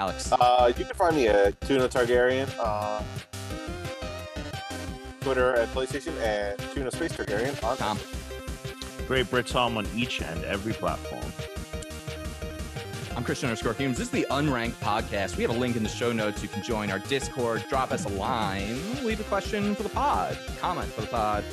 Alex. 0.00 0.32
Uh, 0.32 0.72
you 0.78 0.84
can 0.86 0.94
find 0.94 1.14
me 1.14 1.28
at 1.28 1.60
Tuna 1.60 1.86
Targaryen 1.86 2.48
on 2.58 3.04
Twitter 5.20 5.54
at 5.56 5.68
PlayStation 5.74 6.18
and 6.22 6.58
Tuna 6.74 6.90
Space 6.90 7.12
Targaryen 7.12 7.62
on 7.62 7.76
Tom. 7.76 7.98
Great 9.06 9.28
Brit 9.28 9.46
Tom 9.46 9.76
on 9.76 9.86
each 9.94 10.22
and 10.22 10.42
every 10.44 10.72
platform. 10.72 11.30
I'm 13.14 13.24
Christian 13.24 13.50
underscore 13.50 13.74
Humes. 13.74 13.98
This 13.98 14.06
is 14.06 14.12
the 14.12 14.26
Unranked 14.30 14.80
podcast. 14.80 15.36
We 15.36 15.42
have 15.42 15.54
a 15.54 15.58
link 15.58 15.76
in 15.76 15.82
the 15.82 15.90
show 15.90 16.12
notes. 16.12 16.42
You 16.42 16.48
can 16.48 16.62
join 16.62 16.90
our 16.90 17.00
Discord, 17.00 17.62
drop 17.68 17.92
us 17.92 18.06
a 18.06 18.08
line, 18.08 18.80
leave 19.04 19.20
a 19.20 19.24
question 19.24 19.74
for 19.74 19.82
the 19.82 19.90
pod, 19.90 20.38
comment 20.60 20.90
for 20.90 21.02
the 21.02 21.08
pod, 21.08 21.44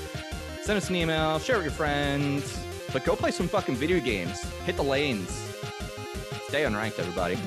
send 0.61 0.77
us 0.77 0.89
an 0.89 0.95
email, 0.95 1.37
share 1.39 1.57
with 1.57 1.65
your 1.65 1.73
friends. 1.73 2.57
But 2.93 3.03
go 3.03 3.17
play 3.17 3.31
some 3.31 3.49
fucking 3.49 3.75
video 3.75 3.99
games. 3.99 4.41
Hit 4.65 4.77
the 4.77 4.83
lanes. 4.83 5.29
Stay 6.47 6.63
unranked, 6.63 6.99
everybody. 6.99 7.37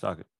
Suck 0.00 0.20
it. 0.20 0.39